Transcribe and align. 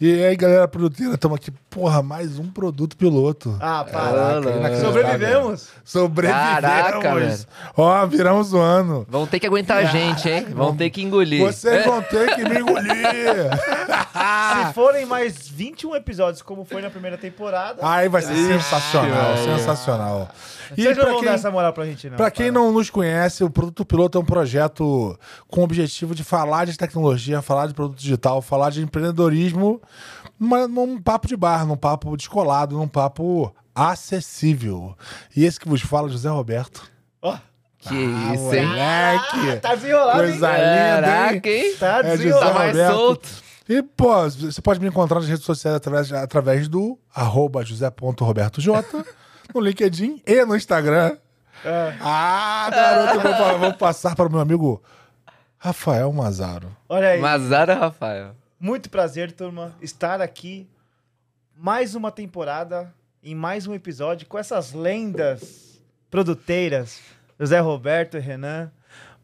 E 0.00 0.22
aí, 0.22 0.36
galera 0.36 0.68
produtora, 0.68 1.14
estamos 1.14 1.34
aqui, 1.34 1.50
porra, 1.68 2.00
mais 2.04 2.38
um 2.38 2.48
produto 2.48 2.96
piloto. 2.96 3.56
Ah, 3.60 3.84
Caraca, 3.84 3.90
para. 3.90 4.56
inacreditável. 4.56 4.80
Sobrevivemos. 4.86 5.68
Sobrevivemos. 5.84 6.50
Caraca, 6.54 7.14
velho. 7.16 7.38
Ó, 7.76 8.06
viramos 8.06 8.52
o 8.52 8.58
ano. 8.58 9.04
Vão 9.08 9.26
ter 9.26 9.40
que 9.40 9.46
aguentar 9.48 9.78
a 9.78 9.84
gente, 9.86 10.28
hein? 10.28 10.46
Vão 10.52 10.76
ter 10.76 10.88
que 10.90 11.02
engolir. 11.02 11.44
Vocês 11.44 11.84
vão 11.84 12.00
ter 12.08 12.32
que 12.36 12.44
me 12.48 12.60
engolir. 12.60 12.94
Se 14.68 14.72
forem 14.72 15.04
mais 15.04 15.48
21 15.48 15.96
episódios, 15.96 16.42
como 16.42 16.64
foi 16.64 16.80
na 16.80 16.90
primeira 16.90 17.18
temporada, 17.18 17.80
Aí 17.82 18.08
vai 18.08 18.22
ser 18.22 18.36
sensacional, 18.36 19.34
velho. 19.34 19.58
sensacional. 19.58 20.28
E 20.76 20.82
vocês 20.82 20.96
não 20.96 21.02
pra 21.02 21.12
vão 21.12 21.20
quem, 21.22 21.28
dar 21.28 21.34
essa 21.34 21.50
moral 21.50 21.72
pra 21.72 21.84
gente, 21.86 22.08
não. 22.08 22.16
pra 22.16 22.30
quem 22.30 22.52
para. 22.52 22.60
não 22.62 22.70
nos 22.70 22.88
conhece, 22.88 23.42
o 23.42 23.50
Produto 23.50 23.84
Piloto 23.84 24.16
é 24.18 24.20
um 24.20 24.24
projeto 24.24 25.18
com 25.48 25.62
o 25.62 25.64
objetivo 25.64 26.14
de 26.14 26.22
falar 26.22 26.66
de 26.66 26.76
tecnologia, 26.76 27.42
falar 27.42 27.66
de 27.66 27.74
produto 27.74 27.98
digital, 27.98 28.40
falar 28.42 28.70
de 28.70 28.82
empreendedorismo, 28.82 29.80
mas 30.38 30.68
num 30.68 31.00
papo 31.00 31.26
de 31.26 31.36
bar, 31.36 31.66
num 31.66 31.76
papo 31.76 32.16
descolado, 32.16 32.76
num 32.76 32.88
papo 32.88 33.54
acessível. 33.74 34.96
E 35.36 35.44
esse 35.44 35.58
que 35.60 35.68
vos 35.68 35.80
fala, 35.82 36.08
é 36.08 36.12
José 36.12 36.28
Roberto. 36.28 36.90
Ó, 37.22 37.36
Que 37.78 37.94
isso, 37.94 38.54
hein? 38.54 38.66
Moleque! 38.66 39.60
tá 39.60 39.74
desenrolado, 39.74 40.22
hein? 40.24 40.30
Coisa 40.30 40.50
linda, 40.52 40.96
hein? 40.96 41.02
Caraca, 41.02 41.48
hein? 41.50 41.74
Tá 41.78 41.98
É, 41.98 42.02
desenrolado. 42.02 42.48
Tá 42.52 42.58
mais 42.58 42.72
Roberto. 42.76 42.94
solto. 42.96 43.28
E, 43.68 43.82
pô, 43.82 44.22
você 44.30 44.62
pode 44.62 44.80
me 44.80 44.88
encontrar 44.88 45.20
nas 45.20 45.28
redes 45.28 45.44
sociais 45.44 45.76
através, 45.76 46.10
através 46.12 46.68
do 46.68 46.98
arroba 47.14 47.62
josé.robertoj, 47.64 48.66
no 49.54 49.60
LinkedIn 49.60 50.22
e 50.26 50.44
no 50.46 50.56
Instagram. 50.56 51.16
É. 51.64 51.94
Ah, 52.00 52.68
garoto, 52.70 53.20
vou, 53.20 53.58
vou 53.58 53.74
passar 53.74 54.14
para 54.16 54.26
o 54.26 54.30
meu 54.30 54.40
amigo 54.40 54.82
Rafael 55.58 56.10
Mazaro. 56.12 56.74
Olha 56.88 57.08
aí. 57.10 57.20
Mazara 57.20 57.74
Rafael. 57.74 58.34
Muito 58.60 58.90
prazer, 58.90 59.30
turma, 59.30 59.72
estar 59.80 60.20
aqui 60.20 60.68
mais 61.54 61.94
uma 61.94 62.10
temporada, 62.10 62.92
em 63.22 63.32
mais 63.32 63.68
um 63.68 63.74
episódio, 63.74 64.26
com 64.26 64.36
essas 64.36 64.72
lendas 64.72 65.80
produteiras, 66.10 67.00
José 67.38 67.60
Roberto 67.60 68.16
e 68.16 68.20
Renan. 68.20 68.72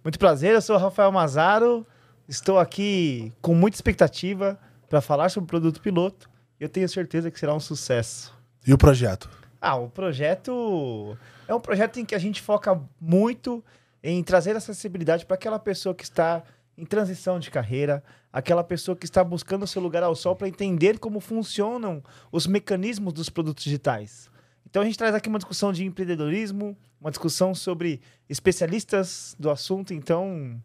Muito 0.05 0.21
prazer, 0.21 0.55
eu 0.55 0.63
sou 0.63 0.77
o 0.77 0.79
Rafael 0.79 1.11
Mazaro, 1.11 1.85
estou 2.29 2.61
aqui 2.61 3.33
com 3.43 3.57
muita 3.57 3.77
expectativa 3.77 4.57
para 4.89 5.01
falar 5.01 5.29
sobre 5.31 5.47
o 5.47 5.49
produto 5.49 5.81
piloto. 5.81 6.31
Eu 6.61 6.69
tenho 6.69 6.89
certeza 6.89 7.29
que 7.29 7.41
será 7.41 7.53
um 7.53 7.61
sucesso. 7.61 8.33
E 8.65 8.73
o 8.73 8.79
projeto? 8.79 9.29
Ah, 9.61 9.75
o 9.75 9.91
projeto 9.91 11.19
é 11.49 11.55
um 11.55 11.61
projeto 11.61 11.99
em 11.99 12.05
que 12.05 12.15
a 12.15 12.21
gente 12.21 12.41
foca 12.41 12.81
muito 13.01 13.65
em 14.01 14.23
trazer 14.23 14.55
acessibilidade 14.55 15.27
para 15.27 15.35
aquela 15.35 15.59
pessoa 15.59 15.93
que 15.93 16.05
está 16.05 16.45
em 16.79 16.85
transição 16.85 17.41
de 17.41 17.51
carreira, 17.51 18.01
aquela 18.35 18.65
pessoa 18.65 18.97
que 18.97 19.05
está 19.07 19.23
buscando 19.23 19.63
o 19.63 19.67
seu 19.67 19.81
lugar 19.81 20.03
ao 20.03 20.17
sol 20.17 20.35
para 20.35 20.49
entender 20.49 20.99
como 20.99 21.21
funcionam 21.21 22.03
os 22.33 22.49
mecanismos 22.49 23.13
dos 23.13 23.29
produtos 23.31 23.63
digitais. 23.63 24.29
Então 24.69 24.83
a 24.83 24.85
gente 24.85 24.99
traz 24.99 25.15
aqui 25.15 25.29
uma 25.29 25.39
discussão 25.39 25.73
de 25.73 25.85
empreendedorismo, 25.85 26.77
uma 27.01 27.11
discussão 27.13 27.55
sobre 27.55 28.01
especialistas 28.29 29.37
do 29.39 29.49
assunto. 29.51 29.95
Então 29.95 30.61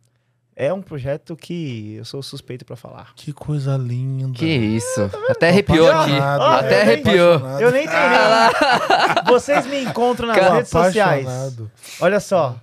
é 0.55 0.73
um 0.73 0.81
projeto 0.81 1.35
que 1.35 1.93
eu 1.95 2.03
sou 2.05 2.23
suspeito 2.23 2.65
para 2.65 2.75
falar. 2.75 3.13
Que 3.15 3.31
coisa 3.31 3.77
linda. 3.77 4.33
Que 4.37 4.47
isso. 4.47 5.01
Até 5.29 5.49
arrepiou 5.49 5.91
aqui. 5.91 6.11
Eu 6.11 6.23
Até 6.23 6.69
nem- 6.69 6.81
arrepiou. 6.81 7.33
Apaixonado. 7.35 7.61
Eu 7.61 7.71
nem 7.71 7.87
treinei. 7.87 9.23
Vocês 9.27 9.67
me 9.67 9.83
encontram 9.83 10.27
nas 10.27 10.37
Cara, 10.39 10.55
redes 10.55 10.71
sociais. 10.71 11.21
Apaixonado. 11.27 11.71
Olha 12.01 12.19
só. 12.19 12.59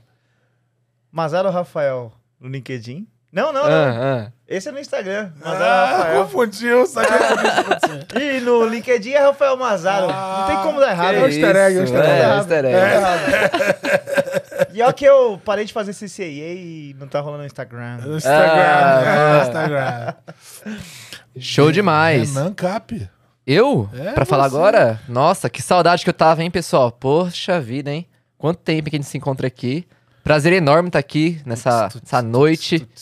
Mazaro 1.12 1.48
Rafael 1.50 2.12
no 2.40 2.48
LinkedIn. 2.48 3.06
Não, 3.32 3.52
não, 3.52 3.62
não. 3.68 4.32
Ah, 4.48 4.52
ah. 4.52 4.56
Esse 4.56 4.68
é 4.68 4.72
no 4.72 4.78
Instagram. 4.78 5.30
Mazaro 5.44 5.64
Ah, 5.64 5.86
Rafael. 5.96 6.22
confundiu, 6.24 6.86
sabe? 6.86 7.08
E 8.20 8.40
no 8.46 8.64
LinkedIn 8.64 9.10
é 9.12 9.18
Rafael 9.18 9.56
Mazaro. 9.56 10.06
não 10.06 10.46
tem 10.46 10.56
como 10.62 10.78
dar 10.80 10.92
errado. 10.92 11.14
É 11.16 11.22
o 11.22 11.26
easter 11.26 11.56
egg, 11.56 11.76
é 11.76 11.80
o 11.80 11.84
Isso, 11.84 11.94
easter 11.94 12.10
egg. 12.10 12.22
é, 12.22 12.36
easter 12.36 12.64
egg. 12.64 14.70
E 14.74 14.82
é 14.82 14.86
o 14.88 14.92
que 14.92 15.04
eu 15.04 15.40
parei 15.44 15.64
de 15.64 15.72
fazer 15.72 15.92
CCA 15.94 16.24
e 16.24 16.94
não 16.98 17.06
tá 17.08 17.20
rolando 17.20 17.42
no 17.42 17.46
Instagram. 17.46 17.96
No 17.98 18.16
Instagram. 18.16 18.62
Ah, 18.62 19.42
é, 19.42 19.46
Instagram. 19.46 20.14
Show 21.38 21.70
demais. 21.72 22.34
Renan 22.34 22.52
Cap. 22.54 23.08
Eu? 23.46 23.88
É, 23.94 24.12
pra 24.12 24.24
falar 24.24 24.48
você. 24.48 24.56
agora? 24.56 25.00
Nossa, 25.08 25.48
que 25.50 25.62
saudade 25.62 26.02
que 26.04 26.10
eu 26.10 26.14
tava, 26.14 26.42
hein, 26.42 26.50
pessoal? 26.50 26.90
Poxa 26.92 27.60
vida, 27.60 27.90
hein? 27.90 28.06
Quanto 28.38 28.58
tempo 28.58 28.90
que 28.90 28.96
a 28.96 28.98
gente 28.98 29.08
se 29.08 29.16
encontra 29.18 29.46
aqui. 29.46 29.86
Prazer 30.24 30.52
enorme 30.52 30.88
estar 30.88 30.98
aqui 30.98 31.40
nessa, 31.46 31.88
nessa 32.02 32.20
noite. 32.22 32.86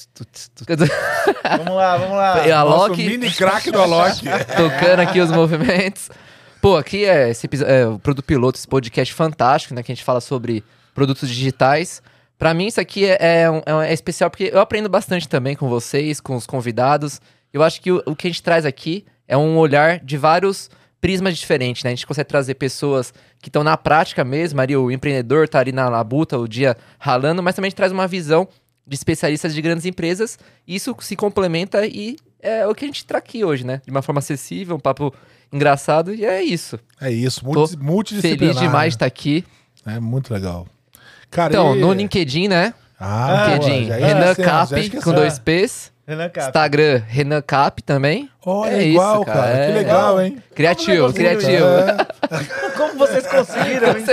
Vamos 1.58 1.74
lá, 1.74 1.96
vamos 1.96 2.16
lá. 2.16 2.46
E 2.46 2.52
a 2.52 2.64
Nosso 2.64 2.88
Loki 2.88 3.06
mini 3.06 3.30
craque 3.30 3.70
do 3.70 3.80
Alok. 3.80 4.24
tocando 4.56 5.00
aqui 5.00 5.20
os 5.20 5.30
movimentos. 5.30 6.10
Pô, 6.60 6.76
aqui 6.76 7.04
é, 7.04 7.30
esse 7.30 7.48
é 7.66 7.86
o 7.86 7.98
Produto 7.98 8.24
Piloto, 8.24 8.58
esse 8.58 8.66
podcast 8.66 9.12
fantástico, 9.12 9.74
né? 9.74 9.82
Que 9.82 9.92
a 9.92 9.94
gente 9.94 10.04
fala 10.04 10.20
sobre 10.20 10.64
produtos 10.94 11.28
digitais. 11.28 12.02
Pra 12.38 12.54
mim, 12.54 12.66
isso 12.66 12.80
aqui 12.80 13.04
é, 13.04 13.18
é 13.20 13.44
é 13.66 13.90
é 13.90 13.92
especial 13.92 14.30
porque 14.30 14.50
eu 14.52 14.60
aprendo 14.60 14.88
bastante 14.88 15.28
também 15.28 15.54
com 15.54 15.68
vocês, 15.68 16.20
com 16.20 16.34
os 16.34 16.46
convidados. 16.46 17.20
Eu 17.52 17.62
acho 17.62 17.80
que 17.80 17.92
o, 17.92 18.02
o 18.06 18.16
que 18.16 18.26
a 18.26 18.30
gente 18.30 18.42
traz 18.42 18.64
aqui 18.64 19.04
é 19.28 19.36
um 19.36 19.56
olhar 19.56 20.00
de 20.00 20.16
vários 20.16 20.70
prismas 21.00 21.36
diferentes, 21.36 21.84
né? 21.84 21.90
A 21.90 21.94
gente 21.94 22.06
consegue 22.06 22.28
trazer 22.28 22.54
pessoas 22.54 23.12
que 23.42 23.50
estão 23.50 23.62
na 23.62 23.76
prática 23.76 24.24
mesmo, 24.24 24.58
ali 24.58 24.74
o 24.74 24.90
empreendedor 24.90 25.46
tá 25.46 25.58
ali 25.58 25.70
na 25.70 25.86
labuta 25.86 26.38
o 26.38 26.48
dia 26.48 26.74
ralando, 26.98 27.42
mas 27.42 27.54
também 27.54 27.66
a 27.66 27.70
gente 27.70 27.76
traz 27.76 27.92
uma 27.92 28.08
visão 28.08 28.48
de 28.86 28.94
especialistas 28.94 29.54
de 29.54 29.62
grandes 29.62 29.84
empresas. 29.86 30.38
Isso 30.66 30.94
se 31.00 31.16
complementa 31.16 31.86
e 31.86 32.16
é 32.40 32.66
o 32.66 32.74
que 32.74 32.84
a 32.84 32.88
gente 32.88 33.04
traz 33.04 33.22
aqui 33.24 33.44
hoje, 33.44 33.64
né? 33.64 33.80
De 33.84 33.90
uma 33.90 34.02
forma 34.02 34.18
acessível, 34.18 34.76
um 34.76 34.80
papo 34.80 35.14
engraçado, 35.52 36.12
e 36.14 36.24
é 36.24 36.42
isso. 36.42 36.78
É 37.00 37.10
isso, 37.10 37.44
multi, 37.44 37.76
multidisciplinar. 37.78 38.54
Feliz 38.54 38.60
demais 38.60 38.92
de 38.92 38.96
estar 38.96 39.06
aqui. 39.06 39.44
É 39.86 39.98
muito 40.00 40.32
legal. 40.32 40.66
Cara, 41.30 41.52
Então, 41.52 41.76
e- 41.76 41.80
no 41.80 41.92
LinkedIn, 41.92 42.48
né? 42.48 42.74
Ah, 42.98 43.46
LinkedIn, 43.58 43.90
Renan 43.90 44.34
Cap, 44.34 44.90
com 45.02 45.12
dois 45.12 45.38
P's. 45.38 45.92
Renan 46.06 46.28
Cap. 46.28 46.46
Instagram, 46.48 47.02
Renan 47.08 47.42
Cap 47.42 47.82
também. 47.82 48.28
Olha, 48.46 48.72
É 48.76 48.82
igual, 48.88 49.16
isso, 49.22 49.24
cara. 49.24 49.40
cara, 49.40 49.54
Que 49.64 49.70
é. 49.70 49.74
legal, 49.74 50.20
hein? 50.20 50.42
Criativo, 50.54 51.08
é 51.08 51.12
criativo. 51.12 51.64
É, 52.34 52.70
Como 52.76 52.98
vocês 52.98 53.26
conseguiram 53.26 53.96
isso? 53.96 54.10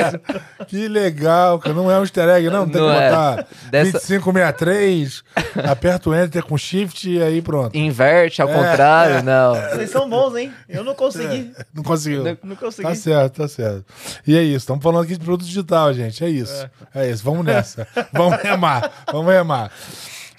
que 0.68 0.88
legal, 0.88 1.57
cara. 1.59 1.74
Não 1.74 1.90
é 1.90 1.97
um 1.97 2.01
easter 2.01 2.28
egg, 2.30 2.50
não. 2.50 2.69
Tem 2.69 2.80
Não 2.81 2.90
que 2.90 2.96
é. 2.96 3.09
botar 3.09 3.35
Dessa- 3.72 3.91
2563, 3.94 5.24
aperta 5.69 6.09
o 6.09 6.16
enter 6.16 6.44
com 6.44 6.57
shift 6.57 7.09
e 7.09 7.22
aí 7.22 7.41
pronto. 7.41 7.75
Inverte 7.75 8.41
ao 8.41 8.50
É. 8.50 8.53
contrário, 8.53 9.24
não. 9.24 9.56
Vocês 9.56 9.90
são 9.90 10.09
bons, 10.09 10.35
hein? 10.35 10.53
Eu 10.69 10.84
não 10.84 10.94
consegui. 10.94 11.51
Não 11.74 11.84
conseguiu. 11.84 12.24
Não, 12.24 12.38
não 12.44 12.56
consegui. 12.56 12.88
Tá 12.88 12.96
certo, 12.96 13.41
tá 13.41 13.47
certo. 13.47 13.85
E 14.28 14.38
é 14.38 14.41
isso, 14.44 14.57
estamos 14.57 14.84
falando 14.84 15.03
aqui 15.03 15.18
de 15.18 15.24
produto 15.25 15.47
digital, 15.47 15.94
gente. 15.94 16.24
É 16.24 16.30
isso. 16.30 16.69
É, 16.94 17.09
isso, 17.09 17.24
vamos 17.24 17.46
nessa. 17.46 17.88
vamos 18.13 18.40
remar, 18.41 18.91
vamos 19.12 19.31
remar. 19.34 19.72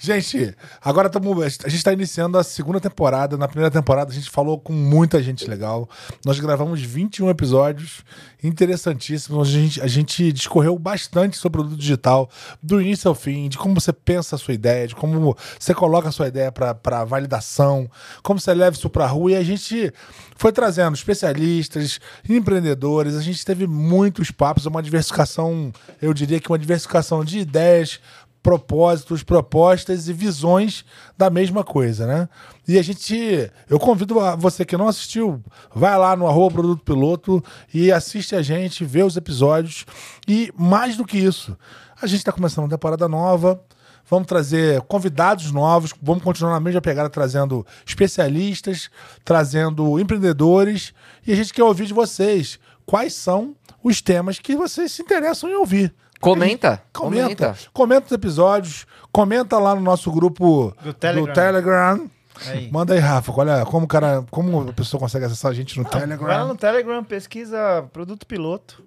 Gente, 0.05 0.53
agora 0.81 1.09
tamo, 1.09 1.41
a 1.41 1.47
gente 1.47 1.75
está 1.77 1.93
iniciando 1.93 2.37
a 2.37 2.43
segunda 2.43 2.77
temporada. 2.77 3.37
Na 3.37 3.47
primeira 3.47 3.71
temporada 3.71 4.11
a 4.11 4.13
gente 4.13 4.29
falou 4.29 4.59
com 4.59 4.73
muita 4.73 5.23
gente 5.23 5.49
legal. 5.49 5.89
Nós 6.25 6.37
gravamos 6.41 6.81
21 6.81 7.29
episódios 7.29 8.03
interessantíssimos. 8.43 9.47
A 9.47 9.51
gente, 9.51 9.81
a 9.81 9.87
gente 9.87 10.33
discorreu 10.33 10.77
bastante 10.77 11.37
sobre 11.37 11.61
o 11.61 11.63
produto 11.63 11.79
digital, 11.79 12.29
do 12.61 12.81
início 12.81 13.07
ao 13.07 13.15
fim, 13.15 13.47
de 13.47 13.57
como 13.57 13.79
você 13.79 13.93
pensa 13.93 14.35
a 14.35 14.37
sua 14.37 14.53
ideia, 14.53 14.89
de 14.89 14.93
como 14.93 15.37
você 15.57 15.73
coloca 15.73 16.09
a 16.09 16.11
sua 16.11 16.27
ideia 16.27 16.51
para 16.51 17.05
validação, 17.05 17.89
como 18.21 18.41
você 18.41 18.53
leva 18.53 18.75
isso 18.75 18.89
para 18.89 19.05
a 19.05 19.07
rua. 19.07 19.31
E 19.31 19.35
a 19.37 19.43
gente 19.43 19.93
foi 20.35 20.51
trazendo 20.51 20.95
especialistas, 20.95 22.01
empreendedores. 22.27 23.15
A 23.15 23.21
gente 23.21 23.45
teve 23.45 23.65
muitos 23.65 24.31
papos, 24.31 24.65
uma 24.65 24.83
diversificação, 24.83 25.71
eu 26.01 26.13
diria 26.13 26.41
que 26.41 26.51
uma 26.51 26.59
diversificação 26.59 27.23
de 27.23 27.39
ideias, 27.39 28.01
propósitos, 28.43 29.23
propostas 29.23 30.09
e 30.09 30.13
visões 30.13 30.83
da 31.17 31.29
mesma 31.29 31.63
coisa, 31.63 32.05
né? 32.05 32.29
E 32.67 32.77
a 32.77 32.81
gente, 32.81 33.49
eu 33.69 33.79
convido 33.79 34.19
a 34.19 34.35
você 34.35 34.65
que 34.65 34.75
não 34.75 34.89
assistiu, 34.89 35.41
vai 35.73 35.97
lá 35.97 36.15
no 36.15 36.27
arroba 36.27 36.55
Produto 36.55 36.83
Piloto 36.83 37.43
e 37.73 37.91
assiste 37.91 38.35
a 38.35 38.41
gente, 38.41 38.83
vê 38.83 39.01
os 39.01 39.15
episódios. 39.15 39.85
E 40.27 40.51
mais 40.57 40.97
do 40.97 41.05
que 41.05 41.17
isso, 41.17 41.57
a 42.01 42.05
gente 42.05 42.19
está 42.19 42.33
começando 42.33 42.65
uma 42.65 42.69
temporada 42.69 43.07
nova, 43.07 43.59
Vamos 44.05 44.27
trazer 44.27 44.81
convidados 44.81 45.49
novos, 45.49 45.93
vamos 46.01 46.23
continuar 46.23 46.51
na 46.51 46.59
mesma 46.59 46.81
pegada, 46.81 47.09
trazendo 47.09 47.65
especialistas, 47.85 48.89
trazendo 49.23 49.97
empreendedores. 49.97 50.93
E 51.25 51.31
a 51.31 51.35
gente 51.35 51.53
quer 51.53 51.63
ouvir 51.63 51.85
de 51.85 51.93
vocês 51.93 52.59
quais 52.85 53.13
são 53.13 53.55
os 53.81 54.01
temas 54.01 54.39
que 54.39 54.57
vocês 54.57 54.91
se 54.91 55.01
interessam 55.01 55.49
em 55.49 55.55
ouvir. 55.55 55.95
Comenta, 56.23 56.81
Comenta. 56.93 57.23
comenta. 57.47 57.57
Comenta 57.73 58.05
os 58.05 58.11
episódios, 58.13 58.87
comenta 59.11 59.59
lá 59.59 59.75
no 59.75 59.81
nosso 59.81 60.09
grupo 60.09 60.73
Do 60.81 60.93
Telegram. 60.93 61.33
Telegram. 61.33 62.09
Aí. 62.47 62.71
Manda 62.71 62.93
aí, 62.93 62.99
Rafa. 62.99 63.31
Olha, 63.35 63.65
como, 63.65 63.85
o 63.85 63.87
cara, 63.87 64.23
como 64.31 64.69
a 64.69 64.73
pessoa 64.73 64.99
consegue 64.99 65.25
acessar 65.25 65.51
a 65.51 65.53
gente 65.53 65.77
no 65.77 65.83
Vai 65.83 65.93
lá 65.93 65.99
Telegram. 65.99 66.47
no 66.47 66.55
Telegram, 66.55 67.03
pesquisa 67.03 67.85
produto 67.91 68.25
piloto. 68.25 68.83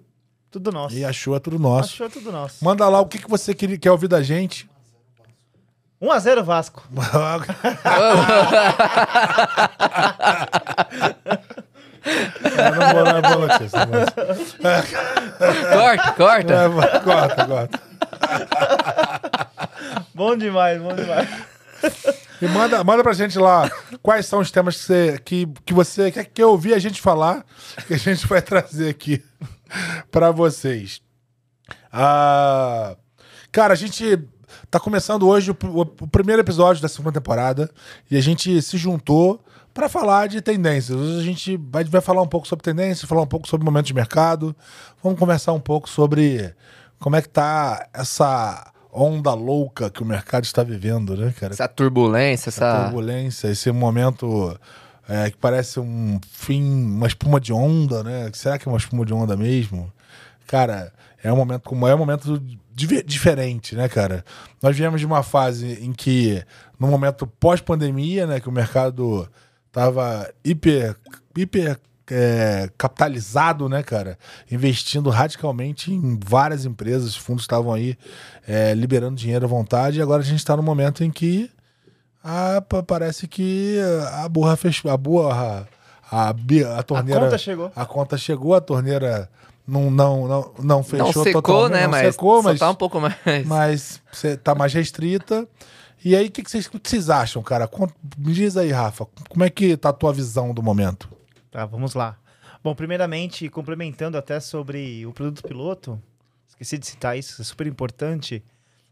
Tudo 0.49 0.71
nosso. 0.71 0.95
E 0.95 1.05
achou 1.05 1.35
é 1.35 1.39
tudo 1.39 1.59
nosso. 1.59 1.93
Achou 1.93 2.09
tudo 2.09 2.31
nosso. 2.31 2.65
Manda 2.65 2.89
lá 2.89 2.99
o 2.99 3.05
que, 3.05 3.19
que 3.19 3.29
você 3.29 3.53
queria, 3.53 3.77
quer 3.77 3.91
ouvir 3.91 4.07
da 4.07 4.23
gente. 4.23 4.67
1x0 6.01 6.41
Vasco. 6.43 6.83
não, 12.75 12.93
vou, 12.93 13.21
não 13.21 13.47
notícia. 13.47 13.79
Mas... 14.61 14.89
corta, 15.73 16.11
corta. 16.13 16.53
É, 16.53 16.99
corta, 17.01 17.45
corta. 17.45 17.79
bom 20.13 20.35
demais, 20.35 20.81
bom 20.81 20.93
demais. 20.93 21.27
E 22.41 22.47
manda, 22.47 22.83
manda 22.83 23.03
pra 23.03 23.13
gente 23.13 23.37
lá 23.37 23.69
quais 24.01 24.25
são 24.25 24.39
os 24.39 24.51
temas 24.51 24.75
que 24.75 24.83
você, 24.83 25.19
que, 25.23 25.47
que 25.65 25.73
você 25.73 26.11
quer, 26.11 26.25
quer 26.25 26.45
ouvir 26.45 26.73
a 26.73 26.79
gente 26.79 27.01
falar, 27.01 27.43
que 27.87 27.93
a 27.93 27.97
gente 27.97 28.27
vai 28.27 28.41
trazer 28.41 28.89
aqui 28.89 29.23
pra 30.11 30.31
vocês. 30.31 31.01
Ah, 31.91 32.95
cara, 33.51 33.73
a 33.73 33.77
gente 33.77 34.19
tá 34.69 34.79
começando 34.79 35.27
hoje 35.27 35.51
o, 35.51 35.57
o, 35.63 35.81
o 35.81 36.07
primeiro 36.07 36.41
episódio 36.41 36.81
da 36.81 36.87
segunda 36.87 37.13
temporada 37.13 37.69
e 38.09 38.17
a 38.17 38.21
gente 38.21 38.61
se 38.61 38.77
juntou 38.77 39.43
para 39.77 39.87
falar 39.87 40.27
de 40.27 40.41
tendências. 40.41 40.97
Hoje 40.97 41.19
a 41.19 41.23
gente 41.23 41.55
vai, 41.55 41.83
vai 41.83 42.01
falar 42.01 42.23
um 42.23 42.27
pouco 42.27 42.47
sobre 42.47 42.63
tendências, 42.63 43.07
falar 43.07 43.21
um 43.21 43.27
pouco 43.27 43.47
sobre 43.47 43.63
momento 43.63 43.85
de 43.85 43.93
mercado. 43.93 44.55
Vamos 45.03 45.19
conversar 45.19 45.53
um 45.53 45.59
pouco 45.59 45.87
sobre 45.87 46.51
como 46.97 47.15
é 47.15 47.21
que 47.21 47.29
tá 47.29 47.87
essa 47.93 48.73
onda 48.91 49.35
louca 49.35 49.91
que 49.91 50.01
o 50.01 50.05
mercado 50.05 50.45
está 50.45 50.63
vivendo, 50.63 51.15
né, 51.15 51.31
cara? 51.39 51.53
Essa 51.53 51.67
turbulência, 51.67 52.49
essa, 52.49 52.65
essa 52.65 52.83
turbulência, 52.85 53.49
esse 53.49 53.71
momento 53.71 54.59
é, 55.07 55.29
que 55.29 55.37
parece 55.37 55.79
um 55.79 56.19
fim, 56.27 56.63
uma 56.63 57.05
espuma 57.05 57.39
de 57.39 57.53
onda, 57.53 58.03
né? 58.03 58.31
Será 58.33 58.57
que 58.57 58.67
é 58.67 58.71
uma 58.71 58.79
espuma 58.79 59.05
de 59.05 59.13
onda 59.13 59.37
mesmo? 59.37 59.93
Cara, 60.47 60.91
é 61.23 61.31
um 61.31 61.35
momento 61.35 61.61
como 61.61 61.87
é 61.87 61.93
um 61.93 61.99
momento 61.99 62.41
diferente, 63.05 63.75
né, 63.75 63.87
cara? 63.87 64.25
Nós 64.59 64.75
viemos 64.75 64.99
de 64.99 65.05
uma 65.05 65.21
fase 65.21 65.73
em 65.83 65.93
que, 65.93 66.43
no 66.79 66.87
momento 66.87 67.27
pós-pandemia, 67.27 68.25
né, 68.25 68.39
que 68.39 68.49
o 68.49 68.51
mercado 68.51 69.29
tava 69.77 70.33
hiper, 70.43 70.95
hiper 71.37 71.77
é, 72.09 72.67
capitalizado, 72.75 73.69
né, 73.69 73.83
cara? 73.83 74.17
Investindo 74.49 75.11
radicalmente 75.11 75.93
em 75.93 76.17
várias 76.19 76.65
empresas, 76.65 77.09
os 77.09 77.15
fundos 77.15 77.43
estavam 77.43 77.71
aí 77.71 77.95
é, 78.47 78.73
liberando 78.73 79.15
dinheiro 79.15 79.45
à 79.45 79.47
vontade, 79.47 79.99
e 79.99 80.01
agora 80.01 80.23
a 80.23 80.25
gente 80.25 80.39
está 80.39 80.57
no 80.57 80.63
momento 80.63 81.03
em 81.03 81.11
que 81.11 81.51
a, 82.23 82.59
parece 82.87 83.27
que 83.27 83.77
a 84.13 84.27
burra 84.27 84.55
fechou. 84.55 84.89
A 84.89 84.97
burra. 84.97 85.67
A, 86.09 86.29
a, 86.29 86.79
a 86.79 86.83
torneira. 86.83 87.21
A 87.21 87.23
conta 87.25 87.37
chegou. 87.37 87.71
A 87.75 87.85
conta 87.85 88.17
chegou, 88.17 88.55
a 88.55 88.61
torneira 88.61 89.29
não, 89.67 89.91
não, 89.91 90.27
não, 90.27 90.51
não 90.57 90.83
fechou 90.83 91.05
não 91.13 91.23
secou, 91.23 91.69
né? 91.69 91.83
Não 91.83 91.91
mas 91.91 92.15
secou, 92.15 92.41
mas 92.41 92.59
tá 92.59 92.71
um 92.71 92.75
pouco 92.75 92.99
mais. 92.99 93.15
Mas 93.45 94.01
você 94.11 94.35
tá 94.35 94.55
mais 94.55 94.73
restrita. 94.73 95.47
E 96.03 96.15
aí, 96.15 96.27
o 96.27 96.31
que, 96.31 96.43
que, 96.43 96.51
vocês, 96.51 96.67
que 96.67 96.79
vocês 96.83 97.09
acham, 97.09 97.41
cara? 97.41 97.69
Me 98.17 98.33
diz 98.33 98.55
aí, 98.55 98.71
Rafa, 98.71 99.05
como 99.29 99.43
é 99.43 99.49
que 99.49 99.75
tá 99.75 99.89
a 99.89 99.93
tua 99.93 100.13
visão 100.13 100.53
do 100.53 100.61
momento? 100.61 101.09
Tá, 101.49 101.65
vamos 101.65 101.95
lá. 101.95 102.17
Bom, 102.63 102.75
primeiramente, 102.75 103.49
complementando 103.49 104.17
até 104.17 104.39
sobre 104.39 105.05
o 105.05 105.13
produto 105.13 105.41
piloto, 105.41 106.01
esqueci 106.47 106.77
de 106.77 106.85
citar 106.85 107.17
isso, 107.17 107.41
é 107.41 107.45
super 107.45 107.65
importante. 107.65 108.43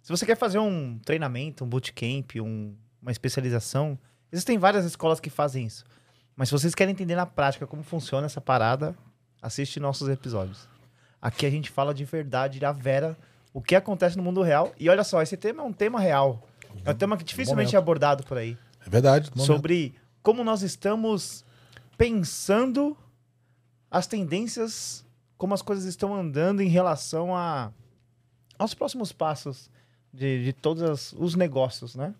Se 0.01 0.09
você 0.09 0.25
quer 0.25 0.37
fazer 0.37 0.59
um 0.59 0.99
treinamento, 0.99 1.63
um 1.63 1.67
bootcamp, 1.67 2.35
um, 2.37 2.75
uma 3.01 3.11
especialização, 3.11 3.97
existem 4.31 4.57
várias 4.57 4.85
escolas 4.85 5.19
que 5.19 5.29
fazem 5.29 5.65
isso. 5.65 5.83
Mas 6.35 6.49
se 6.49 6.53
vocês 6.53 6.75
querem 6.75 6.91
entender 6.91 7.15
na 7.15 7.25
prática 7.25 7.67
como 7.67 7.83
funciona 7.83 8.25
essa 8.25 8.41
parada, 8.41 8.95
assiste 9.41 9.79
nossos 9.79 10.09
episódios. 10.09 10.67
Aqui 11.21 11.45
a 11.45 11.49
gente 11.49 11.69
fala 11.69 11.93
de 11.93 12.03
verdade, 12.03 12.59
da 12.59 12.71
vera, 12.71 13.17
o 13.53 13.61
que 13.61 13.75
acontece 13.75 14.17
no 14.17 14.23
mundo 14.23 14.41
real. 14.41 14.73
E 14.79 14.89
olha 14.89 15.03
só, 15.03 15.21
esse 15.21 15.37
tema 15.37 15.63
é 15.63 15.65
um 15.65 15.73
tema 15.73 15.99
real. 15.99 16.47
É 16.83 16.91
um 16.91 16.95
tema 16.95 17.17
que 17.17 17.23
dificilmente 17.23 17.75
é 17.75 17.77
abordado 17.77 18.23
por 18.23 18.37
aí. 18.37 18.57
É 18.85 18.89
verdade. 18.89 19.31
Sobre 19.35 19.95
como 20.21 20.43
nós 20.43 20.61
estamos 20.61 21.45
pensando 21.97 22.97
as 23.89 24.07
tendências, 24.07 25.05
como 25.37 25.53
as 25.53 25.61
coisas 25.61 25.85
estão 25.85 26.13
andando 26.13 26.61
em 26.61 26.67
relação 26.67 27.35
a, 27.35 27.71
aos 28.57 28.73
próximos 28.73 29.11
passos 29.11 29.69
de, 30.11 30.43
de 30.43 30.53
todos 30.53 31.13
os 31.17 31.35
negócios, 31.35 31.95
né? 31.95 32.13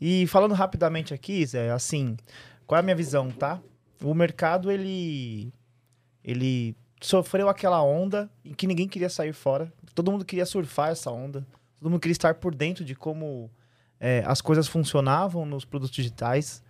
E 0.00 0.26
falando 0.26 0.54
rapidamente 0.54 1.14
aqui, 1.14 1.44
Zé, 1.46 1.70
assim, 1.70 2.16
qual 2.66 2.76
é 2.76 2.80
a 2.80 2.82
minha 2.82 2.96
visão, 2.96 3.30
tá? 3.30 3.60
O 4.02 4.14
mercado, 4.14 4.70
ele 4.70 5.52
ele 6.24 6.76
sofreu 7.00 7.48
aquela 7.48 7.82
onda 7.82 8.30
em 8.44 8.54
que 8.54 8.66
ninguém 8.66 8.88
queria 8.88 9.08
sair 9.08 9.32
fora. 9.32 9.72
Todo 9.94 10.10
mundo 10.10 10.24
queria 10.24 10.46
surfar 10.46 10.90
essa 10.90 11.10
onda. 11.10 11.46
Todo 11.78 11.90
mundo 11.90 12.00
queria 12.00 12.12
estar 12.12 12.34
por 12.34 12.54
dentro 12.54 12.84
de 12.84 12.94
como 12.94 13.50
é, 14.04 14.24
as 14.26 14.40
coisas 14.40 14.66
funcionavam 14.66 15.46
nos 15.46 15.64
produtos 15.64 15.94
digitais. 15.94 16.60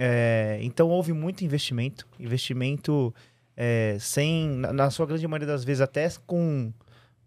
É, 0.00 0.58
então 0.62 0.88
houve 0.88 1.12
muito 1.12 1.44
investimento. 1.44 2.08
Investimento 2.18 3.14
é, 3.54 3.98
sem, 4.00 4.48
na, 4.48 4.90
sua 4.90 5.04
grande 5.04 5.28
maioria 5.28 5.46
das 5.46 5.64
vezes, 5.64 5.82
até 5.82 6.10
com 6.26 6.72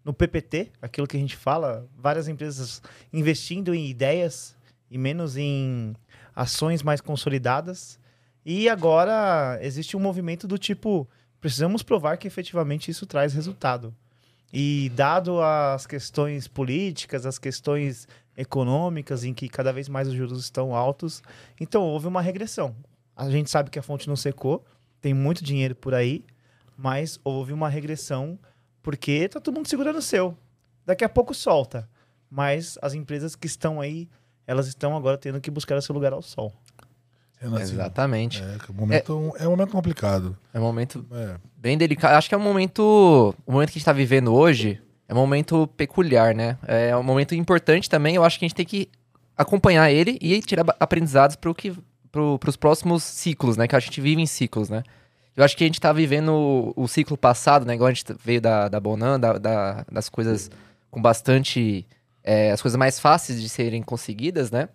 no 0.04 0.12
PPT, 0.12 0.72
aquilo 0.82 1.06
que 1.06 1.16
a 1.16 1.20
gente 1.20 1.36
fala, 1.36 1.88
várias 1.96 2.28
empresas 2.28 2.82
investindo 3.12 3.74
em 3.74 3.88
ideias 3.88 4.56
e 4.90 4.98
menos 4.98 5.36
em 5.36 5.94
ações 6.34 6.82
mais 6.82 7.00
consolidadas. 7.00 8.00
E 8.44 8.68
agora 8.68 9.58
existe 9.62 9.96
um 9.96 10.00
movimento 10.00 10.48
do 10.48 10.58
tipo 10.58 11.08
precisamos 11.40 11.82
provar 11.84 12.16
que 12.16 12.26
efetivamente 12.26 12.90
isso 12.90 13.06
traz 13.06 13.32
resultado. 13.32 13.94
E 14.52 14.90
dado 14.94 15.40
as 15.40 15.86
questões 15.86 16.48
políticas, 16.48 17.26
as 17.26 17.38
questões 17.38 18.08
econômicas, 18.36 19.24
em 19.24 19.32
que 19.32 19.48
cada 19.48 19.72
vez 19.72 19.88
mais 19.88 20.08
os 20.08 20.14
juros 20.14 20.40
estão 20.40 20.74
altos, 20.74 21.22
então 21.60 21.82
houve 21.82 22.06
uma 22.06 22.20
regressão. 22.20 22.74
A 23.16 23.30
gente 23.30 23.50
sabe 23.50 23.70
que 23.70 23.78
a 23.78 23.82
fonte 23.82 24.08
não 24.08 24.16
secou, 24.16 24.64
tem 25.00 25.14
muito 25.14 25.42
dinheiro 25.42 25.74
por 25.74 25.94
aí, 25.94 26.24
mas 26.76 27.18
houve 27.24 27.52
uma 27.52 27.68
regressão 27.68 28.38
porque 28.82 29.28
tá 29.28 29.40
todo 29.40 29.54
mundo 29.54 29.68
segurando 29.68 29.98
o 29.98 30.02
seu. 30.02 30.36
Daqui 30.84 31.04
a 31.04 31.08
pouco 31.08 31.34
solta. 31.34 31.88
Mas 32.30 32.78
as 32.82 32.94
empresas 32.94 33.34
que 33.34 33.46
estão 33.46 33.80
aí, 33.80 34.08
elas 34.46 34.66
estão 34.66 34.96
agora 34.96 35.16
tendo 35.16 35.40
que 35.40 35.50
buscar 35.50 35.80
seu 35.80 35.94
lugar 35.94 36.12
ao 36.12 36.22
sol. 36.22 36.52
Assim, 37.40 37.74
Exatamente. 37.74 38.42
É, 38.42 38.46
é, 38.46 38.58
um 38.70 38.74
momento, 38.74 39.34
é, 39.38 39.44
é 39.44 39.46
um 39.46 39.50
momento 39.50 39.72
complicado. 39.72 40.36
É 40.52 40.58
um 40.58 40.62
momento 40.62 41.04
é. 41.12 41.36
bem 41.56 41.76
delicado. 41.76 42.14
Acho 42.14 42.28
que 42.28 42.34
é 42.34 42.38
um 42.38 42.42
momento. 42.42 43.34
O 43.46 43.52
momento 43.52 43.68
que 43.68 43.72
a 43.72 43.78
gente 43.78 43.82
está 43.82 43.92
vivendo 43.92 44.34
hoje 44.34 44.80
é 45.08 45.14
um 45.14 45.16
momento 45.16 45.66
peculiar, 45.76 46.34
né? 46.34 46.58
É 46.66 46.96
um 46.96 47.02
momento 47.02 47.34
importante 47.34 47.88
também. 47.88 48.16
Eu 48.16 48.24
acho 48.24 48.38
que 48.38 48.44
a 48.44 48.48
gente 48.48 48.56
tem 48.56 48.66
que 48.66 48.88
acompanhar 49.36 49.90
ele 49.90 50.18
e 50.20 50.40
tirar 50.40 50.64
aprendizados 50.80 51.36
para 51.36 51.52
que 51.54 51.76
pro, 52.10 52.38
os 52.46 52.56
próximos 52.56 53.02
ciclos, 53.02 53.56
né? 53.56 53.68
Que 53.68 53.76
a 53.76 53.80
gente 53.80 54.00
vive 54.00 54.20
em 54.20 54.26
ciclos, 54.26 54.68
né? 54.68 54.82
Eu 55.36 55.44
acho 55.44 55.56
que 55.56 55.62
a 55.62 55.66
gente 55.66 55.78
está 55.78 55.92
vivendo 55.92 56.32
o, 56.32 56.72
o, 56.84 56.88
ciclo 56.88 57.16
passado, 57.16 57.66
né? 57.66 57.74
Igual 57.74 57.88
a 57.88 57.92
gente 57.92 58.04
veio 58.24 58.40
da, 58.40 58.68
da 58.68 58.80
Bonan, 58.80 59.20
da, 59.20 59.34
da, 59.34 59.84
das 59.92 60.08
coisas 60.08 60.50
com 60.90 61.00
bastante. 61.00 61.86
É, 62.24 62.50
as 62.50 62.60
coisas 62.60 62.76
mais 62.76 62.98
fáceis 62.98 63.40
de 63.40 63.48
serem 63.48 63.82
conseguidas, 63.82 64.50
né? 64.50 64.68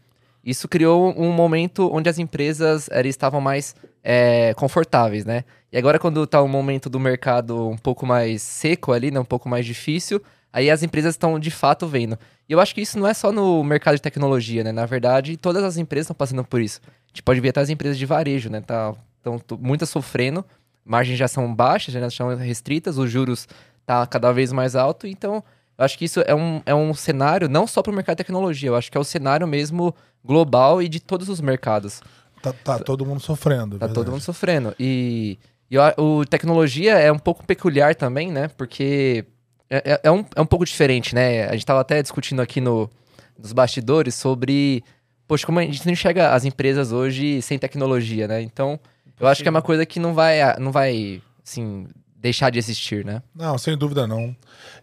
Isso 0.44 0.70
criou 0.70 1.14
um 1.18 1.34
momento 1.34 1.90
onde 1.94 2.10
as 2.10 2.18
empresas 2.18 2.88
elas 2.90 3.08
estavam 3.08 3.42
mais 3.42 3.76
é, 4.04 4.54
confortáveis, 4.56 5.26
né? 5.26 5.44
E 5.72 5.78
agora, 5.78 6.00
quando 6.00 6.24
está 6.24 6.42
um 6.42 6.48
momento 6.48 6.90
do 6.90 7.00
mercado 7.00 7.70
um 7.70 7.78
pouco 7.78 8.06
mais 8.06 8.42
seco 8.42 8.92
ali, 8.92 9.12
né? 9.12 9.20
Um 9.20 9.26
pouco 9.26 9.48
mais 9.48 9.66
difícil, 9.66 10.22
aí 10.52 10.70
as 10.70 10.84
empresas 10.84 11.14
estão 11.14 11.40
de 11.40 11.52
fato 11.52 11.88
vendo. 11.88 12.18
E 12.50 12.54
eu 12.54 12.60
acho 12.60 12.76
que 12.76 12.82
isso 12.82 13.00
não 13.00 13.08
é 13.08 13.14
só 13.14 13.32
no 13.32 13.64
mercado 13.64 13.96
de 13.96 14.02
tecnologia, 14.02 14.64
né? 14.64 14.72
Na 14.72 14.86
verdade, 14.86 15.38
todas 15.38 15.64
as 15.64 15.78
empresas 15.78 16.06
estão 16.06 16.16
passando 16.16 16.44
por 16.44 16.62
isso. 16.62 16.82
A 16.86 17.08
gente 17.08 17.24
pode 17.24 17.40
ver 17.40 17.50
até 17.50 17.62
as 17.62 17.70
empresas 17.70 17.98
de 17.98 18.06
varejo, 18.06 18.50
né? 18.50 18.62
Tá, 18.62 18.94
estão 19.18 19.40
muitas 19.60 19.90
sofrendo, 19.90 20.44
margens 20.84 21.18
já 21.18 21.28
são 21.28 21.54
baixas, 21.54 21.94
já 21.94 22.10
são 22.10 22.36
restritas, 22.36 22.98
os 22.98 23.10
juros 23.10 23.48
tá 23.86 24.06
cada 24.06 24.32
vez 24.32 24.52
mais 24.52 24.76
alto, 24.76 25.08
então 25.08 25.44
eu 25.78 25.86
acho 25.86 25.98
que 25.98 26.06
isso 26.06 26.22
é 26.22 26.36
um, 26.36 26.62
é 26.66 26.76
um 26.76 26.94
cenário 26.94 27.50
não 27.50 27.66
só 27.66 27.82
para 27.82 27.92
o 27.92 27.96
mercado 27.96 28.18
de 28.18 28.24
tecnologia, 28.24 28.70
eu 28.70 28.76
acho 28.76 28.92
que 28.92 28.98
é 28.98 29.02
o 29.02 29.04
cenário 29.04 29.48
mesmo 29.48 29.96
global 30.24 30.82
e 30.82 30.88
de 30.88 31.00
todos 31.00 31.30
os 31.30 31.42
mercados. 31.42 32.02
Tá, 32.42 32.54
tá 32.54 32.80
todo 32.80 33.06
mundo 33.06 33.20
sofrendo. 33.20 33.78
Tá 33.78 33.86
verdade. 33.86 33.94
todo 33.94 34.12
mundo 34.12 34.22
sofrendo. 34.22 34.76
E, 34.80 35.38
e 35.70 35.78
o 35.98 36.26
tecnologia 36.26 36.98
é 36.98 37.12
um 37.12 37.20
pouco 37.20 37.46
peculiar 37.46 37.96
também, 37.96 38.32
né? 38.32 38.48
Porque 38.50 39.26
é, 39.70 39.94
é, 39.94 40.02
é, 40.04 40.12
um, 40.12 40.26
é 40.36 40.42
um 40.42 40.46
pouco 40.46 40.66
diferente, 40.66 41.16
né? 41.16 41.46
A 41.46 41.52
gente 41.52 41.60
estava 41.60 41.80
até 41.80 42.02
discutindo 42.02 42.42
aqui 42.42 42.60
no, 42.60 42.90
nos 43.38 43.54
bastidores 43.54 44.16
sobre. 44.16 44.84
Poxa, 45.28 45.46
como 45.46 45.60
a 45.60 45.64
gente 45.64 45.86
não 45.86 45.94
enxerga 45.94 46.34
as 46.34 46.44
empresas 46.44 46.92
hoje 46.92 47.42
sem 47.42 47.58
tecnologia, 47.58 48.28
né? 48.28 48.42
Então, 48.42 48.78
eu 49.18 49.28
acho 49.28 49.42
que 49.42 49.48
é 49.48 49.52
uma 49.52 49.62
coisa 49.62 49.86
que 49.86 50.00
não 50.00 50.14
vai, 50.14 50.40
não 50.60 50.72
vai 50.72 51.22
assim, 51.42 51.88
deixar 52.18 52.50
de 52.50 52.60
existir, 52.60 53.06
né? 53.06 53.24
Não, 53.34 53.58
sem 53.58 53.78
dúvida 53.78 54.06
não. 54.06 54.36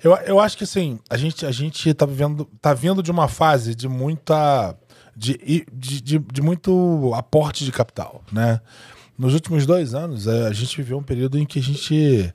Eu, 0.03 0.15
eu 0.25 0.41
acho 0.41 0.57
que 0.57 0.65
assim, 0.65 0.99
a 1.11 1.17
gente, 1.17 1.45
a 1.45 1.53
gente 1.53 1.93
tá 1.93 2.07
vivendo, 2.07 2.47
tá 2.61 2.73
vindo 2.73 3.03
de 3.03 3.11
uma 3.11 3.29
fase 3.29 3.75
de 3.75 3.89
muita 3.89 4.75
de, 5.19 5.67
de, 5.73 6.01
de, 6.01 6.19
de 6.19 6.43
muito 6.43 7.13
aporte 7.15 7.65
de 7.65 7.73
capital, 7.73 8.23
né? 8.31 8.61
Nos 9.19 9.35
últimos 9.35 9.67
dois 9.67 9.95
anos, 9.95 10.29
é, 10.29 10.47
a 10.47 10.53
gente 10.53 10.77
viveu 10.77 10.97
um 10.99 11.03
período 11.03 11.39
em 11.39 11.45
que 11.45 11.59
a 11.59 11.63
gente 11.63 12.33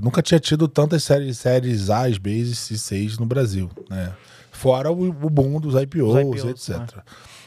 nunca 0.00 0.22
tinha 0.22 0.38
tido 0.38 0.68
tantas 0.68 1.02
séries, 1.02 1.38
séries 1.38 1.90
A, 1.90 2.04
B 2.20 2.30
e 2.36 2.52
C6 2.52 3.18
no 3.18 3.26
Brasil, 3.26 3.68
né? 3.90 4.14
Fora 4.52 4.92
o, 4.92 5.08
o 5.08 5.28
boom 5.30 5.58
dos 5.60 5.74
IPOs, 5.74 6.14
IPOs, 6.20 6.44
etc. 6.50 6.68
né? 6.96 7.02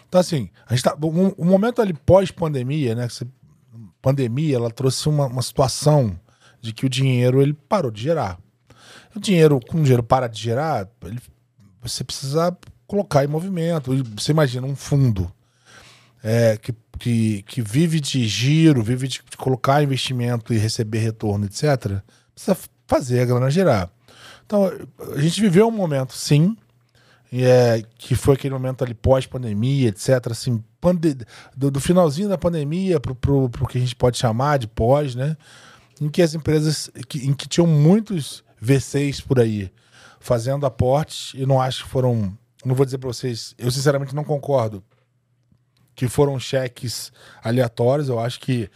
Então, 0.10 0.20
assim, 0.20 0.50
a 0.68 0.76
gente 0.76 0.84
tá. 0.84 0.96
O, 1.02 1.08
o 1.42 1.46
momento 1.46 1.82
ali 1.82 1.94
pós-pandemia, 1.94 2.94
né? 2.94 3.08
Pandemia, 4.02 4.58
ela 4.58 4.70
trouxe 4.70 5.08
uma, 5.08 5.28
uma 5.28 5.42
situação 5.42 6.20
de 6.62 6.74
que 6.74 6.86
o 6.86 6.90
dinheiro 6.90 7.42
ele 7.42 7.54
parou 7.54 7.90
de 7.90 8.02
gerar. 8.02 8.38
O 9.16 9.20
dinheiro, 9.20 9.60
quando 9.66 9.80
o 9.82 9.84
dinheiro 9.84 10.04
para 10.04 10.28
de 10.28 10.42
gerar, 10.42 10.88
ele- 11.06 11.22
você 11.82 12.04
precisa 12.04 12.56
colocar 12.94 13.24
em 13.24 13.28
movimento. 13.28 13.92
E 13.92 14.04
Você 14.16 14.32
imagina 14.32 14.68
um 14.68 14.76
fundo 14.76 15.32
é, 16.24 16.58
que, 16.58 16.76
que, 17.00 17.42
que 17.42 17.62
vive 17.62 18.00
de 18.00 18.28
giro, 18.28 18.84
vive 18.84 19.08
de, 19.08 19.20
de 19.28 19.36
colocar 19.36 19.82
investimento 19.82 20.54
e 20.54 20.58
receber 20.60 21.00
retorno, 21.00 21.46
etc., 21.46 22.02
precisa 22.36 22.56
fazer 22.88 23.22
a 23.22 23.26
grana 23.26 23.50
girar. 23.50 23.90
Então, 24.46 24.72
a 25.16 25.20
gente 25.20 25.42
viveu 25.42 25.68
um 25.68 25.72
momento, 25.72 26.14
sim, 26.14 26.56
é, 27.32 27.82
que 27.98 28.14
foi 28.14 28.36
aquele 28.36 28.54
momento 28.54 28.84
ali 28.84 28.94
pós-pandemia, 28.94 29.90
etc., 29.90 30.28
assim, 30.30 30.64
pande 30.80 31.18
do, 31.58 31.72
do 31.72 31.80
finalzinho 31.80 32.30
da 32.30 32.38
pandemia 32.38 33.00
pro, 33.00 33.16
pro 33.16 33.68
que 33.68 33.80
a 33.80 33.82
gente 33.82 33.96
pode 33.96 34.20
chamar 34.20 34.60
de 34.60 34.68
pós, 34.68 35.16
né? 35.16 35.36
Em 36.00 36.10
que 36.10 36.22
as 36.22 36.36
empresas, 36.36 36.92
que, 37.10 37.26
em 37.26 37.34
que 37.34 37.48
tinham 37.48 37.66
muitos 37.66 38.44
V6 38.64 39.24
por 39.26 39.40
aí 39.40 39.72
fazendo 40.20 40.66
aportes, 40.66 41.34
e 41.34 41.46
não 41.46 41.60
acho 41.60 41.84
que 41.84 41.90
foram, 41.90 42.38
não 42.66 42.76
vou 42.76 42.86
dizer 42.86 42.98
para 42.98 43.08
vocês, 43.08 43.54
eu 43.58 43.70
sinceramente 43.72 44.16
não 44.16 44.24
concordo 44.24 44.84
que 45.96 46.08
foram 46.08 46.40
cheques 46.40 47.12
aleatórios. 47.44 48.10
Eu 48.10 48.20
acho 48.20 48.40
que 48.40 48.70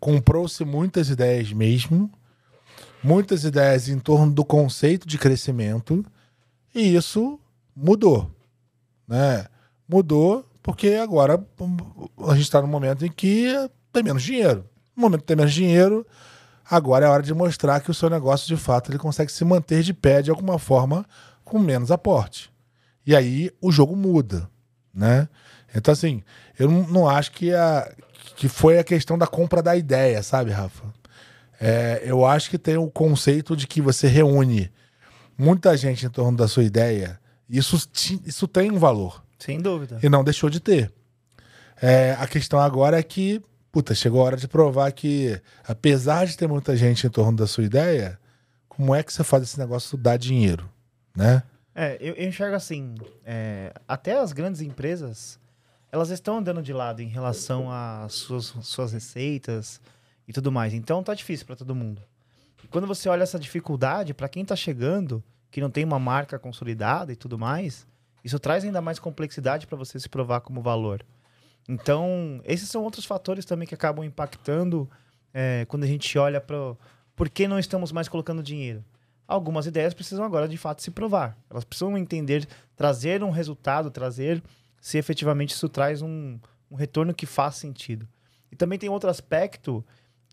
comprou-se 0.00 0.64
muitas 0.64 1.08
ideias 1.08 1.52
mesmo, 1.52 2.10
muitas 3.02 3.44
ideias 3.44 3.88
em 3.88 3.98
torno 3.98 4.32
do 4.32 4.44
conceito 4.44 5.06
de 5.06 5.18
crescimento, 5.18 6.04
e 6.74 6.94
isso 6.94 7.38
mudou, 7.74 8.30
né? 9.06 9.46
Mudou 9.88 10.44
porque 10.62 10.90
agora 10.94 11.44
a 12.26 12.34
gente 12.34 12.42
está 12.42 12.62
num 12.62 12.68
momento 12.68 13.04
em 13.04 13.10
que 13.10 13.48
tem 13.92 14.02
menos 14.02 14.22
dinheiro. 14.22 14.64
No 14.96 15.02
momento 15.02 15.20
que 15.20 15.26
tem 15.26 15.36
menos 15.36 15.52
dinheiro, 15.52 16.06
agora 16.70 17.06
é 17.06 17.08
hora 17.08 17.22
de 17.22 17.34
mostrar 17.34 17.80
que 17.80 17.90
o 17.90 17.94
seu 17.94 18.08
negócio 18.08 18.46
de 18.46 18.56
fato 18.56 18.90
ele 18.90 18.98
consegue 18.98 19.32
se 19.32 19.44
manter 19.44 19.82
de 19.82 19.92
pé 19.92 20.22
de 20.22 20.30
alguma 20.30 20.58
forma 20.58 21.04
com 21.44 21.58
menos 21.58 21.90
aporte. 21.90 22.51
E 23.06 23.16
aí 23.16 23.50
o 23.60 23.72
jogo 23.72 23.96
muda, 23.96 24.48
né? 24.94 25.28
Então, 25.74 25.92
assim, 25.92 26.22
eu 26.58 26.70
não, 26.70 26.86
não 26.88 27.08
acho 27.08 27.32
que, 27.32 27.52
a, 27.52 27.90
que 28.36 28.48
foi 28.48 28.78
a 28.78 28.84
questão 28.84 29.16
da 29.16 29.26
compra 29.26 29.62
da 29.62 29.74
ideia, 29.74 30.22
sabe, 30.22 30.50
Rafa? 30.50 30.84
É, 31.60 32.02
eu 32.04 32.26
acho 32.26 32.50
que 32.50 32.58
tem 32.58 32.76
o 32.76 32.90
conceito 32.90 33.56
de 33.56 33.66
que 33.66 33.80
você 33.80 34.06
reúne 34.06 34.70
muita 35.38 35.76
gente 35.76 36.04
em 36.04 36.10
torno 36.10 36.36
da 36.36 36.48
sua 36.48 36.64
ideia. 36.64 37.18
Isso, 37.48 37.76
isso 38.26 38.48
tem 38.48 38.70
um 38.70 38.78
valor. 38.78 39.24
Sem 39.38 39.60
dúvida. 39.60 39.98
E 40.02 40.08
não 40.08 40.24
deixou 40.24 40.50
de 40.50 40.60
ter. 40.60 40.92
É, 41.80 42.16
a 42.18 42.26
questão 42.26 42.58
agora 42.58 42.98
é 42.98 43.02
que, 43.02 43.42
puta, 43.70 43.94
chegou 43.94 44.20
a 44.20 44.24
hora 44.24 44.36
de 44.36 44.46
provar 44.46 44.92
que, 44.92 45.40
apesar 45.66 46.26
de 46.26 46.36
ter 46.36 46.46
muita 46.46 46.76
gente 46.76 47.06
em 47.06 47.10
torno 47.10 47.36
da 47.36 47.46
sua 47.46 47.64
ideia, 47.64 48.18
como 48.68 48.94
é 48.94 49.02
que 49.02 49.12
você 49.12 49.24
faz 49.24 49.42
esse 49.42 49.58
negócio 49.58 49.98
dar 49.98 50.16
dinheiro, 50.16 50.68
né? 51.16 51.42
É, 51.74 51.96
eu, 52.00 52.14
eu 52.14 52.28
enxergo 52.28 52.54
assim, 52.54 52.94
é, 53.24 53.72
até 53.88 54.18
as 54.18 54.32
grandes 54.32 54.60
empresas, 54.60 55.38
elas 55.90 56.10
estão 56.10 56.38
andando 56.38 56.62
de 56.62 56.72
lado 56.72 57.00
em 57.00 57.08
relação 57.08 57.70
às 57.70 58.12
suas, 58.14 58.54
suas 58.62 58.92
receitas 58.92 59.80
e 60.26 60.32
tudo 60.32 60.52
mais. 60.52 60.74
Então 60.74 61.02
tá 61.02 61.14
difícil 61.14 61.46
para 61.46 61.56
todo 61.56 61.74
mundo. 61.74 62.02
E 62.62 62.68
quando 62.68 62.86
você 62.86 63.08
olha 63.08 63.22
essa 63.22 63.38
dificuldade, 63.38 64.14
para 64.14 64.28
quem 64.28 64.44
tá 64.44 64.54
chegando, 64.54 65.22
que 65.50 65.60
não 65.60 65.70
tem 65.70 65.84
uma 65.84 65.98
marca 65.98 66.38
consolidada 66.38 67.12
e 67.12 67.16
tudo 67.16 67.38
mais, 67.38 67.86
isso 68.24 68.38
traz 68.38 68.64
ainda 68.64 68.80
mais 68.80 68.98
complexidade 68.98 69.66
para 69.66 69.76
você 69.76 69.98
se 69.98 70.08
provar 70.08 70.40
como 70.40 70.62
valor. 70.62 71.04
Então, 71.68 72.40
esses 72.44 72.68
são 72.68 72.82
outros 72.82 73.04
fatores 73.04 73.44
também 73.44 73.66
que 73.66 73.74
acabam 73.74 74.04
impactando 74.04 74.88
é, 75.32 75.64
quando 75.68 75.84
a 75.84 75.86
gente 75.86 76.18
olha 76.18 76.40
para 76.40 76.76
por 77.14 77.28
que 77.28 77.46
não 77.46 77.58
estamos 77.58 77.92
mais 77.92 78.08
colocando 78.08 78.42
dinheiro. 78.42 78.84
Algumas 79.32 79.66
ideias 79.66 79.94
precisam 79.94 80.24
agora 80.24 80.46
de 80.46 80.56
fato 80.58 80.82
se 80.82 80.90
provar. 80.90 81.36
Elas 81.50 81.64
precisam 81.64 81.96
entender, 81.96 82.46
trazer 82.76 83.22
um 83.22 83.30
resultado, 83.30 83.90
trazer 83.90 84.42
se 84.80 84.98
efetivamente 84.98 85.50
isso 85.54 85.68
traz 85.68 86.02
um, 86.02 86.38
um 86.70 86.74
retorno 86.76 87.14
que 87.14 87.24
faz 87.26 87.54
sentido. 87.56 88.06
E 88.50 88.56
também 88.56 88.78
tem 88.78 88.90
outro 88.90 89.08
aspecto 89.08 89.84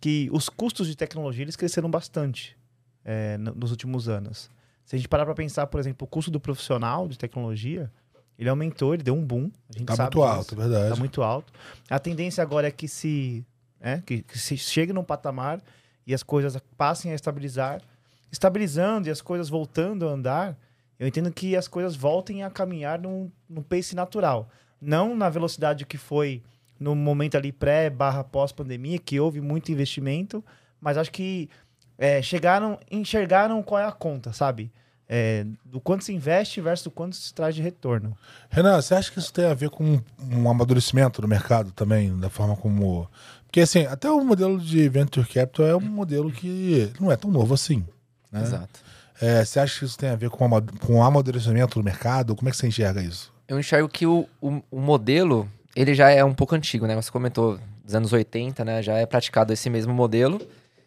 que 0.01 0.29
os 0.31 0.49
custos 0.49 0.87
de 0.87 0.95
tecnologia 0.95 1.43
eles 1.43 1.55
cresceram 1.55 1.89
bastante 1.89 2.57
é, 3.05 3.37
no- 3.37 3.53
nos 3.55 3.71
últimos 3.71 4.09
anos. 4.09 4.49
Se 4.85 4.95
a 4.95 4.99
gente 4.99 5.07
parar 5.07 5.25
para 5.25 5.35
pensar, 5.35 5.67
por 5.67 5.79
exemplo, 5.79 6.05
o 6.05 6.07
custo 6.09 6.29
do 6.31 6.39
profissional 6.39 7.07
de 7.07 7.17
tecnologia, 7.17 7.91
ele 8.37 8.49
aumentou, 8.49 8.93
ele 8.93 9.03
deu 9.03 9.13
um 9.15 9.23
boom. 9.25 9.49
A 9.73 9.77
gente 9.77 9.87
Tá 9.87 9.95
sabe 9.95 10.15
muito 10.17 10.23
alto, 10.27 10.53
é 10.55 10.57
verdade. 10.57 10.89
Tá 10.89 10.95
muito 10.95 11.21
alto. 11.21 11.53
A 11.89 11.99
tendência 11.99 12.41
agora 12.41 12.67
é 12.67 12.71
que 12.71 12.87
se, 12.87 13.45
é, 13.79 13.99
que, 13.99 14.23
que 14.23 14.37
se 14.39 14.57
chegue 14.57 14.91
num 14.91 15.03
patamar 15.03 15.61
e 16.07 16.13
as 16.13 16.23
coisas 16.23 16.57
passem 16.75 17.11
a 17.11 17.15
estabilizar, 17.15 17.81
estabilizando 18.31 19.07
e 19.07 19.11
as 19.11 19.21
coisas 19.21 19.49
voltando 19.49 20.07
a 20.07 20.11
andar, 20.11 20.57
eu 20.99 21.07
entendo 21.07 21.31
que 21.31 21.55
as 21.55 21.67
coisas 21.67 21.95
voltem 21.95 22.43
a 22.43 22.49
caminhar 22.49 22.99
num, 22.99 23.31
num 23.49 23.63
pace 23.63 23.95
natural. 23.95 24.49
Não 24.81 25.15
na 25.15 25.29
velocidade 25.29 25.85
que 25.85 25.97
foi 25.97 26.43
no 26.79 26.95
momento 26.95 27.35
ali 27.35 27.51
pré 27.51 27.89
barra 27.89 28.23
pós-pandemia, 28.23 28.99
que 28.99 29.19
houve 29.19 29.41
muito 29.41 29.71
investimento, 29.71 30.43
mas 30.79 30.97
acho 30.97 31.11
que 31.11 31.49
é, 31.97 32.21
chegaram, 32.21 32.79
enxergaram 32.89 33.61
qual 33.61 33.81
é 33.81 33.85
a 33.85 33.91
conta, 33.91 34.31
sabe? 34.31 34.71
É, 35.11 35.45
do 35.65 35.81
quanto 35.81 36.03
se 36.03 36.13
investe 36.13 36.61
versus 36.61 36.85
o 36.85 36.91
quanto 36.91 37.15
se 37.15 37.33
traz 37.33 37.55
de 37.55 37.61
retorno. 37.61 38.15
Renan, 38.49 38.79
você 38.79 38.93
acha 38.93 39.11
que 39.11 39.17
isso 39.17 39.33
tem 39.33 39.45
a 39.45 39.55
ver 39.55 39.69
com 39.69 39.99
um 40.31 40.49
amadurecimento 40.49 41.19
do 41.19 41.27
mercado 41.27 41.71
também, 41.71 42.15
da 42.17 42.29
forma 42.29 42.55
como. 42.55 43.09
Porque, 43.45 43.61
assim, 43.61 43.85
até 43.87 44.09
o 44.09 44.23
modelo 44.23 44.59
de 44.59 44.87
Venture 44.87 45.27
Capital 45.27 45.65
é 45.65 45.75
um 45.75 45.81
modelo 45.81 46.31
que 46.31 46.93
não 46.99 47.11
é 47.11 47.15
tão 47.15 47.31
novo 47.31 47.55
assim. 47.55 47.83
Né? 48.31 48.41
Exato. 48.41 48.79
É, 49.21 49.43
você 49.43 49.59
acha 49.59 49.79
que 49.79 49.85
isso 49.85 49.97
tem 49.97 50.09
a 50.09 50.15
ver 50.15 50.29
com, 50.29 50.45
ama- 50.45 50.63
com 50.85 50.95
o 50.99 51.03
amadurecimento 51.03 51.79
do 51.79 51.83
mercado? 51.83 52.35
Como 52.35 52.47
é 52.47 52.51
que 52.51 52.57
você 52.57 52.67
enxerga 52.67 53.01
isso? 53.01 53.33
Eu 53.47 53.59
enxergo 53.59 53.89
que 53.89 54.05
o, 54.05 54.27
o, 54.41 54.61
o 54.71 54.79
modelo, 54.79 55.49
ele 55.75 55.93
já 55.93 56.09
é 56.09 56.23
um 56.23 56.33
pouco 56.33 56.55
antigo, 56.55 56.85
né? 56.87 56.95
Você 56.95 57.11
comentou 57.11 57.59
dos 57.83 57.95
anos 57.95 58.13
80, 58.13 58.63
né? 58.63 58.81
Já 58.81 58.93
é 58.93 59.05
praticado 59.05 59.51
esse 59.51 59.69
mesmo 59.69 59.93
modelo. 59.93 60.39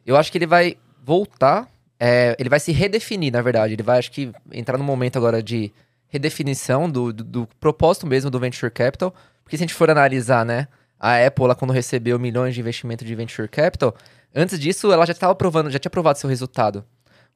Eu 0.07 0.17
acho 0.17 0.31
que 0.33 0.39
ele 0.39 0.47
vai 0.47 0.77
voltar, 1.05 1.69
é, 2.01 2.35
ele 2.39 2.49
vai 2.49 2.61
se 2.61 2.73
redefinir, 2.73 3.33
na 3.33 3.43
verdade. 3.43 3.75
Ele 3.75 3.83
vai, 3.83 3.99
acho 3.99 4.11
que, 4.13 4.33
entrar 4.53 4.79
num 4.79 4.85
momento 4.85 5.17
agora 5.17 5.43
de 5.43 5.73
redefinição 6.09 6.89
do, 6.89 7.13
do, 7.13 7.25
do 7.25 7.49
propósito 7.59 8.07
mesmo 8.07 8.31
do 8.31 8.39
Venture 8.39 8.71
Capital. 8.71 9.13
Porque 9.43 9.57
se 9.57 9.63
a 9.63 9.67
gente 9.67 9.75
for 9.75 9.91
analisar, 9.91 10.45
né? 10.47 10.69
A 10.99 11.17
Apple, 11.27 11.47
lá, 11.49 11.55
quando 11.55 11.73
recebeu 11.73 12.19
milhões 12.19 12.55
de 12.55 12.61
investimento 12.61 13.05
de 13.05 13.15
Venture 13.15 13.49
Capital, 13.49 13.95
antes 14.35 14.59
disso, 14.59 14.93
ela 14.93 15.05
já 15.05 15.13
estava 15.13 15.35
provando, 15.35 15.69
já 15.69 15.79
tinha 15.81 15.91
provado 15.91 16.19
seu 16.19 16.31
resultado. 16.31 16.85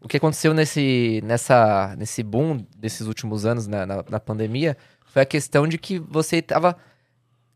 O 0.00 0.08
que 0.08 0.16
aconteceu 0.18 0.52
nesse, 0.54 1.20
nessa, 1.24 1.94
nesse 1.98 2.22
boom 2.22 2.64
desses 2.76 3.06
últimos 3.06 3.44
anos, 3.46 3.66
na, 3.66 3.84
na, 3.86 4.04
na 4.08 4.20
pandemia, 4.20 4.76
foi 5.06 5.22
a 5.22 5.26
questão 5.26 5.66
de 5.66 5.78
que 5.78 5.98
você 5.98 6.36
estava 6.36 6.76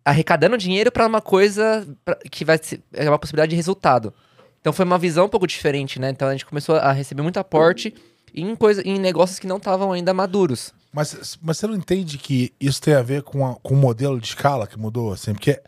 arrecadando 0.05 0.57
dinheiro 0.57 0.91
para 0.91 1.07
uma 1.07 1.21
coisa 1.21 1.87
pra- 2.05 2.17
que 2.31 2.45
vai 2.45 2.59
ser 2.61 2.83
é 2.93 3.09
uma 3.09 3.19
possibilidade 3.19 3.51
de 3.51 3.57
resultado. 3.57 4.13
Então 4.61 4.73
foi 4.73 4.85
uma 4.85 4.99
visão 4.99 5.27
um 5.27 5.29
pouco 5.29 5.47
diferente, 5.47 5.99
né? 6.01 6.11
Então 6.11 6.29
a 6.29 6.33
gente 6.33 6.47
começou 6.47 6.77
a 6.77 6.93
receber 6.93 7.23
muito 7.23 7.39
aporte 7.39 7.95
em, 8.35 8.55
coisa, 8.57 8.83
em 8.87 8.99
negócios 8.99 9.39
que 9.39 9.47
não 9.47 9.59
estavam 9.59 9.93
ainda 9.93 10.13
maduros. 10.15 10.73
Mas, 10.93 11.39
mas 11.43 11.57
você 11.59 11.67
não 11.67 11.75
entende 11.75 12.19
que 12.19 12.53
isso 12.59 12.81
tem 12.81 12.95
a 12.95 13.03
ver 13.03 13.23
com, 13.23 13.47
a- 13.47 13.57
com 13.57 13.75
o 13.75 13.77
modelo 13.77 14.19
de 14.21 14.27
escala 14.27 14.67
que 14.67 14.79
mudou? 14.79 15.13
Assim? 15.13 15.33
Porque 15.35 15.61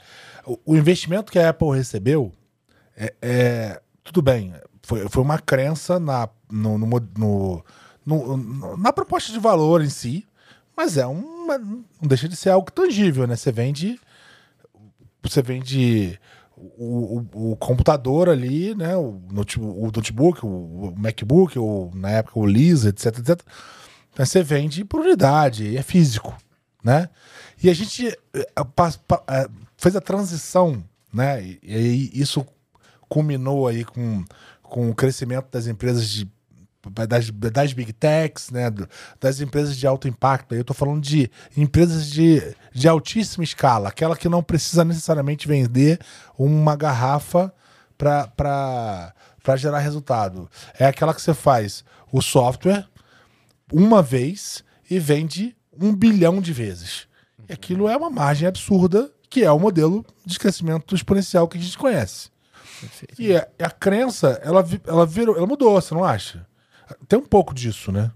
o, 0.44 0.58
o 0.64 0.76
investimento 0.76 1.30
que 1.30 1.38
a 1.38 1.50
Apple 1.50 1.70
recebeu 1.76 2.32
é, 2.96 3.14
é- 3.22 3.80
tudo 4.02 4.20
bem, 4.20 4.52
foi, 4.82 5.08
foi 5.08 5.22
uma 5.22 5.38
crença 5.38 5.98
na, 5.98 6.28
no, 6.50 6.78
no 6.78 6.86
no- 7.16 7.64
no- 8.36 8.76
na 8.76 8.92
proposta 8.92 9.32
de 9.32 9.38
valor 9.38 9.80
em 9.82 9.88
si, 9.88 10.26
mas 10.76 10.96
é 10.96 11.06
uma, 11.06 11.56
não 11.58 11.84
deixa 12.02 12.28
de 12.28 12.34
ser 12.36 12.50
algo 12.50 12.70
tangível, 12.70 13.26
né? 13.26 13.36
Você 13.36 13.52
vende 13.52 13.98
você 15.22 15.40
vende 15.40 16.18
o, 16.56 17.18
o- 17.34 17.52
o 17.52 17.56
computador 17.56 18.28
ali, 18.28 18.74
né? 18.74 18.96
O, 18.96 19.20
note- 19.30 19.60
o 19.60 19.86
notebook, 19.94 20.44
o, 20.44 20.92
MacBook, 20.96 21.58
ou 21.58 21.90
na 21.94 22.10
época 22.10 22.38
o 22.40 22.46
Lisa, 22.46 22.88
etc, 22.88 23.18
etc. 23.18 23.40
Então 24.12 24.26
você 24.26 24.42
vende 24.42 24.84
por 24.84 25.00
unidade, 25.00 25.76
é 25.76 25.82
físico, 25.82 26.36
né? 26.82 27.08
E 27.62 27.70
a 27.70 27.74
gente 27.74 28.08
eh, 28.34 28.46
pa- 28.74 29.22
eh, 29.28 29.48
fez 29.76 29.94
a 29.94 30.00
transição, 30.00 30.82
né? 31.12 31.42
E, 31.42 31.60
e 31.62 32.20
isso 32.20 32.44
culminou 33.08 33.68
aí 33.68 33.84
com, 33.84 34.24
com 34.72 34.88
o 34.88 34.94
crescimento 34.94 35.48
das 35.52 35.66
empresas 35.66 36.08
de 36.08 36.26
das, 37.06 37.30
das 37.30 37.72
big 37.72 37.92
techs, 37.92 38.50
né, 38.50 38.68
das 39.20 39.40
empresas 39.40 39.76
de 39.76 39.86
alto 39.86 40.08
impacto. 40.08 40.52
Eu 40.52 40.62
estou 40.62 40.74
falando 40.74 41.00
de 41.00 41.30
empresas 41.56 42.10
de, 42.10 42.42
de 42.72 42.88
altíssima 42.88 43.44
escala, 43.44 43.90
aquela 43.90 44.16
que 44.16 44.28
não 44.28 44.42
precisa 44.42 44.84
necessariamente 44.84 45.46
vender 45.46 46.00
uma 46.36 46.74
garrafa 46.74 47.54
para 47.96 49.14
gerar 49.56 49.78
resultado. 49.78 50.50
É 50.76 50.86
aquela 50.86 51.14
que 51.14 51.22
você 51.22 51.34
faz 51.34 51.84
o 52.10 52.20
software 52.20 52.88
uma 53.72 54.02
vez 54.02 54.64
e 54.90 54.98
vende 54.98 55.54
um 55.80 55.94
bilhão 55.94 56.40
de 56.40 56.52
vezes. 56.52 57.06
E 57.48 57.52
aquilo 57.52 57.88
é 57.88 57.96
uma 57.96 58.10
margem 58.10 58.48
absurda, 58.48 59.08
que 59.30 59.44
é 59.44 59.52
o 59.52 59.60
modelo 59.60 60.04
de 60.26 60.36
crescimento 60.36 60.96
exponencial 60.96 61.46
que 61.46 61.58
a 61.58 61.60
gente 61.60 61.78
conhece. 61.78 62.31
E 63.18 63.36
a, 63.36 63.46
a, 63.60 63.70
crença, 63.70 64.40
ela, 64.42 64.64
ela, 64.86 65.06
virou, 65.06 65.36
ela 65.36 65.46
mudou, 65.46 65.80
você 65.80 65.94
não 65.94 66.04
acha? 66.04 66.46
Tem 67.08 67.18
um 67.18 67.24
pouco 67.24 67.54
disso, 67.54 67.90
né? 67.90 68.10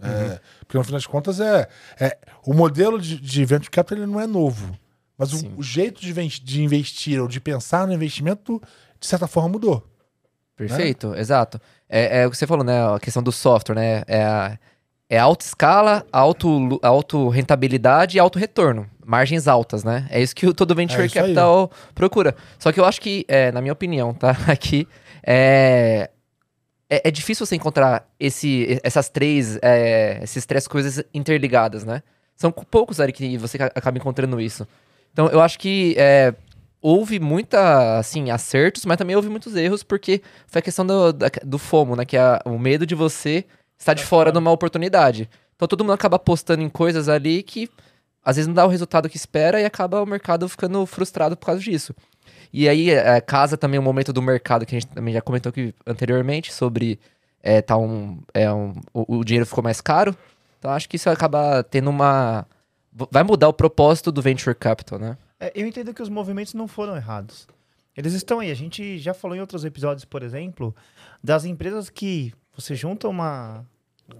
É, 0.00 0.06
uhum. 0.06 0.32
É, 0.32 0.40
porque 0.60 0.78
no 0.78 0.84
final 0.84 0.98
das 0.98 1.06
contas 1.06 1.40
é, 1.40 1.68
é 2.00 2.18
o 2.44 2.52
modelo 2.52 3.00
de, 3.00 3.20
de 3.20 3.44
venture 3.44 3.70
capital 3.70 3.98
ele 3.98 4.10
não 4.10 4.20
é 4.20 4.26
novo, 4.26 4.76
mas 5.16 5.32
o, 5.32 5.54
o, 5.56 5.62
jeito 5.62 6.00
de, 6.00 6.12
de 6.12 6.62
investir 6.62 7.20
ou 7.20 7.28
de 7.28 7.40
pensar 7.40 7.86
no 7.86 7.92
investimento 7.92 8.60
de 8.98 9.06
certa 9.06 9.26
forma 9.26 9.50
mudou. 9.50 9.88
Perfeito, 10.56 11.10
né? 11.10 11.20
exato. 11.20 11.60
É, 11.88 12.22
é, 12.22 12.26
o 12.26 12.30
que 12.30 12.36
você 12.36 12.46
falou, 12.46 12.64
né? 12.64 12.94
A 12.94 12.98
questão 12.98 13.22
do 13.22 13.32
software, 13.32 13.74
né? 13.74 14.02
É, 14.06 14.24
a, 14.24 14.58
é 15.08 15.18
alta 15.18 15.44
escala, 15.44 16.04
alto, 16.10 16.78
alto 16.82 17.28
rentabilidade 17.28 18.16
e 18.16 18.20
alto 18.20 18.38
retorno. 18.38 18.88
Margens 19.04 19.46
altas, 19.46 19.84
né? 19.84 20.06
É 20.10 20.22
isso 20.22 20.34
que 20.34 20.46
o 20.46 20.54
todo 20.54 20.74
venture 20.74 21.04
é 21.04 21.08
capital 21.08 21.70
aí. 21.70 21.92
procura. 21.94 22.34
Só 22.58 22.72
que 22.72 22.80
eu 22.80 22.84
acho 22.84 23.00
que, 23.00 23.24
é, 23.28 23.52
na 23.52 23.60
minha 23.60 23.72
opinião, 23.72 24.14
tá? 24.14 24.30
Aqui, 24.48 24.88
é, 25.22 26.10
é, 26.88 27.08
é, 27.08 27.10
difícil 27.10 27.44
você 27.44 27.54
encontrar 27.54 28.08
esse, 28.18 28.80
essas 28.82 29.08
três, 29.08 29.58
é, 29.62 30.20
essas 30.22 30.46
três 30.46 30.66
coisas 30.66 31.04
interligadas, 31.12 31.84
né? 31.84 32.02
São 32.34 32.50
poucos 32.50 32.98
ali 32.98 33.12
que 33.12 33.36
você 33.36 33.58
acaba 33.62 33.98
encontrando 33.98 34.40
isso. 34.40 34.66
Então, 35.12 35.28
eu 35.28 35.40
acho 35.40 35.58
que 35.58 35.94
é, 35.98 36.34
houve 36.80 37.20
muita, 37.20 37.98
assim, 37.98 38.30
acertos, 38.30 38.84
mas 38.84 38.96
também 38.96 39.14
houve 39.14 39.28
muitos 39.28 39.54
erros, 39.54 39.82
porque 39.82 40.22
foi 40.46 40.58
a 40.58 40.62
questão 40.62 40.84
do, 40.84 41.12
do 41.12 41.58
FOMO, 41.58 41.94
né? 41.94 42.04
Que 42.04 42.16
é 42.16 42.40
o 42.44 42.58
medo 42.58 42.86
de 42.86 42.94
você 42.94 43.44
estar 43.78 43.94
de 43.94 44.04
fora 44.04 44.32
de 44.32 44.38
uma 44.38 44.50
oportunidade. 44.50 45.28
Então 45.56 45.68
todo 45.68 45.84
mundo 45.84 45.92
acaba 45.92 46.16
apostando 46.16 46.62
em 46.62 46.68
coisas 46.68 47.08
ali 47.08 47.42
que 47.42 47.68
às 48.24 48.36
vezes 48.36 48.46
não 48.46 48.54
dá 48.54 48.64
o 48.64 48.68
resultado 48.68 49.08
que 49.08 49.16
espera 49.16 49.60
e 49.60 49.64
acaba 49.64 50.02
o 50.02 50.06
mercado 50.06 50.48
ficando 50.48 50.84
frustrado 50.86 51.36
por 51.36 51.46
causa 51.46 51.60
disso. 51.60 51.94
E 52.52 52.68
aí 52.68 52.90
é, 52.90 53.20
casa 53.20 53.56
também 53.56 53.78
o 53.78 53.82
momento 53.82 54.12
do 54.12 54.22
mercado 54.22 54.64
que 54.64 54.74
a 54.74 54.80
gente 54.80 54.90
também 54.92 55.12
já 55.12 55.20
comentou 55.20 55.50
aqui 55.50 55.74
anteriormente 55.86 56.52
sobre 56.52 56.98
é, 57.42 57.60
tá 57.60 57.76
um, 57.76 58.20
é 58.32 58.50
um, 58.52 58.72
o, 58.92 59.18
o 59.18 59.24
dinheiro 59.24 59.46
ficou 59.46 59.62
mais 59.62 59.80
caro. 59.80 60.16
Então 60.58 60.70
acho 60.70 60.88
que 60.88 60.96
isso 60.96 61.10
acaba 61.10 61.62
tendo 61.62 61.90
uma 61.90 62.46
vai 63.10 63.24
mudar 63.24 63.48
o 63.48 63.52
propósito 63.52 64.12
do 64.12 64.22
venture 64.22 64.54
capital, 64.54 64.98
né? 64.98 65.18
É, 65.40 65.52
eu 65.54 65.66
entendo 65.66 65.92
que 65.92 66.02
os 66.02 66.08
movimentos 66.08 66.54
não 66.54 66.68
foram 66.68 66.96
errados. 66.96 67.46
Eles 67.96 68.12
estão 68.12 68.40
aí. 68.40 68.50
A 68.50 68.54
gente 68.54 68.98
já 68.98 69.12
falou 69.12 69.36
em 69.36 69.40
outros 69.40 69.64
episódios, 69.64 70.04
por 70.04 70.22
exemplo, 70.22 70.74
das 71.22 71.44
empresas 71.44 71.90
que 71.90 72.32
você 72.54 72.74
junta 72.74 73.08
uma, 73.08 73.64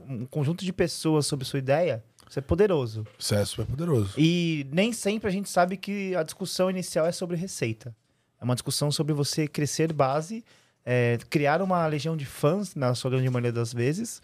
um 0.08 0.26
conjunto 0.26 0.64
de 0.64 0.72
pessoas 0.72 1.26
sobre 1.26 1.44
sua 1.44 1.58
ideia, 1.58 2.02
você 2.28 2.38
é 2.38 2.42
poderoso. 2.42 3.06
Isso 3.18 3.34
é 3.34 3.44
super 3.44 3.66
poderoso. 3.66 4.14
E 4.18 4.66
nem 4.72 4.92
sempre 4.92 5.28
a 5.28 5.32
gente 5.32 5.48
sabe 5.48 5.76
que 5.76 6.14
a 6.16 6.22
discussão 6.22 6.70
inicial 6.70 7.06
é 7.06 7.12
sobre 7.12 7.36
receita. 7.36 7.94
É 8.40 8.44
uma 8.44 8.54
discussão 8.54 8.90
sobre 8.90 9.12
você 9.12 9.46
crescer 9.46 9.92
base, 9.92 10.44
é, 10.84 11.18
criar 11.30 11.62
uma 11.62 11.86
legião 11.86 12.16
de 12.16 12.26
fãs, 12.26 12.74
na 12.74 12.94
sua 12.94 13.10
grande 13.10 13.28
maioria 13.30 13.52
das 13.52 13.72
vezes, 13.72 14.20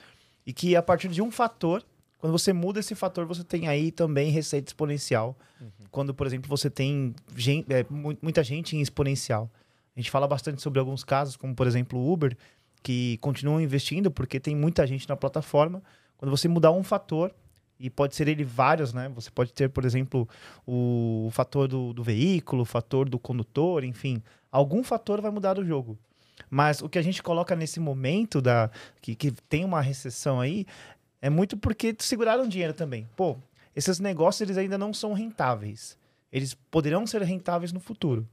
e 0.46 0.52
que 0.52 0.74
a 0.74 0.82
partir 0.82 1.08
de 1.08 1.22
um 1.22 1.30
fator 1.30 1.84
quando 2.20 2.32
você 2.32 2.52
muda 2.52 2.80
esse 2.80 2.94
fator, 2.94 3.24
você 3.24 3.42
tem 3.42 3.66
aí 3.66 3.90
também 3.90 4.30
receita 4.30 4.68
exponencial. 4.68 5.34
Uhum. 5.58 5.70
Quando, 5.90 6.12
por 6.12 6.26
exemplo, 6.26 6.48
você 6.50 6.68
tem 6.68 7.14
gente, 7.34 7.72
é, 7.72 7.84
muita 7.88 8.44
gente 8.44 8.76
em 8.76 8.80
exponencial. 8.82 9.50
A 9.96 9.98
gente 9.98 10.10
fala 10.10 10.28
bastante 10.28 10.60
sobre 10.60 10.78
alguns 10.78 11.02
casos, 11.02 11.34
como 11.34 11.54
por 11.54 11.66
exemplo 11.66 11.98
o 11.98 12.12
Uber, 12.12 12.36
que 12.82 13.18
continuam 13.18 13.60
investindo 13.60 14.10
porque 14.10 14.40
tem 14.40 14.56
muita 14.56 14.86
gente 14.86 15.08
na 15.08 15.16
plataforma. 15.16 15.82
Quando 16.16 16.30
você 16.30 16.48
mudar 16.48 16.70
um 16.70 16.82
fator, 16.82 17.32
e 17.80 17.88
pode 17.88 18.14
ser 18.14 18.28
ele 18.28 18.44
vários, 18.44 18.92
né? 18.92 19.08
Você 19.14 19.30
pode 19.30 19.54
ter, 19.54 19.70
por 19.70 19.86
exemplo, 19.86 20.28
o 20.66 21.30
fator 21.32 21.66
do, 21.66 21.94
do 21.94 22.04
veículo, 22.04 22.62
o 22.62 22.66
fator 22.66 23.08
do 23.08 23.18
condutor, 23.18 23.84
enfim. 23.84 24.22
Algum 24.52 24.84
fator 24.84 25.22
vai 25.22 25.30
mudar 25.30 25.58
o 25.58 25.64
jogo. 25.64 25.98
Mas 26.50 26.82
o 26.82 26.90
que 26.90 26.98
a 26.98 27.02
gente 27.02 27.22
coloca 27.22 27.56
nesse 27.56 27.80
momento 27.80 28.42
da 28.42 28.70
que, 29.00 29.14
que 29.14 29.30
tem 29.48 29.64
uma 29.64 29.80
recessão 29.80 30.38
aí 30.38 30.66
é 31.22 31.30
muito 31.30 31.56
porque 31.56 31.96
seguraram 31.98 32.46
dinheiro 32.46 32.74
também. 32.74 33.08
Pô, 33.16 33.38
esses 33.74 33.98
negócios 33.98 34.42
eles 34.42 34.58
ainda 34.58 34.76
não 34.76 34.92
são 34.92 35.14
rentáveis. 35.14 35.96
Eles 36.30 36.52
poderão 36.70 37.06
ser 37.06 37.22
rentáveis 37.22 37.72
no 37.72 37.80
futuro. 37.80 38.28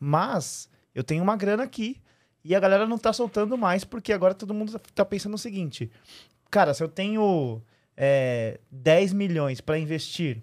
Mas 0.00 0.70
eu 0.94 1.04
tenho 1.04 1.22
uma 1.22 1.36
grana 1.36 1.64
aqui 1.64 2.00
e 2.46 2.54
a 2.54 2.60
galera 2.60 2.86
não 2.86 2.96
tá 2.96 3.12
soltando 3.12 3.58
mais 3.58 3.84
porque 3.84 4.12
agora 4.12 4.34
todo 4.34 4.54
mundo 4.54 4.78
tá 4.94 5.04
pensando 5.04 5.34
o 5.34 5.38
seguinte: 5.38 5.90
cara, 6.50 6.72
se 6.72 6.82
eu 6.82 6.88
tenho 6.88 7.60
é, 7.96 8.60
10 8.70 9.12
milhões 9.12 9.60
para 9.60 9.78
investir, 9.78 10.42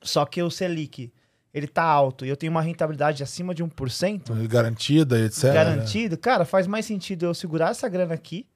só 0.00 0.24
que 0.24 0.42
o 0.42 0.50
Selic 0.50 1.12
ele 1.52 1.66
tá 1.66 1.82
alto 1.82 2.24
e 2.24 2.28
eu 2.28 2.36
tenho 2.36 2.50
uma 2.50 2.62
rentabilidade 2.62 3.22
acima 3.22 3.54
de 3.54 3.62
1%. 3.62 4.46
Garantida, 4.46 5.20
etc. 5.20 5.52
Garantido, 5.52 6.16
cara, 6.16 6.44
faz 6.44 6.66
mais 6.66 6.86
sentido 6.86 7.26
eu 7.26 7.34
segurar 7.34 7.70
essa 7.70 7.88
grana 7.88 8.14
aqui 8.14 8.46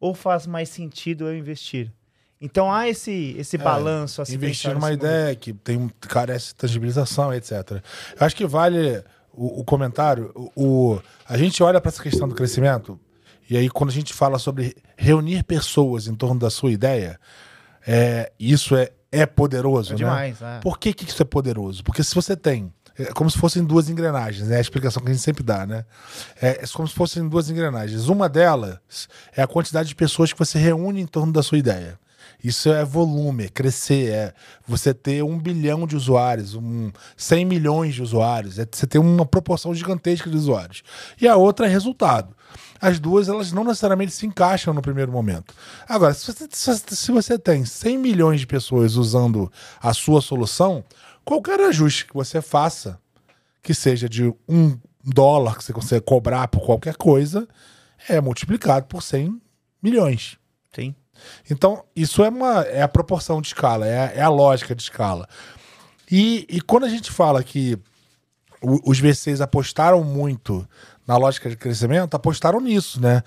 ou 0.00 0.14
faz 0.14 0.46
mais 0.46 0.68
sentido 0.68 1.26
eu 1.26 1.36
investir? 1.36 1.92
Então 2.40 2.72
há 2.72 2.88
esse, 2.88 3.34
esse 3.38 3.56
é, 3.56 3.58
balanço 3.58 4.20
assim. 4.20 4.34
Investir 4.34 4.72
numa 4.74 4.92
ideia 4.92 5.24
momento. 5.24 5.38
que 5.38 5.52
tem, 5.52 5.90
carece 6.00 6.48
de 6.48 6.54
tangibilização, 6.56 7.32
etc. 7.32 7.52
Eu 8.18 8.26
acho 8.26 8.36
que 8.36 8.46
vale 8.46 9.02
o, 9.36 9.60
o 9.60 9.64
comentário. 9.64 10.32
O, 10.34 10.50
o, 10.94 11.02
a 11.28 11.36
gente 11.36 11.62
olha 11.62 11.80
para 11.80 11.90
essa 11.90 12.02
questão 12.02 12.28
do 12.28 12.34
crescimento, 12.34 12.98
e 13.48 13.56
aí 13.56 13.68
quando 13.68 13.90
a 13.90 13.92
gente 13.92 14.12
fala 14.12 14.38
sobre 14.38 14.76
reunir 14.96 15.44
pessoas 15.44 16.06
em 16.06 16.14
torno 16.14 16.38
da 16.38 16.50
sua 16.50 16.70
ideia, 16.70 17.18
é, 17.86 18.32
isso 18.38 18.76
é, 18.76 18.90
é 19.12 19.26
poderoso, 19.26 19.90
é 19.90 19.92
né? 19.92 19.96
demais, 19.98 20.40
né? 20.40 20.56
É. 20.56 20.60
Por 20.60 20.78
que, 20.78 20.92
que 20.92 21.04
isso 21.04 21.22
é 21.22 21.26
poderoso? 21.26 21.82
Porque 21.84 22.02
se 22.02 22.14
você 22.14 22.36
tem 22.36 22.72
é 22.96 23.06
como 23.06 23.28
se 23.28 23.36
fossem 23.36 23.64
duas 23.64 23.88
engrenagens, 23.88 24.46
né? 24.46 24.56
A 24.56 24.60
explicação 24.60 25.02
que 25.02 25.10
a 25.10 25.12
gente 25.12 25.22
sempre 25.22 25.42
dá, 25.42 25.66
né? 25.66 25.84
É, 26.40 26.62
é 26.62 26.66
como 26.72 26.86
se 26.86 26.94
fossem 26.94 27.28
duas 27.28 27.50
engrenagens. 27.50 28.08
Uma 28.08 28.28
delas 28.28 29.08
é 29.36 29.42
a 29.42 29.46
quantidade 29.48 29.88
de 29.88 29.94
pessoas 29.96 30.32
que 30.32 30.38
você 30.38 30.58
reúne 30.58 31.00
em 31.00 31.06
torno 31.06 31.32
da 31.32 31.42
sua 31.42 31.58
ideia. 31.58 31.98
Isso 32.44 32.70
é 32.70 32.84
volume, 32.84 33.44
é 33.44 33.48
crescer, 33.48 34.10
é 34.10 34.34
você 34.66 34.92
ter 34.92 35.24
um 35.24 35.38
bilhão 35.38 35.86
de 35.86 35.96
usuários, 35.96 36.54
um 36.54 36.92
100 37.16 37.46
milhões 37.46 37.94
de 37.94 38.02
usuários, 38.02 38.58
é 38.58 38.66
você 38.70 38.86
ter 38.86 38.98
uma 38.98 39.24
proporção 39.24 39.74
gigantesca 39.74 40.28
de 40.28 40.36
usuários. 40.36 40.82
E 41.18 41.26
a 41.26 41.36
outra 41.36 41.64
é 41.64 41.70
resultado. 41.70 42.36
As 42.78 43.00
duas, 43.00 43.30
elas 43.30 43.50
não 43.50 43.64
necessariamente 43.64 44.12
se 44.12 44.26
encaixam 44.26 44.74
no 44.74 44.82
primeiro 44.82 45.10
momento. 45.10 45.54
Agora, 45.88 46.12
se 46.12 46.30
você, 46.30 46.46
se 46.86 47.10
você 47.10 47.38
tem 47.38 47.64
100 47.64 47.96
milhões 47.96 48.40
de 48.40 48.46
pessoas 48.46 48.96
usando 48.96 49.50
a 49.80 49.94
sua 49.94 50.20
solução, 50.20 50.84
qualquer 51.24 51.58
ajuste 51.60 52.04
que 52.04 52.12
você 52.12 52.42
faça, 52.42 53.00
que 53.62 53.72
seja 53.72 54.06
de 54.06 54.30
um 54.46 54.78
dólar 55.02 55.56
que 55.56 55.64
você 55.64 55.72
consegue 55.72 56.04
cobrar 56.04 56.48
por 56.48 56.60
qualquer 56.60 56.96
coisa, 56.96 57.48
é 58.06 58.20
multiplicado 58.20 58.84
por 58.84 59.02
100 59.02 59.40
milhões. 59.82 60.36
Sim. 60.74 60.94
Então, 61.50 61.84
isso 61.94 62.24
é, 62.24 62.28
uma, 62.28 62.62
é 62.62 62.82
a 62.82 62.88
proporção 62.88 63.40
de 63.40 63.48
escala, 63.48 63.86
é, 63.86 64.14
é 64.16 64.22
a 64.22 64.28
lógica 64.28 64.74
de 64.74 64.82
escala. 64.82 65.28
E, 66.10 66.46
e 66.48 66.60
quando 66.60 66.84
a 66.84 66.88
gente 66.88 67.10
fala 67.10 67.42
que 67.42 67.78
o, 68.62 68.90
os 68.90 68.98
VCs 68.98 69.40
apostaram 69.40 70.02
muito 70.04 70.66
na 71.06 71.16
lógica 71.16 71.50
de 71.50 71.56
crescimento, 71.56 72.14
apostaram 72.14 72.60
nisso, 72.60 73.00
né? 73.00 73.22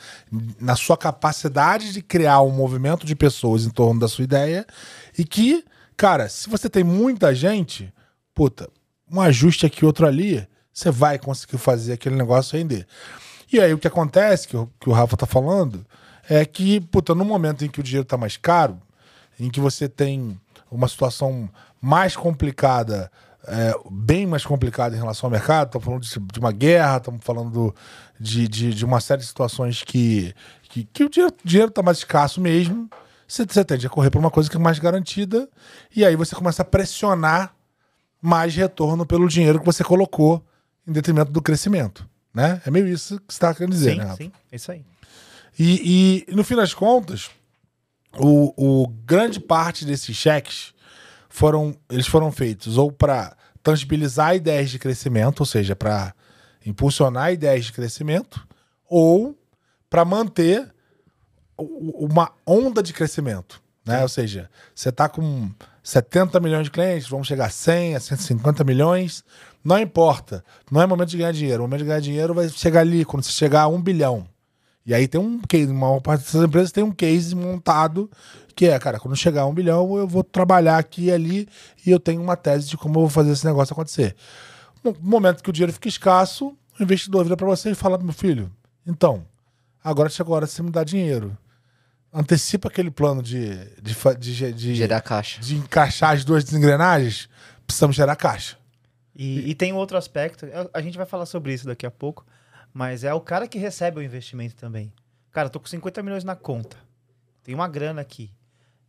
Na 0.59 0.75
sua 0.75 0.97
capacidade 0.97 1.93
de 1.93 2.01
criar 2.01 2.41
um 2.41 2.49
movimento 2.49 3.05
de 3.05 3.15
pessoas 3.15 3.65
em 3.65 3.69
torno 3.69 3.99
da 3.99 4.07
sua 4.07 4.23
ideia 4.23 4.65
e 5.17 5.23
que 5.23 5.63
Cara, 5.97 6.29
se 6.29 6.47
você 6.47 6.69
tem 6.69 6.83
muita 6.83 7.33
gente, 7.33 7.91
puta, 8.31 8.69
um 9.11 9.19
ajuste 9.19 9.65
aqui, 9.65 9.83
outro 9.83 10.05
ali, 10.05 10.47
você 10.71 10.91
vai 10.91 11.17
conseguir 11.17 11.57
fazer 11.57 11.93
aquele 11.93 12.15
negócio 12.15 12.55
render. 12.55 12.85
E 13.51 13.59
aí 13.59 13.73
o 13.73 13.79
que 13.79 13.87
acontece, 13.87 14.47
que 14.47 14.55
o, 14.55 14.69
que 14.79 14.87
o 14.87 14.93
Rafa 14.93 15.17
tá 15.17 15.25
falando, 15.25 15.83
é 16.29 16.45
que, 16.45 16.79
puta, 16.79 17.15
no 17.15 17.25
momento 17.25 17.63
em 17.63 17.69
que 17.69 17.79
o 17.79 17.83
dinheiro 17.83 18.05
tá 18.05 18.17
mais 18.17 18.37
caro, 18.37 18.79
em 19.39 19.49
que 19.49 19.59
você 19.59 19.87
tem 19.87 20.39
uma 20.69 20.87
situação 20.87 21.49
mais 21.81 22.15
complicada, 22.15 23.11
é, 23.47 23.73
bem 23.89 24.25
mais 24.25 24.45
complicada 24.45 24.95
em 24.95 24.99
relação 24.99 25.27
ao 25.27 25.31
mercado, 25.31 25.67
estamos 25.67 25.85
falando 25.85 26.01
de, 26.01 26.33
de, 26.33 26.39
uma 26.39 26.51
guerra, 26.51 26.97
estamos 26.97 27.23
falando 27.23 27.73
de, 28.19 28.47
de, 28.47 28.73
de, 28.73 28.85
uma 28.85 28.99
série 28.99 29.21
de 29.21 29.27
situações 29.27 29.83
que, 29.83 30.33
que, 30.63 30.83
que 30.85 31.03
o 31.03 31.09
dinheiro, 31.09 31.33
dinheiro 31.43 31.71
tá 31.71 31.81
mais 31.81 31.99
escasso 31.99 32.41
mesmo 32.41 32.89
você, 33.27 33.45
você 33.45 33.65
tende 33.65 33.85
a 33.85 33.89
correr 33.89 34.09
para 34.09 34.19
uma 34.19 34.31
coisa 34.31 34.49
que 34.49 34.55
é 34.55 34.59
mais 34.59 34.79
garantida, 34.79 35.49
e 35.93 36.05
aí 36.05 36.15
você 36.15 36.33
começa 36.33 36.61
a 36.61 36.65
pressionar 36.65 37.53
mais 38.21 38.55
retorno 38.55 39.05
pelo 39.05 39.27
dinheiro 39.27 39.59
que 39.59 39.65
você 39.65 39.83
colocou 39.83 40.43
em 40.87 40.91
detrimento 40.91 41.31
do 41.31 41.41
crescimento. 41.41 42.07
Né? 42.33 42.61
É 42.65 42.71
meio 42.71 42.87
isso 42.87 43.17
que 43.19 43.33
você 43.33 43.37
está 43.37 43.53
querendo 43.53 43.73
dizer, 43.73 43.91
sim, 43.91 43.97
né? 43.97 44.03
Rafa? 44.03 44.17
Sim, 44.17 44.31
é 44.51 44.55
isso 44.55 44.71
aí. 44.71 44.85
E, 45.57 46.25
e, 46.27 46.35
no 46.35 46.43
fim 46.43 46.55
das 46.55 46.73
contas, 46.73 47.29
o, 48.17 48.53
o 48.83 48.87
grande 48.87 49.39
parte 49.39 49.85
desses 49.85 50.15
cheques 50.15 50.73
foram 51.29 51.75
eles 51.89 52.07
foram 52.07 52.31
feitos 52.31 52.77
ou 52.77 52.91
para 52.91 53.35
tangibilizar 53.61 54.35
ideias 54.35 54.69
de 54.69 54.79
crescimento, 54.79 55.41
ou 55.41 55.45
seja, 55.45 55.75
para 55.75 56.13
impulsionar 56.65 57.33
ideias 57.33 57.65
de 57.65 57.73
crescimento, 57.73 58.47
ou 58.89 59.37
para 59.89 60.05
manter 60.05 60.73
uma 61.57 62.31
onda 62.45 62.81
de 62.81 62.93
crescimento. 62.93 63.61
Né? 63.85 64.01
Ou 64.01 64.09
seja, 64.09 64.49
você 64.73 64.89
está 64.89 65.09
com 65.09 65.49
70 65.83 66.39
milhões 66.39 66.65
de 66.65 66.71
clientes, 66.71 67.07
vamos 67.07 67.27
chegar 67.27 67.45
a 67.45 67.49
100, 67.49 67.95
a 67.95 67.99
150 67.99 68.63
milhões. 68.63 69.23
Não 69.63 69.79
importa. 69.79 70.43
Não 70.71 70.81
é 70.81 70.85
momento 70.85 71.09
de 71.09 71.17
ganhar 71.17 71.31
dinheiro. 71.31 71.63
O 71.63 71.67
momento 71.67 71.79
de 71.79 71.87
ganhar 71.87 71.99
dinheiro 71.99 72.33
vai 72.33 72.47
chegar 72.49 72.81
ali, 72.81 73.03
quando 73.03 73.23
você 73.23 73.31
chegar 73.31 73.63
a 73.63 73.67
um 73.67 73.81
bilhão. 73.81 74.27
E 74.87 74.93
aí 74.93 75.05
tem 75.05 75.19
um 75.19 75.39
case, 75.41 75.69
uma 75.69 75.99
parte 75.99 76.23
dessas 76.23 76.41
empresas 76.41 76.71
tem 76.71 76.81
um 76.81 76.93
case 76.93 77.35
montado 77.35 78.09
que 78.55 78.65
é, 78.65 78.79
cara, 78.79 78.99
quando 78.99 79.15
chegar 79.17 79.41
a 79.41 79.45
um 79.45 79.53
bilhão, 79.53 79.97
eu 79.97 80.07
vou 80.07 80.23
trabalhar 80.23 80.77
aqui 80.77 81.05
e 81.05 81.11
ali 81.11 81.47
e 81.85 81.91
eu 81.91 81.99
tenho 81.99 82.21
uma 82.21 82.37
tese 82.37 82.69
de 82.69 82.77
como 82.77 82.95
eu 82.95 83.01
vou 83.01 83.09
fazer 83.09 83.31
esse 83.31 83.45
negócio 83.45 83.73
acontecer. 83.73 84.15
No 84.81 84.95
momento 84.99 85.43
que 85.43 85.49
o 85.49 85.53
dinheiro 85.53 85.73
fica 85.73 85.89
escasso, 85.89 86.57
o 86.79 86.83
investidor 86.83 87.23
vira 87.25 87.35
para 87.35 87.45
você 87.45 87.71
e 87.71 87.75
fala: 87.75 87.97
meu 87.97 88.13
filho, 88.13 88.49
então, 88.85 89.25
agora 89.83 90.09
chegou 90.09 90.33
a 90.33 90.37
hora 90.37 90.45
de 90.45 90.53
você 90.53 90.63
me 90.63 90.71
dar 90.71 90.85
dinheiro. 90.85 91.37
Antecipa 92.11 92.69
aquele 92.69 92.89
plano 92.89 93.21
de, 93.21 93.55
de, 93.81 93.93
de, 94.17 94.53
de 94.53 94.75
gerar 94.75 95.01
caixa. 95.01 95.41
De 95.41 95.57
encaixar 95.57 96.15
as 96.15 96.23
duas 96.23 96.51
engrenagens, 96.53 97.29
precisamos 97.65 97.95
gerar 97.95 98.15
caixa. 98.15 98.57
E, 99.13 99.51
e 99.51 99.53
tem 99.53 99.73
outro 99.73 99.97
aspecto, 99.97 100.47
a 100.73 100.81
gente 100.81 100.97
vai 100.97 101.05
falar 101.05 101.25
sobre 101.25 101.53
isso 101.53 101.65
daqui 101.67 101.85
a 101.85 101.91
pouco, 101.91 102.25
mas 102.77 103.03
é 103.03 103.11
o 103.11 103.19
cara 103.19 103.47
que 103.47 103.57
recebe 103.57 103.99
o 103.99 104.03
investimento 104.03 104.55
também. 104.55 104.93
Cara, 105.31 105.49
tô 105.49 105.59
com 105.59 105.65
50 105.65 106.03
milhões 106.03 106.23
na 106.23 106.35
conta. 106.35 106.77
Tem 107.41 107.55
uma 107.55 107.67
grana 107.67 108.01
aqui. 108.01 108.31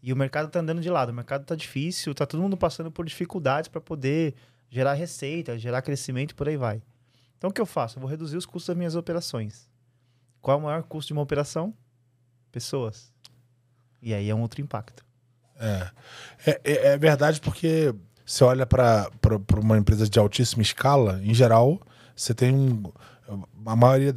E 0.03 0.13
o 0.13 0.17
mercado 0.17 0.51
tá 0.51 0.61
andando 0.61 0.83
de 0.83 0.91
lado, 0.91 1.09
o 1.09 1.15
mercado 1.15 1.47
tá 1.47 1.55
difícil, 1.55 2.15
tá 2.15 2.27
todo 2.27 2.43
mundo 2.43 2.55
passando 2.55 2.91
por 2.91 3.07
dificuldades 3.07 3.67
para 3.67 3.81
poder 3.81 4.35
gerar 4.69 4.93
receita, 4.93 5.57
gerar 5.57 5.81
crescimento 5.81 6.35
por 6.35 6.47
aí 6.51 6.57
vai. 6.59 6.83
Então 7.39 7.49
o 7.49 7.53
que 7.53 7.63
eu 7.63 7.65
faço? 7.65 7.97
Eu 7.97 8.03
vou 8.03 8.11
reduzir 8.11 8.37
os 8.37 8.45
custos 8.45 8.67
das 8.67 8.77
minhas 8.77 8.95
operações. 8.95 9.71
Qual 10.43 10.59
é 10.59 10.61
o 10.61 10.65
maior 10.65 10.83
custo 10.83 11.07
de 11.07 11.15
uma 11.15 11.23
operação? 11.23 11.73
Pessoas. 12.53 13.11
E 14.03 14.13
aí 14.13 14.29
é 14.29 14.35
um 14.35 14.43
outro 14.43 14.61
impacto. 14.61 15.03
É, 15.59 15.91
é, 16.45 16.61
é, 16.63 16.87
é 16.89 16.99
verdade 16.99 17.41
porque 17.41 17.95
você 18.27 18.45
olha 18.45 18.67
para 18.67 19.11
uma 19.57 19.79
empresa 19.79 20.07
de 20.07 20.19
altíssima 20.19 20.61
escala, 20.61 21.23
em 21.23 21.33
geral, 21.33 21.81
você 22.15 22.35
tem 22.35 22.55
um. 22.55 22.83
A 23.67 23.77
maioria. 23.77 24.15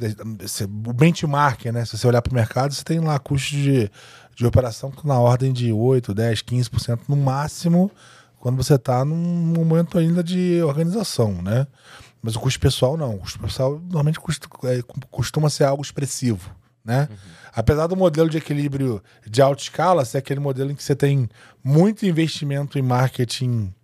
o 0.86 0.92
benchmark, 0.92 1.66
né? 1.66 1.84
Se 1.84 1.98
você 1.98 2.06
olhar 2.06 2.22
para 2.22 2.30
o 2.30 2.34
mercado, 2.34 2.72
você 2.72 2.82
tem 2.82 2.98
lá 2.98 3.18
custos 3.18 3.50
de, 3.50 3.90
de 4.34 4.46
operação 4.46 4.92
na 5.04 5.18
ordem 5.18 5.52
de 5.52 5.72
8, 5.72 6.14
10, 6.14 6.42
15% 6.42 7.00
no 7.08 7.16
máximo, 7.16 7.90
quando 8.38 8.56
você 8.56 8.74
está 8.74 9.04
num 9.04 9.14
momento 9.14 9.98
ainda 9.98 10.22
de 10.22 10.62
organização, 10.62 11.42
né? 11.42 11.66
Mas 12.22 12.36
o 12.36 12.40
custo 12.40 12.58
pessoal 12.58 12.96
não. 12.96 13.16
O 13.16 13.18
custo 13.18 13.38
pessoal 13.38 13.78
normalmente 13.78 14.18
é, 14.64 14.82
costuma 15.10 15.50
ser 15.50 15.64
algo 15.64 15.82
expressivo, 15.82 16.50
né? 16.84 17.08
Uhum. 17.10 17.16
Apesar 17.54 17.86
do 17.88 17.96
modelo 17.96 18.30
de 18.30 18.38
equilíbrio 18.38 19.02
de 19.26 19.42
alta 19.42 19.62
escala 19.62 20.04
ser 20.04 20.18
aquele 20.18 20.40
modelo 20.40 20.70
em 20.70 20.74
que 20.74 20.82
você 20.82 20.96
tem 20.96 21.28
muito 21.62 22.06
investimento 22.06 22.78
em 22.78 22.82
marketing, 22.82 23.74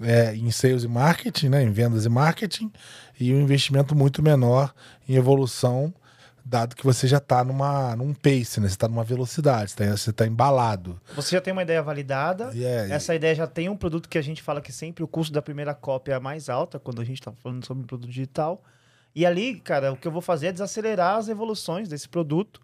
é, 0.00 0.34
em 0.34 0.50
sales 0.50 0.84
e 0.84 0.88
marketing, 0.88 1.48
né? 1.48 1.62
Em 1.62 1.70
vendas 1.70 2.04
e 2.04 2.08
marketing, 2.08 2.72
e 3.18 3.32
um 3.32 3.40
investimento 3.40 3.94
muito 3.94 4.22
menor 4.22 4.74
em 5.08 5.14
evolução 5.14 5.92
dado 6.46 6.76
que 6.76 6.84
você 6.84 7.08
já 7.08 7.16
está 7.16 7.42
num 7.42 8.14
pace, 8.14 8.60
né? 8.60 8.68
Você 8.68 8.74
está 8.74 8.86
numa 8.86 9.02
velocidade, 9.02 9.72
você 9.72 10.10
está 10.10 10.24
tá 10.24 10.26
embalado. 10.26 11.00
Você 11.16 11.34
já 11.34 11.40
tem 11.40 11.52
uma 11.52 11.62
ideia 11.62 11.82
validada, 11.82 12.52
yeah, 12.54 12.94
essa 12.94 13.14
ideia 13.16 13.34
já 13.34 13.48
tem 13.48 13.68
um 13.68 13.76
produto 13.76 14.08
que 14.08 14.16
a 14.16 14.22
gente 14.22 14.40
fala 14.40 14.60
que 14.60 14.72
sempre 14.72 15.02
o 15.02 15.08
custo 15.08 15.32
da 15.32 15.42
primeira 15.42 15.74
cópia 15.74 16.14
é 16.14 16.20
mais 16.20 16.48
alta, 16.48 16.78
quando 16.78 17.02
a 17.02 17.04
gente 17.04 17.18
está 17.18 17.32
falando 17.32 17.66
sobre 17.66 17.82
um 17.82 17.86
produto 17.86 18.08
digital. 18.08 18.62
E 19.12 19.26
ali, 19.26 19.58
cara, 19.58 19.92
o 19.92 19.96
que 19.96 20.06
eu 20.06 20.12
vou 20.12 20.22
fazer 20.22 20.48
é 20.48 20.52
desacelerar 20.52 21.16
as 21.16 21.28
evoluções 21.28 21.88
desse 21.88 22.08
produto. 22.08 22.60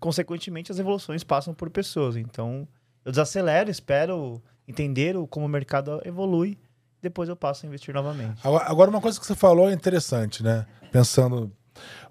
Consequentemente, 0.00 0.72
as 0.72 0.78
evoluções 0.78 1.22
passam 1.22 1.52
por 1.52 1.68
pessoas. 1.68 2.16
Então, 2.16 2.66
eu 3.04 3.10
desacelero, 3.10 3.70
espero 3.70 4.40
entender 4.68 5.14
como 5.28 5.46
o 5.46 5.48
mercado 5.48 6.00
evolui, 6.04 6.56
depois 7.02 7.28
eu 7.28 7.36
passo 7.36 7.64
a 7.64 7.68
investir 7.68 7.94
novamente. 7.94 8.40
Agora, 8.42 8.90
uma 8.90 9.00
coisa 9.00 9.18
que 9.18 9.26
você 9.26 9.34
falou 9.34 9.68
é 9.68 9.72
interessante, 9.72 10.42
né? 10.42 10.66
Pensando 10.90 11.52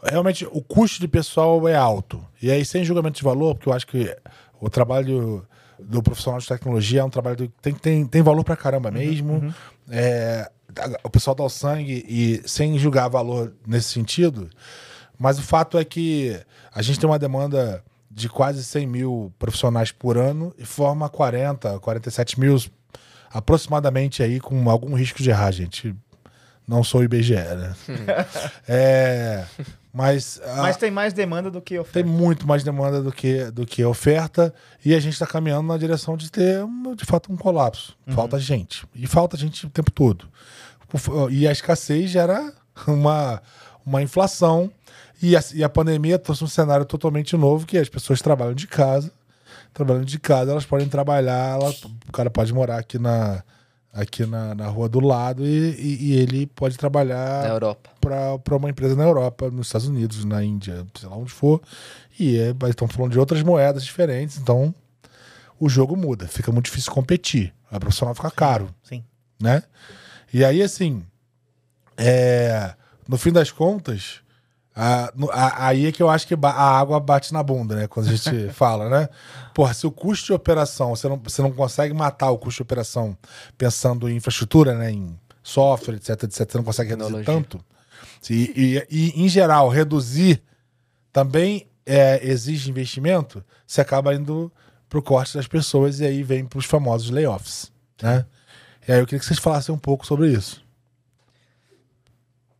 realmente 0.03 0.45
o 0.51 0.61
custo 0.61 0.99
de 0.99 1.07
pessoal 1.07 1.67
é 1.67 1.75
alto. 1.75 2.23
E 2.41 2.51
aí, 2.51 2.63
sem 2.63 2.83
julgamento 2.83 3.17
de 3.17 3.23
valor, 3.23 3.55
porque 3.55 3.69
eu 3.69 3.73
acho 3.73 3.87
que 3.87 4.15
o 4.59 4.69
trabalho 4.69 5.45
do 5.79 6.01
profissional 6.01 6.39
de 6.39 6.47
tecnologia 6.47 7.01
é 7.01 7.03
um 7.03 7.09
trabalho 7.09 7.35
que 7.35 7.51
tem, 7.61 7.73
tem, 7.73 8.05
tem 8.05 8.21
valor 8.21 8.43
pra 8.43 8.55
caramba 8.55 8.89
uhum, 8.89 8.95
mesmo. 8.95 9.33
Uhum. 9.33 9.53
É, 9.89 10.49
o 11.03 11.09
pessoal 11.09 11.35
dá 11.35 11.43
o 11.43 11.49
sangue 11.49 12.05
e 12.07 12.41
sem 12.47 12.77
julgar 12.77 13.09
valor 13.09 13.53
nesse 13.65 13.89
sentido. 13.89 14.49
Mas 15.17 15.39
o 15.39 15.41
fato 15.41 15.77
é 15.77 15.85
que 15.85 16.39
a 16.73 16.81
gente 16.81 16.99
tem 16.99 17.09
uma 17.09 17.19
demanda 17.19 17.83
de 18.09 18.29
quase 18.29 18.63
100 18.63 18.87
mil 18.87 19.33
profissionais 19.37 19.91
por 19.91 20.17
ano 20.17 20.53
e 20.57 20.65
forma 20.65 21.09
40, 21.09 21.79
47 21.79 22.39
mil 22.39 22.57
aproximadamente 23.35 24.23
aí 24.23 24.39
com 24.39 24.69
algum 24.69 24.95
risco 24.95 25.21
de 25.21 25.29
errar, 25.29 25.51
gente. 25.51 25.93
Não 26.65 26.83
sou 26.83 27.03
IBGE, 27.03 27.35
né? 27.35 27.75
é, 28.65 29.45
mas, 29.93 30.41
mas 30.57 30.77
tem 30.77 30.89
mais 30.89 31.11
demanda 31.11 31.51
do 31.51 31.61
que 31.61 31.77
oferta. 31.77 32.01
Tem 32.01 32.09
muito 32.09 32.47
mais 32.47 32.63
demanda 32.63 33.01
do 33.01 33.11
que, 33.11 33.51
do 33.51 33.65
que 33.65 33.83
oferta. 33.83 34.53
E 34.83 34.95
a 34.95 34.99
gente 35.01 35.13
está 35.13 35.27
caminhando 35.27 35.67
na 35.67 35.77
direção 35.77 36.15
de 36.15 36.31
ter, 36.31 36.63
de 36.95 37.05
fato, 37.05 37.31
um 37.31 37.35
colapso. 37.35 37.95
Uhum. 38.07 38.13
Falta 38.13 38.39
gente. 38.39 38.87
E 38.95 39.05
falta 39.05 39.35
gente 39.35 39.65
o 39.65 39.69
tempo 39.69 39.91
todo. 39.91 40.27
E 41.29 41.45
a 41.45 41.51
escassez 41.51 42.09
gera 42.09 42.53
uma, 42.87 43.41
uma 43.85 44.01
inflação. 44.01 44.71
E 45.21 45.35
a, 45.35 45.43
e 45.53 45.63
a 45.63 45.69
pandemia 45.69 46.17
trouxe 46.17 46.43
um 46.43 46.47
cenário 46.47 46.85
totalmente 46.85 47.35
novo, 47.35 47.65
que 47.65 47.77
as 47.77 47.89
pessoas 47.89 48.21
trabalham 48.21 48.53
de 48.53 48.65
casa. 48.65 49.11
Trabalhando 49.75 50.05
de 50.05 50.17
casa, 50.17 50.49
elas 50.49 50.65
podem 50.65 50.89
trabalhar. 50.89 51.59
Ela, 51.59 51.69
o 52.09 52.11
cara 52.11 52.31
pode 52.31 52.51
morar 52.51 52.79
aqui 52.79 52.97
na, 52.97 53.43
aqui 53.93 54.25
na, 54.25 54.55
na 54.55 54.67
rua 54.67 54.89
do 54.89 54.99
lado 54.99 55.45
e, 55.45 55.69
e, 55.71 56.05
e 56.05 56.13
ele 56.13 56.47
pode 56.47 56.77
trabalhar 56.77 57.43
na 57.43 57.49
Europa 57.49 57.91
para 57.99 58.55
uma 58.55 58.69
empresa 58.69 58.95
na 58.95 59.03
Europa, 59.03 59.49
nos 59.49 59.67
Estados 59.67 59.87
Unidos, 59.87 60.23
na 60.25 60.43
Índia, 60.43 60.85
sei 60.99 61.09
lá 61.09 61.15
onde 61.15 61.31
for. 61.31 61.61
E 62.19 62.37
é, 62.37 62.53
estão 62.69 62.87
falando 62.87 63.11
de 63.11 63.19
outras 63.19 63.41
moedas 63.41 63.83
diferentes, 63.83 64.37
então 64.37 64.73
o 65.59 65.67
jogo 65.67 65.95
muda, 65.95 66.27
fica 66.27 66.51
muito 66.51 66.65
difícil 66.65 66.91
competir. 66.91 67.53
A 67.71 67.79
profissional 67.79 68.13
fica 68.13 68.29
caro. 68.29 68.69
Sim. 68.83 69.03
Né? 69.41 69.63
E 70.33 70.45
aí, 70.45 70.61
assim, 70.61 71.03
é, 71.97 72.73
no 73.07 73.17
fim 73.17 73.31
das 73.31 73.51
contas, 73.51 74.21
a, 74.75 75.11
a, 75.31 75.67
aí 75.67 75.85
é 75.85 75.91
que 75.91 76.03
eu 76.03 76.09
acho 76.09 76.27
que 76.27 76.35
a 76.41 76.79
água 76.79 76.99
bate 76.99 77.33
na 77.33 77.41
bunda, 77.41 77.75
né? 77.75 77.87
Quando 77.87 78.09
a 78.09 78.15
gente 78.15 78.49
fala, 78.53 78.89
né? 78.89 79.09
Porra, 79.53 79.73
se 79.73 79.87
o 79.87 79.91
custo 79.91 80.25
de 80.25 80.33
operação, 80.33 80.93
você 80.93 81.07
não, 81.07 81.17
você 81.17 81.41
não 81.41 81.51
consegue 81.51 81.93
matar 81.93 82.29
o 82.31 82.37
custo 82.37 82.57
de 82.57 82.63
operação 82.63 83.17
pensando 83.57 84.09
em 84.09 84.17
infraestrutura, 84.17 84.77
né? 84.77 84.91
Em 84.91 85.17
software, 85.41 85.95
etc, 85.95 86.23
etc, 86.23 86.51
você 86.51 86.57
não 86.57 86.65
consegue 86.65 86.89
reduzir 86.89 87.23
tanto. 87.23 87.63
E, 88.29 88.51
e, 88.55 88.87
e, 88.89 89.23
em 89.23 89.29
geral, 89.29 89.69
reduzir 89.69 90.43
também 91.13 91.67
é, 91.85 92.19
exige 92.27 92.69
investimento, 92.69 93.43
você 93.65 93.79
acaba 93.79 94.13
indo 94.13 94.51
pro 94.89 95.01
corte 95.01 95.35
das 95.35 95.47
pessoas 95.47 95.99
e 95.99 96.05
aí 96.05 96.23
vem 96.23 96.45
pros 96.45 96.65
famosos 96.65 97.11
layoffs, 97.11 97.71
né? 98.01 98.25
E 98.87 98.91
aí 98.91 98.99
eu 98.99 99.05
queria 99.05 99.19
que 99.19 99.25
vocês 99.25 99.39
falassem 99.39 99.73
um 99.73 99.77
pouco 99.77 100.05
sobre 100.05 100.31
isso. 100.31 100.64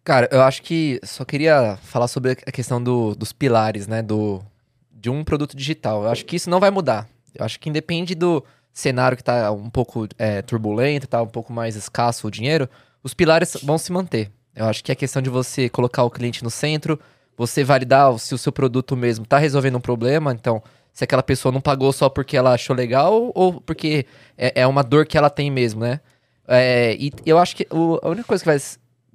Cara, 0.05 0.29
eu 0.31 0.43
acho 0.43 0.61
que 0.61 0.99
só 1.03 1.25
queria 1.25 1.79
falar 1.81 2.07
sobre 2.07 2.33
a 2.33 2.51
questão 2.51 2.81
do, 2.81 3.15
dos 3.15 3.33
pilares, 3.33 3.87
né, 3.87 4.03
do, 4.03 4.39
de 4.91 5.09
um 5.09 5.23
produto 5.23 5.57
digital. 5.57 6.03
Eu 6.03 6.11
acho 6.11 6.23
que 6.25 6.35
isso 6.35 6.47
não 6.47 6.59
vai 6.59 6.69
mudar. 6.69 7.09
Eu 7.33 7.43
acho 7.43 7.59
que 7.59 7.67
independe 7.69 8.13
do 8.13 8.45
cenário 8.71 9.17
que 9.17 9.23
está 9.23 9.51
um 9.51 9.67
pouco 9.67 10.07
é, 10.19 10.43
turbulento, 10.43 11.07
tá 11.07 11.23
um 11.23 11.27
pouco 11.27 11.51
mais 11.51 11.75
escasso 11.75 12.27
o 12.27 12.31
dinheiro, 12.31 12.69
os 13.01 13.15
pilares 13.15 13.57
vão 13.63 13.79
se 13.79 13.91
manter. 13.91 14.29
Eu 14.55 14.65
acho 14.65 14.83
que 14.83 14.91
é 14.91 14.95
questão 14.95 15.23
de 15.23 15.29
você 15.29 15.69
colocar 15.69 16.03
o 16.03 16.11
cliente 16.11 16.43
no 16.43 16.51
centro, 16.51 16.99
você 17.35 17.63
validar 17.63 18.17
se 18.19 18.35
o 18.35 18.37
seu 18.37 18.51
produto 18.51 18.95
mesmo 18.95 19.23
está 19.23 19.39
resolvendo 19.39 19.77
um 19.77 19.81
problema, 19.81 20.31
então 20.33 20.61
se 20.93 21.03
aquela 21.03 21.23
pessoa 21.23 21.51
não 21.51 21.61
pagou 21.61 21.91
só 21.91 22.09
porque 22.09 22.37
ela 22.37 22.53
achou 22.53 22.75
legal 22.75 23.31
ou 23.33 23.59
porque 23.59 24.05
é, 24.37 24.61
é 24.61 24.67
uma 24.67 24.83
dor 24.83 25.07
que 25.07 25.17
ela 25.17 25.31
tem 25.31 25.49
mesmo, 25.49 25.81
né? 25.81 25.99
É, 26.47 26.95
e 26.99 27.11
eu 27.25 27.39
acho 27.39 27.55
que 27.55 27.65
o, 27.71 27.99
a 28.03 28.09
única 28.09 28.27
coisa 28.27 28.43
que 28.43 28.49
vai 28.49 28.59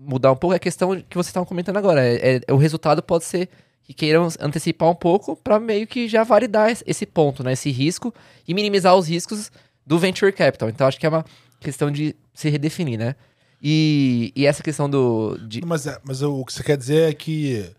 mudar 0.01 0.33
um 0.33 0.37
pouco 0.37 0.55
é 0.55 0.57
a 0.57 0.61
questão 0.61 0.97
que 0.97 1.15
vocês 1.15 1.29
estavam 1.29 1.47
comentando 1.47 1.77
agora. 1.77 2.01
É, 2.03 2.41
é, 2.47 2.53
o 2.53 2.57
resultado 2.57 3.03
pode 3.03 3.25
ser 3.25 3.49
que 3.83 3.93
queiram 3.93 4.29
antecipar 4.41 4.89
um 4.89 4.95
pouco 4.95 5.37
para 5.37 5.61
meio 5.61 5.87
que 5.87 6.09
já 6.09 6.25
validar 6.25 6.75
esse 6.87 7.05
ponto, 7.05 7.45
né? 7.45 7.53
Esse 7.53 7.71
risco 7.71 8.15
e 8.49 8.55
minimizar 8.55 8.97
os 8.97 9.09
riscos 9.09 9.53
do 9.87 9.99
venture 9.99 10.33
capital. 10.33 10.69
Então 10.69 10.87
acho 10.87 10.99
que 10.99 11.05
é 11.05 11.09
uma 11.09 11.25
questão 11.61 11.91
de 11.91 12.17
se 12.33 12.49
redefinir, 12.49 12.99
né? 12.99 13.15
E, 13.63 14.33
e 14.35 14.47
essa 14.47 14.63
questão 14.63 14.89
do. 14.89 15.37
De... 15.47 15.61
Mas, 15.65 15.87
é, 15.87 15.99
mas 16.03 16.23
o 16.23 16.45
que 16.45 16.53
você 16.53 16.63
quer 16.63 16.77
dizer 16.77 17.11
é 17.11 17.13
que. 17.13 17.71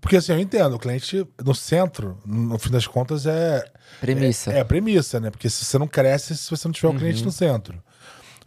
Porque 0.00 0.16
assim, 0.16 0.32
eu 0.32 0.38
entendo, 0.38 0.76
o 0.76 0.78
cliente 0.78 1.26
no 1.42 1.54
centro, 1.54 2.18
no 2.24 2.58
fim 2.58 2.70
das 2.70 2.86
contas, 2.86 3.26
é. 3.26 3.64
Premissa. 4.00 4.52
É, 4.52 4.58
é 4.58 4.64
premissa, 4.64 5.18
né? 5.18 5.30
Porque 5.30 5.48
se 5.48 5.64
você 5.64 5.78
não 5.78 5.88
cresce 5.88 6.36
se 6.36 6.50
você 6.50 6.68
não 6.68 6.72
tiver 6.72 6.88
o 6.88 6.92
um 6.92 6.98
cliente 6.98 7.20
uhum. 7.20 7.26
no 7.26 7.32
centro. 7.32 7.82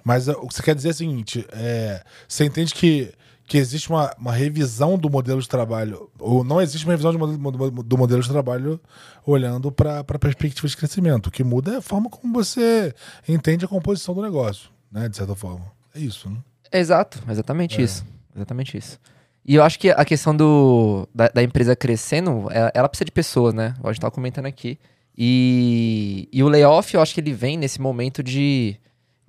Mas 0.04 0.28
uh, 0.28 0.32
o 0.34 0.48
que 0.48 0.56
você 0.56 0.64
quer 0.64 0.76
dizer 0.76 0.90
é 0.90 0.92
o 0.92 0.96
seguinte: 0.96 1.46
é, 1.52 2.04
você 2.28 2.46
entende 2.46 2.74
que, 2.74 3.12
que 3.46 3.58
existe 3.58 3.90
uma, 3.90 4.14
uma 4.18 4.32
revisão 4.32 4.98
do 4.98 5.10
modelo 5.10 5.42
de 5.42 5.48
trabalho, 5.48 6.10
ou 6.20 6.44
não 6.44 6.62
existe 6.62 6.86
uma 6.86 6.94
revisão 6.94 7.14
do 7.14 7.20
modelo, 7.20 7.72
do 7.84 7.98
modelo 7.98 8.22
de 8.22 8.30
trabalho 8.30 8.80
olhando 9.26 9.72
para 9.72 10.00
a 10.00 10.04
perspectiva 10.04 10.68
de 10.68 10.78
crescimento. 10.78 11.28
O 11.28 11.32
que 11.32 11.44
muda 11.44 11.74
é 11.74 11.78
a 11.78 11.82
forma 11.82 12.10
como 12.10 12.34
você 12.34 12.94
entende 13.28 13.66
a 13.66 13.68
composição 13.68 14.16
do 14.16 14.22
negócio, 14.22 14.70
né? 14.92 15.08
De 15.08 15.18
certa 15.18 15.36
forma. 15.36 15.66
É 15.94 16.00
isso, 16.00 16.30
né? 16.30 16.38
Exato, 16.72 17.20
exatamente 17.30 17.80
é. 17.80 17.84
isso. 17.84 18.06
Exatamente 18.36 18.78
isso. 18.78 19.00
E 19.46 19.56
eu 19.56 19.64
acho 19.64 19.80
que 19.80 19.90
a 19.90 20.06
questão 20.06 20.36
do, 20.36 21.08
da, 21.14 21.28
da 21.30 21.42
empresa 21.42 21.76
crescendo, 21.76 22.48
ela, 22.52 22.72
ela, 22.74 22.90
precisa 22.90 23.06
de 23.06 23.12
pessoas, 23.12 23.54
né? 23.54 23.74
A 23.84 23.88
gente 23.88 23.98
estava 23.98 24.12
comentando 24.12 24.46
aqui. 24.46 24.78
E, 25.18 26.30
e 26.32 26.44
o 26.44 26.48
layoff, 26.48 26.94
eu 26.94 27.02
acho 27.02 27.14
que 27.14 27.20
ele 27.20 27.34
vem 27.34 27.58
nesse 27.58 27.82
momento 27.82 28.22
de 28.22 28.78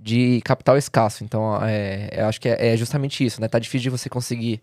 de 0.01 0.41
capital 0.43 0.77
escasso. 0.77 1.23
Então, 1.23 1.59
é, 1.63 2.09
eu 2.13 2.27
acho 2.27 2.41
que 2.41 2.49
é, 2.49 2.73
é, 2.73 2.77
justamente 2.77 3.25
isso, 3.25 3.41
né? 3.41 3.49
Tá 3.49 3.59
difícil 3.59 3.83
de 3.83 3.91
você 3.91 4.09
conseguir 4.09 4.61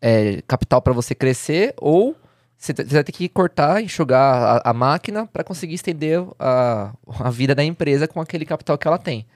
é, 0.00 0.40
capital 0.42 0.80
para 0.80 0.92
você 0.92 1.14
crescer 1.14 1.74
ou 1.76 2.16
você 2.56 2.72
vai 2.72 3.02
ter 3.02 3.12
que 3.12 3.28
cortar, 3.28 3.82
enxugar 3.82 4.60
a, 4.64 4.70
a 4.70 4.72
máquina 4.72 5.26
para 5.26 5.42
conseguir 5.42 5.74
estender 5.74 6.22
a, 6.38 6.92
a 7.18 7.30
vida 7.30 7.54
da 7.54 7.64
empresa 7.64 8.06
com 8.06 8.20
aquele 8.20 8.44
capital 8.44 8.76
que 8.76 8.86
ela 8.86 8.98
tem. 8.98 9.26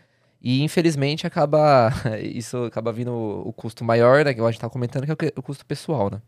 E 0.42 0.62
infelizmente 0.62 1.26
acaba 1.26 1.90
isso 2.22 2.64
acaba 2.64 2.92
vindo 2.92 3.10
o, 3.10 3.48
o 3.48 3.52
custo 3.52 3.82
maior, 3.82 4.24
né, 4.24 4.34
que 4.34 4.40
a 4.40 4.50
gente 4.50 4.60
tá 4.60 4.68
comentando, 4.68 5.04
que 5.04 5.10
é 5.10 5.32
o, 5.36 5.40
o 5.40 5.42
custo 5.42 5.64
pessoal, 5.64 6.10
né? 6.10 6.20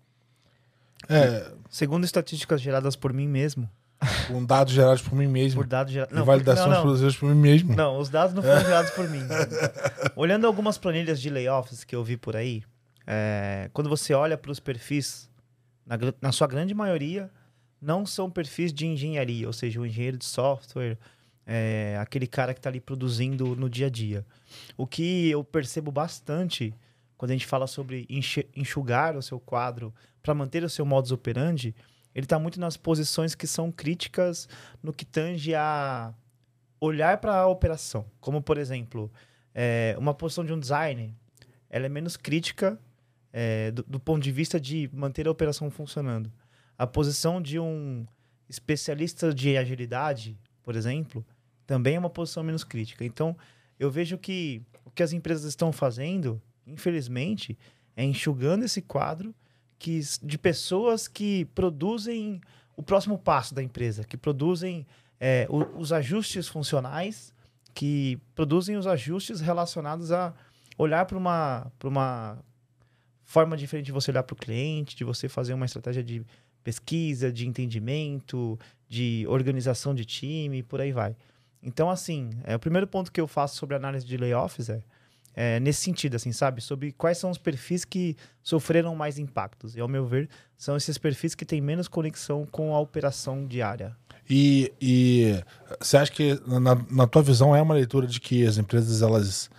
É, 1.09 1.53
segundo 1.71 2.05
estatísticas 2.05 2.61
geradas 2.61 2.97
por 2.97 3.12
mim 3.12 3.29
mesmo, 3.29 3.69
com 4.27 4.45
dados 4.45 4.73
gerados 4.73 5.03
por 5.03 5.15
mim 5.15 5.27
mesmo. 5.27 5.61
Por 5.61 5.67
dados 5.67 5.93
gerados. 5.93 6.25
Validações 6.25 6.75
não, 6.75 6.83
produzidas 6.83 7.17
por 7.17 7.29
mim 7.35 7.41
mesmo. 7.41 7.75
Não, 7.75 7.99
os 7.99 8.09
dados 8.09 8.35
não 8.35 8.43
foram 8.43 8.61
gerados 8.61 8.91
por 8.93 9.09
mim. 9.09 9.23
Olhando 10.15 10.47
algumas 10.47 10.79
planilhas 10.79 11.21
de 11.21 11.31
layoffs 11.31 11.85
que 11.85 11.95
eu 11.97 12.05
vi 12.05 12.17
por 12.17 12.37
aí, 12.37 12.63
é, 13.07 13.71
quando 13.73 13.89
você 13.89 14.13
olha 14.13 14.37
para 14.37 14.51
os 14.51 14.61
perfis, 14.61 15.31
na, 15.87 15.97
na 16.21 16.33
sua 16.33 16.47
grande 16.47 16.75
maioria, 16.75 17.31
não 17.81 18.05
são 18.05 18.31
perfis 18.31 18.73
de 18.73 18.87
engenharia, 18.87 19.47
ou 19.47 19.53
seja, 19.53 19.81
o 19.81 19.87
engenheiro 19.87 20.19
de 20.19 20.25
software, 20.25 20.99
é, 21.47 21.97
aquele 22.01 22.27
cara 22.27 22.53
que 22.53 22.59
está 22.59 22.69
ali 22.69 22.81
produzindo 22.81 23.55
no 23.55 23.71
dia 23.71 23.87
a 23.87 23.91
dia. 23.91 24.27
O 24.77 24.87
que 24.87 25.31
eu 25.31 25.45
percebo 25.45 25.91
bastante 25.93 26.75
quando 27.17 27.31
a 27.31 27.35
gente 27.35 27.47
fala 27.47 27.67
sobre 27.67 28.07
enxugar 28.55 29.17
o 29.17 29.23
seu 29.23 29.41
quadro 29.41 29.95
para 30.23 30.35
manter 30.35 30.65
o 30.65 30.69
seu 30.69 30.85
modus 30.85 31.13
operandi 31.13 31.75
ele 32.16 32.24
está 32.24 32.38
muito 32.38 32.59
nas 32.59 32.79
posições 32.79 33.35
que 33.35 33.46
são 33.46 33.70
críticas 33.70 34.48
no 34.83 34.90
que 34.90 35.05
tange 35.05 35.55
a 35.55 36.14
olhar 36.81 37.18
para 37.18 37.37
a 37.37 37.46
operação. 37.46 38.07
Como, 38.22 38.40
por 38.40 38.57
exemplo, 38.57 39.12
é, 39.55 39.94
uma 39.98 40.14
posição 40.14 40.42
de 40.42 40.50
um 40.50 40.59
designer, 40.59 41.11
ela 41.68 41.85
é 41.85 41.88
menos 41.90 42.16
crítica 42.16 42.81
é, 43.31 43.70
do, 43.70 43.83
do, 43.83 44.00
ponto 44.00 44.22
de 44.22 44.33
vista 44.33 44.59
de 44.59 44.88
manter 44.94 45.29
a 45.29 45.31
operação 45.31 45.70
funcionando. 45.70 46.33
A 46.79 46.87
posição 46.87 47.40
de 47.40 47.59
um 47.59 48.07
especialista 48.48 49.31
de 49.31 49.55
agilidade, 49.59 50.38
por 50.62 50.74
exemplo, 50.74 51.22
também 51.66 51.96
é 51.96 51.98
uma 51.98 52.09
posição 52.09 52.42
menos 52.42 52.64
crítica. 52.64 53.05
Então, 53.05 53.37
eu 53.79 53.90
vejo 53.90 54.16
que 54.16 54.62
o 54.87 54.90
que 54.90 55.02
as 55.02 55.12
empresas 55.12 55.44
estão 55.44 55.70
fazendo, 55.70 56.40
infelizmente, 56.66 57.59
é 57.94 58.02
enxugando 58.02 58.64
esse 58.64 58.81
quadro 58.81 59.35
que, 59.79 60.01
de 60.23 60.39
pessoas 60.39 61.09
que 61.09 61.45
produzem 61.47 62.41
o 62.77 62.83
próximo 62.83 63.19
passo 63.19 63.55
da 63.55 63.62
empresa, 63.62 64.05
que 64.05 64.17
produzem 64.17 64.87
é, 65.19 65.47
o, 65.49 65.79
os 65.79 65.93
ajustes 65.93 66.49
funcionais, 66.49 67.33
que 67.75 68.19
produzem 68.35 68.77
os 68.77 68.87
ajustes 68.87 69.41
relacionados 69.41 70.12
a 70.12 70.35
olhar 70.79 71.05
para 71.07 71.17
uma, 71.17 71.71
uma 71.83 72.39
forma 73.25 73.57
diferente 73.57 73.87
de 73.87 73.93
você 73.93 74.11
olhar 74.11 74.23
para 74.23 74.35
o 74.35 74.37
cliente, 74.37 74.97
de 74.97 75.05
você 75.05 75.29
fazer 75.29 75.55
uma 75.55 75.67
estratégia 75.67 76.03
de 76.03 76.25
pesquisa, 76.62 77.33
de 77.33 77.47
entendimento, 77.47 78.59
de 78.89 79.25
organização 79.29 79.95
de 79.95 80.05
time, 80.05 80.62
por 80.62 80.81
aí 80.81 80.93
vai. 80.93 81.17
Então, 81.62 81.91
assim, 81.91 82.31
é, 82.45 82.55
o 82.55 82.59
primeiro 82.59 82.87
ponto 82.87 83.11
que 83.11 83.21
eu 83.21 83.27
faço 83.27 83.57
sobre 83.57 83.77
análise 83.77 84.07
de 84.07 84.17
layoffs 84.17 84.69
é 84.69 84.83
é, 85.37 85.61
nesse 85.61 85.83
sentido, 85.83 86.16
assim, 86.16 86.33
sabe? 86.33 86.62
Sobre 86.62 86.92
quais 86.92 87.18
são 87.18 87.31
os 87.31 87.37
perfis 87.37 87.85
que 87.85 88.16
sofreram 88.42 88.96
mais 88.96 89.18
impactos. 89.18 89.77
E, 89.77 89.81
ao 89.81 89.87
meu 89.87 90.07
ver, 90.07 90.31
são 90.57 90.75
esses 90.75 90.96
perfis 90.96 91.35
que 91.35 91.44
têm 91.44 91.61
menos 91.61 91.87
conexão 91.87 92.46
com 92.46 92.75
a 92.75 92.81
operação 92.81 93.46
diária. 93.46 93.94
E, 94.29 94.72
e 94.81 95.38
você 95.79 95.99
acha 95.99 96.11
que, 96.11 96.40
na, 96.46 96.75
na 96.90 97.07
tua 97.07 97.22
visão, 97.22 97.55
é 97.55 97.61
uma 97.61 97.75
leitura 97.75 98.07
de 98.07 98.18
que 98.18 98.46
as 98.46 98.57
empresas, 98.57 99.03
elas 99.03 99.51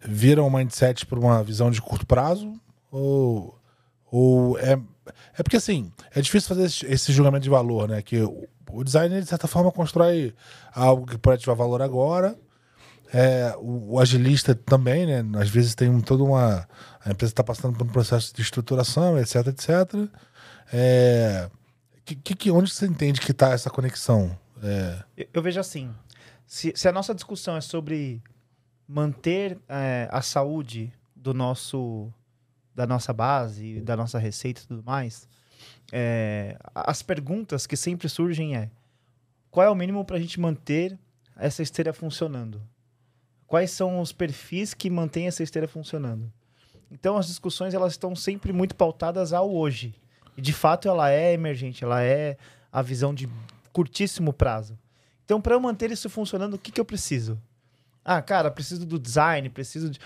viram 0.00 0.46
o 0.46 0.50
mindset 0.50 1.04
por 1.04 1.18
uma 1.18 1.44
visão 1.44 1.70
de 1.70 1.82
curto 1.82 2.06
prazo? 2.06 2.58
Ou, 2.90 3.58
ou 4.10 4.58
é... 4.58 4.80
É 5.36 5.42
porque, 5.42 5.56
assim, 5.56 5.92
é 6.14 6.20
difícil 6.22 6.48
fazer 6.48 6.64
esse, 6.64 6.86
esse 6.86 7.12
julgamento 7.12 7.42
de 7.42 7.50
valor, 7.50 7.88
né? 7.88 8.00
Que 8.00 8.22
o, 8.22 8.48
o 8.70 8.84
de 8.84 8.90
certa 8.90 9.46
forma, 9.46 9.70
constrói 9.70 10.32
algo 10.72 11.04
que 11.04 11.18
pode 11.18 11.36
ativar 11.36 11.56
valor 11.56 11.82
agora 11.82 12.38
é, 13.12 13.54
o, 13.58 13.94
o, 13.94 14.00
agilista 14.00 14.54
também, 14.54 15.06
né? 15.06 15.22
Às 15.38 15.50
vezes 15.50 15.74
tem 15.74 15.88
um, 15.88 16.00
toda 16.00 16.24
uma. 16.24 16.66
A 17.04 17.10
empresa 17.10 17.32
está 17.32 17.44
passando 17.44 17.76
por 17.76 17.86
um 17.86 17.90
processo 17.90 18.34
de 18.34 18.40
estruturação, 18.40 19.18
etc, 19.18 19.46
etc. 19.48 19.70
É, 20.72 21.50
que, 22.04 22.16
que, 22.16 22.50
onde 22.50 22.72
você 22.72 22.86
entende 22.86 23.20
que 23.20 23.32
está 23.32 23.50
essa 23.50 23.68
conexão? 23.68 24.36
É... 24.62 25.02
Eu, 25.16 25.28
eu, 25.34 25.42
vejo 25.42 25.60
assim: 25.60 25.94
se, 26.46 26.72
se, 26.74 26.88
a 26.88 26.92
nossa 26.92 27.14
discussão 27.14 27.56
é 27.56 27.60
sobre 27.60 28.22
manter 28.88 29.58
é, 29.68 30.08
a 30.10 30.22
saúde 30.22 30.92
do 31.14 31.34
nosso 31.34 32.12
da 32.74 32.86
nossa 32.86 33.12
base, 33.12 33.82
da 33.82 33.94
nossa 33.94 34.18
receita 34.18 34.62
e 34.62 34.66
tudo 34.66 34.82
mais, 34.82 35.28
é, 35.92 36.56
as 36.74 37.02
perguntas 37.02 37.66
que 37.66 37.76
sempre 37.76 38.08
surgem 38.08 38.56
é 38.56 38.70
qual 39.50 39.66
é 39.66 39.70
o 39.70 39.74
mínimo 39.74 40.02
para 40.06 40.16
a 40.16 40.20
gente 40.20 40.40
manter 40.40 40.98
essa 41.36 41.62
esteira 41.62 41.92
funcionando? 41.92 42.62
Quais 43.52 43.70
são 43.70 44.00
os 44.00 44.12
perfis 44.12 44.72
que 44.72 44.88
mantêm 44.88 45.26
essa 45.26 45.42
esteira 45.42 45.68
funcionando. 45.68 46.32
Então 46.90 47.18
as 47.18 47.26
discussões 47.26 47.74
elas 47.74 47.92
estão 47.92 48.16
sempre 48.16 48.50
muito 48.50 48.74
pautadas 48.74 49.30
ao 49.30 49.54
hoje. 49.54 49.94
E 50.34 50.40
de 50.40 50.54
fato 50.54 50.88
ela 50.88 51.10
é 51.10 51.34
emergente, 51.34 51.84
ela 51.84 52.02
é 52.02 52.38
a 52.72 52.80
visão 52.80 53.12
de 53.12 53.28
curtíssimo 53.70 54.32
prazo. 54.32 54.78
Então 55.26 55.38
para 55.38 55.54
eu 55.54 55.60
manter 55.60 55.90
isso 55.90 56.08
funcionando, 56.08 56.54
o 56.54 56.58
que, 56.58 56.72
que 56.72 56.80
eu 56.80 56.84
preciso? 56.84 57.38
Ah, 58.02 58.22
cara, 58.22 58.50
preciso 58.50 58.86
do 58.86 58.98
design, 58.98 59.50
preciso 59.50 59.90
de 59.90 60.00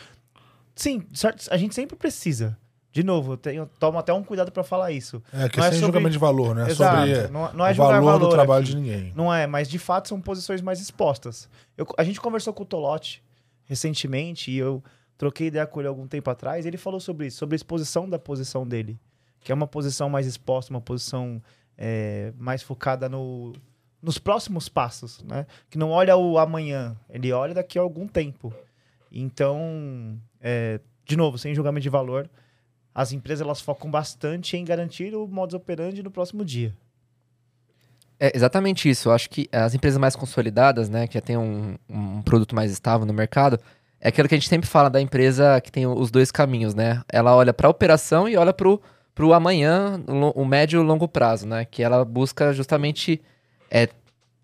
Sim, 0.75 1.07
a 1.49 1.57
gente 1.57 1.73
sempre 1.73 1.95
precisa. 1.95 2.59
De 2.91 3.05
novo, 3.05 3.35
eu 3.35 3.37
tenho, 3.37 3.71
tomo 3.79 3.97
até 3.97 4.13
um 4.13 4.25
cuidado 4.25 4.51
para 4.51 4.65
falar 4.65 4.91
isso. 4.91 5.23
É, 5.33 5.49
que 5.49 5.59
não 5.59 5.67
é 5.67 5.71
sem 5.71 5.79
sobre... 5.79 5.93
julgamento 5.93 6.15
de 6.15 6.19
valor, 6.19 6.53
né? 6.53 6.69
Exato. 6.69 6.97
Sobre 6.97 7.29
não, 7.29 7.53
não 7.53 7.65
é 7.65 7.71
o 7.71 7.75
valor, 7.77 8.03
valor 8.03 8.19
do 8.19 8.29
trabalho 8.29 8.65
aqui. 8.65 8.73
de 8.73 8.77
ninguém. 8.77 9.13
Não 9.15 9.33
é, 9.33 9.47
mas 9.47 9.69
de 9.69 9.79
fato 9.79 10.09
são 10.09 10.21
posições 10.21 10.61
mais 10.61 10.81
expostas. 10.81 11.49
Eu, 11.77 11.87
a 11.97 12.03
gente 12.03 12.21
conversou 12.21 12.53
com 12.53 12.65
o 12.65 12.67
Tolote 12.67 13.25
recentemente 13.67 14.51
e 14.51 14.57
eu 14.57 14.83
troquei 15.19 15.49
ideia 15.49 15.67
com 15.67 15.81
ele 15.81 15.89
algum 15.89 16.07
tempo 16.07 16.31
atrás. 16.31 16.65
ele 16.67 16.77
falou 16.77 17.01
sobre 17.01 17.27
isso, 17.27 17.39
sobre 17.39 17.55
a 17.55 17.57
exposição 17.57 18.09
da 18.09 18.19
posição 18.19 18.67
dele, 18.67 18.99
que 19.41 19.53
é 19.53 19.55
uma 19.55 19.67
posição 19.67 20.09
mais 20.09 20.27
exposta, 20.27 20.73
uma 20.73 20.81
posição 20.81 21.43
é, 21.77 22.33
mais 22.39 22.63
focada 22.63 23.09
no, 23.09 23.53
nos 24.01 24.19
próximos 24.19 24.69
passos, 24.69 25.23
né? 25.23 25.47
Que 25.69 25.79
não 25.79 25.91
olha 25.91 26.17
o 26.17 26.39
amanhã, 26.39 26.97
ele 27.11 27.33
olha 27.33 27.55
daqui 27.55 27.79
a 27.79 27.83
algum 27.83 28.07
tempo. 28.07 28.53
Então, 29.11 30.21
é, 30.41 30.81
de 31.05 31.17
novo, 31.17 31.39
sem 31.39 31.55
julgamento 31.55 31.83
de 31.83 31.89
valor, 31.89 32.29
as 32.95 33.13
empresas 33.13 33.45
elas 33.45 33.61
focam 33.61 33.91
bastante 33.91 34.57
em 34.57 34.65
garantir 34.65 35.15
o 35.15 35.27
modus 35.27 35.55
operandi 35.55 36.03
no 36.03 36.11
próximo 36.11 36.45
dia. 36.45 36.77
É 38.19 38.33
exatamente 38.35 38.89
isso. 38.89 39.09
Eu 39.09 39.13
acho 39.13 39.29
que 39.29 39.49
as 39.53 39.75
empresas 39.75 39.99
mais 39.99 40.17
consolidadas, 40.17 40.89
né, 40.89 41.07
que 41.07 41.15
já 41.15 41.21
tem 41.21 41.37
um, 41.37 41.77
um 41.89 42.23
produto 42.23 42.55
mais 42.55 42.71
estável 42.71 43.07
no 43.07 43.13
mercado, 43.13 43.59
é 44.01 44.09
aquilo 44.09 44.29
que 44.29 44.35
a 44.35 44.39
gente 44.39 44.49
sempre 44.49 44.69
fala 44.69 44.89
da 44.89 45.01
empresa 45.01 45.61
que 45.61 45.71
tem 45.71 45.87
os 45.87 46.11
dois 46.11 46.31
caminhos, 46.31 46.75
né? 46.75 47.03
Ela 47.11 47.35
olha 47.35 47.53
para 47.53 47.67
a 47.67 47.71
operação 47.71 48.29
e 48.29 48.37
olha 48.37 48.53
para 48.53 48.69
o 48.69 49.33
amanhã, 49.33 50.01
o 50.35 50.45
médio 50.45 50.81
e 50.81 50.85
longo 50.85 51.09
prazo, 51.09 51.47
né? 51.47 51.65
Que 51.65 51.83
ela 51.83 52.05
busca 52.05 52.53
justamente 52.53 53.21
é, 53.71 53.89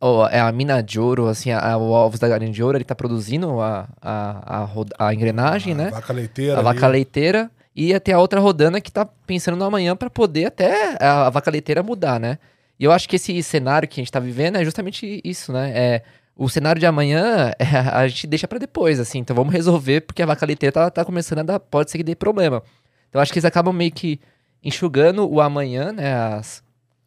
oh, 0.01 0.27
é 0.27 0.41
a 0.41 0.51
mina 0.51 0.83
de 0.83 0.99
ouro, 0.99 1.29
assim, 1.29 1.51
a, 1.51 1.73
a, 1.73 1.77
o 1.77 1.91
ovos 1.91 2.19
da 2.19 2.29
galinha 2.29 2.51
de 2.51 2.63
ouro, 2.63 2.77
ele 2.77 2.83
está 2.83 2.95
produzindo 2.95 3.61
a, 3.61 3.89
a, 4.01 4.65
a, 4.65 5.07
a 5.07 5.15
engrenagem, 5.15 5.75
a 5.75 5.77
né? 5.77 5.91
Vaca 5.91 6.13
leiteira. 6.13 6.55
A 6.55 6.57
ali. 6.57 6.65
vaca 6.65 6.89
leiteira 6.89 7.51
e 7.75 7.95
até 7.95 8.13
a 8.13 8.19
outra 8.19 8.41
rodando 8.41 8.81
que 8.81 8.91
está 8.91 9.07
pensando 9.07 9.57
no 9.57 9.65
amanhã 9.65 9.95
para 9.95 10.11
poder 10.11 10.47
até 10.47 10.97
a 11.01 11.31
vaca 11.31 11.51
leiteira 11.51 11.83
mudar, 11.83 12.19
né? 12.19 12.39
E 12.83 12.85
eu 12.85 12.91
acho 12.91 13.09
que 13.09 13.15
esse 13.15 13.41
cenário 13.45 13.87
que 13.87 14.01
a 14.01 14.03
gente 14.03 14.09
está 14.09 14.19
vivendo 14.19 14.57
é 14.57 14.65
justamente 14.65 15.21
isso, 15.23 15.53
né? 15.53 15.71
É, 15.73 16.03
o 16.37 16.49
cenário 16.49 16.81
de 16.81 16.85
amanhã 16.85 17.53
é, 17.57 17.65
a 17.79 18.09
gente 18.09 18.27
deixa 18.27 18.49
para 18.49 18.59
depois, 18.59 18.99
assim. 18.99 19.21
Então 19.21 19.37
vamos 19.37 19.53
resolver, 19.53 20.01
porque 20.01 20.21
a 20.21 20.27
vaca 20.27 20.45
leiteira 20.45 20.73
tá, 20.73 20.91
tá 20.91 21.05
começando 21.05 21.39
a 21.39 21.43
dar, 21.45 21.61
pode 21.61 21.93
ser 21.93 21.99
que 21.99 22.03
dê 22.03 22.17
problema. 22.17 22.61
Então 23.09 23.23
acho 23.23 23.33
que 23.33 23.39
eles 23.39 23.45
acabam 23.45 23.73
meio 23.73 23.93
que 23.93 24.19
enxugando 24.65 25.31
o 25.33 25.41
amanhã, 25.41 25.93
né? 25.93 26.13
As 26.13 26.61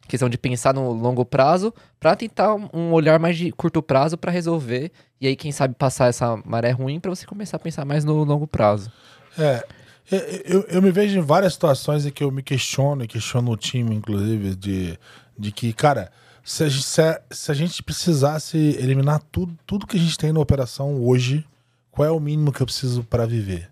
questão 0.08 0.30
de 0.30 0.38
pensar 0.38 0.72
no 0.72 0.92
longo 0.92 1.26
prazo, 1.26 1.74
para 2.00 2.16
tentar 2.16 2.54
um 2.72 2.92
olhar 2.92 3.18
mais 3.18 3.36
de 3.36 3.52
curto 3.52 3.82
prazo 3.82 4.16
para 4.16 4.32
resolver. 4.32 4.90
E 5.20 5.26
aí, 5.26 5.36
quem 5.36 5.52
sabe, 5.52 5.74
passar 5.74 6.08
essa 6.08 6.38
maré 6.42 6.70
ruim 6.70 6.98
para 6.98 7.10
você 7.10 7.26
começar 7.26 7.58
a 7.58 7.60
pensar 7.60 7.84
mais 7.84 8.02
no 8.02 8.24
longo 8.24 8.46
prazo. 8.46 8.90
É. 9.38 9.62
Eu, 10.10 10.20
eu, 10.44 10.66
eu 10.68 10.82
me 10.82 10.92
vejo 10.92 11.18
em 11.18 11.20
várias 11.20 11.54
situações 11.54 12.06
em 12.06 12.10
que 12.10 12.22
eu 12.22 12.30
me 12.30 12.42
questiono, 12.42 13.02
e 13.02 13.08
questiono 13.08 13.50
o 13.50 13.56
time, 13.56 13.94
inclusive, 13.94 14.54
de, 14.54 14.96
de 15.38 15.52
que, 15.52 15.72
cara, 15.72 16.10
se 16.44 16.64
a, 16.64 16.68
gente, 16.68 16.84
se, 16.84 17.02
a, 17.02 17.20
se 17.30 17.50
a 17.50 17.54
gente 17.54 17.82
precisasse 17.82 18.56
eliminar 18.56 19.20
tudo, 19.32 19.56
tudo 19.66 19.86
que 19.86 19.96
a 19.96 20.00
gente 20.00 20.16
tem 20.16 20.32
na 20.32 20.40
operação 20.40 21.02
hoje, 21.02 21.44
qual 21.90 22.06
é 22.06 22.10
o 22.10 22.20
mínimo 22.20 22.52
que 22.52 22.60
eu 22.60 22.66
preciso 22.66 23.02
para 23.02 23.26
viver? 23.26 23.70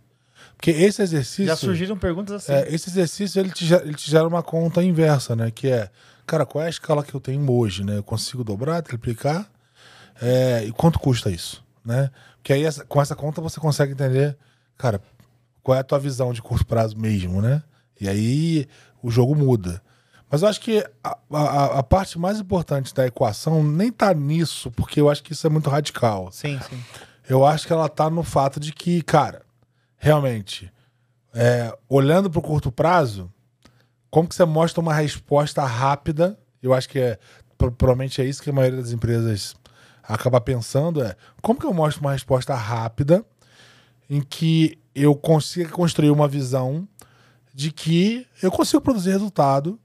Porque 0.56 0.70
esse 0.70 1.02
exercício. 1.02 1.46
Já 1.46 1.56
surgiram 1.56 1.96
perguntas 1.96 2.36
assim. 2.36 2.52
É, 2.52 2.74
esse 2.74 2.88
exercício 2.88 3.38
ele 3.38 3.50
te, 3.50 3.72
ele 3.72 3.94
te 3.94 4.10
gera 4.10 4.26
uma 4.26 4.42
conta 4.42 4.82
inversa, 4.82 5.36
né? 5.36 5.50
Que 5.50 5.68
é, 5.68 5.90
cara, 6.26 6.46
qual 6.46 6.62
é 6.64 6.66
a 6.66 6.70
escala 6.70 7.04
que 7.04 7.14
eu 7.14 7.20
tenho 7.20 7.48
hoje, 7.50 7.84
né? 7.84 7.98
Eu 7.98 8.02
consigo 8.02 8.42
dobrar, 8.42 8.82
triplicar? 8.82 9.46
É, 10.20 10.64
e 10.64 10.72
quanto 10.72 10.98
custa 10.98 11.30
isso, 11.30 11.62
né? 11.84 12.10
Porque 12.36 12.52
aí 12.52 12.64
essa, 12.64 12.84
com 12.84 13.00
essa 13.00 13.14
conta 13.14 13.40
você 13.40 13.60
consegue 13.60 13.92
entender, 13.92 14.36
cara, 14.76 15.00
qual 15.62 15.76
é 15.76 15.80
a 15.80 15.84
tua 15.84 15.98
visão 15.98 16.32
de 16.32 16.40
curto 16.40 16.66
prazo 16.66 16.96
mesmo, 16.96 17.42
né? 17.42 17.62
E 18.00 18.08
aí 18.08 18.66
o 19.02 19.10
jogo 19.10 19.34
muda. 19.34 19.82
Mas 20.34 20.42
eu 20.42 20.48
acho 20.48 20.60
que 20.62 20.84
a, 21.04 21.16
a, 21.30 21.64
a, 21.78 21.82
parte 21.84 22.18
mais 22.18 22.40
importante 22.40 22.92
da 22.92 23.06
equação 23.06 23.62
nem 23.62 23.92
tá 23.92 24.12
nisso, 24.12 24.68
porque 24.72 25.00
eu 25.00 25.08
acho 25.08 25.22
que 25.22 25.32
isso 25.32 25.46
é 25.46 25.50
muito 25.50 25.70
radical. 25.70 26.28
Sim, 26.32 26.58
sim. 26.68 26.76
Eu 27.28 27.46
acho 27.46 27.68
que 27.68 27.72
ela 27.72 27.88
tá 27.88 28.10
no 28.10 28.24
fato 28.24 28.58
de 28.58 28.72
que, 28.72 29.00
cara, 29.02 29.42
realmente, 29.96 30.72
é, 31.32 31.72
olhando 31.88 32.28
para 32.28 32.40
o 32.40 32.42
curto 32.42 32.72
prazo, 32.72 33.32
como 34.10 34.28
que 34.28 34.34
você 34.34 34.44
mostra 34.44 34.80
uma 34.80 34.92
resposta 34.92 35.62
rápida? 35.62 36.36
Eu 36.60 36.74
acho 36.74 36.88
que 36.88 36.98
é, 36.98 37.16
provavelmente 37.56 38.20
é 38.20 38.24
isso 38.24 38.42
que 38.42 38.50
a 38.50 38.52
maioria 38.52 38.82
das 38.82 38.90
empresas 38.90 39.54
acaba 40.02 40.40
pensando, 40.40 41.00
é 41.00 41.14
como 41.40 41.60
que 41.60 41.66
eu 41.66 41.72
mostro 41.72 42.00
uma 42.00 42.10
resposta 42.10 42.56
rápida 42.56 43.24
em 44.10 44.20
que 44.20 44.76
eu 44.96 45.14
consiga 45.14 45.70
construir 45.70 46.10
uma 46.10 46.26
visão 46.26 46.88
de 47.54 47.70
que 47.70 48.26
eu 48.42 48.50
consigo 48.50 48.82
produzir 48.82 49.12
resultado, 49.12 49.78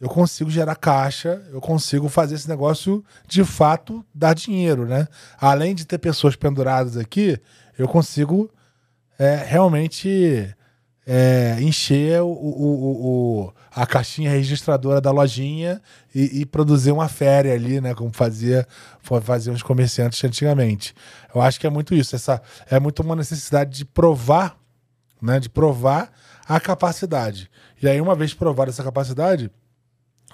eu 0.00 0.08
consigo 0.08 0.50
gerar 0.50 0.76
caixa, 0.76 1.42
eu 1.50 1.60
consigo 1.60 2.08
fazer 2.08 2.34
esse 2.34 2.48
negócio 2.48 3.04
de 3.26 3.44
fato 3.44 4.04
dar 4.14 4.34
dinheiro, 4.34 4.86
né? 4.86 5.08
Além 5.40 5.74
de 5.74 5.86
ter 5.86 5.98
pessoas 5.98 6.36
penduradas 6.36 6.96
aqui, 6.96 7.40
eu 7.78 7.88
consigo 7.88 8.50
é, 9.18 9.36
realmente 9.36 10.54
é, 11.06 11.56
encher 11.60 12.20
o, 12.20 12.26
o, 12.26 13.44
o, 13.46 13.52
a 13.74 13.86
caixinha 13.86 14.30
registradora 14.30 15.00
da 15.00 15.10
lojinha 15.10 15.80
e, 16.14 16.40
e, 16.40 16.46
produzir 16.46 16.90
uma 16.90 17.08
féria 17.08 17.54
ali, 17.54 17.80
né? 17.80 17.94
Como 17.94 18.12
fazia, 18.12 18.66
faziam 19.22 19.54
os 19.54 19.62
comerciantes 19.62 20.22
antigamente. 20.24 20.94
Eu 21.34 21.40
acho 21.40 21.58
que 21.58 21.66
é 21.66 21.70
muito 21.70 21.94
isso. 21.94 22.16
Essa 22.16 22.42
é 22.68 22.78
muito 22.80 23.02
uma 23.02 23.16
necessidade 23.16 23.78
de 23.78 23.84
provar, 23.84 24.58
né? 25.22 25.38
De 25.38 25.48
provar 25.48 26.10
a 26.46 26.60
capacidade. 26.60 27.48
E 27.80 27.88
aí, 27.88 28.00
uma 28.00 28.14
vez 28.14 28.34
provada 28.34 28.70
essa 28.70 28.82
capacidade, 28.82 29.50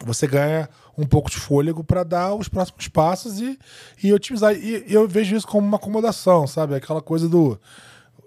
você 0.05 0.27
ganha 0.27 0.69
um 0.97 1.07
pouco 1.07 1.31
de 1.31 1.37
fôlego 1.37 1.83
para 1.83 2.03
dar 2.03 2.35
os 2.35 2.49
próximos 2.49 2.89
passos 2.89 3.41
e, 3.41 3.59
e 4.03 4.13
otimizar. 4.13 4.55
E, 4.55 4.85
e 4.87 4.95
eu 4.95 5.07
vejo 5.09 5.37
isso 5.37 5.47
como 5.47 5.67
uma 5.67 5.77
acomodação, 5.77 6.47
sabe? 6.47 6.75
Aquela 6.75 7.01
coisa 7.01 7.29
do 7.29 7.59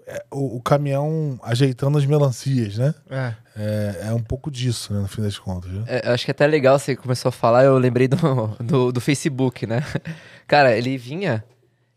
é, 0.06 0.24
o, 0.30 0.58
o, 0.58 0.62
caminhão 0.62 1.36
ajeitando 1.42 1.98
as 1.98 2.06
melancias, 2.06 2.78
né? 2.78 2.94
É. 3.10 3.34
é. 3.56 3.96
É, 4.08 4.12
um 4.12 4.22
pouco 4.22 4.52
disso, 4.52 4.94
né, 4.94 5.00
no 5.00 5.08
fim 5.08 5.20
das 5.20 5.36
contas. 5.36 5.70
Né? 5.70 5.84
É, 5.88 6.12
acho 6.12 6.24
que 6.24 6.30
é 6.30 6.32
até 6.32 6.46
legal 6.46 6.78
você 6.78 6.94
começou 6.94 7.28
a 7.28 7.32
falar, 7.32 7.64
eu 7.64 7.76
lembrei 7.76 8.06
do, 8.06 8.16
do, 8.60 8.92
do, 8.92 9.00
Facebook, 9.00 9.66
né? 9.66 9.82
Cara, 10.46 10.76
ele 10.76 10.96
vinha 10.96 11.42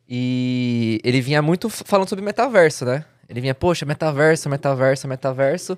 e 0.08 1.00
ele 1.04 1.22
vinha 1.22 1.40
muito 1.40 1.70
falando 1.70 2.10
sobre 2.10 2.26
metaverso, 2.26 2.84
né? 2.84 3.06
Ele 3.30 3.42
vinha, 3.42 3.54
poxa, 3.54 3.86
metaverso, 3.86 4.50
metaverso, 4.50 5.08
metaverso. 5.08 5.78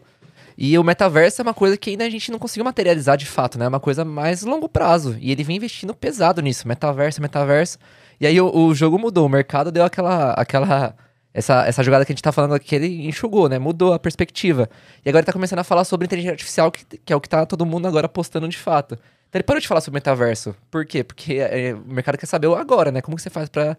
E 0.57 0.77
o 0.77 0.83
metaverso 0.83 1.41
é 1.41 1.43
uma 1.43 1.53
coisa 1.53 1.77
que 1.77 1.91
ainda 1.91 2.05
a 2.05 2.09
gente 2.09 2.31
não 2.31 2.39
conseguiu 2.39 2.65
materializar 2.65 3.17
de 3.17 3.25
fato, 3.25 3.57
né? 3.57 3.65
É 3.65 3.67
uma 3.67 3.79
coisa 3.79 4.05
mais 4.05 4.43
longo 4.43 4.67
prazo. 4.69 5.17
E 5.19 5.31
ele 5.31 5.43
vem 5.43 5.57
investindo 5.57 5.93
pesado 5.93 6.41
nisso, 6.41 6.67
metaverso, 6.67 7.21
metaverso. 7.21 7.77
E 8.19 8.27
aí 8.27 8.39
o, 8.39 8.53
o 8.53 8.75
jogo 8.75 8.99
mudou, 8.99 9.25
o 9.25 9.29
mercado 9.29 9.71
deu 9.71 9.83
aquela, 9.83 10.33
aquela 10.33 10.95
essa, 11.33 11.65
essa 11.65 11.83
jogada 11.83 12.05
que 12.05 12.11
a 12.11 12.15
gente 12.15 12.23
tá 12.23 12.31
falando 12.31 12.53
aqui, 12.53 12.75
ele 12.75 13.07
enxugou, 13.07 13.47
né? 13.47 13.57
Mudou 13.57 13.93
a 13.93 13.99
perspectiva. 13.99 14.69
E 15.05 15.09
agora 15.09 15.21
ele 15.21 15.25
tá 15.25 15.33
começando 15.33 15.59
a 15.59 15.63
falar 15.63 15.85
sobre 15.85 16.05
inteligência 16.05 16.33
artificial, 16.33 16.71
que, 16.71 16.85
que 16.97 17.13
é 17.13 17.15
o 17.15 17.21
que 17.21 17.29
tá 17.29 17.45
todo 17.45 17.65
mundo 17.65 17.87
agora 17.87 18.09
postando 18.09 18.47
de 18.47 18.57
fato. 18.57 18.95
Então 19.29 19.39
ele 19.39 19.43
parou 19.43 19.61
de 19.61 19.67
falar 19.67 19.81
sobre 19.81 19.97
metaverso. 19.97 20.53
Por 20.69 20.85
quê? 20.85 21.03
Porque 21.03 21.35
é, 21.35 21.73
o 21.73 21.93
mercado 21.93 22.17
quer 22.17 22.25
saber 22.25 22.53
agora, 22.53 22.91
né? 22.91 23.01
Como 23.01 23.15
que 23.15 23.23
você 23.23 23.29
faz 23.29 23.47
para 23.47 23.77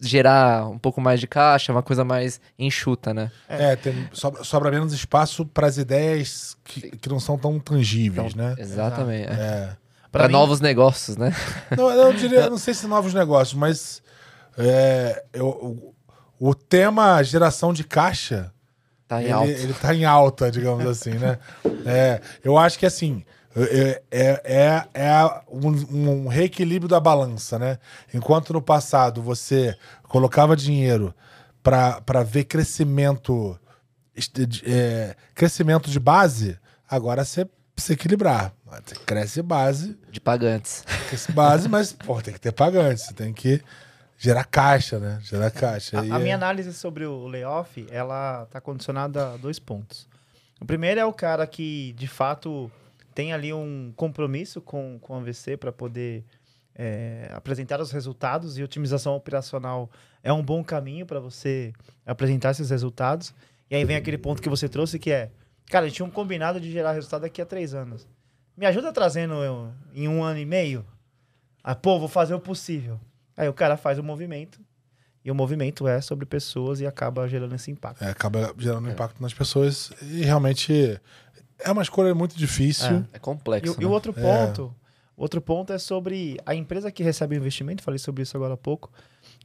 gerar 0.00 0.68
um 0.68 0.78
pouco 0.78 1.00
mais 1.00 1.20
de 1.20 1.26
caixa, 1.26 1.72
uma 1.72 1.82
coisa 1.82 2.04
mais 2.04 2.40
enxuta, 2.58 3.12
né? 3.12 3.30
É, 3.48 3.76
tem, 3.76 4.08
sobra, 4.12 4.42
sobra 4.42 4.70
menos 4.70 4.92
espaço 4.92 5.44
para 5.44 5.66
as 5.66 5.76
ideias 5.76 6.56
que, 6.64 6.90
que 6.96 7.08
não 7.08 7.20
são 7.20 7.36
tão 7.36 7.58
tangíveis, 7.60 8.32
então, 8.32 8.48
né? 8.48 8.54
Exatamente. 8.58 9.28
É. 9.28 9.34
é. 9.34 9.76
Para 10.10 10.28
novos 10.28 10.60
negócios, 10.60 11.16
né? 11.16 11.32
Não, 11.76 11.88
eu 11.88 12.12
diria, 12.12 12.50
não 12.50 12.58
sei 12.58 12.74
se 12.74 12.84
novos 12.88 13.14
negócios, 13.14 13.54
mas 13.54 14.02
é, 14.58 15.22
eu, 15.32 15.94
o 16.38 16.54
tema 16.54 17.22
geração 17.22 17.72
de 17.72 17.84
caixa. 17.84 18.52
Tá 19.06 19.20
em 19.20 19.26
ele, 19.26 19.32
alta. 19.32 19.50
Ele 19.50 19.72
tá 19.74 19.94
em 19.94 20.04
alta, 20.04 20.50
digamos 20.50 20.86
assim, 20.86 21.12
né? 21.12 21.38
É, 21.86 22.20
eu 22.42 22.58
acho 22.58 22.78
que 22.78 22.86
assim. 22.86 23.24
É, 23.56 24.02
é, 24.10 24.42
é, 24.44 24.88
é 24.94 25.42
um, 25.50 26.24
um, 26.24 26.28
reequilíbrio 26.28 26.88
da 26.88 27.00
balança, 27.00 27.58
né? 27.58 27.78
Enquanto 28.14 28.52
no 28.52 28.62
passado 28.62 29.20
você 29.20 29.76
colocava 30.04 30.54
dinheiro 30.54 31.14
para 31.62 32.22
ver 32.24 32.44
crescimento, 32.44 33.58
é, 34.64 35.16
crescimento 35.34 35.90
de 35.90 35.98
base, 35.98 36.58
agora 36.88 37.24
você 37.24 37.48
precisa 37.74 37.94
equilibrar. 37.94 38.52
Cresce 39.04 39.42
base. 39.42 39.98
De 40.10 40.20
pagantes. 40.20 40.84
Cresce 41.08 41.32
base, 41.32 41.68
mas 41.68 41.92
pô, 41.92 42.22
tem 42.22 42.32
que 42.32 42.40
ter 42.40 42.52
pagantes. 42.52 43.06
Você 43.06 43.14
tem 43.14 43.32
que 43.32 43.60
Gerar 44.22 44.44
caixa, 44.44 44.98
né? 44.98 45.18
Gerar 45.22 45.50
caixa. 45.50 45.96
A, 45.96 46.00
a 46.00 46.18
minha 46.18 46.32
é... 46.32 46.34
análise 46.34 46.74
sobre 46.74 47.06
o 47.06 47.26
layoff, 47.26 47.86
ela 47.90 48.46
tá 48.50 48.60
condicionada 48.60 49.32
a 49.32 49.36
dois 49.38 49.58
pontos. 49.58 50.06
O 50.60 50.66
primeiro 50.66 51.00
é 51.00 51.04
o 51.06 51.12
cara 51.12 51.46
que, 51.46 51.94
de 51.94 52.06
fato, 52.06 52.70
tem 53.14 53.32
ali 53.32 53.52
um 53.52 53.92
compromisso 53.96 54.60
com, 54.60 54.98
com 55.00 55.16
a 55.16 55.20
VC 55.20 55.56
para 55.56 55.72
poder 55.72 56.24
é, 56.74 57.30
apresentar 57.32 57.80
os 57.80 57.90
resultados 57.90 58.56
e 58.56 58.62
otimização 58.62 59.14
operacional 59.14 59.90
é 60.22 60.32
um 60.32 60.42
bom 60.42 60.62
caminho 60.62 61.04
para 61.04 61.20
você 61.20 61.72
apresentar 62.06 62.52
esses 62.52 62.70
resultados. 62.70 63.34
E 63.70 63.74
aí 63.74 63.84
vem 63.84 63.96
aquele 63.96 64.18
ponto 64.18 64.42
que 64.42 64.48
você 64.48 64.68
trouxe 64.68 64.98
que 64.98 65.10
é, 65.10 65.30
cara, 65.66 65.86
a 65.86 65.88
gente 65.88 65.96
tinha 65.96 66.06
um 66.06 66.10
combinado 66.10 66.60
de 66.60 66.70
gerar 66.70 66.92
resultado 66.92 67.22
daqui 67.22 67.40
a 67.40 67.46
três 67.46 67.74
anos. 67.74 68.06
Me 68.56 68.66
ajuda 68.66 68.92
trazendo 68.92 69.34
eu, 69.42 69.72
em 69.94 70.08
um 70.08 70.22
ano 70.22 70.38
e 70.38 70.44
meio? 70.44 70.84
Ah, 71.62 71.74
pô, 71.74 71.98
vou 71.98 72.08
fazer 72.08 72.34
o 72.34 72.40
possível. 72.40 73.00
Aí 73.36 73.48
o 73.48 73.54
cara 73.54 73.76
faz 73.76 73.98
o 73.98 74.02
movimento 74.02 74.60
e 75.24 75.30
o 75.30 75.34
movimento 75.34 75.86
é 75.86 76.00
sobre 76.00 76.24
pessoas 76.24 76.80
e 76.80 76.86
acaba 76.86 77.28
gerando 77.28 77.54
esse 77.54 77.70
impacto. 77.70 78.02
É, 78.02 78.10
acaba 78.10 78.54
gerando 78.58 78.88
é. 78.88 78.92
impacto 78.92 79.20
nas 79.22 79.34
pessoas 79.34 79.92
e 80.02 80.22
realmente 80.22 81.00
é 81.62 81.70
uma 81.70 81.82
escolha 81.82 82.14
muito 82.14 82.36
difícil. 82.36 83.06
É, 83.12 83.16
é 83.16 83.18
complexo. 83.18 83.72
E, 83.72 83.76
né? 83.76 83.82
e, 83.82 83.86
o 83.86 83.90
outro 83.90 84.12
é. 84.16 84.20
ponto, 84.20 84.74
outro 85.16 85.40
ponto 85.40 85.72
é 85.72 85.78
sobre 85.78 86.38
a 86.44 86.54
empresa 86.54 86.90
que 86.90 87.02
recebe 87.02 87.36
o 87.36 87.38
investimento, 87.38 87.82
falei 87.82 87.98
sobre 87.98 88.22
isso 88.22 88.36
agora 88.36 88.54
há 88.54 88.56
pouco, 88.56 88.90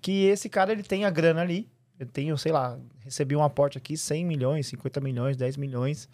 que 0.01 0.25
esse 0.25 0.49
cara 0.49 0.71
ele 0.71 0.84
tem 0.84 1.06
a 1.06 1.10
grana 1.10 1.41
ali, 1.41 1.69
eu 1.99 2.06
tenho, 2.06 2.38
sei 2.38 2.51
lá, 2.51 2.78
recebi 2.99 3.36
um 3.36 3.43
aporte 3.43 3.78
aqui 3.78 3.95
100 3.95 4.25
milhões, 4.25 4.67
50 4.67 4.99
milhões, 4.99 5.38
10 5.38 5.58
milhões 5.58 6.10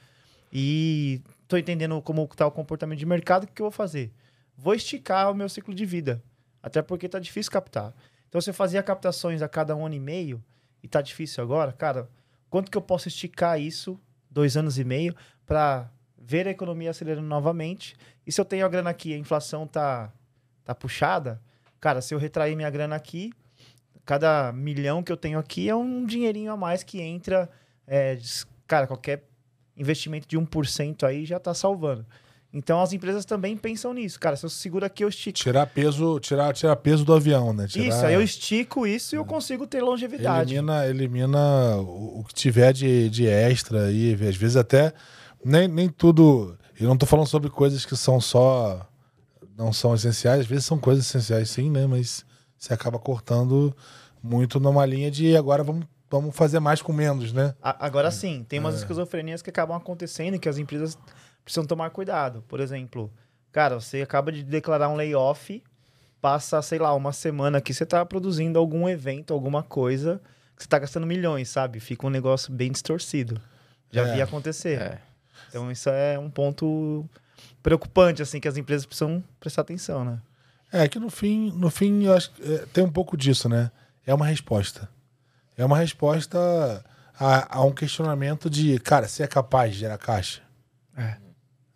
e 0.54 1.22
tô 1.48 1.58
entendendo 1.58 2.02
como 2.02 2.24
está 2.24 2.46
o 2.46 2.52
comportamento 2.52 3.00
de 3.00 3.06
mercado, 3.06 3.46
o 3.46 3.48
que 3.48 3.62
eu 3.62 3.66
vou 3.66 3.72
fazer? 3.72 4.14
Vou 4.58 4.76
esticar 4.76 5.32
o 5.32 5.36
meu 5.36 5.48
ciclo 5.48 5.74
de 5.74 5.86
vida. 5.86 6.24
Até 6.62 6.82
porque 6.82 7.10
tá 7.10 7.18
difícil 7.18 7.52
captar. 7.52 7.96
Então 8.28 8.40
você 8.40 8.54
fazia 8.54 8.84
captações 8.84 9.42
a 9.42 9.50
cada 9.50 9.76
um 9.76 9.86
ano 9.86 9.96
e 9.96 10.00
meio 10.00 10.44
e 10.84 10.88
tá 10.88 11.02
difícil 11.02 11.44
agora, 11.44 11.72
cara, 11.72 12.10
quanto 12.50 12.70
que 12.70 12.78
eu 12.78 12.82
posso 12.82 13.08
esticar 13.08 13.60
isso, 13.60 14.00
dois 14.30 14.56
anos 14.56 14.78
e 14.78 14.84
meio, 14.84 15.16
para 15.52 15.92
ver 16.18 16.48
a 16.48 16.52
economia 16.52 16.92
acelerando 16.92 17.28
novamente? 17.28 17.94
E 18.26 18.32
se 18.32 18.40
eu 18.40 18.46
tenho 18.46 18.66
a 18.66 18.70
grana 18.70 18.90
aqui, 18.90 19.14
a 19.14 19.18
inflação 19.18 19.68
tá, 19.68 20.10
tá 20.64 20.74
puxada, 20.74 21.42
cara, 21.78 22.02
se 22.02 22.14
eu 22.14 22.18
retrair 22.18 22.56
minha 22.56 22.70
grana 22.70 22.96
aqui, 22.96 23.34
cada 24.06 24.54
milhão 24.54 25.04
que 25.04 25.12
eu 25.12 25.18
tenho 25.18 25.38
aqui 25.38 25.68
é 25.68 25.76
um 25.76 26.06
dinheirinho 26.06 26.54
a 26.54 26.56
mais 26.56 26.84
que 26.84 27.02
entra. 27.02 27.50
É, 27.86 28.18
cara, 28.66 28.88
qualquer 28.88 29.26
investimento 29.76 30.26
de 30.26 30.38
1% 30.38 31.04
aí 31.04 31.26
já 31.26 31.38
tá 31.38 31.54
salvando. 31.54 32.06
Então 32.54 32.82
as 32.82 32.94
empresas 32.94 33.26
também 33.26 33.58
pensam 33.58 33.94
nisso. 33.94 34.18
Cara, 34.18 34.38
se 34.38 34.46
eu 34.46 34.50
seguro 34.50 34.86
aqui, 34.86 35.04
eu 35.04 35.10
estico. 35.10 35.38
Tirar 35.38 35.66
peso, 35.66 36.18
tirar, 36.22 36.54
tirar 36.54 36.78
peso 36.78 37.04
do 37.04 37.14
avião, 37.14 37.52
né? 37.52 37.68
Tirar... 37.68 37.88
Isso, 37.88 38.06
aí 38.06 38.14
eu 38.14 38.22
estico 38.22 38.88
isso 38.88 39.16
e 39.16 39.18
eu 39.18 39.26
consigo 39.26 39.68
ter 39.68 39.82
longevidade. 39.82 40.54
Elimina, 40.54 40.88
elimina 40.88 41.76
o, 41.76 42.24
que 42.26 42.34
tiver 42.34 42.72
de, 42.72 43.10
de 43.10 43.28
extra 43.28 43.88
aí. 43.88 44.14
Às 44.14 44.38
vezes 44.38 44.56
até 44.56 44.94
nem, 45.44 45.68
nem 45.68 45.90
tudo. 45.90 46.58
Eu 46.80 46.88
não 46.88 46.98
tô 46.98 47.06
falando 47.06 47.28
sobre 47.28 47.50
coisas 47.50 47.86
que 47.86 47.96
são 47.96 48.20
só. 48.20 48.88
não 49.58 49.72
são 49.72 49.94
essenciais. 49.94 50.42
Às 50.42 50.46
vezes 50.48 50.66
são 50.66 50.78
coisas 50.80 51.06
essenciais 51.06 51.50
sim, 51.50 51.70
né? 51.70 51.86
Mas 51.86 52.26
você 52.58 52.74
acaba 52.74 52.98
cortando 53.00 53.76
muito 54.24 54.60
numa 54.60 54.86
linha 54.86 55.10
de 55.12 55.36
agora 55.36 55.64
vamos 55.64 55.86
vamos 56.10 56.36
fazer 56.36 56.60
mais 56.60 56.82
com 56.82 56.92
menos, 56.92 57.32
né? 57.32 57.56
Agora 57.62 58.12
sim, 58.12 58.46
tem 58.48 58.60
umas 58.60 58.76
esquizofrenias 58.76 59.42
que 59.42 59.50
acabam 59.50 59.78
acontecendo 59.78 60.36
e 60.36 60.40
que 60.40 60.50
as 60.50 60.58
empresas 60.58 60.98
precisam 61.44 61.66
tomar 61.66 61.90
cuidado. 61.92 62.44
Por 62.50 62.60
exemplo, 62.60 63.10
cara, 63.52 63.80
você 63.80 64.02
acaba 64.02 64.30
de 64.30 64.44
declarar 64.44 64.90
um 64.90 64.96
layoff, 64.98 65.64
passa, 66.22 66.62
sei 66.62 66.80
lá, 66.80 66.94
uma 66.94 67.14
semana 67.14 67.62
que 67.62 67.74
você 67.74 67.86
tá 67.86 68.06
produzindo 68.06 68.60
algum 68.60 68.90
evento, 68.90 69.34
alguma 69.34 69.64
coisa, 69.64 70.22
que 70.58 70.64
você 70.64 70.68
tá 70.68 70.80
gastando 70.80 71.08
milhões, 71.08 71.48
sabe? 71.48 71.80
Fica 71.80 72.06
um 72.06 72.10
negócio 72.10 72.52
bem 72.52 72.72
distorcido. 72.74 73.40
Já 73.90 74.06
É. 74.06 74.14
vi 74.16 74.22
acontecer. 74.22 74.82
É. 74.82 75.00
Então 75.50 75.72
isso 75.72 75.90
é 75.90 76.18
um 76.18 76.30
ponto 76.30 77.06
preocupante, 77.62 78.22
assim, 78.22 78.40
que 78.40 78.48
as 78.48 78.58
empresas 78.58 78.86
precisam 78.86 79.24
prestar 79.40 79.62
atenção, 79.62 80.04
né? 80.06 80.20
É 80.72 80.88
que 80.88 81.00
no 81.00 81.10
fim, 81.10 81.52
no 81.52 81.70
fim, 81.70 82.04
eu 82.06 82.14
acho 82.16 82.32
que 82.32 82.42
é, 82.54 82.60
tem 82.74 82.84
um 82.84 82.92
pouco 82.92 83.18
disso, 83.18 83.50
né? 83.50 83.72
É 84.06 84.14
uma 84.14 84.26
resposta. 84.26 84.90
É 85.58 85.66
uma 85.66 85.78
resposta 85.78 86.84
a, 87.20 87.58
a 87.58 87.64
um 87.64 87.72
questionamento 87.72 88.50
de, 88.50 88.80
cara, 88.80 89.08
você 89.08 89.24
é 89.24 89.28
capaz 89.28 89.74
de 89.74 89.80
gerar 89.80 89.98
caixa? 89.98 90.42
É. 90.98 91.18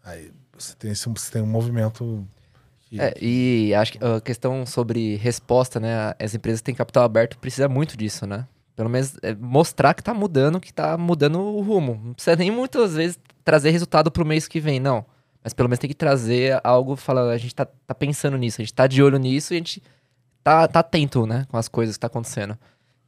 Aí 0.04 0.32
você 0.58 0.74
tem, 0.76 0.92
esse- 0.92 1.08
você 1.10 1.32
tem 1.32 1.42
um 1.42 1.46
movimento. 1.48 2.26
que- 2.90 3.00
É, 3.02 3.14
e 3.22 3.74
acho 3.76 3.94
que 3.94 4.00
a 4.04 4.22
questão 4.22 4.66
sobre 4.66 5.16
resposta, 5.18 5.80
né? 5.80 6.14
As 6.20 6.34
empresas 6.34 6.62
têm 6.62 6.74
capital 6.74 7.04
aberto, 7.04 7.38
precisa 7.38 7.68
muito 7.68 7.98
disso, 7.98 8.26
né? 8.26 8.48
Pelo 8.76 8.90
menos 8.90 9.18
é, 9.22 9.34
mostrar 9.36 9.94
que 9.94 10.04
tá 10.04 10.14
mudando, 10.14 10.60
que 10.60 10.74
tá 10.74 10.98
mudando 10.98 11.40
o 11.40 11.62
rumo. 11.62 12.00
Não 12.04 12.14
precisa 12.14 12.36
nem 12.36 12.50
muitas 12.52 12.94
vezes 12.96 13.20
trazer 13.46 13.70
resultado 13.70 14.12
pro 14.12 14.26
mês 14.26 14.48
que 14.48 14.60
vem, 14.60 14.80
não. 14.80 15.06
Mas 15.44 15.54
pelo 15.54 15.70
menos 15.70 15.80
tem 15.80 15.88
que 15.88 15.94
trazer 15.96 16.60
algo, 16.64 16.96
falar, 16.96 17.30
a 17.32 17.38
gente 17.38 17.54
tá, 17.56 17.66
tá 17.66 17.94
pensando 17.96 18.36
nisso, 18.36 18.60
a 18.60 18.64
gente 18.66 18.74
tá 18.74 18.88
de 18.88 19.02
olho 19.02 19.18
nisso 19.20 19.54
e 19.54 19.56
a 19.56 19.60
gente 19.60 19.82
tá, 20.44 20.68
tá 20.68 20.80
atento, 20.80 21.26
né? 21.28 21.46
Com 21.50 21.56
as 21.56 21.68
coisas 21.68 21.96
que 21.96 22.00
tá 22.02 22.08
acontecendo. 22.08 22.58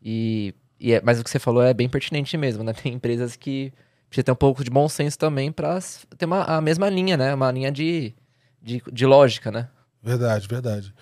E, 0.01 0.53
e 0.79 0.93
é- 0.93 1.01
mas 1.03 1.19
o 1.19 1.23
que 1.23 1.29
você 1.31 1.39
falou 1.39 1.63
é 1.63 1.73
bem 1.73 1.89
pertinente 1.89 2.38
mesmo, 2.38 2.63
né? 2.63 2.71
Tem 2.73 2.93
empresas 2.93 3.35
que 3.35 3.73
precisa 4.07 4.23
ter 4.25 4.31
um 4.31 4.35
pouco 4.35 4.63
de 4.63 4.69
bom 4.69 4.88
senso 4.88 5.17
também 5.17 5.51
pra 5.51 5.77
s- 5.77 6.05
ter 6.17 6.25
uma, 6.25 6.43
a 6.43 6.61
mesma 6.61 6.88
linha, 6.89 7.17
né? 7.17 7.33
Uma 7.33 7.51
linha 7.51 7.71
de, 7.71 8.13
de, 8.61 8.81
de 8.93 9.05
lógica, 9.07 9.51
né? 9.51 9.67
Verdade, 10.03 10.47
verdade. 10.47 10.93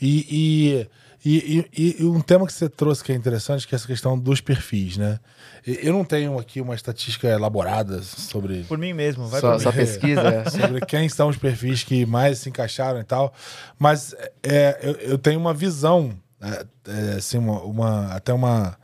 E, 0.00 0.26
e, 0.30 0.88
e, 1.24 1.68
e- 1.72 1.96
e 2.02 2.04
um 2.04 2.20
tema 2.20 2.46
que 2.46 2.52
você 2.52 2.68
trouxe 2.68 3.02
que 3.02 3.10
é 3.12 3.14
interessante, 3.14 3.66
que 3.66 3.74
é 3.74 3.76
essa 3.76 3.86
questão 3.86 4.18
dos 4.18 4.40
perfis, 4.40 4.96
né? 4.98 5.18
Eu 5.66 5.92
não 5.94 6.04
tenho 6.04 6.38
aqui 6.38 6.60
uma 6.60 6.74
estatística 6.74 7.26
elaborada 7.26 8.02
sobre, 8.02 8.64
Por 8.64 8.76
mim 8.76 8.92
mesmo, 8.92 9.26
vai 9.28 9.40
Só, 9.40 9.58
só 9.58 9.70
mim. 9.70 9.76
pesquisa. 9.76 10.20
é. 10.20 10.44
sobre 10.50 10.80
quem 10.84 11.08
são 11.08 11.28
os 11.28 11.36
perfis 11.38 11.82
que 11.82 12.04
mais 12.04 12.38
se 12.40 12.48
encaixaram 12.50 13.00
e 13.00 13.04
tal, 13.04 13.32
mas 13.78 14.14
é, 14.42 14.78
eu, 14.82 14.92
eu 15.12 15.18
tenho 15.18 15.40
uma 15.40 15.54
visão, 15.54 16.12
é, 16.40 16.66
é, 16.88 17.12
assim, 17.16 17.38
uma, 17.38 17.60
uma- 17.62 18.06
até 18.14 18.32
uma, 18.32 18.76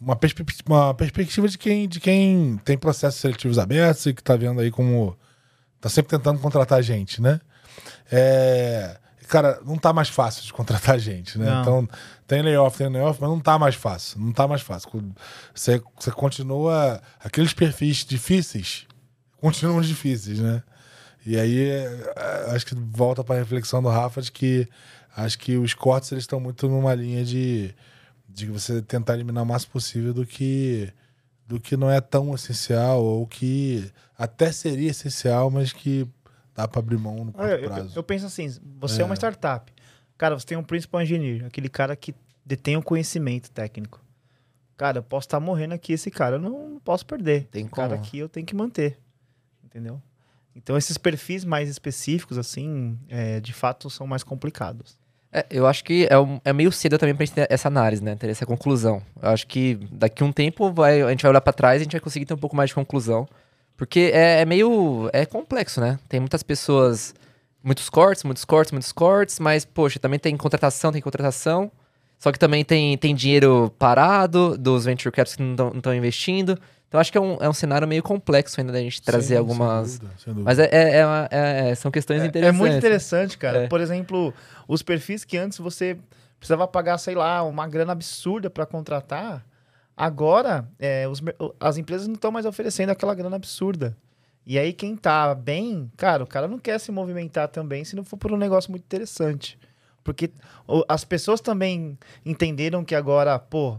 uma, 0.00 0.16
perspe- 0.16 0.46
uma 0.66 0.94
perspectiva 0.94 1.46
de 1.46 1.58
quem, 1.58 1.86
de 1.86 2.00
quem 2.00 2.58
tem 2.64 2.78
processos 2.78 3.20
seletivos 3.20 3.58
abertos 3.58 4.06
e 4.06 4.14
que 4.14 4.22
tá 4.22 4.34
vendo 4.34 4.60
aí 4.62 4.70
como. 4.70 5.14
tá 5.80 5.90
sempre 5.90 6.16
tentando 6.16 6.40
contratar 6.40 6.82
gente, 6.82 7.20
né? 7.20 7.38
É, 8.10 8.96
cara, 9.28 9.60
não 9.64 9.76
tá 9.76 9.92
mais 9.92 10.08
fácil 10.08 10.42
de 10.42 10.52
contratar 10.52 10.98
gente, 10.98 11.38
né? 11.38 11.46
Não. 11.46 11.60
Então, 11.62 11.88
tem 12.26 12.42
layoff, 12.42 12.76
tem 12.76 12.88
layoff, 12.88 13.20
mas 13.20 13.30
não 13.30 13.40
tá 13.40 13.58
mais 13.58 13.74
fácil. 13.74 14.20
Não 14.20 14.32
tá 14.32 14.46
mais 14.46 14.62
fácil. 14.62 14.90
Você, 15.54 15.82
você 15.98 16.10
continua. 16.10 17.00
Aqueles 17.22 17.52
perfis 17.52 18.04
difíceis 18.04 18.86
continuam 19.42 19.80
difíceis, 19.80 20.38
né? 20.38 20.62
E 21.26 21.38
aí, 21.38 21.68
é, 21.68 22.46
acho 22.54 22.66
que 22.66 22.74
volta 22.74 23.22
para 23.22 23.36
a 23.36 23.38
reflexão 23.38 23.82
do 23.82 23.88
Rafa 23.88 24.22
de 24.22 24.30
que 24.30 24.68
acho 25.16 25.38
que 25.38 25.56
os 25.56 25.74
cortes 25.74 26.10
eles 26.12 26.24
estão 26.24 26.40
muito 26.40 26.68
numa 26.68 26.94
linha 26.94 27.24
de, 27.24 27.74
de 28.28 28.46
você 28.46 28.80
tentar 28.82 29.14
eliminar 29.14 29.42
o 29.42 29.46
máximo 29.46 29.72
possível 29.72 30.14
do 30.14 30.24
que 30.24 30.92
do 31.46 31.60
que 31.60 31.76
não 31.76 31.90
é 31.90 32.00
tão 32.00 32.34
essencial 32.34 33.02
ou 33.04 33.26
que 33.26 33.90
até 34.16 34.50
seria 34.50 34.90
essencial, 34.90 35.50
mas 35.50 35.72
que 35.72 36.08
dá 36.54 36.66
para 36.68 36.78
abrir 36.80 36.98
mão 36.98 37.16
no 37.24 37.32
curto 37.32 37.40
Olha, 37.40 37.54
eu, 37.60 37.70
prazo. 37.70 37.98
eu 37.98 38.02
penso 38.02 38.26
assim, 38.26 38.48
você 38.78 39.00
é. 39.00 39.02
É. 39.02 39.04
uma 39.04 39.14
startup. 39.16 39.72
Cara, 40.18 40.38
você 40.38 40.46
tem 40.46 40.56
um 40.58 40.62
principal 40.62 41.02
engineer, 41.02 41.44
aquele 41.46 41.68
cara 41.68 41.96
que 41.96 42.14
detém 42.44 42.76
o 42.76 42.82
conhecimento 42.82 43.50
técnico. 43.50 44.00
Cara, 44.76 44.98
eu 44.98 45.02
posso 45.02 45.26
estar 45.26 45.40
morrendo 45.40 45.74
aqui, 45.74 45.92
esse 45.92 46.10
cara 46.10 46.36
eu 46.36 46.40
não, 46.40 46.68
não 46.70 46.80
posso 46.80 47.04
perder. 47.06 47.46
Tem 47.50 47.62
esse 47.62 47.70
cara 47.72 47.90
como. 47.90 48.00
aqui 48.02 48.18
eu 48.18 48.28
tenho 48.28 48.46
que 48.46 48.54
manter. 48.54 48.98
Entendeu? 49.64 50.00
Então 50.54 50.76
esses 50.76 50.98
perfis 50.98 51.44
mais 51.44 51.68
específicos, 51.68 52.36
assim, 52.36 52.98
é, 53.08 53.40
de 53.40 53.52
fato 53.52 53.88
são 53.88 54.06
mais 54.06 54.22
complicados. 54.22 54.98
É, 55.32 55.46
eu 55.50 55.66
acho 55.66 55.82
que 55.82 56.06
é, 56.10 56.18
um- 56.18 56.38
é 56.44 56.52
meio 56.52 56.70
cedo 56.70 56.98
também 56.98 57.14
pra 57.14 57.24
gente 57.24 57.34
ter 57.34 57.46
essa 57.50 57.66
análise, 57.68 58.04
né? 58.04 58.14
Ter 58.16 58.28
essa 58.28 58.44
conclusão. 58.44 59.02
Eu 59.22 59.30
acho 59.30 59.46
que 59.46 59.76
daqui 59.90 60.22
a 60.22 60.26
um 60.26 60.32
tempo 60.32 60.70
vai, 60.70 61.00
a 61.00 61.08
gente 61.08 61.22
vai 61.22 61.30
olhar 61.30 61.40
pra 61.40 61.54
trás 61.54 61.80
e 61.80 61.82
a 61.82 61.84
gente 61.84 61.92
vai 61.92 62.00
conseguir 62.02 62.26
ter 62.26 62.34
um 62.34 62.38
pouco 62.38 62.54
mais 62.54 62.68
de 62.68 62.74
conclusão. 62.74 63.26
Porque 63.76 64.10
é, 64.12 64.42
é 64.42 64.44
meio. 64.44 65.08
É 65.12 65.24
complexo, 65.26 65.80
né? 65.80 65.98
Tem 66.08 66.20
muitas 66.20 66.42
pessoas. 66.42 67.14
Muitos 67.64 67.88
cortes, 67.88 68.24
muitos 68.24 68.44
cortes, 68.44 68.72
muitos 68.72 68.90
cortes, 68.90 69.38
mas, 69.38 69.64
poxa, 69.64 69.98
também 70.00 70.18
tem 70.18 70.36
contratação, 70.36 70.90
tem 70.90 71.00
contratação. 71.00 71.70
Só 72.18 72.32
que 72.32 72.38
também 72.38 72.64
tem, 72.64 72.96
tem 72.98 73.14
dinheiro 73.14 73.72
parado 73.78 74.56
dos 74.58 74.84
venture 74.84 75.12
caps 75.14 75.36
que 75.36 75.42
não 75.42 75.68
estão 75.76 75.94
investindo. 75.94 76.58
Então 76.88 77.00
acho 77.00 77.10
que 77.10 77.16
é 77.16 77.20
um, 77.20 77.36
é 77.40 77.48
um 77.48 77.52
cenário 77.52 77.86
meio 77.88 78.02
complexo 78.02 78.60
ainda 78.60 78.72
da 78.72 78.80
gente 78.80 79.00
trazer 79.00 79.34
Sim, 79.34 79.38
algumas. 79.38 79.90
Sem 79.90 79.98
dúvida, 80.00 80.14
sem 80.18 80.34
dúvida. 80.34 80.44
Mas 80.44 80.58
é, 80.58 80.68
é- 80.72 80.96
é 80.98 81.06
uma- 81.06 81.28
é- 81.30 81.74
são 81.76 81.90
questões 81.90 82.22
É, 82.22 82.26
interessantes. 82.26 82.56
é 82.60 82.62
muito 82.62 82.76
interessante, 82.76 83.38
cara. 83.38 83.62
É. 83.64 83.66
Por 83.68 83.80
exemplo, 83.80 84.34
os 84.68 84.82
perfis 84.82 85.24
que 85.24 85.36
antes 85.38 85.58
você 85.58 85.96
precisava 86.38 86.66
pagar, 86.68 86.98
sei 86.98 87.14
lá, 87.14 87.42
uma 87.44 87.66
grana 87.68 87.92
absurda 87.92 88.50
para 88.50 88.66
contratar, 88.66 89.44
agora 90.02 90.68
é, 90.80 91.06
os 91.06 91.22
as 91.60 91.76
empresas 91.76 92.08
não 92.08 92.16
estão 92.16 92.32
mais 92.32 92.44
oferecendo 92.44 92.90
aquela 92.90 93.14
grana 93.14 93.36
absurda. 93.36 93.96
E 94.44 94.58
aí 94.58 94.72
quem 94.72 94.96
tá 94.96 95.32
bem, 95.32 95.88
cara, 95.96 96.24
o 96.24 96.26
cara 96.26 96.48
não 96.48 96.58
quer 96.58 96.80
se 96.80 96.90
movimentar 96.90 97.46
também 97.46 97.84
se 97.84 97.94
não 97.94 98.02
for 98.02 98.16
por 98.16 98.32
um 98.32 98.36
negócio 98.36 98.68
muito 98.72 98.82
interessante. 98.82 99.56
Porque 100.02 100.32
as 100.88 101.04
pessoas 101.04 101.40
também 101.40 101.96
entenderam 102.26 102.84
que 102.84 102.96
agora, 102.96 103.38
pô, 103.38 103.78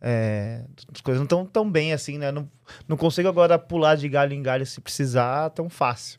é, 0.00 0.64
as 0.92 1.00
coisas 1.00 1.20
não 1.20 1.24
estão 1.24 1.46
tão 1.46 1.70
bem 1.70 1.92
assim, 1.92 2.18
né? 2.18 2.32
Não, 2.32 2.50
não 2.88 2.96
consigo 2.96 3.28
agora 3.28 3.56
pular 3.56 3.94
de 3.94 4.08
galho 4.08 4.32
em 4.32 4.42
galho 4.42 4.66
se 4.66 4.80
precisar 4.80 5.50
tão 5.50 5.70
fácil. 5.70 6.18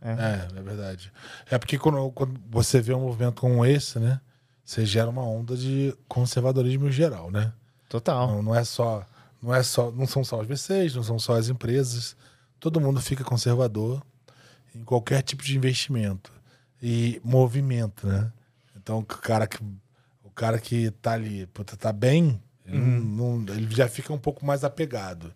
É, 0.00 0.56
é 0.56 0.62
verdade. 0.62 1.12
É 1.50 1.58
porque 1.58 1.76
quando, 1.76 2.12
quando 2.12 2.40
você 2.48 2.80
vê 2.80 2.94
um 2.94 3.00
movimento 3.00 3.40
como 3.40 3.66
esse, 3.66 3.98
né? 3.98 4.20
Você 4.64 4.86
gera 4.86 5.10
uma 5.10 5.24
onda 5.24 5.56
de 5.56 5.92
conservadorismo 6.06 6.92
geral, 6.92 7.32
né? 7.32 7.52
Total. 7.88 8.28
Não, 8.28 8.42
não 8.42 8.54
é 8.54 8.64
só. 8.64 9.04
Não 9.42 9.54
é 9.54 9.62
só. 9.62 9.90
Não 9.90 10.06
são 10.06 10.22
só 10.24 10.40
os 10.40 10.46
VCs, 10.46 10.94
não 10.94 11.02
são 11.02 11.18
só 11.18 11.34
as 11.36 11.48
empresas. 11.48 12.16
Todo 12.60 12.80
mundo 12.80 13.00
fica 13.00 13.22
conservador 13.24 14.02
em 14.74 14.82
qualquer 14.84 15.22
tipo 15.22 15.42
de 15.42 15.56
investimento. 15.56 16.32
E 16.82 17.20
movimento, 17.24 18.06
né? 18.06 18.30
Então 18.76 18.98
o 18.98 19.04
cara 19.04 19.46
que. 19.46 19.58
O 20.22 20.30
cara 20.30 20.58
que 20.60 20.90
tá 21.02 21.12
ali, 21.14 21.46
puta, 21.48 21.76
tá 21.76 21.92
bem, 21.92 22.40
ele, 22.64 22.78
não- 22.78 23.38
não- 23.38 23.54
ele 23.54 23.74
já 23.74 23.88
fica 23.88 24.12
um 24.12 24.18
pouco 24.18 24.46
mais 24.46 24.62
apegado. 24.62 25.34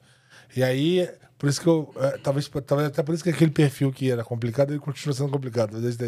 E 0.54 0.62
aí, 0.62 1.10
por 1.36 1.48
isso 1.48 1.60
que 1.60 1.66
eu. 1.66 1.92
é, 1.96 2.18
talvez, 2.18 2.48
talvez 2.64 2.88
até 2.88 3.02
por 3.02 3.12
isso 3.12 3.24
que 3.24 3.30
aquele 3.30 3.50
perfil 3.50 3.90
que 3.92 4.10
era 4.12 4.22
complicado, 4.22 4.70
ele 4.70 4.78
continua 4.78 5.12
sendo 5.12 5.30
complicado. 5.32 5.74
Às 5.76 5.82
vezes 5.82 5.98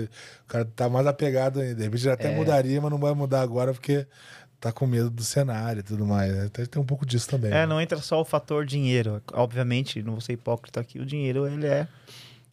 o 0.45 0.47
cara 0.47 0.64
tá 0.64 0.88
mais 0.88 1.07
apegado 1.09 1.59
ainda. 1.59 1.74
De 1.74 1.82
repente 1.82 2.05
ele 2.05 2.12
até 2.12 2.32
É. 2.32 2.36
mudaria, 2.36 2.80
mas 2.80 2.90
não 2.90 2.99
vai 2.99 3.12
mudar 3.14 3.40
agora 3.40 3.72
porque 3.72 4.07
tá 4.65 4.73
com 4.73 4.87
medo 4.87 5.11
do 5.11 5.23
cenário 5.23 5.81
e 5.81 5.83
tudo 5.83 6.07
mais. 6.07 6.35
Né? 6.35 6.47
Então 6.47 6.65
tem 6.65 6.81
um 6.81 6.87
pouco 6.87 7.05
disso 7.05 7.29
também. 7.29 7.53
É, 7.53 7.67
não 7.67 7.79
entra 7.79 7.99
só 7.99 8.21
o 8.21 8.25
fator 8.25 8.65
dinheiro. 8.65 9.23
Obviamente, 9.35 10.03
não 10.03 10.12
vou 10.12 10.21
ser 10.23 10.33
hipócrita 10.33 10.81
aqui, 10.81 10.99
o 10.99 11.05
dinheiro 11.05 11.47
ele 11.47 11.67
é 11.67 11.87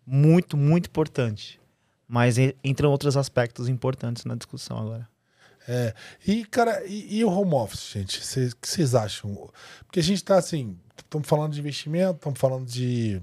muito, 0.05 0.57
muito 0.57 0.87
importante. 0.87 1.59
Mas 2.07 2.35
entram 2.61 2.91
outros 2.91 3.15
aspectos 3.15 3.69
importantes 3.69 4.25
na 4.25 4.35
discussão 4.35 4.77
agora. 4.77 5.07
É. 5.65 5.93
E, 6.27 6.43
cara, 6.43 6.85
e, 6.85 7.19
e 7.19 7.23
o 7.23 7.29
home 7.29 7.53
office, 7.53 7.93
gente? 7.93 8.17
O 8.17 8.55
que 8.57 8.67
vocês 8.67 8.93
acham? 8.93 9.49
Porque 9.85 10.01
a 10.01 10.03
gente 10.03 10.21
tá 10.21 10.35
assim, 10.35 10.77
estamos 10.97 11.25
falando 11.25 11.53
de 11.53 11.61
investimento, 11.61 12.15
estamos 12.15 12.39
falando 12.39 12.65
de. 12.65 13.21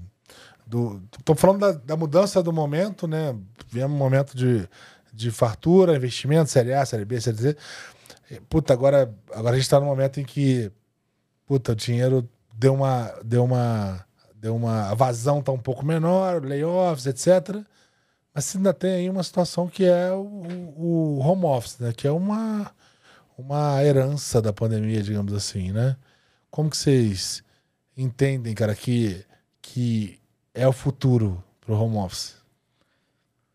Estamos 0.65 1.39
falando 1.39 1.59
da, 1.59 1.71
da 1.73 1.97
mudança 1.97 2.41
do 2.41 2.51
momento, 2.51 3.07
né? 3.07 3.35
Viemos 3.67 3.95
um 3.95 3.99
momento 3.99 4.35
de, 4.35 4.67
de 5.13 5.29
fartura, 5.29 5.95
investimento, 5.95 6.49
série 6.49 6.73
A, 6.73 6.83
série 6.85 7.05
B, 7.05 7.21
série 7.21 7.37
C. 7.37 7.57
Puta, 8.49 8.73
agora, 8.73 9.13
agora 9.33 9.55
a 9.55 9.59
gente 9.59 9.69
tá 9.69 9.79
num 9.79 9.85
momento 9.85 10.19
em 10.19 10.25
que. 10.25 10.71
Puta, 11.45 11.71
o 11.71 11.75
dinheiro 11.75 12.29
deu 12.53 12.73
uma. 12.73 13.13
Deu 13.23 13.43
uma. 13.43 14.05
Deu 14.35 14.55
uma. 14.55 14.89
A 14.89 14.93
vazão 14.93 15.41
tá 15.41 15.51
um 15.51 15.59
pouco 15.59 15.85
menor, 15.85 16.43
layoffs, 16.43 17.07
etc. 17.07 17.63
Mas 18.33 18.55
ainda 18.55 18.73
tem 18.73 18.91
aí 18.91 19.09
uma 19.09 19.23
situação 19.23 19.67
que 19.67 19.83
é 19.83 20.11
o, 20.11 20.23
o 20.77 21.19
home 21.19 21.45
office, 21.45 21.79
né? 21.79 21.91
Que 21.91 22.07
é 22.07 22.11
uma, 22.11 22.71
uma 23.37 23.83
herança 23.83 24.41
da 24.41 24.53
pandemia, 24.53 25.01
digamos 25.01 25.33
assim, 25.33 25.71
né? 25.71 25.97
Como 26.51 26.69
que 26.69 26.77
vocês 26.77 27.43
entendem, 27.97 28.55
cara, 28.55 28.75
que, 28.75 29.25
que 29.61 30.19
é 30.53 30.67
o 30.67 30.71
futuro 30.71 31.43
pro 31.59 31.75
home 31.75 31.97
office? 31.97 32.38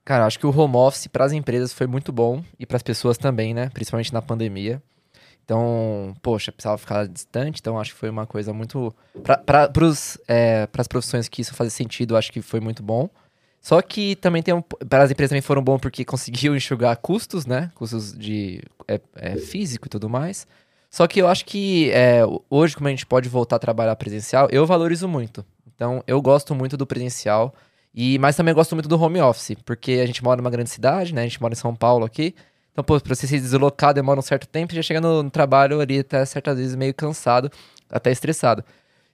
Cara, 0.04 0.26
acho 0.26 0.38
que 0.38 0.46
o 0.46 0.56
home 0.56 0.76
office 0.76 1.06
para 1.06 1.24
as 1.24 1.32
empresas 1.32 1.72
foi 1.72 1.86
muito 1.86 2.12
bom 2.12 2.44
e 2.58 2.66
para 2.66 2.76
as 2.76 2.82
pessoas 2.82 3.16
também, 3.16 3.54
né? 3.54 3.70
Principalmente 3.72 4.12
na 4.12 4.20
pandemia. 4.20 4.82
Então, 5.44 6.14
poxa, 6.22 6.50
precisava 6.50 6.78
ficar 6.78 7.06
distante, 7.06 7.60
então 7.60 7.78
acho 7.78 7.92
que 7.92 7.98
foi 7.98 8.08
uma 8.08 8.26
coisa 8.26 8.52
muito. 8.52 8.94
Para 9.22 9.70
é, 10.26 10.68
as 10.76 10.88
profissões 10.88 11.28
que 11.28 11.42
isso 11.42 11.54
fazia 11.54 11.70
sentido, 11.70 12.16
acho 12.16 12.32
que 12.32 12.40
foi 12.40 12.60
muito 12.60 12.82
bom. 12.82 13.08
Só 13.60 13.80
que 13.80 14.16
também 14.16 14.42
tem 14.42 14.54
um. 14.54 14.62
Para 14.62 15.04
as 15.04 15.10
empresas 15.10 15.30
também 15.30 15.42
foram 15.42 15.62
bom 15.62 15.78
porque 15.78 16.04
conseguiu 16.04 16.54
enxugar 16.56 16.96
custos, 16.96 17.46
né? 17.46 17.70
Custos 17.74 18.12
de 18.12 18.62
é, 18.88 19.00
é, 19.14 19.36
físico 19.36 19.86
e 19.86 19.90
tudo 19.90 20.08
mais. 20.08 20.46
Só 20.90 21.06
que 21.06 21.20
eu 21.20 21.26
acho 21.26 21.44
que 21.44 21.90
é, 21.90 22.20
hoje, 22.48 22.76
como 22.76 22.88
a 22.88 22.90
gente 22.90 23.06
pode 23.06 23.28
voltar 23.28 23.56
a 23.56 23.58
trabalhar 23.58 23.96
presencial, 23.96 24.48
eu 24.50 24.64
valorizo 24.64 25.08
muito. 25.08 25.44
Então, 25.74 26.04
eu 26.06 26.20
gosto 26.22 26.54
muito 26.54 26.76
do 26.76 26.86
presencial. 26.86 27.54
E, 27.94 28.18
mas 28.18 28.34
também 28.34 28.52
gosto 28.52 28.74
muito 28.74 28.88
do 28.88 29.00
home 29.00 29.20
office, 29.20 29.56
porque 29.64 29.92
a 30.02 30.06
gente 30.06 30.22
mora 30.24 30.38
numa 30.38 30.50
grande 30.50 30.70
cidade, 30.70 31.14
né? 31.14 31.22
A 31.22 31.24
gente 31.24 31.40
mora 31.40 31.54
em 31.54 31.56
São 31.56 31.74
Paulo 31.74 32.04
aqui. 32.04 32.34
Então, 32.72 32.82
pô, 32.82 33.00
pra 33.00 33.14
você 33.14 33.26
se 33.26 33.38
deslocar 33.38 33.94
demora 33.94 34.18
um 34.18 34.22
certo 34.22 34.48
tempo, 34.48 34.74
já 34.74 34.82
chega 34.82 35.00
no, 35.00 35.22
no 35.22 35.30
trabalho 35.30 35.80
ali 35.80 36.00
até 36.00 36.24
certas 36.24 36.58
vezes 36.58 36.74
meio 36.74 36.92
cansado, 36.92 37.48
até 37.88 38.10
estressado. 38.10 38.64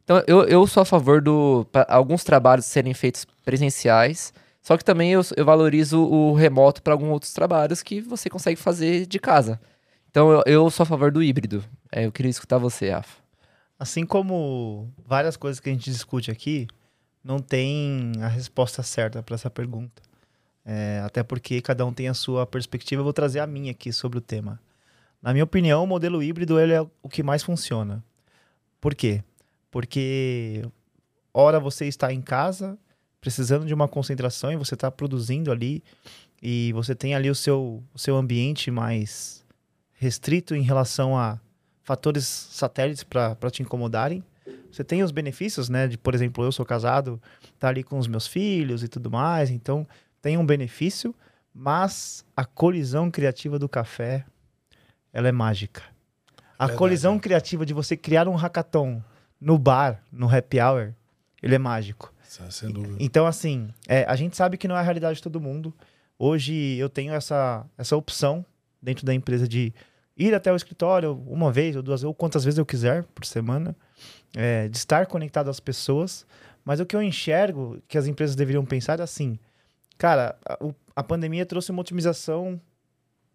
Então, 0.03 0.23
eu, 0.27 0.45
eu 0.45 0.67
sou 0.67 0.81
a 0.83 0.87
favor 0.87 1.21
do 1.21 1.67
alguns 1.89 2.25
trabalhos 2.25 2.65
serem 2.65 2.95
feitos 2.95 3.27
presenciais, 3.45 4.33
só 4.63 4.79
que 4.79 4.85
também 4.85 5.13
eu, 5.13 5.21
eu 5.37 5.45
valorizo 5.45 6.03
o 6.03 6.33
remoto 6.33 6.83
para 6.83 6.95
alguns 6.95 7.11
outros 7.11 7.33
trabalhos 7.35 7.83
que 7.83 8.01
você 8.01 8.31
consegue 8.31 8.59
fazer 8.59 9.07
de 9.07 9.19
casa. 9.19 9.61
Então, 10.11 10.31
eu, 10.33 10.43
eu 10.47 10.71
sou 10.71 10.85
a 10.85 10.87
favor 10.87 11.13
do 11.13 11.23
híbrido. 11.23 11.63
É, 11.93 12.07
eu 12.07 12.13
queria 12.13 12.31
escutar 12.31 12.57
você, 12.57 12.91
Rafa. 12.91 13.21
Assim 13.79 14.07
como 14.07 14.91
várias 15.07 15.37
coisas 15.37 15.61
que 15.61 15.69
a 15.69 15.73
gente 15.73 15.91
discute 15.91 16.31
aqui, 16.31 16.67
não 17.23 17.39
tem 17.39 18.13
a 18.21 18.29
resposta 18.29 18.83
certa 18.83 19.23
para 19.23 19.35
essa 19.35 19.51
pergunta. 19.51 20.03
É, 20.65 21.01
até 21.05 21.23
porque 21.23 21.61
cada 21.61 21.85
um 21.85 21.93
tem 21.93 22.09
a 22.09 22.15
sua 22.15 22.47
perspectiva. 22.47 23.01
Eu 23.01 23.05
vou 23.05 23.13
trazer 23.13 23.41
a 23.41 23.47
minha 23.47 23.71
aqui 23.73 23.93
sobre 23.93 24.19
o 24.19 24.21
tema. 24.21 24.61
Na 25.23 25.33
minha 25.33 25.45
opinião, 25.45 25.85
o 25.85 25.87
modelo 25.87 26.23
híbrido 26.23 26.59
ele 26.59 26.73
é 26.73 26.81
o 27.03 27.09
que 27.09 27.23
mais 27.23 27.43
funciona. 27.43 28.03
Por 28.81 28.95
quê? 28.95 29.23
Porque, 29.71 30.65
ora, 31.33 31.61
você 31.61 31.87
está 31.87 32.13
em 32.13 32.23
casa, 32.23 32.79
precisando 33.21 33.67
de 33.67 33.75
uma 33.75 33.87
concentração 33.87 34.51
e 34.51 34.57
você 34.57 34.75
está 34.75 34.91
produzindo 34.91 35.53
ali, 35.53 35.83
e 36.43 36.73
você 36.73 36.95
tem 36.95 37.15
ali 37.15 37.29
o 37.29 37.35
seu, 37.35 37.83
o 37.93 37.99
seu 37.99 38.17
ambiente 38.17 38.71
mais 38.71 39.45
restrito 39.93 40.55
em 40.55 40.63
relação 40.63 41.17
a 41.17 41.39
fatores 41.83 42.25
satélites 42.25 43.05
para 43.05 43.51
te 43.51 43.63
incomodarem. 43.63 44.25
Você 44.71 44.85
tem 44.85 45.03
os 45.03 45.11
benefícios, 45.11 45.69
né? 45.69 45.87
De, 45.87 45.99
por 45.99 46.15
exemplo, 46.15 46.45
eu 46.45 46.53
sou 46.53 46.65
casado, 46.65 47.21
tá 47.59 47.69
ali 47.69 47.83
com 47.83 47.99
os 47.99 48.07
meus 48.07 48.27
filhos 48.27 48.83
e 48.83 48.89
tudo 48.89 49.11
mais, 49.11 49.51
então 49.51 49.87
tem 50.23 50.37
um 50.37 50.47
benefício, 50.47 51.15
mas 51.55 52.25
a 52.37 52.45
colisão 52.45 53.11
criativa 53.11 53.59
do 53.59 53.69
café, 53.69 54.25
ela 55.13 55.29
é 55.29 55.33
mágica. 55.33 55.83
A 56.59 56.67
Verdade. 56.67 56.79
colisão 56.79 57.19
criativa 57.19 57.65
de 57.65 57.73
você 57.73 57.97
criar 57.97 58.29
um 58.29 58.35
hackathon 58.35 59.03
no 59.41 59.59
bar, 59.59 60.03
no 60.13 60.29
happy 60.29 60.61
hour, 60.61 60.93
ele 61.43 61.55
é 61.55 61.59
mágico. 61.59 62.13
Sem 62.51 62.71
dúvida. 62.71 62.97
Então, 63.01 63.27
assim, 63.27 63.71
é, 63.89 64.05
a 64.05 64.15
gente 64.15 64.37
sabe 64.37 64.57
que 64.57 64.69
não 64.69 64.77
é 64.77 64.79
a 64.79 64.83
realidade 64.83 65.17
de 65.17 65.23
todo 65.23 65.41
mundo. 65.41 65.75
Hoje 66.19 66.77
eu 66.77 66.89
tenho 66.89 67.13
essa, 67.13 67.67
essa 67.77 67.97
opção 67.97 68.45
dentro 68.81 69.05
da 69.05 69.13
empresa 69.13 69.49
de 69.49 69.73
ir 70.17 70.35
até 70.35 70.53
o 70.53 70.57
escritório 70.57 71.15
uma 71.27 71.51
vez 71.51 71.75
ou 71.75 71.83
duas 71.83 72.05
ou 72.05 72.15
quantas 72.15 72.45
vezes 72.45 72.59
eu 72.59 72.67
quiser 72.67 73.05
por 73.15 73.25
semana, 73.25 73.75
é, 74.37 74.69
de 74.69 74.77
estar 74.77 75.07
conectado 75.07 75.51
às 75.51 75.61
pessoas. 75.61 76.27
Mas 76.65 76.81
o 76.81 76.87
que 76.87 76.95
eu 76.95 77.03
enxergo 77.03 77.79
que 77.89 77.99
as 77.99 78.07
empresas 78.07 78.37
deveriam 78.37 78.65
pensar 78.65 79.01
é 79.01 79.03
assim: 79.03 79.39
Cara, 79.99 80.37
a, 80.49 80.59
a 80.97 81.03
pandemia 81.03 81.45
trouxe 81.45 81.71
uma 81.71 81.83
otimização 81.83 82.61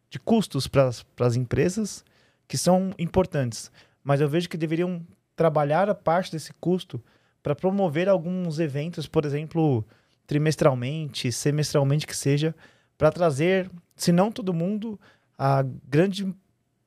de 0.09 0.20
custos 0.20 0.68
para 0.68 0.89
as 1.20 1.36
empresas 1.36 2.03
que 2.47 2.57
são 2.57 2.93
importantes, 2.97 3.72
mas 4.03 4.22
eu 4.22 4.30
vejo 4.30 4.47
que 4.47 4.57
deveriam 4.57 5.05
trabalhar 5.36 5.89
a 5.89 5.95
parte 5.95 6.32
desse 6.32 6.53
custo 6.53 7.03
para 7.43 7.55
promover 7.55 8.07
alguns 8.07 8.59
eventos, 8.59 9.07
por 9.07 9.26
exemplo, 9.26 9.86
trimestralmente, 10.26 11.32
semestralmente 11.32 12.07
que 12.07 12.16
seja, 12.16 12.55
para 12.97 13.11
trazer, 13.11 13.70
se 13.95 14.11
não 14.11 14.32
todo 14.32 14.53
mundo, 14.53 14.99
a 15.38 15.63
grande 15.88 16.34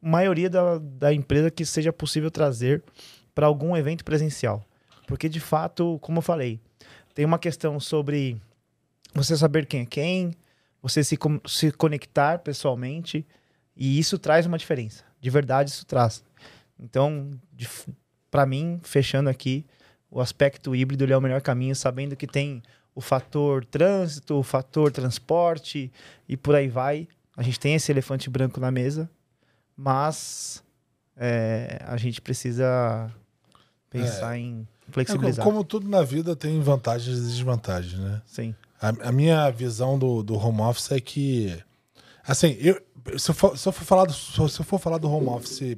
maioria 0.00 0.48
da, 0.48 0.78
da 0.78 1.12
empresa 1.12 1.50
que 1.50 1.64
seja 1.64 1.92
possível 1.92 2.30
trazer 2.30 2.82
para 3.38 3.46
algum 3.46 3.76
evento 3.76 4.04
presencial. 4.04 4.64
Porque, 5.06 5.28
de 5.28 5.38
fato, 5.38 5.96
como 6.00 6.18
eu 6.18 6.22
falei, 6.22 6.58
tem 7.14 7.24
uma 7.24 7.38
questão 7.38 7.78
sobre 7.78 8.36
você 9.14 9.36
saber 9.36 9.64
quem 9.64 9.82
é 9.82 9.86
quem, 9.86 10.34
você 10.82 11.04
se, 11.04 11.16
se 11.46 11.70
conectar 11.70 12.40
pessoalmente, 12.40 13.24
e 13.76 13.96
isso 13.96 14.18
traz 14.18 14.44
uma 14.44 14.58
diferença. 14.58 15.04
De 15.20 15.30
verdade, 15.30 15.70
isso 15.70 15.86
traz. 15.86 16.24
Então, 16.80 17.30
para 18.28 18.44
mim, 18.44 18.80
fechando 18.82 19.30
aqui, 19.30 19.64
o 20.10 20.20
aspecto 20.20 20.74
híbrido 20.74 21.04
é 21.04 21.16
o 21.16 21.20
melhor 21.20 21.40
caminho, 21.40 21.76
sabendo 21.76 22.16
que 22.16 22.26
tem 22.26 22.60
o 22.92 23.00
fator 23.00 23.64
trânsito, 23.64 24.34
o 24.34 24.42
fator 24.42 24.90
transporte 24.90 25.92
e 26.28 26.36
por 26.36 26.56
aí 26.56 26.66
vai. 26.66 27.06
A 27.36 27.42
gente 27.44 27.60
tem 27.60 27.76
esse 27.76 27.92
elefante 27.92 28.28
branco 28.28 28.58
na 28.58 28.72
mesa, 28.72 29.08
mas 29.76 30.60
é, 31.16 31.80
a 31.86 31.96
gente 31.96 32.20
precisa 32.20 33.08
pensar 33.90 34.36
é. 34.36 34.40
em 34.40 34.68
flexibilizar. 34.90 35.44
É, 35.44 35.48
como 35.48 35.64
tudo 35.64 35.88
na 35.88 36.02
vida 36.02 36.34
tem 36.36 36.60
vantagens 36.60 37.18
e 37.18 37.22
desvantagens, 37.22 37.98
né? 37.98 38.22
Sim. 38.26 38.54
A, 38.80 38.88
a, 39.08 39.12
minha 39.12 39.50
visão 39.50 39.98
do, 39.98 40.22
do 40.22 40.34
home 40.36 40.60
office 40.60 40.92
é 40.92 41.00
que. 41.00 41.56
Assim, 42.26 42.56
eu, 42.60 42.80
se, 43.18 43.30
eu 43.30 43.34
for, 43.34 43.56
se, 43.56 43.68
eu 43.68 43.72
for 43.72 43.84
falar 43.84 44.04
do, 44.04 44.12
se 44.12 44.40
eu 44.40 44.64
for 44.64 44.78
falar 44.78 44.98
do 44.98 45.10
home 45.10 45.28
office 45.28 45.76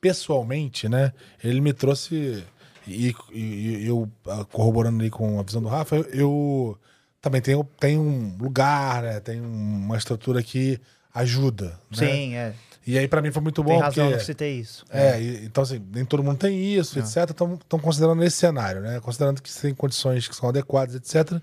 pessoalmente, 0.00 0.88
né? 0.88 1.12
Ele 1.42 1.60
me 1.60 1.72
trouxe. 1.72 2.44
E, 2.86 3.14
e 3.32 3.86
eu 3.86 4.10
ah, 4.26 4.44
corroborando 4.44 5.00
ali 5.00 5.10
com 5.10 5.38
a 5.38 5.42
visão 5.44 5.62
do 5.62 5.68
Rafa, 5.68 5.94
eu, 5.94 6.04
eu 6.12 6.78
também 7.20 7.40
tenho, 7.40 7.62
tenho 7.78 8.00
um 8.00 8.36
lugar, 8.40 9.02
né? 9.02 9.20
Tem 9.20 9.40
uma 9.40 9.96
estrutura 9.96 10.42
que 10.42 10.80
ajuda. 11.14 11.78
Né? 11.90 11.96
Sim, 11.98 12.34
é. 12.34 12.54
E 12.86 12.98
aí, 12.98 13.06
para 13.06 13.22
mim, 13.22 13.30
foi 13.30 13.42
muito 13.42 13.62
bom. 13.62 13.70
Tem 13.70 13.80
razão 13.80 14.08
porque, 14.08 14.24
você 14.24 14.34
ter 14.34 14.50
isso. 14.50 14.84
É, 14.90 15.10
é. 15.10 15.44
então, 15.44 15.62
assim, 15.62 15.80
nem 15.94 16.04
todo 16.04 16.22
mundo 16.22 16.38
tem 16.38 16.74
isso, 16.74 16.98
etc. 16.98 17.30
Estão 17.30 17.78
considerando 17.80 18.22
esse 18.24 18.36
cenário, 18.36 18.80
né? 18.80 19.00
Considerando 19.00 19.40
que 19.40 19.52
tem 19.52 19.74
condições 19.74 20.26
que 20.26 20.34
são 20.34 20.48
adequadas, 20.48 20.94
etc. 20.94 21.40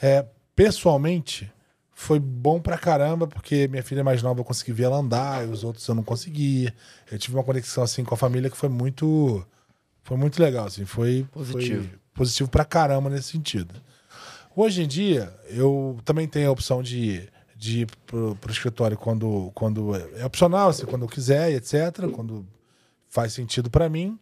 É, 0.00 0.24
pessoalmente, 0.54 1.50
foi 1.92 2.20
bom 2.20 2.60
pra 2.60 2.78
caramba, 2.78 3.26
porque 3.26 3.66
minha 3.68 3.82
filha 3.82 4.04
mais 4.04 4.22
nova 4.22 4.40
eu 4.40 4.44
consegui 4.44 4.72
ver 4.72 4.84
ela 4.84 4.98
andar, 4.98 5.46
e 5.46 5.50
os 5.50 5.64
outros 5.64 5.86
eu 5.88 5.94
não 5.94 6.04
conseguia. 6.04 6.72
Eu 7.10 7.18
tive 7.18 7.36
uma 7.36 7.44
conexão 7.44 7.82
assim 7.82 8.04
com 8.04 8.14
a 8.14 8.18
família 8.18 8.48
que 8.48 8.56
foi 8.56 8.68
muito 8.68 9.44
foi 10.04 10.18
muito 10.18 10.40
legal, 10.40 10.66
assim, 10.66 10.84
foi 10.84 11.26
positivo. 11.32 11.82
Foi 11.82 11.98
positivo 12.14 12.50
pra 12.50 12.64
caramba 12.64 13.08
nesse 13.08 13.30
sentido. 13.30 13.74
Hoje 14.54 14.82
em 14.82 14.86
dia, 14.86 15.34
eu 15.48 15.98
também 16.04 16.28
tenho 16.28 16.48
a 16.48 16.52
opção 16.52 16.82
de, 16.82 17.28
de 17.56 17.80
ir 17.80 17.86
pro, 18.06 18.36
pro 18.36 18.52
escritório 18.52 18.96
quando, 18.96 19.50
quando 19.54 19.94
é 19.96 20.24
opcional, 20.24 20.70
assim, 20.70 20.86
quando 20.86 21.02
eu 21.02 21.08
quiser, 21.08 21.52
etc. 21.52 22.08
Quando 22.12 22.46
faz 23.08 23.32
sentido 23.32 23.70
para 23.70 23.88
mim. 23.88 24.18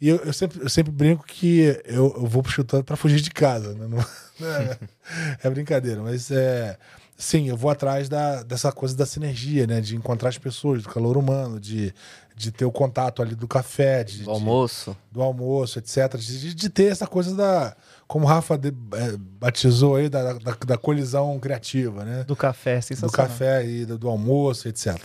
E 0.00 0.08
eu, 0.08 0.16
eu, 0.16 0.32
sempre, 0.32 0.62
eu 0.62 0.68
sempre 0.68 0.92
brinco 0.92 1.24
que 1.26 1.60
eu, 1.84 2.14
eu 2.16 2.26
vou 2.26 2.42
pro 2.42 2.50
escritório 2.50 2.84
para 2.84 2.96
fugir 2.96 3.20
de 3.20 3.30
casa. 3.30 3.74
Né? 3.74 3.86
Não, 3.86 3.98
é, 4.46 4.78
é, 5.42 5.50
brincadeira, 5.50 6.02
mas 6.02 6.30
é. 6.30 6.78
Sim, 7.20 7.48
eu 7.48 7.56
vou 7.56 7.70
atrás 7.70 8.08
da, 8.08 8.42
dessa 8.42 8.72
coisa 8.72 8.96
da 8.96 9.04
sinergia, 9.04 9.66
né? 9.66 9.80
De 9.80 9.94
encontrar 9.94 10.30
as 10.30 10.38
pessoas, 10.38 10.82
do 10.82 10.88
calor 10.88 11.16
humano, 11.16 11.60
de, 11.60 11.92
de 12.34 12.50
ter 12.50 12.64
o 12.64 12.72
contato 12.72 13.20
ali 13.20 13.34
do 13.34 13.46
café, 13.46 14.02
de, 14.02 14.22
do 14.22 14.30
almoço. 14.30 14.92
De, 14.92 15.14
do 15.14 15.22
almoço, 15.22 15.78
etc. 15.78 16.16
De, 16.16 16.54
de, 16.54 16.68
ter 16.70 16.90
essa 16.90 17.06
coisa 17.06 17.34
da. 17.34 17.76
Como 18.08 18.24
o 18.24 18.28
Rafa 18.28 18.56
de, 18.56 18.68
é, 18.68 19.16
batizou 19.16 19.96
aí, 19.96 20.08
da, 20.08 20.32
da, 20.32 20.56
da, 20.66 20.78
colisão 20.78 21.38
criativa, 21.38 22.04
né? 22.04 22.24
Do 22.24 22.34
café, 22.34 22.80
sensacional. 22.80 23.10
Do 23.10 23.16
café 23.16 23.66
e 23.66 23.84
do, 23.84 23.98
do 23.98 24.08
almoço, 24.08 24.66
etc. 24.66 24.96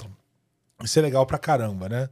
Isso 0.83 0.97
é 0.99 1.01
legal 1.01 1.25
pra 1.25 1.37
caramba, 1.37 1.89
né? 1.89 2.09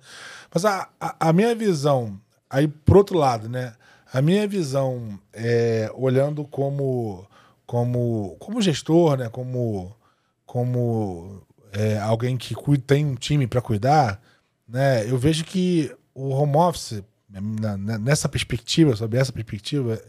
Mas 0.53 0.65
a, 0.65 0.89
a, 0.99 1.29
a 1.29 1.33
minha 1.33 1.55
visão 1.55 2.19
Aí, 2.53 2.67
por 2.67 2.97
outro 2.97 3.17
lado, 3.17 3.49
né? 3.49 3.73
A 4.13 4.21
minha 4.21 4.47
visão, 4.47 5.19
é, 5.33 5.89
olhando 5.95 6.45
como, 6.45 7.27
como, 7.73 8.35
como 8.37 8.61
gestor, 8.61 9.17
né? 9.17 9.29
Como, 9.29 9.97
como 10.45 11.41
é, 11.71 11.97
alguém 11.97 12.37
que 12.37 12.53
cuida, 12.53 12.83
tem 12.85 13.03
um 13.03 13.15
time 13.15 13.47
para 13.47 13.63
cuidar, 13.63 14.21
né? 14.67 15.09
Eu 15.09 15.17
vejo 15.17 15.43
que 15.43 15.91
o 16.13 16.29
home 16.29 16.55
office, 16.55 17.03
na, 17.27 17.75
nessa 17.97 18.29
perspectiva, 18.29 18.95
sob 18.95 19.17
essa 19.17 19.33
perspectiva, 19.33 19.99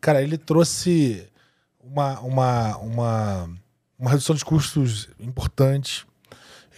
cara, 0.00 0.22
ele 0.22 0.38
trouxe 0.38 1.28
uma, 1.84 2.18
uma, 2.20 2.78
uma, 2.78 3.50
uma 3.98 4.10
redução 4.10 4.34
de 4.34 4.42
custos 4.42 5.10
importante. 5.20 6.06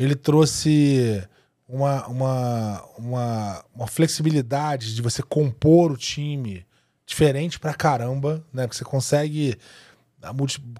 Ele 0.01 0.17
trouxe 0.17 1.23
uma, 1.69 2.09
uma, 2.09 2.85
uma, 2.99 3.65
uma 3.73 3.87
flexibilidade 3.87 4.97
de 4.97 5.01
você 5.01 5.23
compor 5.23 5.93
o 5.93 5.97
time 5.97 6.67
diferente 7.07 7.61
pra 7.61 7.73
caramba, 7.73 8.45
né? 8.53 8.67
Que 8.67 8.75
você 8.75 8.83
consegue 8.83 9.57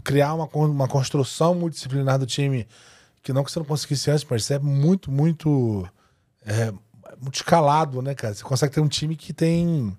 criar 0.03 0.35
uma, 0.35 0.47
uma 0.47 0.89
construção 0.89 1.55
multidisciplinar 1.55 2.19
do 2.19 2.27
time 2.27 2.67
que 3.23 3.33
não 3.33 3.43
que 3.43 3.51
você 3.51 3.59
não 3.59 3.67
conseguisse 3.67 4.11
antes, 4.11 4.27
mas 4.29 4.51
é 4.51 4.59
muito, 4.59 5.11
muito. 5.11 5.89
É, 6.45 6.73
muito 7.21 7.37
escalado, 7.37 8.03
né, 8.03 8.15
cara? 8.15 8.35
Você 8.35 8.45
consegue 8.45 8.75
ter 8.75 8.81
um 8.81 8.89
time 8.89 9.17
que 9.17 9.33
tem 9.33 9.97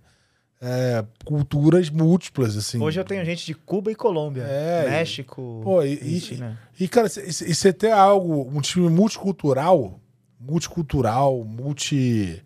é, 0.62 1.04
culturas 1.24 1.89
múltiplas, 1.89 2.56
assim. 2.56 2.80
Hoje 2.80 3.00
eu 3.00 3.04
tenho 3.04 3.26
gente 3.26 3.46
de 3.46 3.56
Cuba 3.56 3.91
e 3.91 3.96
Colômbia. 3.96 4.43
É, 4.43 4.89
México. 4.89 5.62
Pô, 5.64 5.82
e, 5.82 5.96
e 5.96 6.18
e, 6.18 6.20
China. 6.22 6.60
e, 6.80 6.88
cara, 6.88 7.08
e 7.08 7.32
você 7.32 7.74
ter 7.74 7.91
algo, 7.91 8.48
um 8.48 8.62
time 8.62 8.88
multicultural, 8.89 10.00
multicultural, 10.39 11.43
multi. 11.43 12.43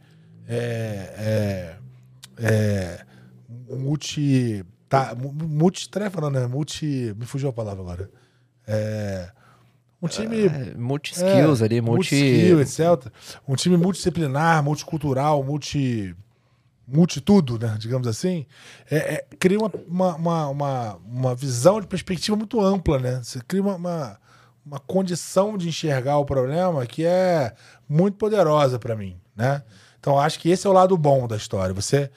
É, 0.48 1.76
é, 2.38 2.46
é, 2.46 3.06
multi. 3.76 4.66
Tá, 4.90 5.16
multitarefa, 5.16 6.20
não, 6.20 6.32
né? 6.32 6.48
Multi. 6.48 7.14
Me 7.16 7.26
fugiu 7.26 7.50
a 7.50 7.54
palavra 7.54 7.82
agora. 7.82 8.10
É. 8.68 9.32
Um 10.02 10.08
time. 10.08 10.48
É, 10.48 10.74
multi-skills 10.76 11.62
é, 11.62 11.66
ali, 11.66 11.80
multi. 11.80 12.16
Multi-skill, 12.16 12.62
etc. 12.62 13.14
Um 13.48 13.56
time 13.56 13.78
multidisciplinar, 13.78 14.64
multicultural, 14.64 15.44
multi. 15.44 16.16
Multi 16.88 17.22
tudo, 17.22 17.60
né? 17.60 17.78
Digamos 17.78 18.08
assim. 18.08 18.48
É, 18.90 18.98
é, 18.98 19.26
cria 19.38 19.60
uma, 19.60 19.72
uma, 19.88 20.16
uma, 20.16 20.48
uma, 20.48 20.96
uma 21.06 21.36
visão 21.36 21.80
de 21.80 21.86
perspectiva 21.86 22.36
muito 22.36 22.60
ampla, 22.60 22.98
né? 22.98 23.22
Você 23.22 23.40
cria 23.48 23.62
uma, 23.62 23.76
uma, 23.76 24.20
uma 24.66 24.80
condição 24.80 25.56
de 25.56 25.70
enxergar 25.70 26.18
o 26.18 26.26
problema 26.26 26.84
que 26.88 27.06
é 27.06 27.54
muito 27.88 28.18
poderosa 28.18 28.80
para 28.80 28.96
mim, 28.96 29.22
né? 29.36 29.62
Então 30.00 30.18
acho 30.18 30.40
que 30.40 30.50
esse 30.50 30.66
é 30.66 30.70
o 30.70 30.74
lado 30.74 30.98
bom 30.98 31.28
da 31.28 31.36
história. 31.38 31.76
Você. 31.76 32.10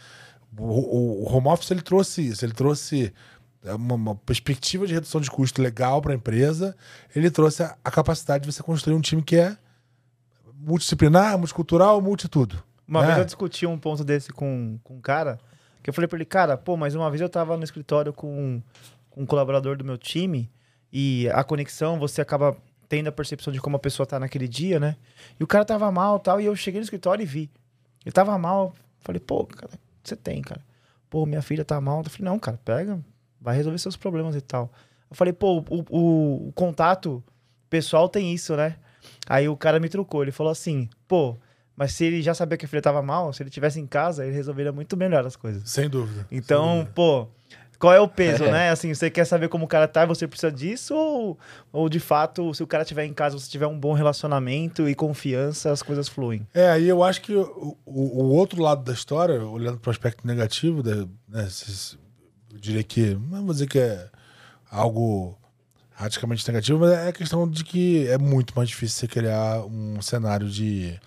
O, 0.56 1.24
o, 1.24 1.32
home 1.32 1.48
office 1.48 1.70
ele 1.70 1.80
trouxe 1.80 2.26
isso, 2.28 2.44
ele 2.44 2.52
trouxe 2.52 3.12
uma, 3.64 3.94
uma, 3.94 4.14
perspectiva 4.14 4.86
de 4.86 4.92
redução 4.92 5.20
de 5.20 5.30
custo 5.30 5.62
legal 5.62 6.02
para 6.02 6.12
a 6.12 6.14
empresa, 6.14 6.76
ele 7.14 7.30
trouxe 7.30 7.62
a, 7.62 7.76
a, 7.82 7.90
capacidade 7.90 8.44
de 8.44 8.52
você 8.52 8.62
construir 8.62 8.94
um 8.94 9.00
time 9.00 9.22
que 9.22 9.36
é 9.36 9.56
multidisciplinar, 10.54 11.38
multicultural, 11.38 12.00
multitudo. 12.00 12.62
Uma 12.86 13.00
né? 13.00 13.06
vez 13.06 13.18
eu 13.18 13.24
discuti 13.24 13.66
um 13.66 13.78
ponto 13.78 14.04
desse 14.04 14.30
com, 14.32 14.78
com 14.84 14.96
um 14.96 15.00
cara, 15.00 15.38
que 15.82 15.88
eu 15.88 15.94
falei 15.94 16.06
para 16.06 16.18
ele, 16.18 16.24
cara, 16.26 16.56
pô, 16.56 16.76
mas 16.76 16.94
uma 16.94 17.10
vez 17.10 17.20
eu 17.20 17.28
tava 17.28 17.56
no 17.56 17.64
escritório 17.64 18.12
com, 18.12 18.62
com 19.08 19.22
um 19.22 19.26
colaborador 19.26 19.76
do 19.76 19.84
meu 19.84 19.96
time 19.96 20.50
e 20.92 21.28
a 21.32 21.42
conexão, 21.42 21.98
você 21.98 22.20
acaba 22.20 22.56
tendo 22.88 23.08
a 23.08 23.12
percepção 23.12 23.50
de 23.50 23.58
como 23.58 23.76
a 23.76 23.78
pessoa 23.78 24.06
tá 24.06 24.20
naquele 24.20 24.46
dia, 24.46 24.78
né? 24.78 24.96
E 25.40 25.42
o 25.42 25.46
cara 25.46 25.64
tava 25.64 25.90
mal 25.90 26.18
tal, 26.20 26.38
e 26.38 26.44
eu 26.44 26.54
cheguei 26.54 26.78
no 26.78 26.84
escritório 26.84 27.22
e 27.22 27.26
vi. 27.26 27.50
Ele 28.04 28.12
tava 28.12 28.36
mal, 28.36 28.74
falei, 29.00 29.18
pô, 29.18 29.46
cara, 29.46 29.72
você 30.02 30.16
tem, 30.16 30.42
cara. 30.42 30.60
Pô, 31.08 31.26
minha 31.26 31.42
filha 31.42 31.64
tá 31.64 31.80
mal. 31.80 32.02
Eu 32.02 32.10
falei, 32.10 32.24
não, 32.24 32.38
cara, 32.38 32.58
pega, 32.64 32.98
vai 33.40 33.56
resolver 33.56 33.78
seus 33.78 33.96
problemas 33.96 34.34
e 34.34 34.40
tal. 34.40 34.72
Eu 35.10 35.16
falei, 35.16 35.32
pô, 35.32 35.58
o, 35.58 35.84
o, 35.90 36.48
o, 36.48 36.52
contato 36.52 37.22
pessoal 37.68 38.08
tem 38.08 38.32
isso, 38.32 38.56
né? 38.56 38.76
Aí 39.26 39.48
o 39.48 39.56
cara 39.56 39.78
me 39.78 39.88
trucou, 39.88 40.22
ele 40.22 40.32
falou 40.32 40.50
assim, 40.50 40.88
pô, 41.06 41.36
mas 41.76 41.92
se 41.92 42.04
ele 42.04 42.22
já 42.22 42.34
sabia 42.34 42.56
que 42.56 42.64
a 42.64 42.68
filha 42.68 42.80
tava 42.80 43.02
mal, 43.02 43.32
se 43.32 43.42
ele 43.42 43.50
tivesse 43.50 43.80
em 43.80 43.86
casa, 43.86 44.24
ele 44.24 44.34
resolveria 44.34 44.72
muito 44.72 44.96
melhor 44.96 45.26
as 45.26 45.36
coisas. 45.36 45.68
Sem 45.68 45.88
dúvida. 45.88 46.26
Então, 46.30 46.64
sem 46.64 46.78
dúvida. 46.78 46.92
pô, 46.94 47.28
qual 47.82 47.92
é 47.92 47.98
o 47.98 48.06
peso, 48.06 48.44
né? 48.44 48.70
Assim, 48.70 48.94
você 48.94 49.10
quer 49.10 49.24
saber 49.24 49.48
como 49.48 49.64
o 49.64 49.68
cara 49.68 49.88
tá 49.88 50.04
e 50.04 50.06
você 50.06 50.28
precisa 50.28 50.52
disso? 50.52 50.94
Ou, 50.94 51.36
ou 51.72 51.88
de 51.88 51.98
fato, 51.98 52.54
se 52.54 52.62
o 52.62 52.66
cara 52.66 52.84
tiver 52.84 53.04
em 53.04 53.12
casa, 53.12 53.36
você 53.36 53.50
tiver 53.50 53.66
um 53.66 53.76
bom 53.76 53.92
relacionamento 53.92 54.88
e 54.88 54.94
confiança, 54.94 55.72
as 55.72 55.82
coisas 55.82 56.08
fluem? 56.08 56.46
É, 56.54 56.70
aí 56.70 56.88
eu 56.88 57.02
acho 57.02 57.20
que 57.20 57.34
o, 57.34 57.76
o, 57.84 58.22
o 58.22 58.34
outro 58.34 58.62
lado 58.62 58.84
da 58.84 58.92
história, 58.92 59.44
olhando 59.44 59.80
para 59.80 59.88
o 59.88 59.90
aspecto 59.90 60.24
negativo, 60.24 60.80
né, 61.28 61.48
eu 62.52 62.58
diria 62.60 62.84
que, 62.84 63.16
não 63.28 63.44
vou 63.44 63.52
dizer 63.52 63.66
que 63.66 63.80
é 63.80 64.08
algo 64.70 65.36
radicalmente 65.90 66.46
negativo, 66.46 66.78
mas 66.78 66.92
é 66.92 67.08
a 67.08 67.12
questão 67.12 67.50
de 67.50 67.64
que 67.64 68.06
é 68.06 68.16
muito 68.16 68.54
mais 68.54 68.68
difícil 68.68 69.00
você 69.00 69.08
criar 69.08 69.60
um 69.66 70.00
cenário 70.00 70.48
de, 70.48 71.00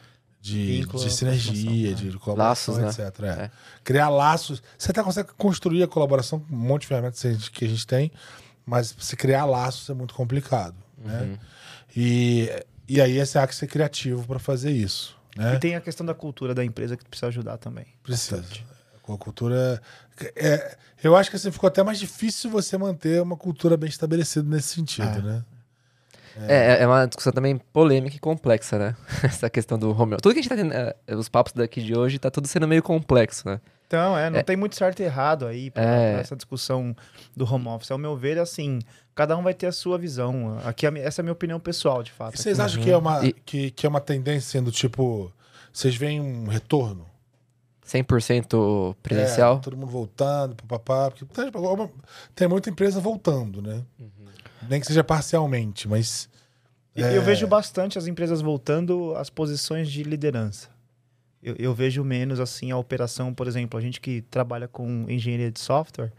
de, 0.45 0.65
Vínculo, 0.81 1.03
de 1.03 1.11
sinergia, 1.11 1.51
aproximação, 1.91 2.09
de 2.11 2.17
colaboração, 2.19 2.75
Laços, 2.75 2.97
né? 2.97 3.05
etc. 3.05 3.19
É. 3.23 3.27
É. 3.45 3.51
Criar 3.83 4.09
laços. 4.09 4.61
Você 4.77 4.91
até 4.91 5.01
consegue 5.03 5.29
construir 5.37 5.81
a 5.83 5.87
colaboração 5.87 6.39
com 6.39 6.53
um 6.53 6.57
monte 6.57 6.81
de 6.81 6.87
ferramentas 6.87 7.19
que 7.49 7.65
a 7.65 7.67
gente- 7.67 7.87
tem, 7.87 8.11
mas 8.65 8.91
você 8.91 9.15
criar 9.15 9.45
laços 9.45 9.89
é 9.89 9.93
muito 9.93 10.13
complicado. 10.13 10.75
Né? 10.97 11.21
Uhum. 11.21 11.37
E, 11.95 12.49
e 12.87 13.01
aí 13.01 13.25
você 13.25 13.39
tem 13.39 13.47
que 13.47 13.55
ser 13.55 13.67
criativo 13.67 14.25
para 14.27 14.39
fazer 14.39 14.71
isso. 14.71 15.15
Né? 15.35 15.55
E 15.55 15.59
tem 15.59 15.75
a 15.75 15.81
questão 15.81 16.05
da 16.05 16.13
cultura 16.13 16.53
da 16.53 16.63
empresa 16.63 16.95
que 16.95 17.03
precisa 17.05 17.27
ajudar 17.27 17.57
também. 17.57 17.85
Precisa. 18.03 18.37
Bastante. 18.37 18.65
Com 19.01 19.13
a 19.13 19.17
cultura. 19.17 19.81
É, 20.35 20.77
eu 21.03 21.15
acho 21.15 21.29
que 21.29 21.35
assim, 21.35 21.51
ficou 21.51 21.67
até 21.67 21.83
mais 21.83 21.99
difícil 21.99 22.49
você 22.49 22.77
manter 22.77 23.21
uma 23.21 23.35
cultura 23.35 23.75
bem 23.77 23.89
estabelecida 23.89 24.47
nesse 24.49 24.69
sentido, 24.75 25.19
É. 25.19 25.21
né? 25.21 25.45
É, 26.47 26.83
é 26.83 26.88
uma 26.88 27.05
discussão 27.07 27.31
também 27.31 27.57
polêmica 27.71 28.15
e 28.15 28.19
complexa, 28.19 28.77
né? 28.77 28.95
Essa 29.23 29.49
questão 29.49 29.77
do 29.79 29.89
home 29.91 30.13
office. 30.13 30.21
Tudo 30.21 30.33
que 30.33 30.39
a 30.39 30.41
gente 30.41 30.49
tá 30.49 30.55
tendo, 30.55 30.73
é, 30.73 30.95
os 31.15 31.29
papos 31.29 31.53
daqui 31.53 31.81
de 31.81 31.97
hoje, 31.97 32.19
tá 32.19 32.29
tudo 32.29 32.47
sendo 32.47 32.67
meio 32.67 32.83
complexo, 32.83 33.47
né? 33.47 33.61
Então, 33.88 34.17
é, 34.17 34.29
não 34.31 34.39
É. 34.39 34.43
tem 34.43 34.57
muito 34.57 34.75
certo 34.75 34.99
e 35.01 35.03
errado 35.03 35.45
aí 35.45 35.69
pra, 35.69 35.83
É. 35.83 36.11
pra 36.13 36.21
essa 36.21 36.36
discussão 36.36 36.95
do 37.38 37.45
home 37.51 37.67
office. 37.67 37.91
Ao 37.91 37.97
meu 37.97 38.17
ver, 38.17 38.39
assim, 38.39 38.79
cada 39.13 39.38
um 39.38 39.43
vai 39.43 39.53
ter 39.53 39.67
a 39.67 39.71
sua 39.71 39.97
visão. 39.97 40.59
Aqui, 40.65 40.88
essa 40.88 41.21
é 41.21 41.21
a 41.21 41.23
minha 41.23 41.33
opinião 41.33 41.59
pessoal, 41.59 42.01
de 42.01 42.11
fato. 42.11 42.33
E 42.36 42.38
vocês 42.38 42.59
Aqui. 42.59 42.65
acham 42.71 42.83
que 42.83 42.89
é, 42.91 42.97
uma, 42.97 43.25
E- 43.25 43.31
que, 43.33 43.71
que 43.71 43.86
é 43.86 43.89
uma 43.89 44.01
tendência 44.01 44.61
do 44.61 44.71
tipo. 44.71 45.31
Vocês 45.71 45.95
veem 45.95 46.19
um 46.19 46.47
retorno? 46.47 47.05
100% 47.86 48.95
presencial. 49.03 49.57
É, 49.57 49.59
todo 49.59 49.77
mundo 49.77 49.91
voltando, 49.91 50.55
papapá. 50.55 51.11
Porque 51.11 51.25
tem, 51.25 51.51
tem 52.33 52.47
muita 52.47 52.69
empresa 52.69 52.99
voltando, 52.99 53.61
né? 53.61 53.83
Nem 54.70 54.80
que 54.80 54.88
seja 54.88 55.03
parcialmente, 55.03 55.88
mas. 55.88 56.30
É. 56.95 57.16
Eu 57.18 57.22
vejo 57.22 57.45
bastante 57.45 57.97
as 57.97 58.07
empresas 58.07 58.41
voltando 58.41 59.13
às 59.16 59.30
posições 59.30 59.91
de 59.91 60.01
liderança. 60.03 60.70
Eu, 61.43 61.55
eu 61.59 61.74
vejo 61.74 62.03
menos, 62.03 62.39
assim, 62.39 62.72
a 62.72 62.78
operação, 62.78 63.34
por 63.34 63.47
exemplo, 63.47 63.78
a 63.78 63.82
gente 63.82 63.99
que 63.99 64.22
trabalha 64.22 64.68
com 64.68 65.05
engenharia 65.09 65.51
de 65.51 65.59
software, 65.59 66.11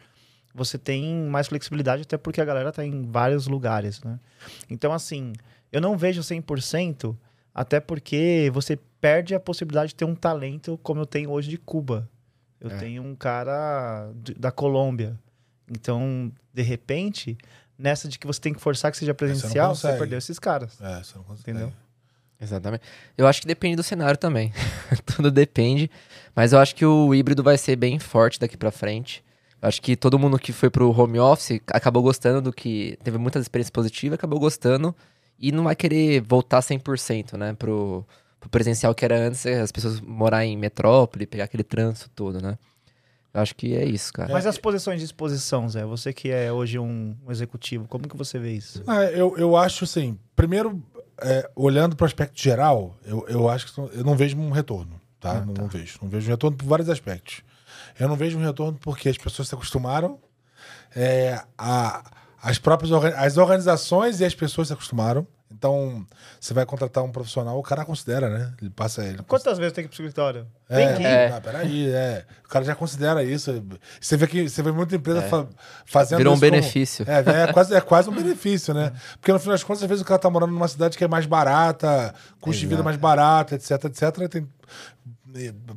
você 0.54 0.76
tem 0.78 1.14
mais 1.28 1.48
flexibilidade, 1.48 2.02
até 2.02 2.16
porque 2.18 2.40
a 2.40 2.44
galera 2.44 2.70
tá 2.70 2.84
em 2.84 3.02
vários 3.10 3.46
lugares, 3.46 4.02
né? 4.02 4.20
Então, 4.70 4.92
assim, 4.92 5.32
eu 5.72 5.80
não 5.80 5.96
vejo 5.96 6.20
100%, 6.20 7.16
até 7.54 7.80
porque 7.80 8.50
você 8.52 8.78
perde 9.00 9.34
a 9.34 9.40
possibilidade 9.40 9.88
de 9.88 9.94
ter 9.96 10.04
um 10.04 10.14
talento 10.14 10.78
como 10.82 11.00
eu 11.00 11.06
tenho 11.06 11.30
hoje 11.30 11.48
de 11.48 11.56
Cuba. 11.58 12.08
Eu 12.60 12.70
É. 12.70 12.76
tenho 12.76 13.02
um 13.02 13.14
cara 13.16 14.12
da 14.38 14.52
Colômbia. 14.52 15.18
Então, 15.70 16.30
de 16.54 16.62
repente, 16.62 17.36
nessa 17.78 18.08
de 18.08 18.18
que 18.18 18.26
você 18.26 18.40
tem 18.40 18.52
que 18.52 18.60
forçar 18.60 18.90
que 18.90 18.96
seja 18.96 19.14
presencial, 19.14 19.74
você, 19.74 19.82
consegue. 19.82 19.98
perdeu 19.98 20.18
esses 20.18 20.38
caras. 20.38 20.80
É, 20.80 21.02
você 21.02 21.16
não 21.16 21.24
consegue. 21.24 21.50
Entendeu? 21.50 21.72
Exatamente. 22.40 22.82
Eu 23.16 23.26
acho 23.26 23.40
que 23.40 23.46
depende 23.46 23.76
do 23.76 23.82
cenário 23.82 24.18
também. 24.18 24.52
Tudo 25.06 25.30
depende. 25.30 25.90
Mas 26.34 26.52
eu 26.52 26.58
acho 26.58 26.74
que 26.74 26.84
o 26.84 27.14
híbrido 27.14 27.42
vai 27.42 27.56
ser 27.56 27.76
bem 27.76 27.98
forte 27.98 28.38
daqui 28.38 28.56
pra 28.56 28.70
frente. 28.70 29.24
Eu 29.60 29.68
acho 29.68 29.80
que 29.80 29.96
todo 29.96 30.18
mundo 30.18 30.38
que 30.38 30.52
foi 30.52 30.68
pro 30.68 30.90
home 30.90 31.18
office 31.18 31.60
acabou 31.68 32.02
gostando 32.02 32.42
do 32.42 32.52
que. 32.52 32.98
Teve 33.02 33.16
muitas 33.16 33.42
experiências 33.42 33.70
positivas, 33.70 34.18
acabou 34.18 34.38
gostando. 34.38 34.94
E 35.38 35.50
não 35.50 35.64
vai 35.64 35.74
querer 35.74 36.20
voltar 36.20 36.60
100%, 36.60 37.36
né? 37.36 37.54
Pro, 37.54 38.06
pro 38.38 38.50
presencial 38.50 38.94
que 38.94 39.04
era 39.04 39.18
antes, 39.18 39.44
as 39.46 39.72
pessoas 39.72 40.00
morar 40.00 40.44
em 40.44 40.56
metrópole, 40.56 41.26
pegar 41.26 41.44
aquele 41.44 41.64
trânsito 41.64 42.10
todo, 42.14 42.40
né? 42.40 42.58
Acho 43.36 43.54
que 43.54 43.76
é 43.76 43.84
isso, 43.84 44.12
cara. 44.12 44.32
Mas 44.32 44.46
as 44.46 44.56
posições 44.56 44.98
de 44.98 45.04
exposição, 45.04 45.68
Zé, 45.68 45.84
você 45.84 46.12
que 46.12 46.30
é 46.30 46.50
hoje 46.50 46.78
um, 46.78 47.14
um 47.26 47.30
executivo, 47.30 47.86
como 47.86 48.08
que 48.08 48.16
você 48.16 48.38
vê 48.38 48.52
isso? 48.52 48.82
Ah, 48.86 49.04
eu, 49.04 49.36
eu 49.36 49.56
acho 49.56 49.84
assim, 49.84 50.18
primeiro, 50.34 50.82
é, 51.20 51.48
olhando 51.54 51.94
para 51.94 52.04
o 52.04 52.06
aspecto 52.06 52.40
geral, 52.40 52.96
eu, 53.04 53.26
eu 53.28 53.48
acho 53.48 53.72
que 53.72 53.78
eu 53.78 54.04
não 54.04 54.16
vejo 54.16 54.38
um 54.38 54.50
retorno, 54.50 54.98
tá? 55.20 55.32
Ah, 55.32 55.44
não, 55.44 55.52
tá. 55.52 55.62
não 55.62 55.68
vejo. 55.68 55.98
Não 56.00 56.08
vejo 56.08 56.26
um 56.26 56.30
retorno 56.30 56.56
por 56.56 56.66
vários 56.66 56.88
aspectos. 56.88 57.42
Eu 58.00 58.08
não 58.08 58.16
vejo 58.16 58.38
um 58.38 58.42
retorno 58.42 58.78
porque 58.80 59.08
as 59.08 59.18
pessoas 59.18 59.48
se 59.48 59.54
acostumaram, 59.54 60.18
é, 60.94 61.38
a, 61.58 62.10
as 62.42 62.58
próprias 62.58 62.90
as 63.16 63.36
organizações 63.36 64.20
e 64.20 64.24
as 64.24 64.34
pessoas 64.34 64.68
se 64.68 64.72
acostumaram. 64.72 65.26
Então, 65.48 66.04
você 66.40 66.52
vai 66.52 66.66
contratar 66.66 67.02
um 67.04 67.10
profissional, 67.10 67.56
o 67.58 67.62
cara 67.62 67.84
considera, 67.84 68.28
né? 68.28 68.52
Ele 68.60 68.68
passa. 68.70 69.04
Ele 69.04 69.18
Quantas 69.22 69.56
vezes 69.56 69.72
tem 69.72 69.84
que 69.84 69.88
ir 69.88 69.96
pro 69.96 70.04
escritório? 70.04 70.46
é, 70.68 70.76
Tem 70.86 70.96
que 70.96 71.02
ir. 71.02 71.06
É. 71.06 71.28
Ah, 71.32 71.40
peraí, 71.40 71.88
é. 71.90 72.24
O 72.44 72.48
cara 72.48 72.64
já 72.64 72.74
considera 72.74 73.22
isso. 73.22 73.64
Você 74.00 74.16
vê 74.16 74.26
que 74.26 74.48
você 74.48 74.60
vê 74.62 74.72
muita 74.72 74.96
empresa 74.96 75.22
fa- 75.22 75.46
fazendo 75.86 76.18
Virou 76.18 76.32
um 76.32 76.36
isso 76.36 76.44
como- 76.44 76.50
benefício. 76.52 77.06
é, 77.08 77.44
é 77.44 77.46
quase, 77.54 77.74
é 77.74 77.80
quase 77.80 78.10
um 78.10 78.14
benefício, 78.14 78.74
né? 78.74 78.92
Porque 79.20 79.32
no 79.32 79.38
final 79.38 79.54
das 79.54 79.62
contas, 79.62 79.82
às 79.84 79.88
vezes 79.88 80.02
o 80.02 80.04
cara 80.04 80.18
tá 80.18 80.28
morando 80.28 80.52
numa 80.52 80.68
cidade 80.68 80.98
que 80.98 81.04
é 81.04 81.08
mais 81.08 81.26
barata, 81.26 82.12
custo 82.40 82.60
de 82.60 82.66
vida 82.66 82.82
mais 82.82 82.96
barato, 82.96 83.54
etc, 83.54 83.84
etc. 83.84 84.28
Tem, 84.28 84.46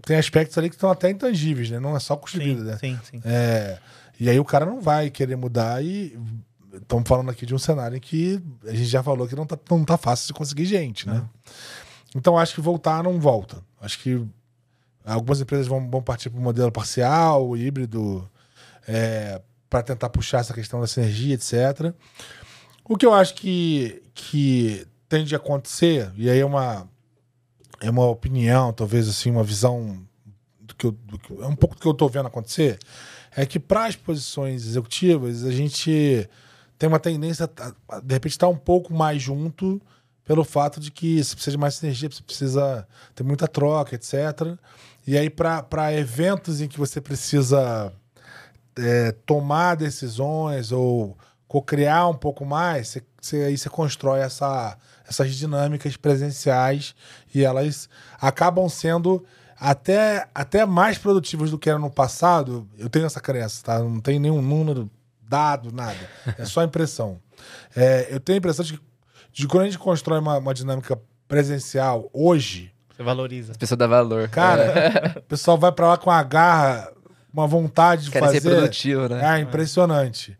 tem 0.05 0.17
aspectos 0.17 0.57
ali 0.57 0.69
que 0.69 0.75
estão 0.75 0.89
até 0.89 1.09
intangíveis, 1.09 1.69
né? 1.69 1.79
Não 1.79 1.95
é 1.95 1.99
só 1.99 2.15
custo 2.15 2.39
de 2.39 2.45
vida, 2.45 2.63
né? 2.63 2.77
Sim, 2.79 2.99
sim. 3.09 3.21
É, 3.25 3.77
e 4.19 4.29
aí 4.29 4.39
o 4.39 4.45
cara 4.45 4.65
não 4.65 4.81
vai 4.81 5.09
querer 5.09 5.35
mudar 5.35 5.83
e 5.83 6.17
estamos 6.73 7.07
falando 7.07 7.29
aqui 7.29 7.45
de 7.45 7.55
um 7.55 7.59
cenário 7.59 7.97
em 7.97 7.99
que 7.99 8.41
a 8.65 8.71
gente 8.71 8.85
já 8.85 9.01
falou 9.01 9.27
que 9.27 9.35
não 9.35 9.45
tá, 9.45 9.57
não 9.69 9.83
tá 9.83 9.97
fácil 9.97 10.27
de 10.27 10.33
conseguir 10.33 10.65
gente, 10.65 11.07
né? 11.07 11.23
Então 12.15 12.37
acho 12.37 12.55
que 12.55 12.61
voltar 12.61 13.03
não 13.03 13.19
volta. 13.19 13.63
Acho 13.79 13.99
que 13.99 14.25
algumas 15.05 15.41
empresas 15.41 15.67
vão, 15.67 15.89
vão 15.89 16.01
partir 16.01 16.29
para 16.29 16.39
o 16.39 16.43
modelo 16.43 16.71
parcial, 16.71 17.55
híbrido, 17.55 18.29
para 19.69 19.83
tentar 19.83 20.09
puxar 20.09 20.39
essa 20.39 20.53
questão 20.53 20.79
da 20.81 20.87
sinergia, 20.87 21.35
etc. 21.35 21.93
O 22.83 22.97
que 22.97 23.05
eu 23.05 23.13
acho 23.13 23.35
que, 23.35 24.01
que 24.13 24.87
tende 25.07 25.35
a 25.35 25.37
acontecer, 25.37 26.11
e 26.15 26.29
aí 26.29 26.39
é 26.39 26.45
uma, 26.45 26.87
é 27.79 27.89
uma 27.89 28.05
opinião, 28.07 28.73
talvez 28.73 29.07
assim, 29.07 29.29
uma 29.29 29.43
visão 29.43 30.03
do 30.59 30.75
que 30.75 30.85
eu, 30.87 30.91
do 30.91 31.19
que, 31.19 31.33
é 31.33 31.45
um 31.45 31.55
pouco 31.55 31.75
do 31.75 31.81
que 31.81 31.87
eu 31.87 31.93
tô 31.93 32.07
vendo 32.07 32.27
acontecer, 32.27 32.79
é 33.35 33.45
que 33.45 33.59
para 33.59 33.85
as 33.85 33.95
posições 33.95 34.65
executivas 34.65 35.43
a 35.43 35.51
gente 35.51 36.27
tem 36.79 36.87
uma 36.87 36.99
tendência 36.99 37.49
a, 37.89 37.99
de 37.99 38.13
repente 38.13 38.31
estar 38.31 38.47
um 38.47 38.55
pouco 38.55 38.93
mais 38.93 39.21
junto 39.21 39.81
pelo 40.23 40.45
fato 40.45 40.79
de 40.79 40.89
que 40.89 41.21
você 41.21 41.35
precisa 41.35 41.51
de 41.51 41.57
mais 41.57 41.75
sinergia, 41.75 42.09
você 42.09 42.23
precisa 42.23 42.87
ter 43.13 43.23
muita 43.23 43.47
troca, 43.47 43.95
etc. 43.95 44.57
E 45.05 45.17
aí 45.17 45.29
para 45.29 45.93
eventos 45.93 46.61
em 46.61 46.67
que 46.67 46.79
você 46.79 47.01
precisa 47.01 47.91
é, 48.77 49.11
tomar 49.25 49.75
decisões 49.75 50.71
ou 50.71 51.17
co-criar 51.47 52.07
um 52.07 52.15
pouco 52.15 52.45
mais, 52.45 52.89
você, 52.89 53.03
você, 53.19 53.37
aí 53.37 53.57
você 53.57 53.69
constrói 53.69 54.19
essa, 54.19 54.77
essas 55.07 55.35
dinâmicas 55.35 55.97
presenciais 55.97 56.95
e 57.33 57.43
elas 57.43 57.89
acabam 58.21 58.69
sendo 58.69 59.25
até, 59.59 60.29
até 60.33 60.65
mais 60.65 60.97
produtivas 60.97 61.49
do 61.51 61.57
que 61.57 61.69
era 61.69 61.79
no 61.79 61.89
passado. 61.89 62.69
Eu 62.77 62.87
tenho 62.87 63.07
essa 63.07 63.19
crença, 63.19 63.63
tá? 63.63 63.79
Não 63.79 63.99
tem 63.99 64.19
nenhum 64.19 64.41
número 64.41 64.89
dado, 65.29 65.71
nada. 65.71 66.09
É 66.37 66.43
só 66.43 66.63
impressão. 66.63 67.21
É, 67.75 68.07
eu 68.09 68.19
tenho 68.19 68.37
a 68.37 68.39
impressão 68.39 68.65
de 68.65 68.73
que 68.73 68.89
de 69.31 69.47
quando 69.47 69.63
a 69.63 69.65
gente 69.65 69.79
constrói 69.79 70.19
uma, 70.19 70.37
uma 70.37 70.53
dinâmica 70.53 70.99
presencial 71.27 72.09
hoje. 72.11 72.73
Você 72.95 73.03
valoriza. 73.03 73.51
As 73.51 73.57
pessoas 73.57 73.77
dão 73.77 73.87
valor. 73.87 74.27
Cara, 74.29 74.63
é. 74.63 75.19
o 75.19 75.21
pessoal 75.23 75.57
vai 75.57 75.71
para 75.71 75.87
lá 75.89 75.97
com 75.97 76.11
a 76.11 76.21
garra 76.23 76.91
uma 77.31 77.47
vontade 77.47 78.05
de 78.05 78.11
fazer. 78.11 78.41
ser 78.41 78.49
produtivo, 78.49 79.07
né? 79.07 79.37
É 79.37 79.39
impressionante. 79.39 80.37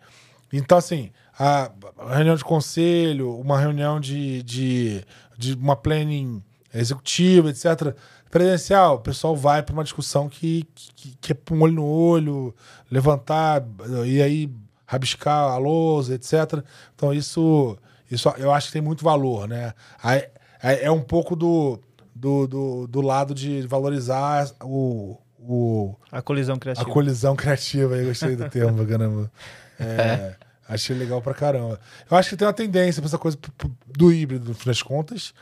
Então, 0.52 0.78
assim, 0.78 1.12
a, 1.38 1.72
a 2.00 2.16
reunião 2.16 2.36
de 2.36 2.44
conselho, 2.44 3.40
uma 3.40 3.60
reunião 3.60 4.00
de, 4.00 4.42
de, 4.44 5.06
de 5.38 5.54
uma 5.54 5.76
planning 5.76 6.44
executiva, 6.74 7.50
etc. 7.50 7.96
Presencial, 8.30 8.96
o 8.96 9.00
pessoal 9.00 9.36
vai 9.36 9.62
para 9.62 9.74
uma 9.74 9.84
discussão 9.84 10.28
que, 10.28 10.68
que, 10.96 11.16
que 11.22 11.32
é 11.32 11.38
um 11.52 11.62
olho 11.62 11.74
no 11.74 11.86
olho, 11.86 12.56
levantar 12.92 13.64
e 14.06 14.22
aí 14.22 14.52
rabiscar 14.90 15.52
a 15.52 15.58
lousa, 15.58 16.16
etc. 16.16 16.64
Então, 16.96 17.14
isso, 17.14 17.78
isso 18.10 18.28
eu 18.40 18.52
acho 18.52 18.68
que 18.68 18.74
tem 18.74 18.82
muito 18.82 19.04
valor, 19.04 19.48
né? 19.48 19.72
Aí, 20.02 20.28
é 20.64 20.90
um 20.90 21.02
pouco 21.02 21.36
do, 21.36 21.80
do, 22.16 22.48
do, 22.48 22.88
do 22.88 23.02
lado 23.02 23.36
de 23.36 23.62
valorizar 23.68 24.50
o, 24.64 25.16
o, 25.40 25.96
a 26.12 26.24
colisão 26.24 26.58
criativa. 26.58 26.90
A 26.90 26.92
colisão 26.92 27.36
criativa, 27.36 27.96
eu 27.98 28.08
gostei 28.08 28.36
do 28.36 28.50
termo, 28.50 28.84
caramba. 28.84 29.32
É, 29.80 29.86
é. 29.86 30.36
Achei 30.68 30.96
legal 30.96 31.22
pra 31.22 31.36
caramba. 31.36 31.80
Eu 32.10 32.18
acho 32.18 32.32
que 32.32 32.36
tem 32.36 32.48
uma 32.48 32.54
tendência 32.54 33.00
pra 33.00 33.08
essa 33.08 33.18
coisa 33.18 33.38
do 33.86 34.12
híbrido, 34.12 34.50
no 34.50 34.56
fim 34.56 34.66
das 34.66 34.82
contas. 34.82 35.36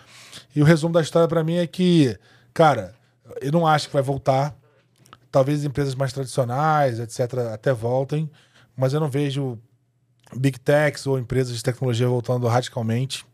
E 0.54 0.62
o 0.62 0.66
resumo 0.66 0.94
da 0.94 1.02
história 1.02 1.28
para 1.28 1.44
mim 1.44 1.56
é 1.56 1.68
que, 1.68 2.18
cara, 2.54 2.94
eu 3.42 3.52
não 3.52 3.66
acho 3.66 3.88
que 3.88 3.94
vai 3.94 4.04
voltar. 4.04 4.54
Talvez 5.32 5.64
empresas 5.64 5.96
mais 5.96 6.12
tradicionais, 6.12 7.00
etc., 7.00 7.40
até 7.54 7.72
voltem, 7.72 8.30
mas 8.78 8.94
eu 8.94 9.00
não 9.00 9.10
vejo 9.10 9.58
big 10.36 10.60
techs 10.60 11.08
ou 11.08 11.18
empresas 11.18 11.56
de 11.58 11.64
tecnologia 11.64 12.08
voltando 12.08 12.48
radicalmente. 12.48 13.26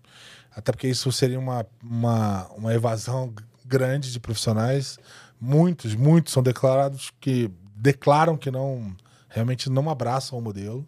Até 0.56 0.72
porque 0.72 0.88
isso 0.88 1.12
seria 1.12 1.40
uma, 1.40 1.66
uma, 1.84 2.48
uma 2.56 2.74
evasão 2.74 3.34
grande 3.66 4.12
de 4.12 4.20
profissionais 4.20 5.00
muitos, 5.44 5.94
muitos 5.94 6.32
são 6.32 6.42
declarados 6.42 7.12
que 7.20 7.52
declaram 7.76 8.38
que 8.38 8.50
não 8.50 8.96
realmente 9.28 9.70
não 9.70 9.90
abraçam 9.90 10.40
o 10.40 10.42
modelo, 10.42 10.88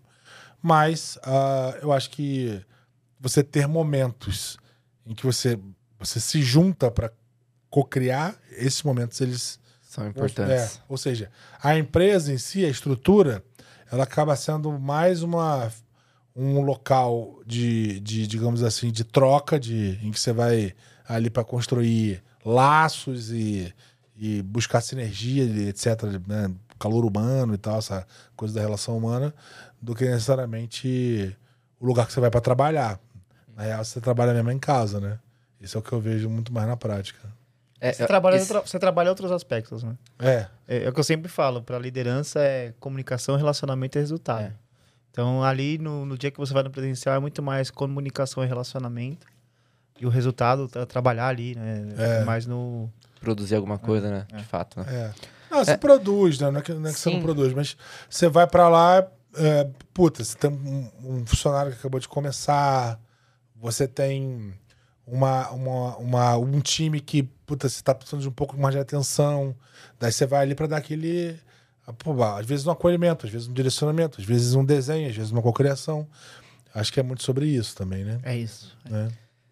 mas 0.61 1.17
uh, 1.17 1.77
eu 1.81 1.91
acho 1.91 2.09
que 2.11 2.63
você 3.19 3.43
ter 3.43 3.67
momentos 3.67 4.57
em 5.05 5.13
que 5.13 5.25
você 5.25 5.59
você 5.99 6.19
se 6.19 6.41
junta 6.41 6.89
para 6.89 7.11
co-criar, 7.69 8.35
esses 8.51 8.81
momentos 8.83 9.19
eles 9.19 9.59
são 9.81 10.07
importantes. 10.07 10.77
É, 10.77 10.81
ou 10.87 10.97
seja, 10.97 11.29
a 11.61 11.77
empresa 11.77 12.31
em 12.31 12.37
si, 12.37 12.63
a 12.63 12.69
estrutura, 12.69 13.43
ela 13.91 14.03
acaba 14.03 14.36
sendo 14.36 14.71
mais 14.79 15.23
uma 15.23 15.71
um 16.36 16.59
local 16.61 17.39
de, 17.45 17.99
de 18.01 18.27
digamos 18.27 18.61
assim, 18.61 18.91
de 18.91 19.03
troca, 19.05 19.57
de 19.59 19.97
em 20.03 20.11
que 20.11 20.19
você 20.19 20.33
vai 20.33 20.73
ali 21.07 21.29
para 21.29 21.43
construir 21.43 22.21
laços 22.43 23.31
e 23.31 23.73
e 24.17 24.41
buscar 24.41 24.81
sinergia, 24.81 25.43
etc., 25.67 26.03
né? 26.25 26.49
calor 26.79 27.05
humano 27.05 27.53
e 27.53 27.57
tal, 27.57 27.79
essa 27.79 28.05
coisa 28.36 28.53
da 28.53 28.61
relação 28.61 28.97
humana, 28.97 29.33
do 29.81 29.93
que 29.93 30.05
necessariamente 30.05 31.36
o 31.79 31.86
lugar 31.86 32.07
que 32.07 32.13
você 32.13 32.19
vai 32.19 32.29
para 32.29 32.41
trabalhar. 32.41 32.99
Na 33.55 33.63
real, 33.63 33.83
você 33.83 34.01
trabalha 34.01 34.33
mesmo 34.33 34.51
em 34.51 34.59
casa, 34.59 34.99
né? 34.99 35.19
Isso 35.59 35.77
é 35.77 35.79
o 35.79 35.83
que 35.83 35.91
eu 35.91 35.99
vejo 35.99 36.29
muito 36.29 36.53
mais 36.53 36.67
na 36.67 36.75
prática. 36.75 37.19
É, 37.80 37.91
você, 37.91 38.07
trabalha 38.07 38.36
esse... 38.38 38.53
outra, 38.53 38.67
você 38.67 38.80
trabalha 38.80 39.09
outros 39.09 39.32
aspectos, 39.32 39.84
né? 39.84 39.95
É. 40.19 40.47
É, 40.67 40.84
é 40.86 40.89
o 40.89 40.93
que 40.93 40.99
eu 40.99 41.03
sempre 41.03 41.30
falo, 41.30 41.61
para 41.61 41.78
liderança 41.78 42.39
é 42.39 42.73
comunicação, 42.80 43.36
relacionamento 43.36 43.97
e 43.97 44.01
resultado. 44.01 44.45
É. 44.45 44.53
Então, 45.11 45.43
ali 45.43 45.78
no, 45.78 46.05
no 46.05 46.17
dia 46.17 46.32
que 46.32 46.38
você 46.38 46.53
vai 46.53 46.63
no 46.63 46.69
presencial, 46.69 47.15
é 47.15 47.19
muito 47.19 47.41
mais 47.41 47.69
comunicação 47.69 48.43
e 48.43 48.47
relacionamento. 48.47 49.28
E 49.99 50.05
o 50.05 50.09
resultado 50.09 50.69
é 50.76 50.86
trabalhar 50.86 51.28
ali, 51.28 51.55
né? 51.55 51.88
É. 51.97 52.23
Mais 52.26 52.45
no, 52.45 52.91
produzir 53.26 53.55
alguma 53.55 53.80
coisa, 53.80 54.09
né? 54.09 54.28
De 54.34 54.43
fato, 54.43 54.80
né? 54.80 54.86
É. 54.88 55.11
Não, 55.49 55.65
você 55.65 55.71
é. 55.71 55.78
produz, 55.78 56.39
né? 56.39 56.51
Não 56.51 56.59
é 56.59 56.63
que, 56.63 56.73
não 56.73 56.89
é 56.89 56.93
que 56.93 56.99
você 56.99 57.09
não 57.09 57.21
produz, 57.21 57.53
mas 57.53 57.76
você 58.09 58.30
vai 58.30 58.45
para 58.45 58.69
lá, 58.69 59.07
é, 59.36 59.67
puta, 59.93 60.23
você 60.23 60.38
tem 60.38 60.51
um, 60.51 60.91
um, 61.03 61.26
funcionário 61.26 61.71
que 61.71 61.80
acabou 61.80 61.99
de 61.99 62.07
começar, 62.07 62.99
você 63.55 63.88
tem 63.88 64.53
uma, 65.05 65.49
uma, 65.51 65.97
uma, 65.97 66.37
um 66.37 66.59
time 66.59 66.99
que, 66.99 67.23
puta, 67.45 67.69
você 67.69 67.81
tá 67.81 67.93
precisando 67.93 68.21
de 68.21 68.29
um 68.29 68.31
pouco 68.31 68.57
mais 68.57 68.73
de 68.73 68.81
atenção, 68.81 69.55
daí 69.99 70.11
você 70.11 70.25
vai 70.25 70.41
ali 70.41 70.55
para 70.55 70.67
dar 70.67 70.77
aquele. 70.77 71.39
Pô, 71.99 72.21
às 72.23 72.45
vezes 72.45 72.65
um 72.65 72.71
acolhimento, 72.71 73.27
às 73.27 73.31
vezes 73.31 73.47
um 73.47 73.53
direcionamento, 73.53 74.19
às 74.19 74.25
vezes 74.25 74.55
um 74.55 74.65
desenho, 74.65 75.07
às 75.07 75.15
vezes 75.15 75.31
uma 75.31 75.41
cocriação. 75.41 76.07
Acho 76.73 76.91
que 76.91 76.99
é 76.99 77.03
muito 77.03 77.23
sobre 77.23 77.45
isso 77.45 77.75
também, 77.75 78.03
né? 78.03 78.19
É 78.23 78.35
isso. 78.35 78.75
É. 78.91 79.07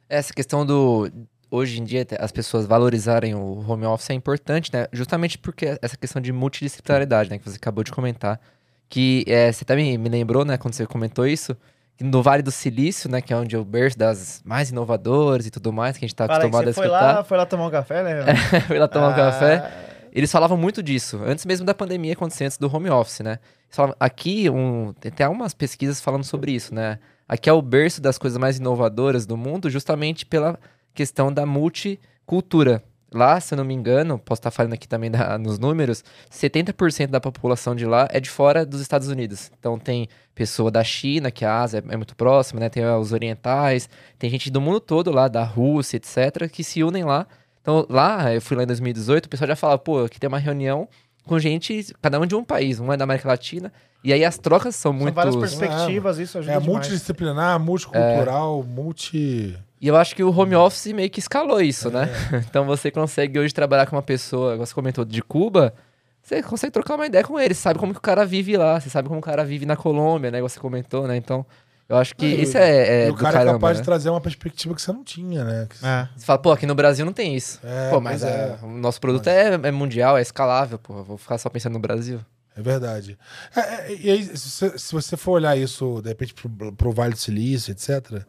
Essa 0.10 0.34
questão 0.34 0.66
do 0.66 1.10
hoje 1.50 1.80
em 1.80 1.84
dia 1.84 2.06
as 2.20 2.32
pessoas 2.32 2.66
valorizarem 2.66 3.36
o 3.36 3.64
home 3.70 3.86
office 3.86 4.10
é 4.10 4.14
importante, 4.14 4.72
né? 4.74 4.88
Justamente 4.92 5.38
porque 5.38 5.78
essa 5.80 5.96
questão 5.96 6.20
de 6.20 6.32
multidisciplinaridade, 6.32 7.30
né? 7.30 7.38
Que 7.38 7.48
você 7.48 7.58
acabou 7.58 7.84
de 7.84 7.92
comentar. 7.92 8.42
Que 8.90 9.24
é, 9.28 9.52
você 9.52 9.64
também 9.64 9.98
me 9.98 10.10
lembrou, 10.10 10.44
né? 10.44 10.58
Quando 10.58 10.74
você 10.74 10.88
comentou 10.88 11.28
isso. 11.28 11.56
No 12.02 12.24
Vale 12.24 12.42
do 12.42 12.52
Silício, 12.52 13.10
né? 13.10 13.22
Que 13.22 13.34
é 13.34 13.38
onde 13.38 13.56
é 13.56 13.60
o 13.60 13.64
berço 13.64 13.98
das 13.98 14.42
mais 14.44 14.70
inovadoras 14.70 15.46
e 15.46 15.52
tudo 15.52 15.72
mais, 15.72 15.98
que 15.98 16.06
a 16.06 16.08
gente 16.08 16.16
tá 16.16 16.26
acostumado 16.26 16.68
a 16.68 16.70
escutar. 16.72 16.90
Foi 16.90 16.90
lá, 16.90 17.24
foi 17.24 17.38
lá 17.38 17.46
tomar 17.46 17.68
um 17.68 17.72
café, 17.72 18.04
né? 18.04 18.36
Foi 18.68 18.80
lá 18.80 18.88
tomar 18.88 19.08
ah... 19.08 19.10
um 19.10 19.16
café. 19.16 19.72
Eles 20.12 20.32
falavam 20.32 20.56
muito 20.56 20.84
disso, 20.84 21.20
antes 21.26 21.44
mesmo 21.44 21.66
da 21.66 21.74
pandemia 21.74 22.14
acontecer, 22.14 22.46
antes 22.46 22.58
do 22.58 22.74
home 22.74 22.90
office, 22.90 23.22
né? 23.22 23.40
Falavam, 23.68 23.96
aqui, 24.00 24.48
um, 24.48 24.94
tem 25.00 25.12
até 25.12 25.24
algumas 25.24 25.56
pesquisas 25.56 26.00
falando 26.00 26.24
sobre 26.24 26.52
isso, 26.52 26.74
né? 26.76 27.00
Aqui 27.28 27.50
é 27.50 27.54
o 27.54 27.62
berço 27.64 28.00
das 28.00 28.20
coisas 28.20 28.38
mais 28.38 28.58
inovadoras 28.58 29.26
do 29.26 29.36
mundo, 29.36 29.72
justamente 29.72 30.24
pela 30.24 30.60
questão 30.94 31.34
da 31.34 31.48
multicultura. 31.48 32.84
Lá, 33.14 33.40
se 33.40 33.54
eu 33.54 33.58
não 33.58 33.64
me 33.64 33.74
engano, 33.74 34.18
posso 34.18 34.40
estar 34.40 34.52
falando 34.52 34.74
aqui 34.74 34.88
também 34.88 35.12
da, 35.12 35.38
nos 35.38 35.60
números, 35.60 36.04
70% 36.32 37.08
da 37.08 37.22
população 37.22 37.76
de 37.76 37.86
lá 37.86 38.08
é 38.12 38.20
de 38.20 38.30
fora 38.30 38.66
dos 38.66 38.82
Estados 38.82 39.08
Unidos. 39.08 39.52
Então 39.60 39.78
tem 39.78 40.08
pessoa 40.34 40.72
da 40.72 40.84
China, 40.84 41.30
que 41.30 41.46
a 41.46 41.62
Ásia 41.62 41.84
é, 41.88 41.96
muito 41.96 42.16
próxima, 42.16 42.60
né? 42.60 42.70
Tem 42.70 42.84
os 42.86 43.12
orientais, 43.12 43.88
tem 44.18 44.30
gente 44.30 44.50
do 44.50 44.60
mundo 44.60 44.80
todo 44.80 45.12
lá, 45.12 45.28
da 45.28 45.44
Rússia, 45.44 45.98
etc., 45.98 46.50
que 46.50 46.64
se 46.64 46.84
unem 46.84 47.04
lá. 47.04 47.28
Então 47.62 47.86
lá, 47.90 48.34
eu 48.34 48.42
fui 48.42 48.58
lá 48.58 48.64
em 48.64 48.68
2018, 48.68 49.26
o 49.26 49.30
pessoal 49.30 49.48
já 49.48 49.56
falava, 49.56 49.80
pô, 49.80 50.04
aqui 50.04 50.20
tem 50.20 50.28
uma 50.28 50.40
reunião 50.40 50.88
com 51.26 51.40
gente, 51.40 51.94
cada 52.02 52.20
um 52.20 52.26
de 52.26 52.36
um 52.36 52.44
país, 52.44 52.80
um 52.80 52.92
é 52.92 52.98
da 52.98 53.06
América 53.06 53.30
Latina, 53.30 53.72
e 54.04 54.12
aí 54.12 54.26
as 54.26 54.38
trocas 54.38 54.76
são, 54.76 54.92
são 54.92 55.00
muito... 55.00 55.16
São 55.16 55.32
várias 55.32 55.36
perspectivas, 55.36 56.20
é, 56.20 56.24
isso 56.24 56.38
ajuda 56.38 56.54
É 56.54 56.60
demais. 56.60 56.74
multidisciplinar, 56.74 57.60
multicultural, 57.60 58.60
é. 58.60 58.74
multi... 58.74 59.58
E 59.84 59.88
eu 59.90 59.98
acho 59.98 60.16
que 60.16 60.24
o 60.24 60.34
home 60.34 60.56
office 60.56 60.94
meio 60.94 61.10
que 61.10 61.20
escalou 61.20 61.60
isso, 61.62 61.92
né? 61.92 62.10
é. 62.10 62.32
né? 62.40 62.46
então 62.50 62.66
você 62.66 62.90
consegue 62.90 63.38
hoje 63.38 63.54
trabalhar 63.54 63.86
com 63.86 63.98
uma 63.98 64.02
pessoa, 64.02 64.56
você 64.56 64.74
comentou 64.74 65.04
de 65.04 65.22
Cuba, 65.22 65.74
você 66.22 66.42
consegue 66.42 66.72
trocar 66.72 66.96
uma 66.96 67.06
ideia 67.06 67.22
com 67.22 67.38
ele, 67.38 67.54
você 67.54 67.60
sabe 67.60 67.78
como 67.78 67.92
que 67.92 68.00
o 68.00 68.02
cara 68.02 68.26
vive 68.26 68.56
lá, 68.56 68.80
você 68.80 68.90
sabe 68.90 69.10
como 69.10 69.20
o 69.20 69.22
cara 69.22 69.44
vive 69.44 69.66
na 69.66 69.76
Colômbia, 69.76 70.32
né? 70.32 70.42
Você 70.42 70.58
comentou, 70.58 71.06
né? 71.06 71.18
Então, 71.18 71.46
eu 71.90 71.98
acho 71.98 72.16
que 72.16 72.26
isso 72.26 72.58
é, 72.58 73.08
é 73.08 73.12
o 73.12 73.16
cara 73.16 73.34
caramba, 73.34 73.52
é 73.52 73.54
capaz 73.56 73.78
né? 73.78 73.82
de 73.82 73.86
trazer 73.86 74.10
uma 74.10 74.22
perspectiva 74.22 74.74
que 74.74 74.82
você 74.82 74.94
não 74.94 75.04
tinha, 75.04 75.44
né? 75.44 75.68
É. 75.84 76.08
Você 76.16 76.26
fala, 76.26 76.40
pô, 76.40 76.54
aqui 76.54 76.66
no 76.66 76.76
Brasil 76.76 77.06
não 77.06 77.12
tem 77.12 77.36
isso. 77.36 77.60
É, 77.62 77.90
pô, 77.90 78.00
mas 78.00 78.24
é, 78.24 78.58
o 78.64 78.70
nosso 78.70 79.02
produto 79.02 79.26
mas... 79.26 79.36
é, 79.36 79.68
é, 79.68 79.72
mundial, 79.72 80.18
é 80.18 80.22
escalável, 80.22 80.80
pô. 80.80 81.04
Vou 81.04 81.18
ficar 81.18 81.38
só 81.38 81.50
pensando 81.50 81.74
no 81.74 81.80
Brasil. 81.80 82.22
É 82.56 82.62
verdade. 82.62 83.18
É, 83.54 83.94
e 83.94 84.10
aí, 84.10 84.24
se 84.24 84.50
você, 84.50 84.78
se 84.78 84.94
você 84.94 85.18
for 85.18 85.32
olhar 85.32 85.58
isso, 85.58 86.02
de 86.02 86.08
repente, 86.08 86.34
pro, 86.34 86.72
pro 86.72 86.92
Vale 86.94 87.16
do 87.16 87.20
Silício, 87.20 87.74
etc., 87.74 88.24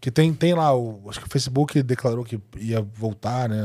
que 0.00 0.10
tem, 0.10 0.32
tem 0.32 0.54
lá, 0.54 0.74
o, 0.74 1.08
acho 1.10 1.20
que 1.20 1.26
o 1.26 1.30
Facebook 1.30 1.82
declarou 1.82 2.24
que 2.24 2.40
ia 2.56 2.80
voltar, 2.80 3.48
né? 3.48 3.60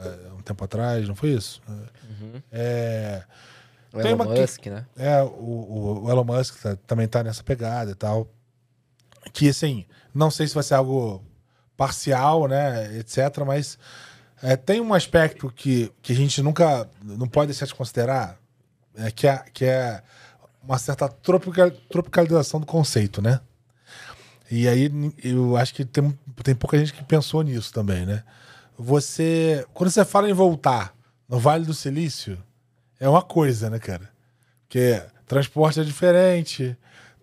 É, 0.00 0.32
um 0.32 0.42
tempo 0.42 0.64
atrás, 0.64 1.08
não 1.08 1.14
foi 1.14 1.30
isso? 1.30 1.60
Uhum. 1.68 2.42
É, 2.50 3.22
o 3.92 4.00
Elon 4.00 4.24
Musk, 4.24 4.60
que, 4.60 4.70
né? 4.70 4.86
É, 4.96 5.22
o, 5.22 6.02
o 6.04 6.10
Elon 6.10 6.24
Musk 6.24 6.62
tá, 6.62 6.76
também 6.86 7.08
tá 7.08 7.22
nessa 7.24 7.42
pegada 7.42 7.90
e 7.90 7.94
tal. 7.94 8.28
Que, 9.32 9.48
assim, 9.48 9.84
não 10.14 10.30
sei 10.30 10.46
se 10.46 10.54
vai 10.54 10.62
ser 10.62 10.74
algo 10.74 11.22
parcial, 11.76 12.46
né, 12.46 12.96
etc., 12.98 13.44
mas 13.46 13.78
É, 14.42 14.56
tem 14.56 14.80
um 14.80 14.94
aspecto 14.94 15.52
que, 15.54 15.92
que 16.00 16.12
a 16.14 16.16
gente 16.16 16.42
nunca 16.42 16.88
não 17.02 17.28
pode 17.28 17.48
deixar 17.48 17.66
de 17.66 17.74
considerar, 17.74 18.38
é, 18.96 19.10
que, 19.10 19.26
é, 19.26 19.36
que 19.52 19.66
é 19.66 20.02
uma 20.62 20.78
certa 20.78 21.08
tropical, 21.08 21.70
tropicalização 21.90 22.58
do 22.58 22.64
conceito, 22.66 23.20
né? 23.20 23.40
E 24.50 24.66
aí 24.66 24.90
eu 25.22 25.56
acho 25.56 25.72
que 25.72 25.84
tem, 25.84 26.18
tem 26.42 26.54
pouca 26.54 26.76
gente 26.78 26.92
que 26.92 27.04
pensou 27.04 27.42
nisso 27.42 27.72
também, 27.72 28.04
né? 28.04 28.24
Você. 28.76 29.64
Quando 29.72 29.90
você 29.90 30.04
fala 30.04 30.28
em 30.28 30.32
voltar 30.32 30.92
no 31.28 31.38
Vale 31.38 31.64
do 31.64 31.74
Silício, 31.74 32.36
é 32.98 33.08
uma 33.08 33.22
coisa, 33.22 33.70
né, 33.70 33.78
cara? 33.78 34.10
Porque 34.62 35.00
transporte 35.26 35.80
é 35.80 35.84
diferente, 35.84 36.76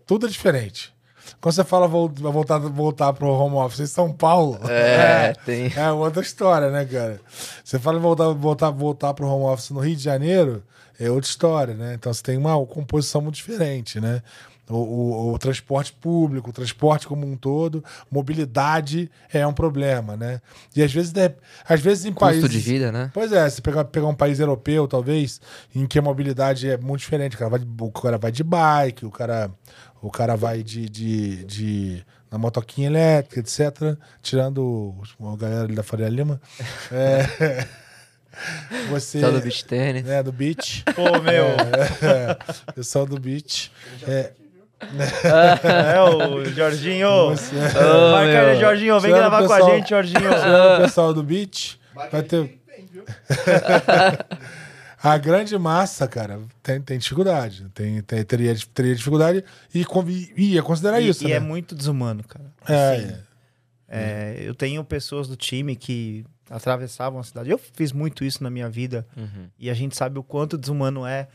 tudo 0.05 0.25
é 0.25 0.29
diferente. 0.29 0.95
Quando 1.41 1.55
você 1.55 1.63
fala 1.63 1.87
voltar, 1.87 2.57
voltar 2.59 3.11
pro 3.13 3.27
home 3.27 3.55
office 3.55 3.81
em 3.81 3.85
São 3.85 4.13
Paulo, 4.13 4.59
é, 4.69 5.29
é, 5.29 5.33
tem. 5.45 5.73
é 5.75 5.91
outra 5.91 6.21
história, 6.21 6.71
né, 6.71 6.85
cara? 6.85 7.19
Você 7.63 7.77
fala 7.77 7.99
voltar, 7.99 8.29
voltar, 8.29 8.69
voltar 8.69 9.13
pro 9.13 9.27
home 9.27 9.45
office 9.45 9.71
no 9.71 9.81
Rio 9.81 9.95
de 9.95 10.03
Janeiro, 10.03 10.63
é 10.99 11.09
outra 11.09 11.29
história, 11.29 11.73
né? 11.73 11.93
Então 11.93 12.13
você 12.13 12.23
tem 12.23 12.37
uma 12.37 12.53
composição 12.65 13.21
muito 13.21 13.35
diferente, 13.35 13.99
né? 13.99 14.21
O, 14.69 14.75
o, 14.75 15.33
o, 15.33 15.39
transporte 15.39 15.93
público, 15.93 16.49
o 16.49 16.53
transporte 16.53 17.07
como 17.07 17.25
um 17.25 17.37
todo, 17.37 17.81
mobilidade 18.11 19.09
é 19.31 19.47
um 19.47 19.53
problema, 19.53 20.17
né? 20.17 20.41
E 20.75 20.83
às 20.83 20.91
vezes, 20.91 21.13
às 21.67 21.79
vezes 21.79 22.03
em 22.03 22.11
Custo 22.11 22.25
países... 22.25 22.49
de 22.49 22.59
vida, 22.59 22.91
né? 22.91 23.09
Pois 23.13 23.31
é, 23.31 23.49
se 23.49 23.61
pegar, 23.61 23.85
pegar 23.85 24.07
um 24.07 24.15
país 24.15 24.41
europeu, 24.41 24.85
talvez, 24.85 25.39
em 25.73 25.87
que 25.87 25.97
a 25.97 26.01
mobilidade 26.01 26.69
é 26.69 26.77
muito 26.77 26.99
diferente. 26.99 27.37
O 27.37 27.39
cara 27.39 27.51
vai, 27.51 27.61
o 27.79 27.91
cara 27.91 28.17
vai 28.17 28.31
de 28.31 28.43
bike, 28.43 29.05
o 29.05 29.11
cara, 29.11 29.49
o 30.01 30.11
cara 30.11 30.35
vai 30.35 30.61
de, 30.61 30.89
de, 30.89 31.45
de 31.45 32.05
na 32.29 32.37
motoquinha 32.37 32.87
elétrica, 32.87 33.39
etc. 33.39 33.97
Tirando 34.21 34.93
a 35.21 35.35
galera 35.37 35.63
ali 35.63 35.75
da 35.75 35.83
Faria 35.83 36.09
Lima. 36.09 36.41
É... 36.91 37.65
Você. 38.89 39.19
Pessoal 39.19 39.33
do 39.33 39.41
beach 39.41 39.65
tênis. 39.65 40.07
É, 40.07 40.23
do 40.23 40.31
beach. 40.31 40.83
Pô, 40.95 41.19
meu. 41.21 41.45
É, 41.45 42.31
é, 42.31 42.71
pessoal 42.73 43.05
do 43.05 43.19
beach. 43.19 43.71
É, 44.07 44.31
é 45.95 46.01
o 46.01 46.45
Jorginho. 46.45 47.29
Você... 47.29 47.55
Oh, 47.55 48.11
Marca 48.11 48.41
aí, 48.51 48.59
Jorginho. 48.59 48.99
Vem 48.99 49.11
Tirando 49.11 49.29
gravar 49.29 49.41
pessoal- 49.41 49.59
com 49.61 49.65
a 49.71 49.75
gente, 49.75 49.89
Jorginho. 49.89 50.29
o 50.29 50.81
pessoal 50.81 51.13
do 51.13 51.23
beach. 51.23 51.79
Vai 52.11 52.21
ter. 52.23 52.59
A 55.01 55.17
grande 55.17 55.57
massa, 55.57 56.07
cara, 56.07 56.39
tem, 56.63 56.81
tem 56.81 56.97
dificuldade. 56.97 57.67
Tem, 57.73 58.01
tem- 58.01 58.23
teria, 58.23 58.55
teria 58.73 58.95
dificuldade 58.95 59.43
e 59.73 59.85
convi- 59.85 60.33
ia 60.35 60.61
considerar 60.63 60.99
E, 60.99 61.09
isso. 61.09 61.23
e 61.23 61.27
né? 61.29 61.33
é 61.35 61.39
muito 61.39 61.75
desumano, 61.75 62.23
cara. 62.23 62.45
É, 62.67 62.95
Assim, 62.95 63.15
é, 63.87 64.37
eu 64.41 64.55
tenho 64.55 64.83
pessoas 64.83 65.27
do 65.27 65.35
time 65.35 65.75
que 65.75 66.25
atravessavam 66.49 67.19
a 67.19 67.23
cidade. 67.23 67.49
Eu 67.49 67.57
fiz 67.57 67.91
muito 67.91 68.23
isso 68.23 68.43
na 68.43 68.49
minha 68.49 68.69
vida. 68.69 69.05
Uhum. 69.15 69.49
E 69.59 69.69
a 69.69 69.73
gente 69.73 69.95
sabe 69.95 70.17
o 70.19 70.23
quanto 70.23 70.57
desumano 70.57 71.05
é 71.05 71.27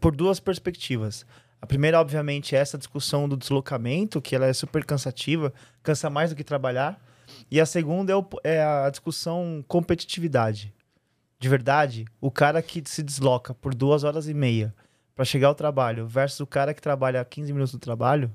por 0.00 0.14
duas 0.14 0.40
perspectivas. 0.40 1.24
A 1.60 1.66
primeira, 1.66 2.00
obviamente, 2.00 2.54
é 2.54 2.58
essa 2.58 2.76
discussão 2.76 3.28
do 3.28 3.36
deslocamento, 3.36 4.20
que 4.20 4.34
ela 4.36 4.46
é 4.46 4.52
super 4.52 4.84
cansativa, 4.84 5.52
cansa 5.82 6.10
mais 6.10 6.30
do 6.30 6.36
que 6.36 6.44
trabalhar. 6.44 7.00
E 7.50 7.60
a 7.60 7.66
segunda 7.66 8.12
é, 8.12 8.16
o- 8.16 8.26
é 8.44 8.62
a 8.62 8.90
discussão 8.90 9.64
competitividade. 9.66 10.72
De 11.38 11.48
verdade, 11.48 12.04
o 12.20 12.30
cara 12.30 12.62
que 12.62 12.82
se 12.86 13.02
desloca 13.02 13.52
por 13.54 13.74
duas 13.74 14.04
horas 14.04 14.28
e 14.28 14.34
meia 14.34 14.74
para 15.14 15.24
chegar 15.24 15.48
ao 15.48 15.54
trabalho 15.54 16.06
versus 16.06 16.40
o 16.40 16.46
cara 16.46 16.72
que 16.74 16.80
trabalha 16.80 17.24
15 17.24 17.52
minutos 17.52 17.72
do 17.72 17.78
trabalho, 17.78 18.30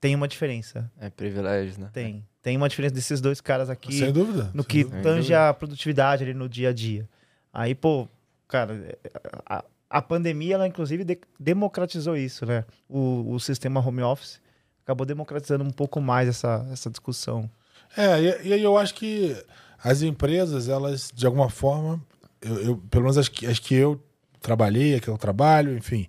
tem 0.00 0.14
uma 0.14 0.28
diferença. 0.28 0.90
É 1.00 1.10
privilégio, 1.10 1.80
né? 1.80 1.90
Tem. 1.92 2.24
Tem 2.42 2.56
uma 2.56 2.68
diferença 2.68 2.94
desses 2.94 3.20
dois 3.20 3.40
caras 3.40 3.68
aqui 3.68 3.92
sem 3.98 4.12
dúvida. 4.12 4.50
no 4.54 4.62
sem 4.62 4.68
que 4.70 4.84
dúvida. 4.84 5.02
tange 5.02 5.34
a 5.34 5.52
produtividade 5.52 6.22
ali 6.24 6.34
no 6.34 6.48
dia 6.48 6.70
a 6.70 6.72
dia. 6.72 7.08
Aí, 7.52 7.74
pô, 7.74 8.08
cara, 8.46 8.96
a, 9.44 9.64
a 9.90 10.00
pandemia, 10.02 10.54
ela 10.54 10.66
inclusive 10.68 11.02
de- 11.04 11.18
democratizou 11.38 12.16
isso, 12.16 12.46
né? 12.46 12.64
O, 12.88 13.32
o 13.32 13.40
sistema 13.40 13.80
home 13.86 14.02
office 14.02 14.40
acabou 14.84 15.04
democratizando 15.06 15.64
um 15.64 15.70
pouco 15.70 16.00
mais 16.00 16.28
essa, 16.28 16.66
essa 16.72 16.88
discussão. 16.88 17.50
É, 17.96 18.20
e, 18.44 18.52
aí 18.54 18.62
eu 18.62 18.78
acho 18.78 18.94
que 18.94 19.36
as 19.82 20.02
empresas, 20.02 20.68
elas, 20.68 21.10
de 21.14 21.26
alguma 21.26 21.50
forma, 21.50 22.00
eu, 22.40 22.58
eu- 22.62 22.76
pelo 22.90 23.02
menos 23.04 23.18
as 23.18 23.28
que, 23.28 23.46
as 23.46 23.58
que 23.58 23.74
eu 23.74 24.00
trabalhei, 24.40 25.00
que 25.00 25.08
eu 25.08 25.18
trabalho, 25.18 25.76
enfim, 25.76 26.06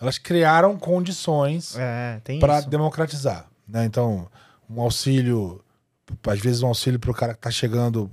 elas 0.00 0.18
criaram 0.18 0.76
condições 0.78 1.76
É, 1.78 2.20
para 2.40 2.60
democratizar. 2.62 3.48
Né? 3.68 3.84
Então, 3.84 4.28
um 4.68 4.80
auxílio, 4.80 5.62
às 6.26 6.38
vezes 6.40 6.62
um 6.62 6.68
auxílio 6.68 6.98
para 6.98 7.10
o 7.10 7.14
cara 7.14 7.32
que 7.34 7.38
está 7.40 7.50
chegando 7.50 8.10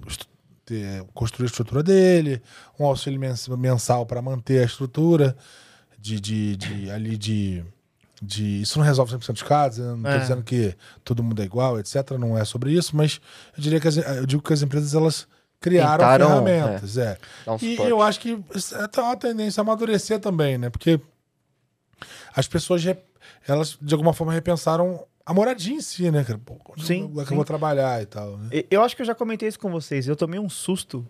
construir 1.13 1.45
a 1.45 1.49
estrutura 1.49 1.83
dele, 1.83 2.41
um 2.79 2.85
auxílio 2.85 3.19
mens- 3.19 3.47
mensal 3.49 4.05
para 4.05 4.21
manter 4.21 4.61
a 4.61 4.65
estrutura 4.65 5.35
de, 5.99 6.19
de, 6.19 6.55
de- 6.55 6.91
ali 6.91 7.17
de, 7.17 7.63
de. 8.21 8.61
Isso 8.61 8.79
não 8.79 8.85
resolve 8.85 9.13
100% 9.15 9.33
dos 9.33 9.43
casos, 9.43 9.79
eu 9.79 9.85
não 9.91 9.97
estou 9.97 10.11
É. 10.11 10.19
dizendo 10.19 10.43
que 10.43 10.75
todo 11.03 11.21
mundo 11.23 11.41
é 11.41 11.45
igual, 11.45 11.79
etc. 11.79 12.11
Não 12.19 12.37
é 12.37 12.45
sobre 12.45 12.71
isso, 12.71 12.95
mas 12.95 13.19
eu 13.57 13.61
diria 13.61 13.79
que 13.79 13.87
as, 13.87 13.97
eu 13.97 14.25
digo 14.25 14.41
que 14.41 14.53
as 14.53 14.61
empresas 14.61 14.93
elas 14.93 15.27
criaram 15.59 15.97
Tentaram, 15.99 16.27
ferramentas. 16.27 16.97
É. 16.97 17.17
Um 17.47 17.57
E 17.61 17.75
eu 17.77 18.01
acho 18.01 18.19
que 18.19 18.31
é 18.97 19.01
uma 19.01 19.15
tendência 19.17 19.61
a 19.61 19.63
amadurecer 19.63 20.19
também, 20.19 20.57
né? 20.57 20.69
Porque 20.69 20.99
as 22.35 22.47
pessoas, 22.47 22.83
elas 23.47 23.77
de 23.81 23.93
alguma 23.93 24.13
forma 24.13 24.33
repensaram 24.33 25.05
a 25.25 25.33
moradia 25.33 25.75
em 25.75 25.81
si, 25.81 26.11
né? 26.11 26.23
cara? 26.23 26.39
Pô, 26.39 26.59
Sim, 26.77 27.05
é 27.05 27.21
que 27.21 27.27
sim. 27.27 27.33
eu 27.33 27.35
vou 27.35 27.45
trabalhar 27.45 28.01
e 28.01 28.05
tal, 28.05 28.37
né? 28.37 28.49
Eu 28.69 28.81
acho 28.83 28.95
que 28.95 29.01
eu 29.01 29.05
já 29.05 29.15
comentei 29.15 29.47
isso 29.47 29.59
com 29.59 29.71
vocês. 29.71 30.07
Eu 30.07 30.15
tomei 30.15 30.39
um 30.39 30.49
susto 30.49 31.07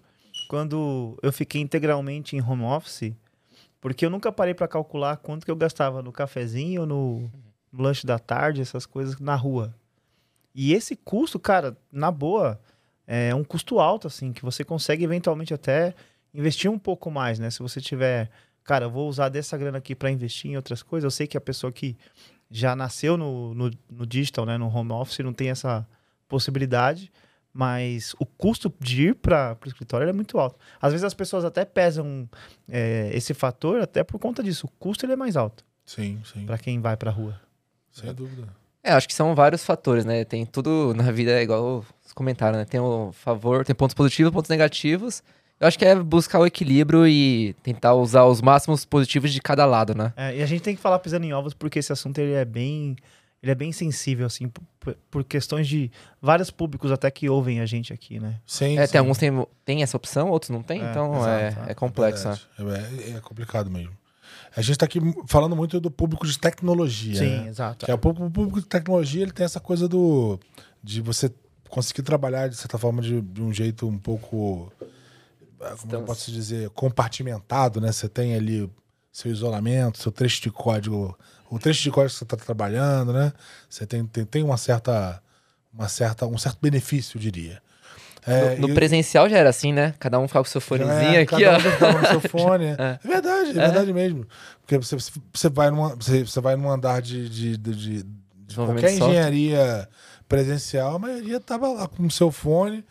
quando 0.47 1.17
eu 1.21 1.31
fiquei 1.31 1.61
integralmente 1.61 2.35
em 2.35 2.41
home 2.41 2.63
office, 2.63 3.13
porque 3.81 4.05
eu 4.05 4.09
nunca 4.09 4.31
parei 4.31 4.53
para 4.53 4.67
calcular 4.67 5.17
quanto 5.17 5.45
que 5.45 5.51
eu 5.51 5.55
gastava 5.55 6.01
no 6.01 6.11
cafezinho, 6.11 6.85
no, 6.85 7.31
no 7.71 7.83
lanche 7.83 8.05
da 8.05 8.19
tarde, 8.19 8.61
essas 8.61 8.85
coisas 8.85 9.19
na 9.19 9.35
rua. 9.35 9.75
E 10.53 10.73
esse 10.73 10.95
custo, 10.95 11.39
cara, 11.39 11.75
na 11.91 12.11
boa, 12.11 12.61
é 13.07 13.33
um 13.33 13.43
custo 13.43 13.79
alto, 13.79 14.07
assim, 14.07 14.31
que 14.31 14.43
você 14.43 14.63
consegue 14.63 15.03
eventualmente 15.03 15.53
até 15.53 15.95
investir 16.33 16.69
um 16.69 16.77
pouco 16.77 17.09
mais, 17.09 17.39
né? 17.39 17.49
Se 17.49 17.59
você 17.59 17.81
tiver, 17.81 18.29
cara, 18.63 18.85
eu 18.85 18.91
vou 18.91 19.09
usar 19.09 19.29
dessa 19.29 19.57
grana 19.57 19.79
aqui 19.79 19.95
para 19.95 20.11
investir 20.11 20.51
em 20.51 20.55
outras 20.55 20.83
coisas. 20.83 21.03
Eu 21.03 21.11
sei 21.11 21.25
que 21.25 21.37
a 21.37 21.41
pessoa 21.41 21.71
que 21.71 21.97
já 22.53 22.75
nasceu 22.75 23.17
no, 23.17 23.55
no, 23.55 23.71
no 23.89 24.05
digital, 24.05 24.45
né, 24.45 24.57
no 24.57 24.67
home 24.67 24.91
office, 24.91 25.19
não 25.19 25.33
tem 25.33 25.49
essa 25.49 25.85
possibilidade, 26.29 27.11
mas 27.51 28.15
o 28.19 28.25
custo 28.25 28.71
de 28.79 29.07
ir 29.07 29.15
para 29.15 29.57
o 29.59 29.67
escritório 29.67 30.07
é 30.07 30.13
muito 30.13 30.37
alto. 30.37 30.59
Às 30.79 30.91
vezes 30.93 31.03
as 31.03 31.15
pessoas 31.15 31.43
até 31.43 31.65
pesam 31.65 32.29
é, 32.69 33.09
esse 33.11 33.33
fator 33.33 33.81
até 33.81 34.03
por 34.03 34.19
conta 34.19 34.43
disso. 34.43 34.67
O 34.67 34.69
custo 34.79 35.03
ele 35.03 35.13
é 35.13 35.15
mais 35.15 35.35
alto 35.35 35.65
Sim, 35.83 36.21
sim. 36.31 36.45
para 36.45 36.59
quem 36.59 36.79
vai 36.79 36.95
para 36.95 37.09
a 37.09 37.13
rua. 37.13 37.41
Sem 37.91 38.13
dúvida. 38.13 38.47
É, 38.83 38.91
acho 38.91 39.07
que 39.07 39.15
são 39.15 39.33
vários 39.33 39.63
fatores, 39.65 40.05
né? 40.05 40.23
Tem 40.23 40.45
tudo 40.45 40.93
na 40.95 41.11
vida, 41.11 41.31
é 41.31 41.41
igual 41.41 41.83
os 42.05 42.13
comentaram, 42.13 42.57
né? 42.57 42.65
Tem 42.65 42.79
o 42.79 43.11
favor, 43.13 43.65
tem 43.65 43.73
pontos 43.73 43.95
positivos, 43.95 44.31
pontos 44.31 44.49
negativos. 44.49 45.23
Eu 45.59 45.67
acho 45.67 45.77
que 45.79 45.85
é 45.85 45.95
buscar 45.95 46.39
o 46.39 46.45
equilíbrio 46.45 47.07
e 47.07 47.55
tentar 47.63 47.93
usar 47.93 48.25
os 48.25 48.41
máximos 48.41 48.83
positivos 48.85 49.31
de 49.31 49.41
cada 49.41 49.65
lado, 49.65 49.95
né? 49.95 50.11
É, 50.17 50.37
e 50.37 50.41
a 50.41 50.45
gente 50.45 50.61
tem 50.61 50.75
que 50.75 50.81
falar 50.81 50.99
pisando 50.99 51.25
em 51.25 51.33
ovos 51.33 51.53
porque 51.53 51.79
esse 51.79 51.91
assunto 51.93 52.17
ele 52.17 52.33
é 52.33 52.43
bem 52.43 52.95
ele 53.41 53.51
é 53.51 53.55
bem 53.55 53.71
sensível 53.73 54.25
assim 54.25 54.49
por, 54.79 54.95
por 55.11 55.23
questões 55.23 55.67
de 55.67 55.91
vários 56.21 56.49
públicos 56.49 56.91
até 56.91 57.11
que 57.11 57.29
ouvem 57.29 57.59
a 57.59 57.65
gente 57.65 57.91
aqui, 57.93 58.19
né? 58.19 58.39
Sim, 58.45 58.77
É, 58.77 58.85
sim. 58.85 58.91
tem 58.93 58.99
alguns 58.99 59.17
tem, 59.17 59.47
tem 59.65 59.83
essa 59.83 59.97
opção, 59.97 60.29
outros 60.29 60.49
não 60.49 60.63
tem, 60.63 60.81
É, 60.81 60.89
então 60.89 61.15
exato, 61.15 61.59
é, 61.67 61.71
é 61.71 61.73
complexo, 61.73 62.29
né? 62.29 62.39
Verdade. 62.57 63.11
É, 63.11 63.17
é 63.17 63.19
complicado 63.19 63.69
mesmo. 63.69 63.91
A 64.55 64.61
gente 64.61 64.71
está 64.71 64.85
aqui 64.85 64.99
falando 65.27 65.55
muito 65.55 65.79
do 65.79 65.89
público 65.91 66.25
de 66.27 66.37
tecnologia. 66.39 67.15
Sim, 67.15 67.37
né? 67.43 67.47
exato. 67.49 67.85
Que 67.85 67.91
é 67.91 67.93
o 67.93 67.97
público, 67.97 68.27
o 68.27 68.31
público 68.31 68.59
de 68.61 68.65
tecnologia, 68.67 69.21
ele 69.23 69.31
tem 69.31 69.45
essa 69.45 69.59
coisa 69.59 69.87
do 69.87 70.39
de 70.83 71.01
você 71.01 71.31
conseguir 71.69 72.03
trabalhar 72.03 72.47
de 72.49 72.55
certa 72.55 72.77
forma 72.77 73.01
de, 73.01 73.19
de 73.21 73.41
um 73.41 73.51
jeito 73.53 73.87
um 73.87 73.97
pouco 73.97 74.71
como 75.69 75.73
eu 75.73 75.77
Distância. 75.77 76.05
posso 76.05 76.31
dizer, 76.31 76.69
compartimentado, 76.71 77.79
né? 77.81 77.91
Você 77.91 78.07
tem 78.09 78.35
ali 78.35 78.69
seu 79.11 79.31
isolamento, 79.31 79.97
seu 80.01 80.11
trecho 80.11 80.41
de 80.41 80.49
código, 80.51 81.17
o 81.49 81.59
trecho 81.59 81.83
de 81.83 81.91
código 81.91 82.11
que 82.13 82.17
você 82.19 82.23
está 82.23 82.37
trabalhando, 82.37 83.13
né? 83.13 83.31
Você 83.69 83.85
tem, 83.85 84.05
tem, 84.05 84.25
tem 84.25 84.43
uma 84.43 84.57
certa 84.57 85.21
uma 85.73 85.87
certa 85.87 86.25
um 86.27 86.37
certo 86.37 86.59
benefício, 86.61 87.17
eu 87.17 87.21
diria. 87.21 87.61
É, 88.25 88.55
No, 88.55 88.67
no 88.67 88.69
e- 88.69 88.73
presencial 88.73 89.27
já 89.27 89.37
era 89.37 89.49
assim, 89.49 89.73
né? 89.73 89.93
Cada 89.99 90.17
um 90.17 90.27
ficava 90.27 90.45
com 90.45 90.49
seu 90.49 90.61
fonezinho 90.61 91.15
é, 91.15 91.21
aqui, 91.21 91.43
cada 91.43 91.53
ó. 91.53 91.57
um 91.57 91.59
ficava 91.71 92.01
no 92.01 92.07
seu 92.07 92.21
fone. 92.29 92.65
É. 92.79 92.99
é. 93.03 93.07
verdade, 93.07 93.49
é, 93.49 93.53
verdade 93.53 93.93
mesmo. 93.93 94.25
Porque 94.61 94.77
você, 94.77 94.95
você, 95.33 95.49
vai, 95.49 95.69
numa, 95.69 95.93
você, 95.95 96.23
você 96.25 96.39
vai 96.39 96.55
num 96.55 96.69
andar 96.69 97.01
de, 97.01 97.27
de, 97.27 97.57
de, 97.57 98.03
de- 98.03 98.55
qualquer 98.55 98.93
engenharia 98.93 99.89
presencial, 100.27 100.95
a 100.95 100.99
maioria 100.99 101.39
tava 101.39 101.67
lá 101.73 101.87
com 101.87 102.03
o 102.07 102.11
seu 102.11 102.31
fone, 102.31 102.83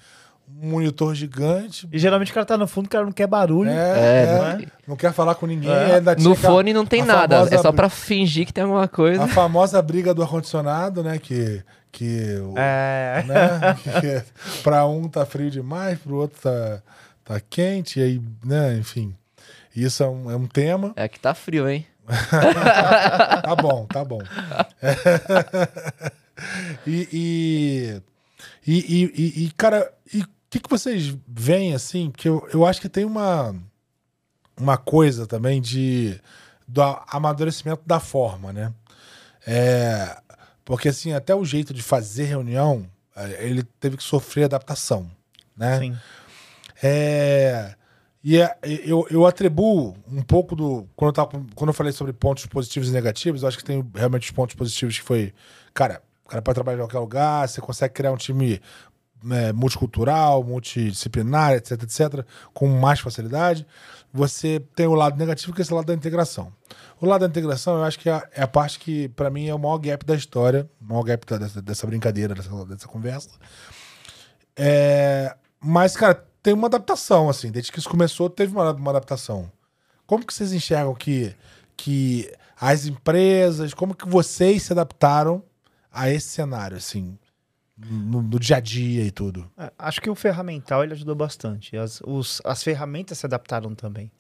monitor 0.61 1.15
gigante. 1.15 1.89
E 1.93 1.99
geralmente 1.99 2.31
o 2.31 2.35
cara 2.35 2.47
tá 2.47 2.57
no 2.59 2.67
fundo, 2.67 2.87
o 2.87 2.89
cara 2.89 3.05
não 3.05 3.13
quer 3.13 3.27
barulho. 3.27 3.71
É, 3.71 3.75
É, 3.75 4.25
é, 4.25 4.57
não- 4.59 4.67
não 4.89 4.97
quer 4.97 5.13
falar 5.13 5.35
com 5.35 5.47
ninguém. 5.47 5.71
É. 5.71 5.97
ainda 5.97 6.15
tinha 6.17 6.29
No 6.29 6.35
aquela- 6.35 6.55
fone 6.55 6.73
não 6.73 6.87
tem 6.87 7.03
a 7.03 7.07
nada, 7.07 7.37
famosa 7.37 7.55
é 7.55 7.59
só 7.59 7.73
pra 7.73 7.89
fingir 7.89 8.47
que 8.47 8.53
tem 8.53 8.65
alguma 8.65 8.89
coisa. 8.89 9.25
A 9.25 9.29
famosa 9.29 9.81
briga 9.83 10.15
do 10.15 10.23
ar-condicionado, 10.23 11.03
né? 11.03 11.19
Que, 11.19 11.63
que, 11.91 12.37
o- 12.43 12.55
É. 12.57 13.25
né, 13.27 13.77
que 14.01 14.23
pra 14.63 14.87
um 14.87 15.09
tá 15.09 15.27
frio 15.27 15.51
demais, 15.51 15.99
pro 15.99 16.17
outro 16.17 16.41
tá, 16.41 16.83
Tá 17.25 17.39
quente, 17.39 18.01
e 18.01 18.03
aí, 18.03 18.23
né, 18.45 18.75
enfim. 18.77 19.15
Isso 19.77 20.03
é 20.03 20.09
um, 20.09 20.31
é 20.31 20.35
um 20.37 20.47
tema. 20.47 20.93
É 20.97 21.07
que 21.07 21.21
tá 21.21 21.33
frio, 21.35 21.69
hein? 21.69 21.87
tá 23.45 23.55
bom, 23.57 23.87
tá 23.87 24.05
bom. 24.05 24.19
e, 26.87 27.09
e, 27.13 28.03
e, 28.67 29.13
e, 29.15 29.45
e, 29.45 29.51
cara, 29.57 29.91
e 30.13 30.25
que, 30.53 30.61
que 30.61 30.69
vocês 30.69 31.17
veem 31.27 31.75
assim? 31.75 32.11
Porque 32.11 32.29
eu, 32.29 32.47
eu 32.53 32.67
acho 32.67 32.79
que 32.79 32.89
tem 32.89 33.07
uma, 33.07 33.57
uma 34.55 34.77
coisa 34.77 35.27
também 35.27 35.63
de 35.63 36.21
do 36.69 36.83
amadurecimento 37.09 37.83
da 37.87 37.99
forma, 37.99 38.53
né? 38.53 38.73
É, 39.47 40.17
porque 40.63 40.89
assim, 40.89 41.13
até 41.13 41.35
o 41.35 41.45
jeito 41.45 41.73
de 41.73 41.83
fazer 41.83 42.25
reunião, 42.25 42.87
é, 43.17 43.47
ele 43.47 43.63
teve 43.81 43.97
que 43.97 44.03
sofrer 44.03 44.45
adaptação, 44.45 45.11
né? 45.57 45.79
Sim. 45.79 45.97
É, 46.83 47.75
e 48.23 48.39
é, 48.39 48.55
eu, 48.63 49.07
eu 49.11 49.27
atribuo 49.27 49.97
um 50.07 50.23
pouco 50.23 50.55
do. 50.55 50.87
Quando 50.95 51.09
eu, 51.09 51.13
tava, 51.15 51.45
quando 51.55 51.69
eu 51.69 51.75
falei 51.75 51.93
sobre 51.93 52.13
pontos 52.13 52.45
positivos 52.45 52.91
e 52.91 52.93
negativos, 52.93 53.43
eu 53.43 53.49
acho 53.49 53.57
que 53.57 53.65
tem 53.65 53.85
realmente 53.95 54.25
os 54.25 54.31
pontos 54.31 54.55
positivos 54.55 54.99
que 54.99 55.05
foi. 55.05 55.33
Cara, 55.73 56.03
o 56.27 56.29
cara 56.29 56.43
pode 56.43 56.55
trabalhar 56.55 56.77
em 56.77 56.81
qualquer 56.83 56.99
lugar, 56.99 57.49
você 57.49 57.61
consegue 57.61 57.95
criar 57.95 58.13
um 58.13 58.17
time 58.17 58.61
é, 59.31 59.53
multicultural, 59.53 60.43
multidisciplinar, 60.43 61.53
etc, 61.53 61.83
etc, 61.83 62.27
com 62.53 62.69
mais 62.69 63.01
facilidade. 63.01 63.67
Você 64.13 64.61
tem 64.75 64.87
o 64.87 64.95
lado 64.95 65.17
negativo, 65.17 65.53
que 65.53 65.61
é 65.61 65.63
esse 65.63 65.73
lado 65.73 65.87
da 65.87 65.95
integração. 65.95 66.53
O 67.01 67.07
lado 67.07 67.23
da 67.23 67.27
integração, 67.27 67.77
eu 67.79 67.85
acho 67.85 67.99
que 67.99 68.09
é, 68.09 68.23
é 68.35 68.43
a 68.43 68.49
parte 68.49 68.79
que, 68.79 69.09
para 69.11 69.31
mim, 69.31 69.49
é 69.49 69.55
o 69.55 69.59
maior 69.59 69.79
gap 69.79 70.05
da 70.05 70.15
história, 70.15 70.69
o 70.81 70.85
maior 70.85 71.03
gap 71.03 71.27
dessa, 71.27 71.63
dessa 71.63 71.87
brincadeira, 71.87 72.35
dessa, 72.35 72.65
dessa 72.67 72.87
conversa. 72.87 73.31
É, 74.57 75.35
mas, 75.61 75.97
cara, 75.97 76.27
tem 76.43 76.53
uma 76.53 76.67
adaptação, 76.67 77.29
assim. 77.29 77.51
Desde 77.51 77.73
que 77.73 77.79
isso 77.79 77.89
começou, 77.89 78.29
teve 78.29 78.53
uma, 78.53 78.73
uma 78.73 78.91
adaptação. 78.91 79.51
Como 80.07 80.27
que 80.27 80.35
vocês 80.35 80.53
enxergam 80.53 80.95
que, 80.95 81.35
que 81.77 82.31
as 82.61 82.87
empresas, 82.87 83.73
como 83.73 83.95
que 83.95 84.09
vocês 84.09 84.63
se 84.63 84.73
adaptaram 84.73 85.43
a 85.93 86.11
esse 86.11 86.29
cenário, 86.29 86.77
assim, 86.77 87.19
no, 87.91 88.23
no 88.23 88.39
dia 88.39 88.57
a 88.57 88.61
dia 88.61 89.05
e 89.05 89.11
tudo? 89.11 89.51
É, 89.57 89.73
acho 89.79 90.01
que 90.01 90.11
o 90.11 90.15
ferramental 90.15 90.83
ele 90.83 90.93
ajudou 90.93 91.15
bastante. 91.15 91.77
As, 91.77 92.01
os, 92.05 92.41
as 92.45 92.63
ferramentas 92.63 93.19
se 93.19 93.27
adaptaram 93.27 93.75
também. 93.75 94.11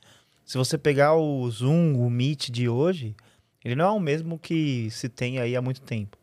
Se 0.44 0.58
você 0.58 0.76
pegar 0.76 1.14
o 1.14 1.48
Zoom, 1.50 1.94
o 1.94 2.10
Meet 2.10 2.50
de 2.50 2.68
hoje, 2.68 3.14
ele 3.64 3.74
não 3.74 3.84
é 3.84 3.90
o 3.90 4.00
mesmo 4.00 4.38
que 4.38 4.90
se 4.90 5.08
tem 5.08 5.38
aí 5.38 5.56
há 5.56 5.62
muito 5.62 5.80
tempo. 5.82 6.16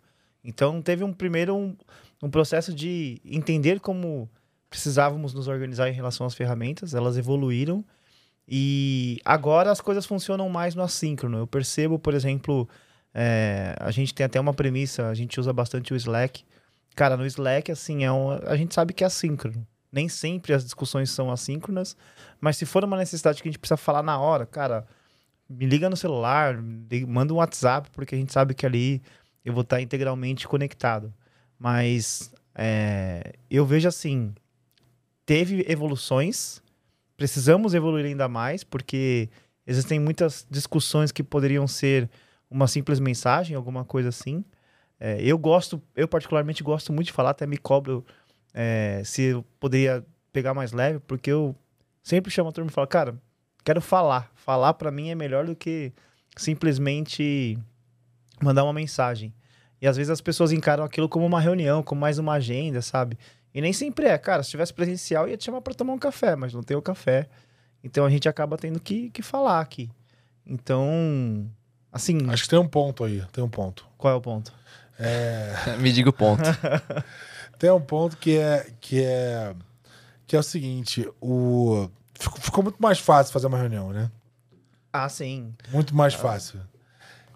Então 0.43 0.81
teve 0.81 1.03
um 1.03 1.13
primeiro 1.13 1.55
um, 1.55 1.75
um 2.21 2.29
processo 2.29 2.73
de 2.73 3.21
entender 3.25 3.79
como 3.79 4.29
precisávamos 4.69 5.33
nos 5.33 5.47
organizar 5.47 5.89
em 5.89 5.93
relação 5.93 6.25
às 6.25 6.35
ferramentas, 6.35 6.93
elas 6.93 7.17
evoluíram 7.17 7.83
e 8.47 9.19
agora 9.23 9.71
as 9.71 9.79
coisas 9.79 10.05
funcionam 10.05 10.49
mais 10.49 10.75
no 10.75 10.81
assíncrono. 10.81 11.37
Eu 11.37 11.47
percebo, 11.47 11.99
por 11.99 12.13
exemplo, 12.13 12.67
é, 13.13 13.75
a 13.79 13.91
gente 13.91 14.13
tem 14.13 14.25
até 14.25 14.39
uma 14.39 14.53
premissa, 14.53 15.07
a 15.07 15.13
gente 15.13 15.39
usa 15.39 15.53
bastante 15.53 15.93
o 15.93 15.95
Slack. 15.95 16.43
Cara, 16.99 17.15
no 17.15 17.25
Slack, 17.25 17.71
assim, 17.71 18.03
é 18.03 18.11
um, 18.11 18.29
a 18.29 18.57
gente 18.57 18.75
sabe 18.75 18.93
que 18.93 19.05
é 19.05 19.07
assíncrono. 19.07 19.65
Nem 19.89 20.09
sempre 20.09 20.53
as 20.53 20.65
discussões 20.65 21.09
são 21.09 21.31
assíncronas, 21.31 21.95
mas 22.41 22.57
se 22.57 22.65
for 22.65 22.83
uma 22.83 22.97
necessidade 22.97 23.41
que 23.41 23.47
a 23.47 23.51
gente 23.51 23.57
precisa 23.57 23.77
falar 23.77 24.03
na 24.03 24.19
hora, 24.19 24.45
cara, 24.45 24.85
me 25.49 25.65
liga 25.65 25.89
no 25.89 25.95
celular, 25.95 26.61
manda 27.07 27.33
um 27.33 27.37
WhatsApp, 27.37 27.89
porque 27.93 28.15
a 28.15 28.17
gente 28.17 28.33
sabe 28.33 28.53
que 28.53 28.65
ali 28.65 29.01
eu 29.45 29.53
vou 29.53 29.61
estar 29.61 29.79
integralmente 29.79 30.45
conectado. 30.45 31.13
Mas 31.57 32.33
é, 32.53 33.31
eu 33.49 33.65
vejo 33.65 33.87
assim, 33.87 34.33
teve 35.25 35.65
evoluções, 35.69 36.61
precisamos 37.15 37.73
evoluir 37.73 38.07
ainda 38.07 38.27
mais, 38.27 38.65
porque 38.65 39.29
existem 39.65 40.01
muitas 40.01 40.45
discussões 40.51 41.13
que 41.13 41.23
poderiam 41.23 41.65
ser 41.65 42.09
uma 42.51 42.67
simples 42.67 42.99
mensagem, 42.99 43.55
alguma 43.55 43.85
coisa 43.85 44.09
assim. 44.09 44.43
É, 44.99 45.21
eu 45.21 45.37
gosto, 45.37 45.81
eu 45.95 46.07
particularmente 46.07 46.61
gosto 46.61 46.91
muito 46.91 47.07
de 47.07 47.13
falar, 47.13 47.29
até 47.29 47.47
me 47.47 47.57
cobro 47.57 48.05
é, 48.53 49.01
se 49.05 49.23
eu 49.23 49.45
poderia 49.59 50.05
pegar 50.33 50.53
mais 50.53 50.71
leve, 50.71 50.99
porque 50.99 51.31
eu 51.31 51.55
sempre 52.03 52.31
chamo 52.31 52.49
a 52.49 52.51
turma 52.51 52.69
e 52.69 52.73
falo, 52.73 52.87
cara, 52.87 53.15
quero 53.63 53.81
falar. 53.81 54.31
Falar 54.35 54.73
para 54.73 54.91
mim 54.91 55.09
é 55.09 55.15
melhor 55.15 55.45
do 55.45 55.55
que 55.55 55.93
simplesmente 56.35 57.57
mandar 58.41 58.63
uma 58.63 58.73
mensagem. 58.73 59.33
E 59.81 59.87
às 59.87 59.95
vezes 59.95 60.09
as 60.09 60.21
pessoas 60.21 60.51
encaram 60.51 60.83
aquilo 60.83 61.07
como 61.07 61.25
uma 61.25 61.39
reunião, 61.39 61.81
como 61.81 62.01
mais 62.01 62.19
uma 62.19 62.33
agenda, 62.33 62.81
sabe? 62.81 63.17
E 63.53 63.61
nem 63.61 63.71
sempre 63.71 64.07
é. 64.07 64.17
Cara, 64.17 64.43
se 64.43 64.49
tivesse 64.49 64.73
presencial, 64.73 65.27
ia 65.27 65.37
te 65.37 65.45
chamar 65.45 65.61
para 65.61 65.73
tomar 65.73 65.93
um 65.93 65.97
café, 65.97 66.35
mas 66.35 66.53
não 66.53 66.61
tem 66.61 66.75
o 66.75 66.81
café. 66.81 67.27
Então 67.83 68.05
a 68.05 68.09
gente 68.09 68.27
acaba 68.27 68.57
tendo 68.57 68.79
que, 68.79 69.09
que 69.09 69.21
falar 69.21 69.61
aqui. 69.61 69.89
Então, 70.45 71.49
assim. 71.91 72.17
Acho 72.29 72.43
que 72.43 72.49
tem 72.49 72.59
um 72.59 72.67
ponto 72.67 73.03
aí. 73.03 73.23
Tem 73.31 73.43
um 73.43 73.49
ponto. 73.49 73.87
Qual 73.97 74.13
é 74.13 74.17
o 74.17 74.21
ponto? 74.21 74.53
É... 74.99 75.77
Me 75.79 75.91
diga 75.91 76.09
o 76.09 76.13
ponto. 76.13 76.43
tem 77.57 77.71
um 77.71 77.81
ponto 77.81 78.17
que 78.17 78.37
é 78.37 78.71
que 78.79 79.03
é 79.03 79.55
que 80.27 80.35
é 80.35 80.39
o 80.39 80.43
seguinte, 80.43 81.09
o 81.19 81.89
ficou 82.19 82.63
muito 82.63 82.77
mais 82.79 82.99
fácil 82.99 83.33
fazer 83.33 83.47
uma 83.47 83.57
reunião, 83.57 83.91
né? 83.91 84.11
Ah, 84.93 85.09
sim. 85.09 85.53
Muito 85.71 85.95
mais 85.95 86.13
ah. 86.13 86.17
fácil. 86.17 86.59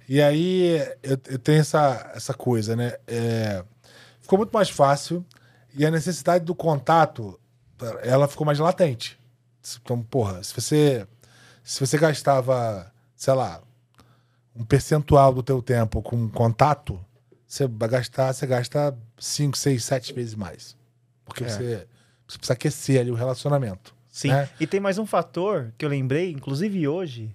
E 0.07 0.21
aí 0.21 0.77
eu, 1.01 1.17
eu, 1.27 1.39
tenho 1.39 1.61
essa, 1.61 2.11
essa 2.13 2.33
coisa, 2.33 2.75
né? 2.75 2.93
É, 3.07 3.63
ficou 4.21 4.37
muito 4.37 4.51
mais 4.51 4.69
fácil. 4.69 5.25
E 5.75 5.85
a 5.85 5.89
necessidade 5.89 6.45
do 6.45 6.53
contato, 6.53 7.39
ela 8.03 8.27
ficou 8.27 8.45
mais 8.45 8.59
latente. 8.59 9.17
Então, 9.81 10.03
porra, 10.03 10.43
se 10.43 10.53
você 10.53 11.07
se 11.63 11.79
você 11.79 11.97
gastava, 11.97 12.91
sei 13.15 13.33
lá, 13.33 13.61
um 14.53 14.65
percentual 14.65 15.33
do 15.33 15.41
teu 15.41 15.61
tempo 15.61 16.01
com 16.01 16.29
contato, 16.29 16.99
você 17.53 17.67
vai 17.67 17.87
gastar, 17.87 18.33
você 18.33 18.47
gasta 18.47 18.97
5, 19.19 19.55
6, 19.55 19.83
7 19.83 20.13
vezes 20.13 20.33
mais. 20.33 20.75
Porque 21.23 21.43
é. 21.43 21.49
você, 21.49 21.87
você, 22.27 22.37
precisa 22.39 22.53
aquecer 22.53 22.99
ali 22.99 23.11
o 23.11 23.15
relacionamento. 23.15 23.93
Sim. 24.09 24.29
Né? 24.29 24.49
E 24.59 24.65
tem 24.65 24.79
mais 24.79 24.97
um 24.97 25.05
fator 25.05 25.71
que 25.77 25.85
eu 25.85 25.89
lembrei, 25.89 26.31
inclusive 26.31 26.87
hoje. 26.87 27.33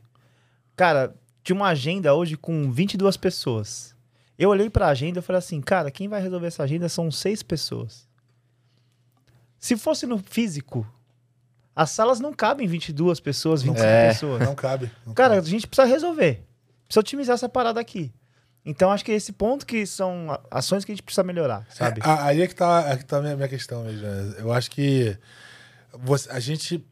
Cara, 0.74 1.14
tinha 1.44 1.54
uma 1.54 1.68
agenda 1.68 2.12
hoje 2.14 2.36
com 2.36 2.68
22 2.68 3.16
pessoas. 3.16 3.94
Eu 4.36 4.50
olhei 4.50 4.68
para 4.68 4.86
a 4.86 4.90
agenda 4.90 5.20
e 5.20 5.22
falei 5.22 5.38
assim, 5.38 5.60
cara, 5.60 5.88
quem 5.88 6.08
vai 6.08 6.20
resolver 6.20 6.48
essa 6.48 6.64
agenda 6.64 6.88
são 6.88 7.12
seis 7.12 7.40
pessoas. 7.40 8.08
Se 9.56 9.76
fosse 9.76 10.04
no 10.04 10.18
físico, 10.18 10.84
as 11.76 11.90
salas 11.90 12.18
não 12.18 12.32
cabem 12.32 12.66
22 12.66 13.20
pessoas, 13.20 13.62
25 13.62 13.86
é. 13.86 14.08
pessoas. 14.08 14.40
Não 14.44 14.56
cabe. 14.56 14.90
Não 15.06 15.14
Cara, 15.14 15.36
cabe. 15.36 15.46
a 15.46 15.50
gente 15.50 15.68
precisa 15.68 15.86
resolver. 15.86 16.44
Precisa 16.88 17.00
otimizar 17.00 17.34
essa 17.34 17.48
parada 17.48 17.78
aqui. 17.78 18.12
Então, 18.64 18.90
acho 18.90 19.04
que 19.04 19.12
é 19.12 19.14
esse 19.14 19.32
ponto 19.32 19.64
que 19.64 19.86
são 19.86 20.38
ações 20.50 20.84
que 20.84 20.92
a 20.92 20.94
gente 20.94 21.02
precisa 21.02 21.22
melhorar, 21.22 21.66
sabe? 21.70 22.00
É, 22.04 22.08
aí 22.08 22.42
é 22.42 22.46
que 22.46 22.54
tá, 22.54 22.84
é 22.88 22.96
que 22.96 23.04
tá 23.04 23.18
a 23.18 23.22
minha, 23.22 23.36
minha 23.36 23.48
questão 23.48 23.84
mesmo. 23.84 24.06
Né? 24.06 24.34
Eu 24.38 24.52
acho 24.52 24.70
que 24.70 25.16
você, 25.92 26.30
a 26.30 26.38
gente 26.38 26.84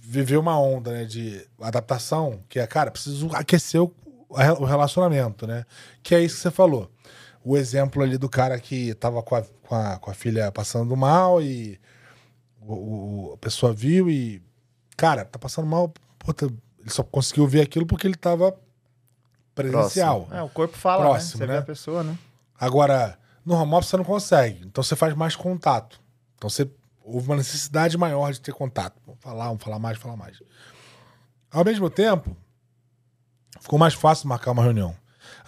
viveu 0.00 0.40
uma 0.40 0.58
onda 0.58 0.90
né, 0.90 1.04
de 1.04 1.46
adaptação, 1.60 2.42
que 2.48 2.58
é, 2.58 2.66
cara, 2.66 2.90
preciso 2.90 3.30
aquecer 3.34 3.80
o, 3.80 3.94
o 4.28 4.64
relacionamento, 4.64 5.46
né? 5.46 5.64
Que 6.02 6.14
é 6.14 6.20
isso 6.20 6.36
que 6.36 6.42
você 6.42 6.50
falou 6.50 6.90
o 7.48 7.56
exemplo 7.56 8.02
ali 8.02 8.18
do 8.18 8.28
cara 8.28 8.58
que 8.60 8.94
tava 8.94 9.22
com 9.22 9.34
a, 9.34 9.42
com 9.42 9.74
a, 9.74 9.96
com 9.98 10.10
a 10.10 10.14
filha 10.14 10.52
passando 10.52 10.94
mal 10.94 11.40
e 11.40 11.80
o, 12.60 12.74
o, 12.74 13.32
a 13.32 13.36
pessoa 13.38 13.72
viu 13.72 14.10
e. 14.10 14.42
Cara, 14.96 15.24
tá 15.24 15.38
passando 15.38 15.66
mal. 15.66 15.92
Puta, 16.18 16.44
ele 16.44 16.90
só 16.90 17.02
conseguiu 17.02 17.46
ver 17.46 17.62
aquilo 17.62 17.86
porque 17.86 18.06
ele 18.06 18.16
tava 18.16 18.54
presencial. 19.62 20.20
Próximo. 20.20 20.36
É, 20.38 20.42
o 20.42 20.48
corpo 20.48 20.76
fala, 20.76 21.04
né? 21.04 21.10
Próximo, 21.10 21.40
né? 21.40 21.46
Você 21.46 21.46
né? 21.46 21.52
vê 21.52 21.58
a 21.58 21.62
pessoa, 21.62 22.02
né? 22.02 22.18
Agora, 22.58 23.18
no 23.44 23.54
home 23.54 23.74
office 23.74 23.90
você 23.90 23.96
não 23.96 24.04
consegue. 24.04 24.66
Então 24.66 24.82
você 24.82 24.96
faz 24.96 25.14
mais 25.14 25.36
contato. 25.36 26.00
Então 26.36 26.48
você 26.48 26.68
houve 27.02 27.26
uma 27.28 27.36
necessidade 27.36 27.96
maior 27.96 28.32
de 28.32 28.40
ter 28.40 28.52
contato. 28.52 29.00
Vamos 29.06 29.20
falar, 29.20 29.46
vamos 29.46 29.62
falar 29.62 29.78
mais, 29.78 29.98
falar 29.98 30.16
mais. 30.16 30.38
Ao 31.50 31.64
mesmo 31.64 31.88
tempo, 31.88 32.36
ficou 33.60 33.78
mais 33.78 33.94
fácil 33.94 34.28
marcar 34.28 34.52
uma 34.52 34.62
reunião. 34.62 34.94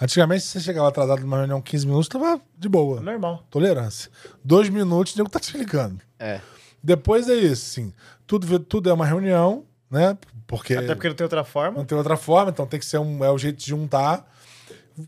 Antigamente, 0.00 0.42
se 0.42 0.48
você 0.48 0.61
chegava 0.61 0.88
atrasado 0.88 1.20
numa 1.20 1.36
reunião 1.38 1.61
15 1.61 1.86
minutos, 1.86 2.08
tava 2.08 2.40
de 2.58 2.68
boa. 2.68 3.00
Normal. 3.00 3.44
Tolerância. 3.50 4.11
Dois 4.42 4.70
minutos, 4.70 5.14
o 5.14 5.18
nego 5.18 5.28
tá 5.28 5.38
te 5.38 5.56
ligando. 5.56 6.00
É. 6.18 6.40
Depois 6.82 7.28
é 7.28 7.34
isso, 7.34 7.66
sim. 7.66 7.92
Tudo, 8.26 8.58
tudo 8.61 8.88
é 8.88 8.92
uma 8.92 9.04
reunião, 9.04 9.64
né? 9.91 10.16
Porque. 10.47 10.74
Até 10.74 10.95
porque 10.95 11.09
não 11.09 11.16
tem 11.16 11.24
outra 11.24 11.45
forma. 11.45 11.78
Não 11.78 11.84
tem 11.84 11.99
outra 11.99 12.16
forma, 12.16 12.51
então 12.51 12.66
tem 12.66 12.78
que 12.78 12.86
ser 12.86 12.99
um. 12.99 13.24
É 13.24 13.30
o 13.30 13.38
jeito 13.38 13.59
de 13.59 13.66
juntar. 13.66 14.24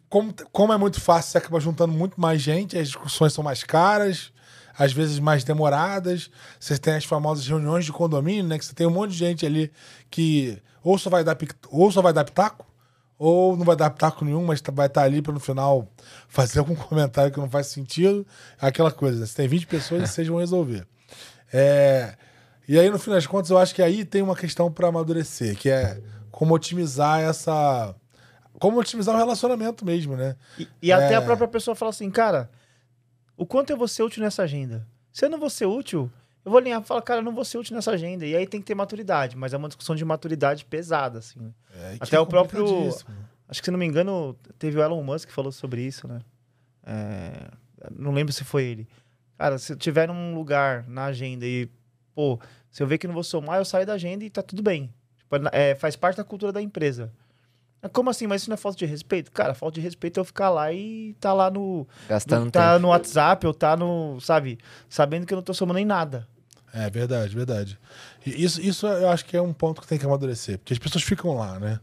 Como, 0.09 0.35
como 0.51 0.73
é 0.73 0.77
muito 0.77 1.01
fácil, 1.01 1.33
você 1.33 1.39
acaba 1.39 1.61
juntando 1.61 1.93
muito 1.93 2.21
mais 2.21 2.41
gente, 2.41 2.79
as 2.79 2.89
discussões 2.89 3.35
são 3.35 3.45
mais 3.45 3.63
caras, 3.63 4.33
às 4.79 4.93
vezes 4.93 5.19
mais 5.19 5.45
demoradas. 5.45 6.31
Você 6.59 6.79
tem 6.79 6.95
as 6.95 7.05
famosas 7.05 7.47
reuniões 7.47 7.85
de 7.85 7.93
condomínio, 7.93 8.45
né? 8.45 8.59
Que 8.59 8.65
você 8.65 8.75
tem 8.75 8.87
um 8.87 8.91
monte 8.91 9.11
de 9.11 9.19
gente 9.19 9.45
ali 9.45 9.71
que 10.11 10.61
ou 10.83 10.99
só 10.99 11.11
vai 11.11 11.23
dar, 11.23 11.37
ou 11.69 11.93
só 11.93 12.03
vai 12.03 12.13
dar 12.13 12.25
pitaco, 12.25 12.67
ou 13.19 13.57
não 13.57 13.65
vai 13.65 13.77
dar 13.77 13.91
pitaco 13.91 14.25
nenhum, 14.25 14.45
mas 14.45 14.63
vai 14.73 14.87
estar 14.87 15.03
ali 15.03 15.23
para 15.23 15.33
no 15.33 15.41
final 15.41 15.87
fazer 16.27 16.59
algum 16.59 16.75
comentário 16.77 17.33
que 17.33 17.39
não 17.39 17.49
faz 17.49 17.69
sentido. 17.69 18.27
Aquela 18.61 18.91
coisa, 18.91 19.27
se 19.27 19.35
tem 19.35 19.47
20 19.47 19.67
pessoas, 19.67 20.11
vocês 20.11 20.27
vão 20.27 20.39
resolver. 20.39 20.87
É, 21.53 22.17
E 22.69 22.79
aí, 22.79 22.89
no 22.91 22.99
fim 22.99 23.11
das 23.11 23.27
contas, 23.27 23.51
eu 23.51 23.59
acho 23.59 23.75
que 23.75 23.83
aí 23.83 24.05
tem 24.05 24.23
uma 24.23 24.37
questão 24.37 24.71
para 24.71 24.89
amadurecer, 24.89 25.57
que 25.57 25.69
é 25.69 26.01
como 26.31 26.55
otimizar 26.55 27.21
essa. 27.21 27.95
Como 28.59 28.79
otimizar 28.79 29.15
o 29.15 29.19
relacionamento 29.19 29.85
mesmo, 29.85 30.17
né? 30.17 30.37
E, 30.59 30.69
e 30.83 30.93
até 30.93 31.15
É. 31.15 31.17
a 31.17 31.23
própria 31.23 31.49
pessoa 31.49 31.75
fala 31.75 31.91
assim, 31.91 32.09
cara, 32.11 32.51
o 33.37 33.45
quanto 33.45 33.71
eu 33.71 33.77
vou 33.77 33.89
ser 33.89 34.03
útil 34.05 34.23
nessa 34.23 34.43
agenda? 34.45 34.87
Se 35.13 35.25
eu 35.25 35.31
não 35.31 35.39
vou 35.39 35.51
ser 35.51 35.67
útil, 35.67 36.11
eu 36.45 36.51
vou 36.51 36.59
alinhar 36.61 36.81
e 36.81 36.85
falar, 36.85 37.03
cara, 37.03 37.21
eu 37.21 37.25
não 37.25 37.35
vou 37.35 37.45
ser 37.45 37.59
útil 37.59 37.75
nessa 37.75 37.91
agenda. 37.91 38.25
E 38.25 38.37
aí 38.37 38.47
tem 38.47 38.61
que 38.61 38.67
ter 38.67 38.75
maturidade, 38.75 39.37
mas 39.37 39.53
é 39.53 39.57
uma 39.57 39.69
discussão 39.69 39.97
de 39.97 40.05
maturidade 40.05 40.65
pesada, 40.65 41.19
assim. 41.19 41.41
né? 41.41 41.51
É, 41.75 41.97
Até 41.99 42.17
é 42.17 42.21
o 42.21 42.27
próprio- 42.27 42.65
complicadíssimo. 42.65 43.15
Acho 43.49 43.61
que, 43.61 43.65
se 43.67 43.71
não 43.71 43.79
me 43.79 43.85
engano, 43.87 44.37
teve 44.59 44.79
o 44.79 44.83
Elon 44.83 45.03
Musk 45.03 45.27
que 45.29 45.35
falou 45.35 45.51
sobre 45.53 45.83
isso, 45.83 46.07
né? 46.07 46.21
É, 46.87 47.49
não 47.91 48.13
lembro 48.13 48.33
se 48.33 48.45
foi 48.45 48.65
ele. 48.65 48.89
Cara, 49.37 49.59
se 49.59 49.73
eu 49.73 49.77
tiver 49.77 50.07
num 50.09 50.35
lugar 50.35 50.87
na 50.89 51.07
agenda 51.07 51.45
e, 51.45 51.69
pô, 52.15 52.39
se 52.71 52.83
eu 52.83 52.87
ver 52.87 52.99
que 52.99 53.07
não 53.07 53.15
vou 53.15 53.25
somar, 53.25 53.59
eu 53.59 53.65
saio 53.65 53.87
da 53.87 53.95
agenda 53.95 54.25
e 54.25 54.31
tá 54.31 54.43
tudo 54.43 54.63
bem. 54.63 54.93
Tipo, 55.19 55.37
é, 55.53 55.75
faz 55.75 55.97
parte 55.97 56.17
da 56.17 56.25
cultura 56.25 56.53
da 56.53 56.61
empresa. 56.61 57.13
Ah, 57.83 57.89
Como 57.89 58.11
assim? 58.11 58.27
Mas 58.27 58.43
isso 58.43 58.51
não 58.51 58.55
é 58.55 58.57
falta 58.57 58.79
de 58.79 58.87
respeito? 58.87 59.33
Cara, 59.33 59.55
falta 59.55 59.75
de 59.75 59.81
respeito 59.81 60.19
é 60.19 60.21
eu 60.21 60.25
ficar 60.25 60.51
lá 60.51 60.73
e 60.73 61.15
tá 61.19 61.33
lá 61.33 61.51
no. 61.51 61.87
Gastando 62.09 62.51
tá 62.51 62.73
tempo. 62.73 62.83
no 62.83 62.89
WhatsApp 62.89 63.47
ou 63.47 63.53
tá 63.53 63.77
no. 63.77 64.21
Sabe? 64.21 64.59
Sabendo 64.89 65.27
que 65.27 65.35
eu 65.35 65.37
não 65.37 65.43
tô 65.43 65.53
somando 65.53 65.79
em 65.79 65.85
nada. 65.85 66.29
É 66.73 66.89
verdade, 66.89 67.35
verdade. 67.35 67.79
E 68.25 68.43
isso, 68.45 68.61
isso 68.61 68.87
eu 68.87 69.11
acho 69.11 69.25
que 69.27 69.37
é 69.37 69.43
um 69.43 69.53
ponto 69.53 69.83
que 69.83 69.87
tem 69.87 69.99
que 69.99 70.07
amadurecer, 70.07 70.59
porque 70.59 70.73
as 70.73 70.79
pessoas 70.79 71.05
ficam 71.05 71.35
lá, 71.35 71.59
né? 71.59 71.79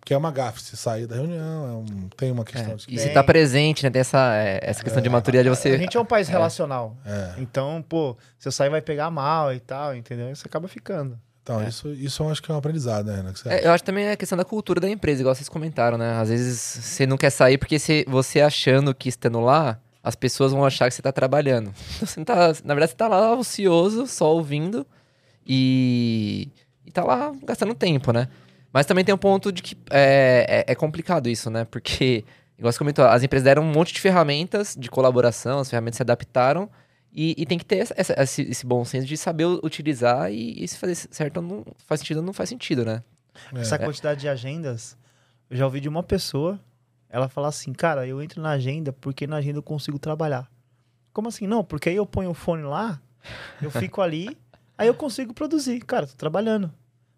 Porque 0.00 0.14
é 0.14 0.16
uma 0.16 0.32
gafe 0.32 0.62
se 0.62 0.76
sair 0.76 1.06
da 1.06 1.14
reunião, 1.16 1.66
é 1.68 1.72
um- 1.72 2.08
tem 2.16 2.32
uma 2.32 2.44
questão 2.44 2.72
É, 2.72 2.74
de 2.74 2.84
e 2.84 2.86
que. 2.86 2.98
você 2.98 3.10
tá 3.10 3.22
presente, 3.22 3.82
né? 3.84 3.90
Tem 3.90 4.00
essa, 4.00 4.34
é, 4.34 4.58
essa 4.62 4.82
questão 4.82 5.00
de 5.02 5.08
maturidade, 5.10 5.48
A 5.48 5.54
você... 5.54 5.76
gente 5.78 5.96
é 5.96 6.00
um 6.00 6.04
país 6.06 6.26
relacional. 6.28 6.96
É. 7.04 7.34
Então, 7.38 7.84
pô, 7.86 8.16
se 8.38 8.48
eu 8.48 8.52
sair 8.52 8.70
vai 8.70 8.80
pegar 8.80 9.10
mal 9.10 9.52
e 9.54 9.60
tal, 9.60 9.94
entendeu? 9.94 10.34
Você 10.34 10.46
acaba 10.48 10.66
ficando. 10.66 11.18
Então, 11.42 11.66
isso, 11.66 11.88
isso 11.92 12.22
eu 12.22 12.30
acho 12.30 12.42
que 12.42 12.50
é 12.50 12.54
um 12.54 12.58
aprendizado, 12.58 13.06
né, 13.06 13.16
Renan? 13.16 13.32
É, 13.46 13.66
eu 13.66 13.72
acho 13.72 13.82
também 13.84 14.08
a 14.10 14.16
questão 14.16 14.38
da 14.38 14.44
cultura 14.44 14.80
da 14.80 14.88
empresa, 14.88 15.20
igual 15.20 15.34
vocês 15.34 15.48
comentaram, 15.48 15.98
né? 15.98 16.12
Às 16.20 16.28
vezes 16.28 16.58
você 16.60 17.06
não 17.06 17.16
quer 17.16 17.30
sair 17.30 17.58
porque 17.58 17.78
você, 17.78 18.04
você 18.08 18.40
achando 18.40 18.94
que 18.94 19.08
estando 19.08 19.40
lá, 19.40 19.78
as 20.02 20.14
pessoas 20.14 20.52
vão 20.52 20.64
achar 20.64 20.88
que 20.88 20.94
você 20.94 21.02
tá 21.02 21.12
trabalhando. 21.12 21.72
Então, 22.00 22.06
você 22.06 22.20
não 22.20 22.24
tá, 22.24 22.46
na 22.64 22.74
verdade, 22.74 22.92
você 22.92 22.96
tá 22.96 23.08
lá 23.08 23.34
ocioso, 23.34 24.06
só 24.06 24.32
ouvindo 24.32 24.86
e, 25.46 26.48
e 26.86 26.90
tá 26.92 27.04
lá 27.04 27.32
gastando 27.44 27.74
tempo, 27.74 28.12
né? 28.12 28.28
Mas 28.72 28.86
também 28.86 29.04
tem 29.04 29.14
um 29.14 29.18
ponto 29.18 29.50
de 29.50 29.62
que 29.62 29.76
é, 29.90 30.64
é, 30.68 30.72
é 30.72 30.74
complicado 30.74 31.28
isso, 31.28 31.50
né? 31.50 31.64
Porque, 31.64 32.24
igual 32.58 32.72
você 32.72 32.78
comentou, 32.78 33.04
as 33.04 33.22
empresas 33.22 33.44
deram 33.44 33.62
um 33.62 33.70
monte 33.72 33.92
de 33.92 34.00
ferramentas 34.00 34.76
de 34.78 34.88
colaboração, 34.90 35.58
as 35.58 35.68
ferramentas 35.68 35.96
se 35.96 36.02
adaptaram 36.02 36.70
e, 37.12 37.34
e 37.36 37.44
tem 37.46 37.58
que 37.58 37.64
ter 37.64 37.78
essa- 37.78 37.94
essa- 37.96 38.22
esse, 38.22 38.42
esse 38.42 38.64
bom 38.66 38.84
senso 38.84 39.06
de 39.06 39.16
saber 39.16 39.44
utilizar 39.46 40.30
e, 40.32 40.62
e 40.62 40.68
se 40.68 40.78
fazer 40.78 40.94
certo 40.94 41.38
ou 41.38 41.42
não 41.42 41.64
faz 41.86 42.00
sentido 42.00 42.18
ou 42.18 42.22
não 42.22 42.32
faz 42.32 42.48
sentido, 42.48 42.84
né? 42.84 43.02
É. 43.54 43.60
Essa 43.60 43.78
quantidade 43.78 44.20
de 44.20 44.28
agendas, 44.28 44.96
eu 45.50 45.56
já 45.56 45.64
ouvi 45.64 45.80
de 45.80 45.88
uma 45.88 46.02
pessoa, 46.02 46.60
ela 47.08 47.28
falar 47.28 47.48
assim, 47.48 47.72
cara, 47.72 48.06
eu 48.06 48.22
entro 48.22 48.40
na 48.40 48.50
agenda 48.50 48.92
porque 48.92 49.26
na 49.26 49.36
agenda 49.36 49.58
eu 49.58 49.62
consigo 49.64 49.98
trabalhar. 49.98 50.48
Como 51.12 51.26
assim? 51.26 51.44
Não, 51.46 51.64
porque 51.64 51.88
aí 51.88 51.96
eu 51.96 52.06
ponho 52.06 52.30
o 52.30 52.34
fone 52.34 52.62
lá, 52.62 53.00
eu 53.60 53.68
fico 53.70 54.00
ali, 54.00 54.38
aí 54.78 54.86
eu 54.86 54.94
consigo 54.94 55.34
produzir. 55.34 55.80
Cara, 55.80 56.06
tô 56.06 56.14
trabalhando. 56.14 56.72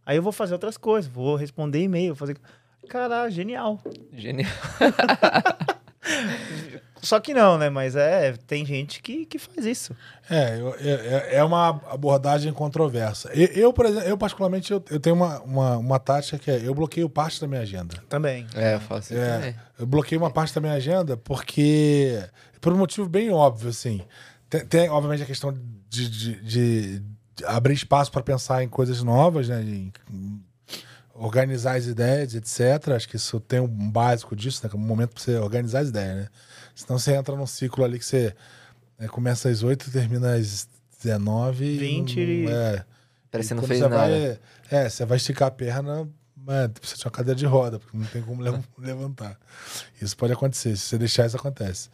Aí 0.05 0.17
eu 0.17 0.23
vou 0.23 0.33
fazer 0.33 0.53
outras 0.55 0.77
coisas, 0.77 1.11
vou 1.11 1.37
responder 1.37 1.81
e-mail, 1.83 2.15
fazer... 2.15 2.37
Caralho, 2.89 3.31
genial. 3.31 3.81
Genial. 4.13 4.51
Só 7.01 7.19
que 7.19 7.35
não, 7.35 7.59
né? 7.59 7.69
Mas 7.69 7.97
é, 7.97 8.33
tem 8.47 8.65
gente 8.65 9.03
que, 9.03 9.27
que 9.27 9.37
faz 9.39 9.65
isso. 9.67 9.95
É, 10.31 10.61
eu- 10.61 10.75
é, 10.79 11.37
é 11.37 11.45
uma 11.45 11.69
abordagem 11.91 12.53
controversa. 12.53 13.29
Eu, 13.35 13.47
eu, 13.49 13.73
por 13.73 13.87
exemplo, 13.87 14.09
eu 14.09 14.17
particularmente, 14.17 14.71
eu, 14.73 14.83
eu 14.89 15.01
tenho 15.01 15.17
uma, 15.17 15.41
uma, 15.41 15.77
uma 15.79 15.99
tática 15.99 16.39
que 16.39 16.51
é, 16.51 16.65
eu 16.65 16.73
bloqueio 16.75 17.09
parte 17.09 17.41
da 17.41 17.49
minha 17.49 17.61
agenda. 17.61 17.97
Também. 18.09 18.47
É, 18.55 18.75
eu 18.75 18.81
faço 18.81 19.13
isso 19.13 19.23
É, 19.23 19.35
também. 19.37 19.55
eu 19.81 19.87
bloqueio 19.87 20.21
uma 20.21 20.31
parte 20.31 20.55
da 20.55 20.61
minha 20.61 20.75
agenda 20.75 21.17
porque, 21.17 22.23
por 22.61 22.73
um 22.73 22.79
motivo 22.79 23.09
bem 23.09 23.31
óbvio, 23.31 23.71
assim. 23.71 24.01
Tem, 24.49 24.65
tem, 24.65 24.89
obviamente, 24.89 25.23
a 25.25 25.27
questão 25.27 25.53
de- 25.89 26.09
de- 26.09 26.41
de 26.43 27.03
abrir 27.47 27.75
espaço 27.75 28.11
para 28.11 28.23
pensar 28.23 28.63
em 28.63 28.69
coisas 28.69 29.03
novas, 29.03 29.49
né? 29.49 29.63
em- 29.63 29.93
organizar 31.15 31.77
as 31.77 31.87
ideias, 31.87 32.35
etc. 32.35 32.89
Acho 32.97 33.09
que 33.09 33.17
isso 33.17 33.39
tem 33.41 33.61
um 33.61 33.91
básico 33.91 34.35
disso, 34.35 34.61
né? 34.65 34.71
que 34.71 34.77
é 34.77 34.79
um 34.79 34.83
momento 34.83 35.11
para 35.11 35.23
você 35.23 35.37
organizar 35.37 35.81
as 35.81 35.89
ideias, 35.89 36.17
né? 36.17 36.29
Senão 36.75 36.99
você 36.99 37.15
entra 37.15 37.37
num 37.37 37.47
ciclo 37.47 37.85
ali 37.85 37.99
que 37.99 38.05
você 38.05 38.35
né, 38.99 39.07
começa 39.09 39.49
às 39.51 39.63
8 39.63 39.89
e 39.89 39.91
termina 39.91 40.35
às 40.35 40.67
19. 41.03 41.65
e 41.65 41.79
20 41.79 42.17
não- 42.17 42.23
e- 42.25 42.47
é, 42.51 42.85
Parece 43.31 43.49
que 43.51 43.55
não 43.55 43.63
fez 43.63 43.81
você 43.81 43.89
nada. 43.89 44.09
Vai, 44.09 44.39
é, 44.71 44.89
você 44.89 45.05
vai 45.05 45.17
esticar 45.19 45.49
a 45.49 45.51
perna, 45.51 46.09
é, 46.49 46.69
precisa 46.69 46.99
de 47.01 47.05
uma 47.07 47.11
cadeira 47.11 47.39
de 47.39 47.47
roda, 47.47 47.79
porque 47.79 47.97
não 47.97 48.05
tem 48.07 48.23
como 48.23 48.43
le- 48.43 48.63
levantar. 48.79 49.39
Isso 50.01 50.17
pode 50.17 50.33
acontecer, 50.33 50.77
se 50.77 50.83
você 50.87 50.99
deixar, 50.99 51.27
isso 51.27 51.37
acontece. 51.37 51.89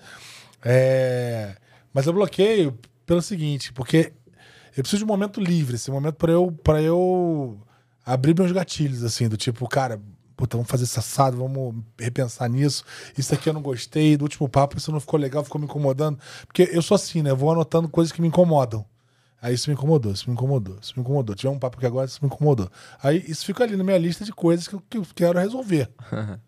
É, 0.64 1.54
mas 1.92 2.06
eu 2.06 2.12
bloqueio 2.12 2.78
pelo 3.06 3.22
seguinte, 3.22 3.72
porque 3.72 4.12
eu 4.78 4.82
preciso 4.84 4.98
de 4.98 5.04
um 5.04 5.08
momento 5.08 5.40
livre, 5.40 5.74
esse 5.74 5.90
momento 5.90 6.14
para 6.14 6.30
eu, 6.30 6.52
pra 6.62 6.80
eu 6.80 7.58
abrir 8.06 8.32
meus 8.32 8.52
gatilhos, 8.52 9.02
assim, 9.02 9.28
do 9.28 9.36
tipo, 9.36 9.68
cara, 9.68 10.00
puta, 10.36 10.56
vamos 10.56 10.70
fazer 10.70 10.84
esse 10.84 10.96
assado, 10.96 11.36
vamos 11.36 11.74
repensar 11.98 12.48
nisso. 12.48 12.84
Isso 13.18 13.34
aqui 13.34 13.48
eu 13.48 13.52
não 13.52 13.60
gostei, 13.60 14.16
do 14.16 14.22
último 14.22 14.48
papo 14.48 14.78
isso 14.78 14.92
não 14.92 15.00
ficou 15.00 15.18
legal, 15.18 15.42
ficou 15.42 15.60
me 15.60 15.64
incomodando. 15.64 16.16
Porque 16.46 16.70
eu 16.70 16.80
sou 16.80 16.94
assim, 16.94 17.22
né? 17.22 17.30
Eu 17.30 17.36
vou 17.36 17.50
anotando 17.50 17.88
coisas 17.88 18.12
que 18.12 18.22
me 18.22 18.28
incomodam. 18.28 18.86
Aí 19.42 19.52
isso 19.52 19.68
me 19.68 19.74
incomodou, 19.74 20.12
isso 20.12 20.30
me 20.30 20.34
incomodou, 20.34 20.78
isso 20.80 20.92
me 20.94 21.02
incomodou. 21.02 21.34
Tiver 21.34 21.50
um 21.50 21.58
papo 21.58 21.78
aqui 21.78 21.86
agora, 21.86 22.06
isso 22.06 22.20
me 22.22 22.28
incomodou. 22.28 22.70
Aí 23.02 23.24
isso 23.26 23.44
fica 23.44 23.64
ali 23.64 23.74
na 23.74 23.82
minha 23.82 23.98
lista 23.98 24.24
de 24.24 24.32
coisas 24.32 24.68
que 24.68 24.76
eu, 24.76 24.82
que 24.88 24.96
eu 24.96 25.06
quero 25.12 25.40
resolver. 25.40 25.90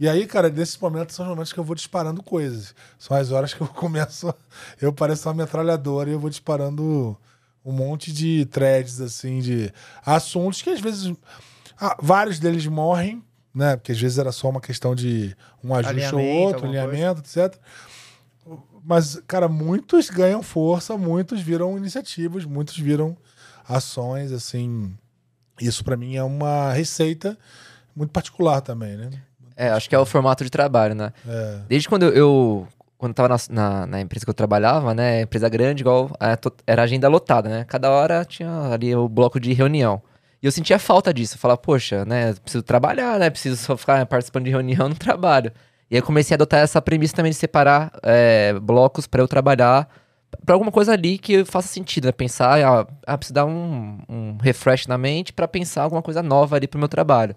E 0.00 0.08
aí, 0.08 0.28
cara, 0.28 0.48
nesses 0.48 0.78
momentos 0.78 1.16
são 1.16 1.24
os 1.24 1.30
momentos 1.30 1.52
que 1.52 1.58
eu 1.58 1.64
vou 1.64 1.74
disparando 1.74 2.22
coisas. 2.22 2.72
São 2.96 3.16
as 3.16 3.32
horas 3.32 3.52
que 3.52 3.60
eu 3.60 3.66
começo. 3.74 4.32
Eu 4.80 4.92
pareço 4.92 5.28
uma 5.28 5.34
metralhadora 5.34 6.08
e 6.08 6.12
eu 6.12 6.20
vou 6.20 6.30
disparando 6.30 7.18
um 7.68 7.72
monte 7.72 8.10
de 8.10 8.46
threads, 8.46 8.98
assim, 8.98 9.40
de 9.40 9.70
assuntos 10.04 10.62
que 10.62 10.70
às 10.70 10.80
vezes. 10.80 11.12
ah, 11.78 11.98
vários 12.00 12.38
deles 12.38 12.66
morrem, 12.66 13.22
né? 13.54 13.76
Porque 13.76 13.92
às 13.92 14.00
vezes 14.00 14.16
era 14.16 14.32
só 14.32 14.48
uma 14.48 14.60
questão 14.60 14.94
de 14.94 15.36
um 15.62 15.74
ajuste 15.74 16.14
ou 16.14 16.24
outro, 16.24 16.64
alinhamento, 16.66 17.20
etc. 17.20 17.54
Mas, 18.82 19.20
cara, 19.26 19.48
muitos 19.48 20.08
ganham 20.08 20.42
força, 20.42 20.96
muitos 20.96 21.42
viram 21.42 21.76
iniciativas, 21.76 22.46
muitos 22.46 22.78
viram 22.78 23.14
ações, 23.68 24.32
assim. 24.32 24.96
Isso 25.60 25.84
pra 25.84 25.94
mim 25.94 26.16
é 26.16 26.22
uma 26.22 26.72
receita 26.72 27.36
muito 27.94 28.10
particular 28.10 28.62
também, 28.62 28.96
né? 28.96 29.10
É, 29.54 29.68
acho 29.68 29.90
que 29.90 29.94
é 29.94 29.98
o 29.98 30.06
formato 30.06 30.42
de 30.42 30.48
trabalho, 30.48 30.94
né? 30.94 31.12
É. 31.26 31.60
Desde 31.68 31.86
quando 31.86 32.04
eu 32.04 32.66
quando 32.98 33.14
tava 33.14 33.28
na, 33.28 33.36
na, 33.50 33.86
na 33.86 34.00
empresa 34.00 34.26
que 34.26 34.30
eu 34.30 34.34
trabalhava, 34.34 34.92
né? 34.92 35.22
Empresa 35.22 35.48
grande, 35.48 35.82
igual 35.82 36.10
era 36.66 36.82
agenda 36.82 37.08
lotada, 37.08 37.48
né? 37.48 37.64
Cada 37.64 37.90
hora 37.90 38.24
tinha 38.24 38.72
ali 38.72 38.94
o 38.94 39.08
bloco 39.08 39.38
de 39.40 39.52
reunião. 39.52 40.02
E 40.42 40.46
eu 40.46 40.52
sentia 40.52 40.78
falta 40.78 41.14
disso. 41.14 41.36
Eu 41.36 41.38
falava, 41.38 41.58
poxa, 41.58 42.04
né? 42.04 42.34
Preciso 42.34 42.62
trabalhar, 42.62 43.18
né? 43.18 43.30
Preciso 43.30 43.56
só 43.56 43.76
ficar 43.76 44.04
participando 44.06 44.44
de 44.44 44.50
reunião 44.50 44.88
no 44.88 44.94
trabalho. 44.96 45.52
E 45.90 45.94
aí 45.94 46.00
eu 46.00 46.04
comecei 46.04 46.34
a 46.34 46.36
adotar 46.36 46.60
essa 46.60 46.82
premissa 46.82 47.14
também 47.14 47.30
de 47.30 47.38
separar 47.38 47.92
é, 48.02 48.52
blocos 48.60 49.06
para 49.06 49.22
eu 49.22 49.28
trabalhar 49.28 49.88
para 50.44 50.54
alguma 50.54 50.70
coisa 50.70 50.92
ali 50.92 51.18
que 51.18 51.44
faça 51.44 51.68
sentido, 51.68 52.06
né? 52.06 52.12
Pensar, 52.12 52.62
ah, 52.62 52.86
ah 53.06 53.16
preciso 53.16 53.34
dar 53.34 53.46
um, 53.46 54.00
um 54.08 54.36
refresh 54.40 54.86
na 54.86 54.98
mente 54.98 55.32
para 55.32 55.48
pensar 55.48 55.82
alguma 55.82 56.02
coisa 56.02 56.22
nova 56.22 56.56
ali 56.56 56.66
pro 56.66 56.78
meu 56.78 56.88
trabalho. 56.88 57.34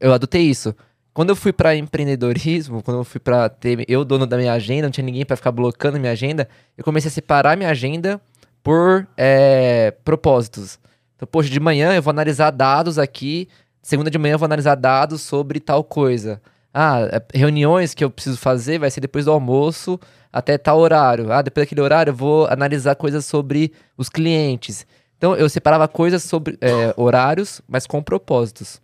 Eu 0.00 0.12
adotei 0.12 0.42
isso. 0.42 0.74
Quando 1.12 1.30
eu 1.30 1.36
fui 1.36 1.52
para 1.52 1.74
empreendedorismo, 1.74 2.82
quando 2.82 2.98
eu 2.98 3.04
fui 3.04 3.20
para 3.20 3.48
ter 3.48 3.84
eu 3.88 4.04
dono 4.04 4.26
da 4.26 4.36
minha 4.36 4.52
agenda, 4.52 4.82
não 4.82 4.90
tinha 4.90 5.04
ninguém 5.04 5.24
para 5.24 5.36
ficar 5.36 5.50
blocando 5.50 5.98
minha 5.98 6.12
agenda, 6.12 6.48
eu 6.76 6.84
comecei 6.84 7.08
a 7.08 7.12
separar 7.12 7.56
minha 7.56 7.70
agenda 7.70 8.20
por 8.62 9.06
é, 9.16 9.92
propósitos. 10.04 10.78
Então, 11.16 11.26
poxa, 11.26 11.50
de 11.50 11.58
manhã 11.58 11.94
eu 11.94 12.02
vou 12.02 12.10
analisar 12.10 12.50
dados 12.50 12.98
aqui, 12.98 13.48
segunda 13.82 14.10
de 14.10 14.18
manhã 14.18 14.34
eu 14.34 14.38
vou 14.38 14.46
analisar 14.46 14.76
dados 14.76 15.20
sobre 15.20 15.58
tal 15.58 15.82
coisa. 15.82 16.40
Ah, 16.72 17.00
é, 17.10 17.38
reuniões 17.38 17.94
que 17.94 18.04
eu 18.04 18.10
preciso 18.10 18.36
fazer 18.36 18.78
vai 18.78 18.90
ser 18.90 19.00
depois 19.00 19.24
do 19.24 19.32
almoço 19.32 19.98
até 20.32 20.56
tal 20.56 20.78
horário. 20.78 21.32
Ah, 21.32 21.42
depois 21.42 21.66
daquele 21.66 21.80
horário 21.80 22.10
eu 22.10 22.14
vou 22.14 22.46
analisar 22.46 22.94
coisas 22.94 23.24
sobre 23.24 23.72
os 23.96 24.08
clientes. 24.08 24.86
Então 25.16 25.34
eu 25.34 25.48
separava 25.48 25.88
coisas 25.88 26.22
sobre 26.22 26.56
é, 26.60 26.94
horários, 26.96 27.60
mas 27.66 27.86
com 27.86 28.00
propósitos. 28.02 28.80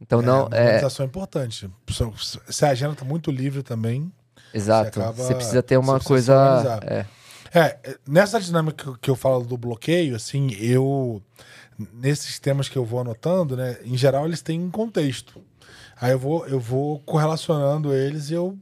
Então 0.00 0.20
não, 0.20 0.40
é, 0.52 0.62
organização 0.64 1.04
é 1.04 1.08
importante. 1.08 1.70
Se 2.50 2.64
a 2.64 2.70
agenda 2.70 2.94
tá 2.94 3.04
muito 3.04 3.30
livre 3.30 3.62
também. 3.62 4.12
exato. 4.52 5.00
acaba- 5.00 5.12
Você 5.24 5.34
precisa 5.34 5.62
ter 5.62 5.76
uma 5.76 5.98
você 5.98 6.06
coisa, 6.06 6.80
é, 6.84 7.06
É, 7.54 7.78
nessa 8.06 8.38
dinâmica 8.40 8.92
que 9.00 9.08
eu 9.08 9.16
falo 9.16 9.42
do 9.44 9.56
bloqueio, 9.56 10.14
assim, 10.16 10.50
eu. 10.60 11.22
Nesses 11.92 12.38
temas 12.38 12.68
que 12.68 12.76
eu 12.76 12.84
vou 12.84 13.00
anotando, 13.00 13.56
né? 13.56 13.78
Em 13.84 13.96
geral, 13.96 14.26
eles 14.26 14.40
têm 14.42 14.60
um 14.60 14.70
contexto. 14.70 15.42
Aí 16.00 16.12
eu 16.12 16.18
vou, 16.18 16.46
eu 16.46 16.58
vou 16.60 17.00
correlacionando 17.00 17.92
eles 17.94 18.30
e 18.30 18.34
eu 18.34 18.58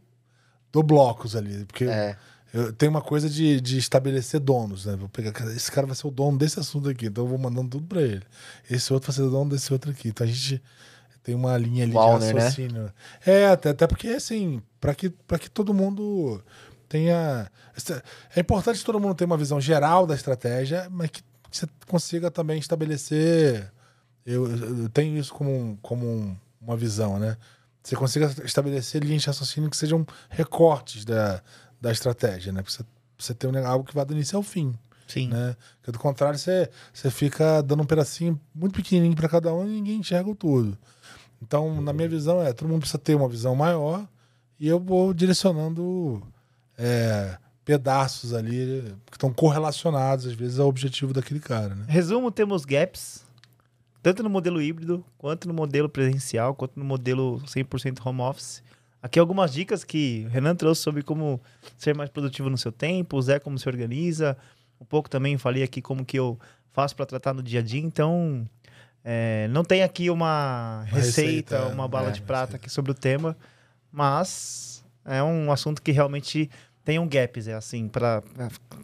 dou 0.73 0.83
blocos 0.83 1.35
ali. 1.37 1.65
Porque 1.65 1.85
é, 1.85 2.17
eu 2.53 2.73
tenho 2.73 2.91
uma 2.91 3.01
coisa 3.01 3.29
de, 3.31 3.61
de 3.61 3.79
estabelecer 3.79 4.41
donos, 4.41 4.87
né? 4.87 4.97
Vou 4.97 5.09
pegar, 5.09 5.33
esse 5.55 5.71
cara 5.71 5.87
vai 5.87 5.95
ser 5.97 6.07
o 6.09 6.11
dono 6.11 6.37
desse 6.39 6.59
assunto 6.59 6.89
aqui, 6.89 7.07
então 7.07 7.25
eu 7.25 7.29
vou 7.29 7.39
mandando 7.39 7.69
tudo 7.71 7.87
pra 7.87 8.03
ele. 8.03 8.23
Esse 8.69 8.93
outro 8.93 9.09
vai 9.13 9.17
ser 9.17 9.23
o 9.23 9.31
dono 9.31 9.51
desse 9.51 9.73
outro 9.73 9.91
aqui. 9.93 10.09
Então 10.09 10.25
a 10.27 10.31
gente 10.31 10.61
tem 11.25 11.35
uma 11.35 11.57
linha 11.57 11.85
ali 11.85 11.93
Walner, 11.95 12.29
de 12.29 12.35
né? 12.35 12.41
raciocínio. 12.43 12.93
É, 13.27 13.47
até, 13.49 13.71
até 13.71 13.87
porque, 13.87 14.09
assim, 14.09 14.63
para 14.81 14.95
que, 14.95 15.09
pra 15.11 15.39
que 15.39 15.51
todo 15.51 15.75
mundo 15.75 16.41
tenha. 16.89 17.51
É 18.37 18.41
importante 18.41 18.79
que 18.79 18.85
todo 18.85 19.01
mundo 19.01 19.15
tenha 19.15 19.27
uma 19.27 19.37
visão 19.39 19.61
geral 19.61 20.07
da 20.07 20.15
estratégia, 20.15 20.87
mas 20.91 21.11
que 21.11 21.23
você 21.51 21.67
consiga 21.89 22.31
também 22.31 22.59
estabelecer. 22.59 23.73
Eu, 24.25 24.47
eu 24.49 24.89
tenho 24.91 25.19
isso 25.19 25.33
como, 25.35 25.79
como 25.83 26.07
um- 26.07 26.37
uma 26.61 26.77
visão, 26.77 27.19
né? 27.19 27.37
Você 27.83 27.97
consiga 27.97 28.33
estabelecer 28.45 29.03
linhas 29.03 29.23
de 29.23 29.27
raciocínio 29.29 29.69
que 29.71 29.77
sejam 29.77 30.07
recortes 30.31 31.05
da, 31.05 31.43
da 31.81 31.91
estratégia, 31.91 32.53
né? 32.53 32.63
Pra 32.63 32.71
você, 32.71 32.83
pra 32.83 32.93
você 33.19 33.35
ter 33.35 33.47
um, 33.47 33.67
algo 33.67 33.85
que 33.85 33.95
vá 33.95 34.05
do 34.05 34.15
início 34.15 34.37
ao 34.37 34.43
fim 34.43 34.75
Sim. 35.07 35.29
né? 35.29 35.55
Porque 35.79 35.93
do 35.93 35.99
contrário, 35.99 36.39
você, 36.39 36.71
você 36.93 37.11
fica 37.11 37.63
dando 37.63 37.83
um 37.83 37.87
pedacinho 37.87 38.41
muito 38.55 38.75
pequenininho 38.75 39.15
para 39.15 39.29
cada 39.29 39.53
um 39.53 39.67
e 39.67 39.71
ninguém 39.71 39.99
enxerga 40.01 40.31
o 40.31 40.35
todo. 40.35 40.79
Então, 41.47 41.81
na 41.81 41.93
minha 41.93 42.09
visão, 42.09 42.41
é 42.41 42.53
todo 42.53 42.69
mundo 42.69 42.81
precisa 42.81 42.99
ter 42.99 43.15
uma 43.15 43.29
visão 43.29 43.55
maior 43.55 44.07
e 44.59 44.67
eu 44.67 44.81
vou 44.81 45.13
direcionando 45.13 46.23
é, 46.79 47.37
pedaços 47.65 48.33
ali 48.33 48.95
que 49.07 49.17
estão 49.17 49.33
correlacionados, 49.33 50.27
às 50.27 50.33
vezes, 50.33 50.59
ao 50.59 50.69
objetivo 50.69 51.13
daquele 51.13 51.41
cara, 51.41 51.75
né? 51.75 51.85
Resumo, 51.87 52.31
temos 52.31 52.65
gaps, 52.65 53.27
tanto 54.03 54.23
no 54.23 54.31
modelo 54.31 54.61
híbrido, 54.61 55.05
quanto 55.19 55.47
no 55.47 55.53
modelo 55.53 55.89
presencial, 55.89 56.55
quanto 56.55 56.79
no 56.79 56.85
modelo 56.85 57.41
100% 57.47 58.01
home 58.05 58.23
office. 58.23 58.63
Aqui 59.03 59.19
algumas 59.19 59.53
dicas 59.53 59.85
que 59.85 60.25
o 60.27 60.31
Renan 60.31 60.57
trouxe 60.57 60.81
sobre 60.81 61.03
como 61.03 61.39
ser 61.77 61.95
mais 61.95 62.09
produtivo 62.09 62.49
no 62.49 62.57
seu 62.57 62.73
tempo, 62.73 63.19
o 63.19 63.23
Zé 63.23 63.39
como 63.39 63.59
se 63.59 63.69
organiza, 63.69 64.35
um 64.81 64.85
pouco 64.87 65.11
também 65.11 65.37
falei 65.37 65.63
aqui 65.63 65.83
como 65.83 66.07
que 66.07 66.19
eu 66.19 66.39
faço 66.73 66.97
para 66.97 67.05
tratar 67.05 67.35
no 67.35 67.43
dia 67.43 67.61
a 67.61 67.63
dia, 67.63 67.81
então 67.81 68.49
é, 69.05 69.47
não 69.49 69.63
tem 69.63 69.83
aqui 69.83 70.09
uma 70.11 70.83
receita, 70.87 71.57
receita, 71.59 71.67
uma 71.67 71.87
bala 71.87 72.09
é, 72.09 72.13
de 72.13 72.23
prata 72.23 72.45
receita. 72.53 72.57
aqui 72.57 72.71
sobre 72.71 72.91
o 72.91 72.95
tema, 72.95 73.37
mas 73.93 74.85
é 75.05 75.23
um 75.23 75.53
assunto 75.53 75.81
que 75.81 75.93
realmente 75.93 76.51
tem 76.85 76.99
um 76.99 77.09
gap, 77.09 77.49
é 77.49 77.55
assim, 77.55 77.89
para 77.89 78.23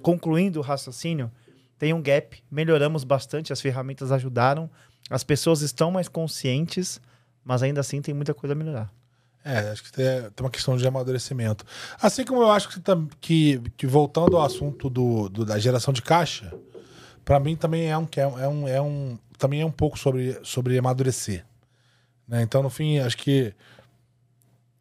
concluindo 0.03 0.61
o 0.61 0.63
raciocínio, 0.63 1.31
tem 1.79 1.93
um 1.93 2.01
gap, 2.03 2.43
melhoramos 2.51 3.05
bastante, 3.05 3.53
as 3.53 3.61
ferramentas 3.61 4.13
ajudaram, 4.13 4.71
as 5.11 5.25
pessoas 5.25 5.63
estão 5.63 5.91
mais 5.91 6.09
conscientes, 6.09 7.01
mas 7.45 7.63
ainda 7.63 7.81
assim 7.81 8.01
tem 8.01 8.15
muita 8.15 8.33
coisa 8.33 8.53
a 8.53 8.57
melhorar. 8.57 8.93
É, 9.45 9.71
acho 9.71 9.83
que 9.83 9.91
tem, 9.93 10.05
tem 10.07 10.45
uma 10.45 10.51
questão 10.51 10.77
de 10.77 10.87
amadurecimento. 10.87 11.65
Assim 12.01 12.25
como 12.25 12.43
eu 12.43 12.51
acho 12.51 12.69
que, 12.69 12.79
tam- 12.81 13.09
que, 13.21 13.59
que 13.77 13.87
voltando 13.87 14.37
ao 14.37 14.45
assunto 14.45 14.91
do, 14.91 15.29
do- 15.31 15.45
da 15.47 15.59
geração 15.59 15.93
de 15.95 16.03
caixa, 16.03 16.53
para 17.25 17.41
mim 17.41 17.57
também 17.57 17.87
é 17.87 17.91
é, 17.93 17.97
um- 17.99 18.39
é 18.39 18.49
um, 18.49 18.69
é 18.69 18.81
um 18.83 19.19
também 19.41 19.63
é 19.63 19.67
um 19.67 19.71
pouco 19.73 19.99
sobre, 19.99 20.39
sobre 20.45 20.79
amadurecer. 20.79 21.45
né? 22.29 22.43
Então, 22.43 22.63
no 22.63 22.71
fim, 22.71 22.99
acho 22.99 23.17
que 23.17 23.53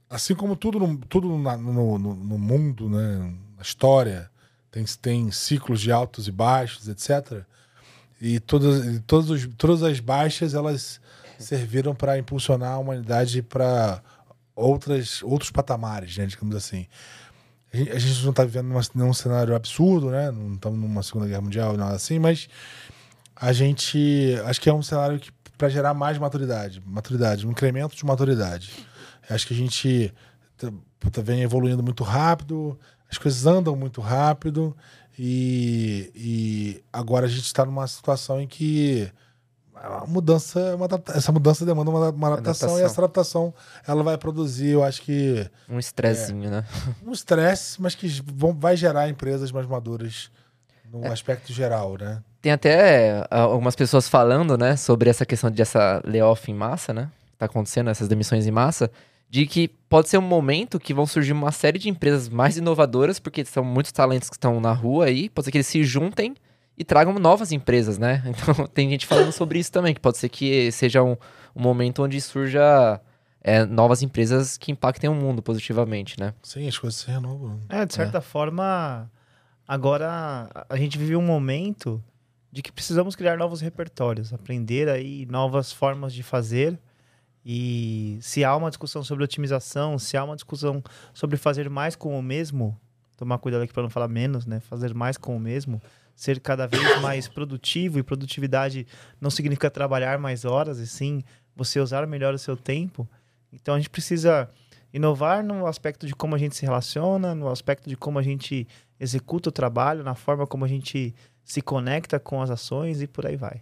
assim 0.10 0.36
como 0.36 0.56
tudo 0.56 0.80
no, 0.80 0.98
tudo 0.98 1.38
na- 1.38 1.58
no, 1.58 1.98
no, 1.98 2.16
no 2.16 2.38
mundo, 2.38 2.90
né, 2.90 3.34
na 3.56 3.62
história, 3.62 4.30
tem, 4.72 4.84
tem 5.02 5.32
ciclos 5.32 5.80
de 5.82 5.92
altos 5.92 6.28
e 6.28 6.32
baixos, 6.32 6.88
etc. 6.88 7.44
E 8.22 8.40
todas, 8.40 8.86
e 8.86 9.00
todos 9.00 9.30
os, 9.30 9.48
todas 9.58 9.82
as 9.84 10.00
baixas 10.00 10.54
elas 10.54 11.00
serviram 11.38 11.96
para 11.96 12.18
impulsionar 12.18 12.74
a 12.74 12.78
humanidade 12.78 13.42
para 13.42 14.02
outras, 14.56 15.24
outros 15.24 15.52
patamares, 15.52 16.18
né, 16.18 16.26
digamos 16.26 16.56
assim. 16.56 16.86
A 17.72 17.78
gente, 18.00 18.24
não 18.24 18.32
está 18.32 18.44
vivendo 18.44 18.66
numa, 18.68 18.82
num 18.96 19.14
cenário 19.14 19.56
absurdo, 19.56 20.10
né? 20.10 20.32
Não 20.32 20.56
estamos 20.56 20.80
numa 20.80 21.04
Segunda 21.04 21.28
Guerra 21.28 21.42
Mundial, 21.42 21.78
nada 21.78 21.96
assim, 21.96 22.18
mas 22.18 22.50
a 23.40 23.52
gente 23.54 24.36
acho 24.46 24.60
que 24.62 24.70
é 24.70 24.74
um 24.74 24.82
cenário 24.82 25.20
que 25.20 25.32
para 25.58 25.70
gerar 25.70 25.94
mais 25.94 26.18
maturidade, 26.18 26.82
maturidade, 26.86 27.46
um 27.46 27.52
incremento 27.52 27.96
de 27.96 28.06
maturidade. 28.06 28.72
Acho 29.30 29.46
que 29.46 29.54
a 29.54 29.58
gente 29.58 30.14
tá, 30.58 30.72
puta, 31.00 31.22
vem 31.22 31.42
evoluindo 31.42 31.84
muito 31.84 32.04
rápido, 32.04 32.80
as 33.12 33.18
coisas 33.18 33.46
andam 33.46 33.76
muito 33.76 34.00
rápido 34.02 34.76
e, 35.18 36.12
e 36.16 36.84
agora 36.94 37.26
a 37.26 37.30
gente 37.30 37.44
está 37.46 37.66
numa 37.66 37.86
situação 37.88 38.40
em 38.40 38.48
que 38.48 39.12
a 39.76 40.06
mudança, 40.08 40.60
é 40.60 40.76
uma 40.76 40.88
essa 41.14 41.32
mudança 41.32 41.66
demanda 41.66 41.90
uma, 41.90 42.10
uma 42.10 42.28
adaptação, 42.34 42.70
e 42.70 42.72
Adaptação. 42.72 42.86
essa 42.86 43.02
adaptação 43.02 43.54
ela 43.88 44.04
vai 44.04 44.18
produzir, 44.18 44.70
eu 44.70 44.84
acho 44.84 45.02
que 45.02 45.50
Um 45.70 45.80
estressinho, 45.80 46.50
né? 46.50 46.66
um 47.06 47.12
estresse, 47.12 47.82
mas 47.82 47.96
que 47.96 48.08
vão, 48.34 48.54
vai 48.54 48.76
gerar 48.76 49.08
empresas 49.10 49.52
mais 49.52 49.66
maduras 49.68 50.30
no 50.92 51.06
É. 51.06 51.10
aspecto 51.10 51.54
geral, 51.54 51.98
né? 51.98 52.22
Tem 52.42 52.52
até 52.52 53.26
ah, 53.30 53.42
algumas 53.42 53.76
pessoas 53.76 54.08
falando, 54.08 54.58
né, 54.58 54.76
sobre 54.78 55.10
essa 55.10 55.26
questão 55.26 55.52
de 55.52 55.62
essa 55.62 56.02
layoff 56.06 56.50
em 56.50 56.54
massa, 56.54 56.94
né? 56.94 57.10
Tá 57.38 57.46
acontecendo, 57.46 57.90
essas 57.90 58.08
demissões 58.08 58.46
em 58.48 58.52
massa, 58.52 58.90
de 59.30 59.46
que 59.46 59.68
pode 59.68 60.10
ser 60.10 60.18
um 60.18 60.22
momento 60.22 60.80
que 60.80 60.94
vão 60.94 61.06
surgir 61.06 61.34
uma 61.34 61.52
série 61.52 61.78
de 61.80 61.90
empresas 61.90 62.28
mais 62.30 62.58
inovadoras, 62.58 63.20
porque 63.20 63.44
são 63.46 63.64
muitos 63.64 63.92
talentos 63.92 64.30
que 64.30 64.36
estão 64.36 64.60
na 64.60 64.72
rua 64.72 65.06
aí, 65.06 65.30
pode 65.30 65.46
ser 65.46 65.52
que 65.52 65.58
eles 65.58 65.68
se 65.68 65.84
juntem 65.84 66.36
e 66.78 66.84
tragam 66.84 67.14
novas 67.20 67.52
empresas, 67.52 67.98
né? 67.98 68.24
Então 68.28 68.66
tem 68.68 68.90
gente 68.90 69.06
falando 69.06 69.32
sobre 69.32 69.60
isso 69.60 69.72
também, 69.72 69.94
que 69.94 70.00
pode 70.00 70.18
ser 70.18 70.30
que 70.30 70.72
seja 70.72 71.04
um, 71.04 71.16
um 71.56 71.62
momento 71.62 72.04
onde 72.04 72.20
surja 72.22 73.00
é, 73.44 73.66
novas 73.66 74.02
empresas 74.02 74.58
que 74.58 74.72
impactem 74.72 75.10
o 75.10 75.14
mundo 75.16 75.42
positivamente, 75.42 76.20
né? 76.20 76.34
Sim, 76.42 76.68
as 76.68 76.78
coisas 76.78 77.00
se 77.02 77.12
renovam. 77.12 77.60
É, 77.70 77.86
de 77.86 77.94
certa 77.94 78.22
forma, 78.22 79.10
agora 79.68 80.50
a- 80.54 80.66
a 80.70 80.76
gente 80.78 80.98
vive 80.98 81.16
um 81.16 81.22
momento 81.22 82.02
de 82.52 82.62
que 82.62 82.72
precisamos 82.72 83.16
criar 83.16 83.38
novos 83.38 83.62
repertórios, 83.62 84.34
aprender 84.34 84.90
aí 84.90 85.26
novas 85.26 85.72
formas 85.72 86.14
de 86.14 86.24
fazer. 86.24 86.80
E 87.46 88.18
se 88.22 88.44
há 88.44 88.56
uma 88.56 88.70
discussão 88.70 89.04
sobre 89.04 89.24
otimização, 89.24 89.98
se 89.98 90.18
há 90.18 90.24
uma 90.24 90.36
discussão 90.36 90.84
sobre 91.14 91.38
fazer 91.38 91.70
mais 91.70 91.96
com 91.96 92.18
o 92.18 92.22
mesmo, 92.24 92.80
tomar 93.16 93.38
cuidado 93.38 93.62
aqui 93.62 93.74
para 93.74 93.84
não 93.84 93.90
falar 93.90 94.08
menos, 94.08 94.46
né? 94.46 94.60
Fazer 94.60 94.94
mais 94.94 95.18
com 95.18 95.36
o 95.36 95.40
mesmo, 95.40 95.82
ser 96.16 96.40
cada 96.40 96.68
vez 96.68 97.02
mais 97.02 97.28
produtivo 97.28 98.00
e 98.00 98.04
produtividade 98.04 98.86
não 99.22 99.30
significa 99.30 99.70
trabalhar 99.70 100.18
mais 100.20 100.44
horas, 100.44 100.80
e 100.80 100.88
sim 100.88 101.24
você 101.56 101.80
usar 101.80 102.06
melhor 102.08 102.34
o 102.34 102.40
seu 102.40 102.58
tempo. 102.58 103.08
Então 103.54 103.76
a 103.76 103.78
gente 103.78 103.90
precisa 103.90 104.50
inovar 104.94 105.44
no 105.44 105.66
aspecto 105.66 106.08
de 106.08 106.16
como 106.16 106.36
a 106.36 106.38
gente 106.38 106.56
se 106.56 106.64
relaciona, 106.64 107.36
no 107.36 107.50
aspecto 107.50 107.88
de 107.88 107.96
como 107.96 108.20
a 108.20 108.24
gente 108.24 108.68
executa 109.00 109.50
o 109.50 109.52
trabalho, 109.52 110.04
na 110.04 110.16
forma 110.16 110.46
como 110.46 110.66
a 110.66 110.68
gente 110.68 111.14
se 111.50 111.64
conecta 111.64 112.20
com 112.20 112.44
as 112.44 112.52
ações 112.52 113.02
e 113.02 113.08
por 113.08 113.26
aí 113.26 113.36
vai. 113.36 113.62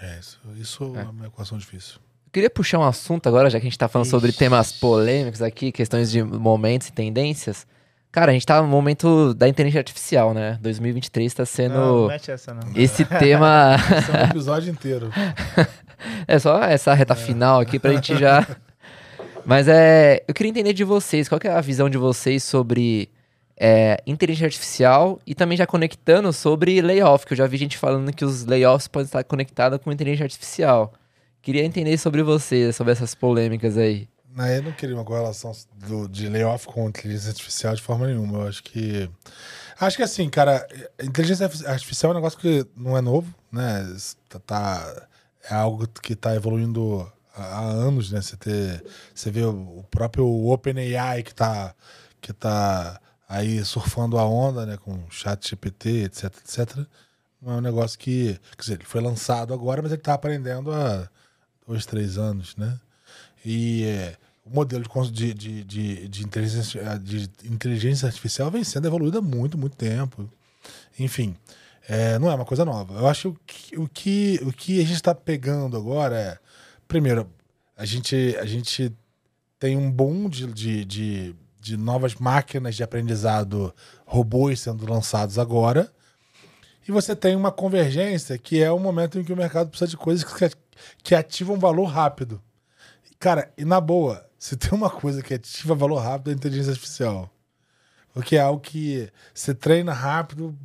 É, 0.00 0.18
isso, 0.18 0.40
isso 0.56 0.92
é. 0.96 1.02
É. 1.02 1.04
uma 1.04 1.26
equação 1.28 1.56
difícil. 1.56 1.94
Eu 2.26 2.32
queria 2.32 2.50
puxar 2.50 2.80
um 2.80 2.84
assunto 2.84 3.28
agora, 3.28 3.48
já 3.48 3.60
que 3.60 3.66
a 3.66 3.70
gente 3.70 3.78
tá 3.78 3.86
falando 3.86 4.08
sobre 4.08 4.30
Ixi. 4.30 4.38
temas 4.38 4.72
polêmicos 4.72 5.40
aqui, 5.40 5.70
questões 5.70 6.10
de 6.10 6.24
momentos 6.24 6.88
e 6.88 6.92
tendências. 6.92 7.68
Cara, 8.10 8.32
a 8.32 8.34
gente 8.34 8.44
tá 8.44 8.60
no 8.60 8.66
momento 8.66 9.32
da 9.32 9.48
inteligência 9.48 9.78
artificial, 9.78 10.34
né? 10.34 10.58
2023 10.60 11.32
tá 11.32 11.46
sendo 11.46 11.74
Não, 11.74 12.00
não 12.00 12.06
mete 12.08 12.32
essa 12.32 12.52
não. 12.52 12.62
esse 12.74 13.04
tema. 13.04 13.76
Esse 13.96 14.10
é 14.10 14.20
um 14.22 14.24
episódio 14.24 14.70
inteiro. 14.72 15.12
é 16.26 16.38
só 16.40 16.64
essa 16.64 16.92
reta 16.94 17.14
final 17.14 17.60
aqui 17.60 17.78
pra 17.78 17.92
gente 17.92 18.16
já. 18.18 18.44
Mas 19.46 19.68
é. 19.68 20.24
Eu 20.26 20.34
queria 20.34 20.50
entender 20.50 20.72
de 20.72 20.82
vocês, 20.82 21.28
qual 21.28 21.38
que 21.38 21.46
é 21.46 21.52
a 21.52 21.60
visão 21.60 21.88
de 21.88 21.96
vocês 21.96 22.42
sobre 22.42 23.08
é, 23.62 24.02
inteligência 24.06 24.46
artificial 24.46 25.20
e 25.26 25.34
também 25.34 25.58
já 25.58 25.66
conectando 25.66 26.32
sobre 26.32 26.80
layoff, 26.80 27.26
que 27.26 27.34
eu 27.34 27.36
já 27.36 27.46
vi 27.46 27.58
gente 27.58 27.76
falando 27.76 28.10
que 28.10 28.24
os 28.24 28.46
layoffs 28.46 28.88
podem 28.88 29.04
estar 29.04 29.22
conectados 29.22 29.78
com 29.84 29.92
inteligência 29.92 30.24
artificial. 30.24 30.94
Queria 31.42 31.62
entender 31.62 31.98
sobre 31.98 32.22
vocês, 32.22 32.74
sobre 32.74 32.94
essas 32.94 33.14
polêmicas 33.14 33.76
aí. 33.76 34.08
Não, 34.34 34.46
eu 34.46 34.62
não 34.62 34.72
queria 34.72 34.94
uma 34.94 35.04
correlação 35.04 35.52
do, 35.86 36.08
de 36.08 36.26
layoff 36.28 36.66
com 36.66 36.88
inteligência 36.88 37.28
artificial 37.30 37.74
de 37.74 37.82
forma 37.82 38.06
nenhuma. 38.06 38.38
Eu 38.38 38.48
acho 38.48 38.62
que. 38.62 39.10
Acho 39.78 39.96
que 39.96 40.02
assim, 40.02 40.28
cara, 40.30 40.66
inteligência 41.02 41.50
artificial 41.66 42.12
é 42.12 42.14
um 42.14 42.18
negócio 42.18 42.38
que 42.38 42.66
não 42.74 42.96
é 42.96 43.00
novo, 43.02 43.34
né? 43.52 43.86
Tá, 44.28 44.38
tá- 44.38 45.06
é 45.50 45.54
algo 45.54 45.86
que 46.02 46.12
está 46.12 46.34
evoluindo 46.34 47.10
há, 47.34 47.60
anos, 47.60 48.12
né? 48.12 48.20
Você, 48.20 48.36
ter, 48.36 48.84
você 49.14 49.30
vê 49.30 49.42
o, 49.42 49.78
o 49.78 49.84
próprio 49.90 50.26
OpenAI 50.48 51.22
que 51.22 51.32
está 51.32 51.74
que 52.20 52.32
tá 52.34 53.00
aí 53.30 53.64
surfando 53.64 54.18
a 54.18 54.26
onda, 54.26 54.66
né? 54.66 54.76
Com 54.76 55.08
chat 55.08 55.48
GPT, 55.48 56.04
etc, 56.04 56.24
etc. 56.24 56.78
Não 57.40 57.54
é 57.54 57.56
um 57.56 57.60
negócio 57.60 57.96
que. 57.96 58.38
Quer 58.56 58.60
dizer, 58.60 58.74
ele 58.74 58.84
foi 58.84 59.00
lançado 59.00 59.54
agora, 59.54 59.80
mas 59.80 59.92
ele 59.92 60.00
está 60.00 60.14
aprendendo 60.14 60.72
há 60.72 61.08
dois, 61.66 61.86
três 61.86 62.18
anos, 62.18 62.56
né? 62.56 62.78
E 63.44 63.84
é, 63.84 64.16
o 64.44 64.50
modelo 64.50 64.84
de, 65.10 65.32
de, 65.32 65.64
de, 65.64 66.08
de 66.08 66.22
inteligência, 66.24 66.98
de 66.98 67.30
inteligência 67.44 68.06
artificial 68.06 68.50
vem 68.50 68.64
sendo 68.64 68.88
evoluído 68.88 69.18
há 69.18 69.22
muito, 69.22 69.56
muito 69.56 69.76
tempo. 69.76 70.28
Enfim, 70.98 71.36
é, 71.88 72.18
não 72.18 72.30
é 72.30 72.34
uma 72.34 72.44
coisa 72.44 72.64
nova. 72.64 72.98
Eu 72.98 73.06
acho 73.06 73.36
que 73.46 73.78
o 73.78 73.88
que, 73.88 74.40
o 74.42 74.52
que 74.52 74.80
a 74.80 74.82
gente 74.82 74.96
está 74.96 75.14
pegando 75.14 75.76
agora 75.76 76.18
é, 76.18 76.38
primeiro, 76.88 77.30
a 77.76 77.84
gente, 77.84 78.36
a 78.38 78.44
gente 78.44 78.92
tem 79.58 79.76
um 79.76 79.90
boom 79.90 80.28
de, 80.28 80.46
de, 80.52 80.84
de, 80.84 81.36
de 81.60 81.76
novas 81.76 82.14
máquinas 82.14 82.74
de 82.74 82.82
aprendizado, 82.82 83.74
robôs 84.06 84.60
sendo 84.60 84.90
lançados 84.90 85.38
agora. 85.38 85.92
E 86.88 86.92
você 86.92 87.14
tem 87.14 87.36
uma 87.36 87.52
convergência 87.52 88.36
que 88.38 88.62
é 88.62 88.72
o 88.72 88.78
momento 88.78 89.18
em 89.18 89.24
que 89.24 89.32
o 89.32 89.36
mercado 89.36 89.68
precisa 89.68 89.90
de 89.90 89.96
coisas 89.96 90.24
que, 91.02 91.14
ativam 91.14 91.58
valor 91.58 91.84
rápido. 91.84 92.42
Cara, 93.18 93.52
e 93.56 93.64
na 93.64 93.80
boa, 93.80 94.26
se 94.38 94.56
tem 94.56 94.72
uma 94.72 94.88
coisa 94.88 95.22
que 95.22 95.34
ativa 95.34 95.74
valor 95.74 95.98
rápido 95.98 96.30
é 96.30 96.32
a 96.32 96.36
inteligência 96.36 96.72
artificial. 96.72 97.30
Porque 98.12 98.36
é 98.36 98.40
algo 98.40 98.60
que 98.60 99.08
você 99.32 99.54
treina 99.54 99.92
rápido, 99.92 100.56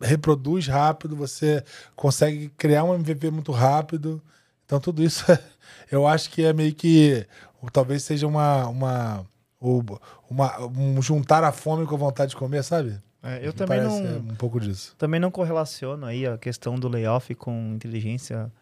reproduz 0.00 0.66
rápido, 0.68 1.16
você 1.16 1.62
consegue 1.94 2.48
criar 2.56 2.84
um 2.84 2.94
MVP 2.94 3.30
muito 3.30 3.52
rápido. 3.52 4.22
Então 4.64 4.80
tudo 4.80 5.02
isso 5.02 5.24
eu 5.90 6.06
acho 6.06 6.30
que 6.30 6.44
é 6.44 6.52
meio 6.52 6.74
que 6.74 7.26
talvez 7.72 8.04
seja 8.04 8.26
uma 8.26 8.68
uma, 8.68 9.26
uma 9.60 10.66
um 10.66 11.00
juntar 11.00 11.42
a 11.44 11.52
fome 11.52 11.86
com 11.86 11.94
a 11.94 11.98
vontade 11.98 12.30
de 12.30 12.36
comer, 12.36 12.62
sabe? 12.62 13.00
É, 13.22 13.46
eu 13.46 13.52
também 13.52 13.80
não 13.80 14.18
um 14.18 14.34
pouco 14.36 14.60
disso. 14.60 14.94
Também 14.96 15.18
não 15.18 15.30
correlaciono 15.30 16.06
aí 16.06 16.26
a 16.26 16.38
questão 16.38 16.76
do 16.76 16.88
layoff 16.88 17.34
com 17.34 17.72
inteligência. 17.74 18.52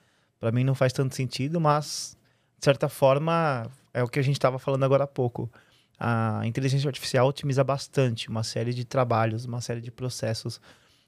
Para 0.41 0.53
mim 0.53 0.65
não 0.65 0.75
faz 0.75 0.93
tanto 0.93 1.15
sentido, 1.15 1.61
mas 1.61 2.17
de 2.59 2.65
certa 2.65 2.89
forma 2.89 3.67
é 3.93 4.03
o 4.03 4.09
que 4.09 4.19
a 4.19 4.23
gente 4.23 4.37
estava 4.37 4.59
falando 4.59 4.85
agora 4.85 5.05
há 5.05 5.07
pouco. 5.07 5.51
A 5.99 6.43
inteligência 6.45 6.89
artificial 6.89 7.29
otimiza 7.29 7.63
bastante 7.63 8.29
uma 8.29 8.43
série 8.43 8.73
de 8.73 8.85
trabalhos, 8.85 9.45
uma 9.45 9.61
série 9.61 9.81
de 9.81 9.91
processos 9.91 10.61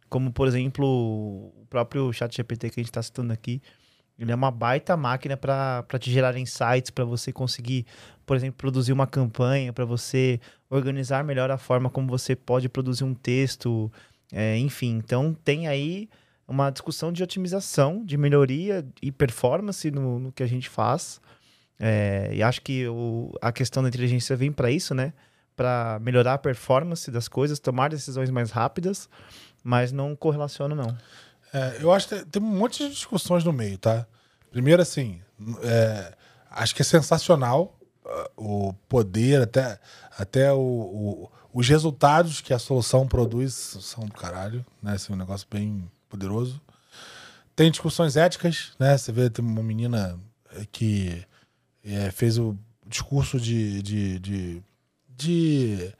como 0.08 0.32
por 0.32 0.46
exemplo 0.46 0.86
o 0.86 1.66
próprio 1.68 2.12
chat 2.12 2.34
GPT 2.34 2.70
que 2.70 2.80
a 2.80 2.82
gente 2.82 2.90
está 2.90 3.02
citando 3.02 3.32
aqui, 3.32 3.60
ele 4.18 4.32
é 4.32 4.34
uma 4.34 4.50
baita 4.50 4.96
máquina 4.96 5.36
para 5.36 5.98
te 5.98 6.10
gerar 6.10 6.36
insights, 6.36 6.90
para 6.90 7.04
você 7.04 7.32
conseguir, 7.32 7.86
por 8.24 8.36
exemplo, 8.36 8.56
produzir 8.56 8.92
uma 8.92 9.06
campanha, 9.06 9.72
para 9.72 9.84
você 9.84 10.40
organizar 10.70 11.22
melhor 11.24 11.50
a 11.50 11.58
forma 11.58 11.90
como 11.90 12.08
você 12.08 12.34
pode 12.34 12.68
produzir 12.68 13.04
um 13.04 13.14
texto, 13.14 13.90
é, 14.32 14.56
enfim. 14.58 14.96
Então, 14.96 15.34
tem 15.44 15.68
aí 15.68 16.08
uma 16.48 16.70
discussão 16.70 17.12
de 17.12 17.22
otimização, 17.22 18.04
de 18.04 18.16
melhoria 18.16 18.86
e 19.02 19.12
performance 19.12 19.90
no, 19.90 20.18
no 20.18 20.32
que 20.32 20.42
a 20.42 20.46
gente 20.46 20.68
faz. 20.68 21.20
É, 21.78 22.30
e 22.32 22.42
acho 22.42 22.62
que 22.62 22.88
o, 22.88 23.32
a 23.42 23.52
questão 23.52 23.82
da 23.82 23.88
inteligência 23.88 24.34
vem 24.34 24.50
para 24.50 24.70
isso, 24.70 24.94
né? 24.94 25.12
Para 25.54 25.98
melhorar 26.00 26.34
a 26.34 26.38
performance 26.38 27.10
das 27.10 27.28
coisas, 27.28 27.58
tomar 27.58 27.90
decisões 27.90 28.30
mais 28.30 28.50
rápidas 28.50 29.08
mas 29.66 29.90
não 29.90 30.14
correlaciono, 30.14 30.76
não. 30.76 30.96
É, 31.56 31.78
eu 31.80 31.90
acho 31.90 32.08
que 32.08 32.22
tem 32.26 32.42
um 32.42 32.44
monte 32.44 32.86
de 32.86 32.94
discussões 32.94 33.42
no 33.42 33.50
meio, 33.50 33.78
tá? 33.78 34.06
Primeiro, 34.50 34.82
assim, 34.82 35.22
é, 35.62 36.14
acho 36.50 36.74
que 36.74 36.82
é 36.82 36.84
sensacional 36.84 37.78
uh, 38.04 38.68
o 38.68 38.72
poder, 38.86 39.40
até, 39.40 39.80
até 40.18 40.52
o, 40.52 40.58
o, 40.58 41.30
os 41.54 41.66
resultados 41.66 42.42
que 42.42 42.52
a 42.52 42.58
solução 42.58 43.08
produz 43.08 43.54
são 43.80 44.04
do 44.04 44.12
caralho, 44.12 44.64
né? 44.82 44.92
Assim, 44.92 45.14
um 45.14 45.16
negócio 45.16 45.46
bem 45.50 45.90
poderoso. 46.10 46.60
Tem 47.54 47.70
discussões 47.70 48.18
éticas, 48.18 48.72
né? 48.78 48.98
Você 48.98 49.10
vê, 49.10 49.30
tem 49.30 49.42
uma 49.42 49.62
menina 49.62 50.20
que 50.70 51.24
é, 51.82 52.10
fez 52.10 52.36
o 52.36 52.54
discurso 52.86 53.40
de, 53.40 53.80
de, 53.82 54.18
de, 54.18 54.62
de 55.08 55.94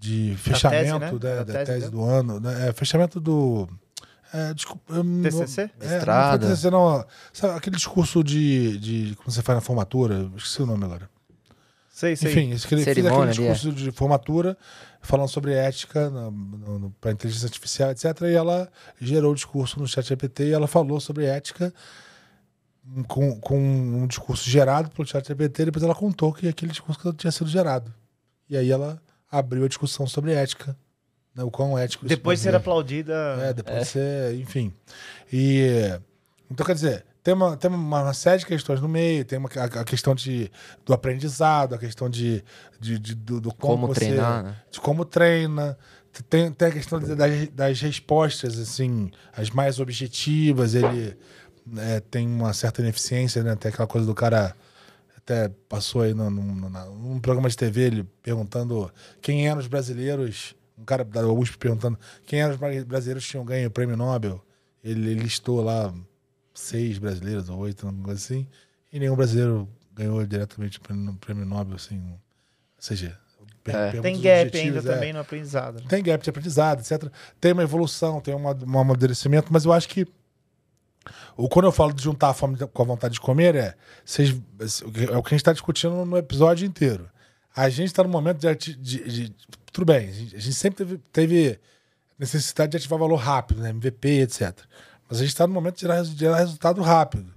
de 0.00 0.36
fechamento 0.38 0.78
tese, 0.80 0.98
né? 0.98 1.18
da, 1.18 1.44
da, 1.44 1.52
tese, 1.52 1.80
tese 1.80 1.90
do 1.90 2.04
ano. 2.04 2.38
Né? 2.40 2.68
É, 2.68 2.72
fechamento 2.72 3.20
do. 3.20 3.68
É, 4.32 4.52
desculpa, 4.54 4.94
TCC? 5.22 5.70
Não, 5.80 5.88
é, 5.88 5.96
Estrada. 5.96 6.46
Não 6.46 6.54
TCC, 6.54 6.70
não. 6.70 7.06
Sabe, 7.32 7.56
aquele 7.56 7.76
discurso 7.76 8.22
de, 8.22 8.78
de. 8.78 9.16
Como 9.16 9.30
você 9.30 9.42
faz 9.42 9.56
na 9.56 9.60
formatura? 9.60 10.30
Esqueci 10.36 10.62
o 10.62 10.66
nome 10.66 10.84
agora. 10.84 11.08
Sei, 11.90 12.14
sei. 12.14 12.30
Enfim, 12.30 12.50
ele 12.50 12.84
fez 12.84 13.06
aquele 13.06 13.26
discurso 13.30 13.68
é. 13.70 13.72
de 13.72 13.90
formatura 13.90 14.56
falando 15.00 15.28
sobre 15.28 15.52
ética 15.52 16.12
para 17.00 17.10
inteligência 17.12 17.46
artificial, 17.46 17.90
etc. 17.90 18.04
E 18.22 18.34
ela 18.34 18.70
gerou 19.00 19.32
o 19.32 19.34
discurso 19.34 19.80
no 19.80 19.88
chat 19.88 20.06
GPT 20.06 20.44
e 20.44 20.52
ela 20.52 20.66
falou 20.66 21.00
sobre 21.00 21.24
ética 21.24 21.72
com, 23.06 23.38
com 23.40 23.58
um 23.58 24.06
discurso 24.06 24.48
gerado 24.48 24.90
pelo 24.90 25.08
chat 25.08 25.26
GPT. 25.26 25.66
Depois 25.66 25.82
ela 25.82 25.94
contou 25.94 26.32
que 26.32 26.48
aquele 26.48 26.70
discurso 26.70 27.12
tinha 27.14 27.32
sido 27.32 27.48
gerado. 27.48 27.92
E 28.48 28.56
aí 28.56 28.70
ela 28.70 29.00
abriu 29.30 29.64
a 29.64 29.68
discussão 29.68 30.06
sobre 30.06 30.32
ética. 30.32 30.76
Né, 31.38 31.44
o 31.44 31.52
quão 31.52 31.78
ético 31.78 32.04
Depois 32.04 32.40
de 32.40 32.42
ser 32.42 32.56
aplaudida. 32.56 33.14
É, 33.40 33.52
depois 33.52 33.76
é. 33.76 33.80
de 33.80 33.86
ser, 33.86 34.34
enfim. 34.40 34.72
E. 35.32 35.96
Então, 36.50 36.66
quer 36.66 36.74
dizer, 36.74 37.04
tem 37.22 37.32
uma, 37.32 37.56
tem 37.56 37.70
uma 37.70 38.12
série 38.12 38.38
de 38.38 38.46
questões 38.46 38.80
no 38.80 38.88
meio, 38.88 39.24
tem 39.24 39.38
uma, 39.38 39.48
a, 39.54 39.80
a 39.80 39.84
questão 39.84 40.16
de, 40.16 40.50
do 40.84 40.92
aprendizado, 40.92 41.76
a 41.76 41.78
questão 41.78 42.10
de, 42.10 42.42
de, 42.80 42.98
de 42.98 43.14
do, 43.14 43.40
do, 43.40 43.54
como, 43.54 43.82
como 43.82 43.94
você, 43.94 44.06
treinar, 44.06 44.42
né? 44.42 44.56
de 44.68 44.80
como 44.80 45.04
treina. 45.04 45.78
Tem, 46.28 46.50
tem 46.50 46.68
a 46.68 46.72
questão 46.72 46.98
de, 46.98 47.14
das, 47.14 47.48
das 47.50 47.80
respostas, 47.80 48.58
assim, 48.58 49.12
as 49.32 49.48
mais 49.50 49.78
objetivas. 49.78 50.74
Ele 50.74 51.16
é, 51.76 52.00
tem 52.00 52.26
uma 52.26 52.52
certa 52.52 52.80
ineficiência, 52.80 53.44
né? 53.44 53.54
Tem 53.54 53.68
aquela 53.68 53.86
coisa 53.86 54.04
do 54.04 54.14
cara 54.14 54.56
até 55.16 55.50
passou 55.68 56.00
aí 56.02 56.14
num, 56.14 56.30
num, 56.30 56.70
num, 56.96 57.20
programa 57.20 57.48
de 57.48 57.56
TV, 57.56 57.82
ele 57.82 58.08
perguntando 58.22 58.90
quem 59.20 59.46
eram 59.46 59.60
os 59.60 59.66
brasileiros, 59.66 60.56
um 60.78 60.84
cara 60.84 61.04
da 61.04 61.26
USP 61.26 61.58
perguntando 61.58 61.98
quem 62.24 62.40
eram 62.40 62.54
os 62.54 62.84
brasileiros 62.84 63.24
que 63.24 63.30
tinham 63.30 63.44
ganho 63.44 63.68
o 63.68 63.70
prêmio 63.70 63.96
Nobel. 63.96 64.44
Ele, 64.82 65.10
ele 65.10 65.22
listou 65.22 65.62
lá 65.62 65.92
seis 66.54 66.98
brasileiros 66.98 67.48
ou 67.48 67.58
oito, 67.58 67.86
alguma 67.86 68.04
coisa 68.04 68.20
assim, 68.20 68.46
e 68.92 68.98
nenhum 68.98 69.16
brasileiro 69.16 69.68
ganhou 69.92 70.24
diretamente 70.24 70.78
o 70.78 71.14
prêmio 71.16 71.44
Nobel, 71.44 71.76
assim. 71.76 72.00
Ou 72.10 72.18
seja, 72.78 73.18
é. 73.66 74.00
Tem 74.00 74.20
gap 74.20 74.56
ainda 74.56 74.78
é, 74.78 74.82
também 74.82 75.12
no 75.12 75.20
aprendizado. 75.20 75.82
Tem 75.88 76.02
gap 76.02 76.22
de 76.22 76.30
aprendizado, 76.30 76.80
etc. 76.80 77.10
Tem 77.40 77.52
uma 77.52 77.62
evolução, 77.62 78.20
tem 78.20 78.34
uma, 78.34 78.54
um 78.54 78.78
amadurecimento, 78.78 79.52
mas 79.52 79.64
eu 79.64 79.72
acho 79.72 79.88
que 79.88 80.06
ou 81.36 81.48
quando 81.48 81.66
eu 81.66 81.72
falo 81.72 81.92
de 81.92 82.02
juntar 82.02 82.30
a 82.30 82.34
fome 82.34 82.58
com 82.58 82.82
a 82.82 82.84
vontade 82.84 83.14
de 83.14 83.20
comer, 83.20 83.54
é, 83.54 83.74
vocês, 84.04 84.30
é 85.10 85.16
o 85.16 85.22
que 85.22 85.28
a 85.28 85.30
gente 85.30 85.36
está 85.36 85.52
discutindo 85.52 86.04
no 86.04 86.18
episódio 86.18 86.66
inteiro. 86.66 87.08
A 87.58 87.68
gente 87.68 87.86
está 87.86 88.04
no 88.04 88.08
momento 88.08 88.38
de, 88.38 88.76
de, 88.76 89.10
de, 89.10 89.34
Tudo 89.72 89.86
bem, 89.86 90.08
a 90.08 90.12
gente, 90.12 90.36
a 90.36 90.38
gente 90.38 90.54
sempre 90.54 90.84
teve, 90.84 90.98
teve, 91.12 91.60
necessidade 92.16 92.70
de 92.70 92.76
ativar 92.76 92.98
valor 92.98 93.16
rápido, 93.16 93.60
né? 93.60 93.70
MVP, 93.70 94.20
etc. 94.20 94.56
Mas 95.08 95.18
a 95.18 95.22
gente 95.22 95.30
está 95.30 95.44
no 95.44 95.52
momento 95.52 95.74
de 95.74 95.80
gerar, 95.80 96.02
de 96.02 96.16
gerar 96.16 96.38
resultado 96.38 96.80
rápido. 96.82 97.34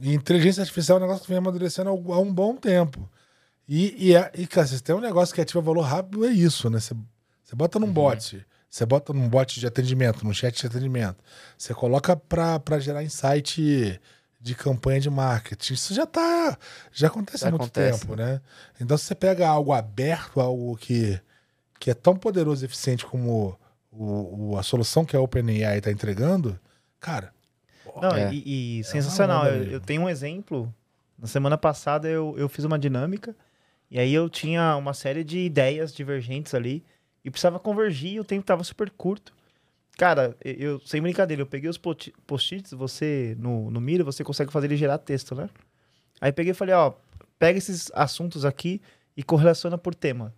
E 0.00 0.12
inteligência 0.12 0.62
artificial 0.62 0.98
é 0.98 1.00
um 1.00 1.04
negócio 1.04 1.22
que 1.22 1.28
vem 1.28 1.38
amadurecendo 1.38 1.90
há 1.90 2.18
um 2.18 2.32
bom 2.32 2.56
tempo. 2.56 3.08
E, 3.68 4.08
e, 4.08 4.16
é, 4.16 4.30
e 4.34 4.46
cara, 4.46 4.66
se 4.66 4.82
tem 4.82 4.94
um 4.94 5.00
negócio 5.00 5.32
que 5.32 5.40
ativa 5.40 5.60
valor 5.60 5.82
rápido, 5.82 6.24
é 6.24 6.30
isso, 6.30 6.68
né? 6.68 6.80
Você, 6.80 6.94
você 7.44 7.54
bota 7.54 7.78
num 7.78 7.86
uhum. 7.86 7.92
bot 7.92 8.44
você 8.70 8.84
bota 8.84 9.12
num 9.12 9.28
bot 9.28 9.58
de 9.58 9.66
atendimento, 9.66 10.24
num 10.24 10.32
chat 10.32 10.60
de 10.60 10.66
atendimento. 10.66 11.16
Você 11.56 11.72
coloca 11.72 12.14
para 12.14 12.78
gerar 12.78 13.02
insight 13.02 13.98
de 14.40 14.54
campanha 14.54 15.00
de 15.00 15.10
marketing. 15.10 15.74
Isso 15.74 15.94
já 15.94 16.06
tá. 16.06 16.56
Já 16.92 17.08
acontece 17.08 17.42
já 17.42 17.48
há 17.48 17.50
muito 17.50 17.62
acontece, 17.62 18.00
tempo, 18.00 18.16
né? 18.16 18.40
Então, 18.80 18.96
se 18.96 19.04
você 19.04 19.14
pega 19.14 19.48
algo 19.48 19.72
aberto, 19.72 20.40
algo 20.40 20.76
que, 20.76 21.20
que 21.78 21.90
é 21.90 21.94
tão 21.94 22.16
poderoso 22.16 22.64
e 22.64 22.66
eficiente 22.66 23.04
como 23.04 23.58
o, 23.90 24.52
o 24.52 24.58
a 24.58 24.62
solução 24.62 25.04
que 25.04 25.16
a 25.16 25.20
OpenAI 25.20 25.78
está 25.78 25.90
entregando, 25.90 26.58
cara. 27.00 27.32
Não, 28.00 28.14
é, 28.14 28.32
e, 28.32 28.78
e 28.78 28.80
é 28.80 28.82
sensacional. 28.84 29.46
Eu, 29.46 29.64
eu, 29.64 29.80
tenho 29.80 30.02
um 30.02 30.08
exemplo. 30.08 30.72
Na 31.18 31.26
semana 31.26 31.58
passada 31.58 32.08
eu, 32.08 32.34
eu 32.38 32.48
fiz 32.48 32.64
uma 32.64 32.78
dinâmica 32.78 33.34
e 33.90 33.98
aí 33.98 34.14
eu 34.14 34.30
tinha 34.30 34.76
uma 34.76 34.94
série 34.94 35.24
de 35.24 35.40
ideias 35.40 35.92
divergentes 35.92 36.54
ali 36.54 36.84
e 37.24 37.30
precisava 37.30 37.58
convergir 37.58 38.12
e 38.12 38.20
o 38.20 38.24
tempo 38.24 38.46
tava 38.46 38.62
super 38.62 38.88
curto. 38.90 39.34
Cara, 39.98 40.36
eu, 40.44 40.80
sem 40.86 41.02
brincadeira, 41.02 41.42
eu 41.42 41.46
peguei 41.46 41.68
os 41.68 41.76
post-its, 41.76 42.70
você, 42.70 43.36
no, 43.36 43.68
no 43.68 43.80
Mira, 43.80 44.04
você 44.04 44.22
consegue 44.22 44.52
fazer 44.52 44.68
ele 44.68 44.76
gerar 44.76 44.96
texto, 44.96 45.34
né? 45.34 45.50
Aí 46.20 46.30
peguei 46.30 46.52
e 46.52 46.54
falei, 46.54 46.72
ó, 46.72 46.92
pega 47.36 47.58
esses 47.58 47.90
assuntos 47.92 48.44
aqui 48.44 48.80
e 49.16 49.24
correlaciona 49.24 49.76
por 49.76 49.96
tema. 49.96 50.32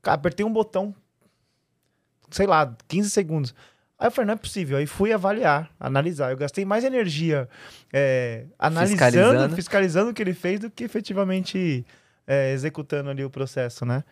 Cara, 0.00 0.14
apertei 0.14 0.46
um 0.46 0.52
botão, 0.52 0.94
sei 2.30 2.46
lá, 2.46 2.74
15 2.88 3.10
segundos. 3.10 3.54
Aí 3.98 4.06
eu 4.06 4.10
falei, 4.10 4.28
não 4.28 4.34
é 4.34 4.38
possível. 4.38 4.78
Aí 4.78 4.86
fui 4.86 5.12
avaliar, 5.12 5.70
analisar. 5.78 6.30
Eu 6.30 6.38
gastei 6.38 6.64
mais 6.64 6.84
energia 6.84 7.46
é, 7.92 8.46
analisando, 8.58 8.98
fiscalizando. 8.98 9.56
fiscalizando 9.56 10.10
o 10.10 10.14
que 10.14 10.22
ele 10.22 10.32
fez 10.32 10.58
do 10.58 10.70
que 10.70 10.84
efetivamente 10.84 11.84
é, 12.26 12.52
executando 12.52 13.10
ali 13.10 13.22
o 13.22 13.28
processo, 13.28 13.84
né? 13.84 14.02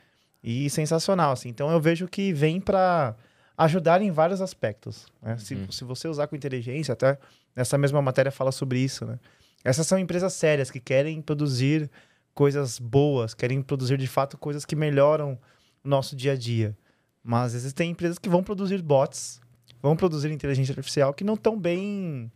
E 0.45 0.69
sensacional, 0.69 1.33
assim. 1.33 1.49
Então 1.49 1.71
eu 1.71 1.81
vejo 1.81 2.07
que 2.07 2.35
vem 2.35 2.61
para 2.61 3.17
ajudar 3.57 4.03
em 4.03 4.11
vários 4.11 4.41
aspectos. 4.41 5.07
Né? 5.23 5.33
Uhum. 5.33 5.39
Se, 5.39 5.67
se 5.71 5.85
você 5.85 6.09
usar 6.09 6.27
com 6.27 6.37
inteligência, 6.37 6.93
até 6.93 7.19
nessa 7.55 7.79
mesma 7.79 8.03
matéria 8.03 8.31
fala 8.31 8.53
sobre 8.53 8.79
isso, 8.79 9.05
né? 9.05 9.19
Essas 9.65 9.87
são 9.87 9.99
empresas 9.99 10.33
sérias 10.33 10.71
que 10.71 10.79
querem 10.79 11.21
produzir 11.21 11.91
coisas 12.33 12.79
boas, 12.79 13.35
querem 13.35 13.61
produzir 13.63 13.99
de 13.99 14.07
fato 14.07 14.39
coisas 14.39 14.65
que 14.65 14.77
melhoram 14.77 15.39
o 15.85 15.89
nosso 15.89 16.15
dia 16.15 16.33
a 16.33 16.37
dia. 16.37 16.77
Mas 17.25 17.55
existem 17.55 17.91
empresas 17.91 18.19
que 18.19 18.29
vão 18.29 18.45
produzir 18.45 18.81
bots, 18.81 19.41
vão 19.83 19.97
produzir 19.97 20.31
inteligência 20.31 20.73
artificial 20.73 21.13
que 21.13 21.25
não 21.25 21.35
estão 21.35 21.59
bem 21.59 22.31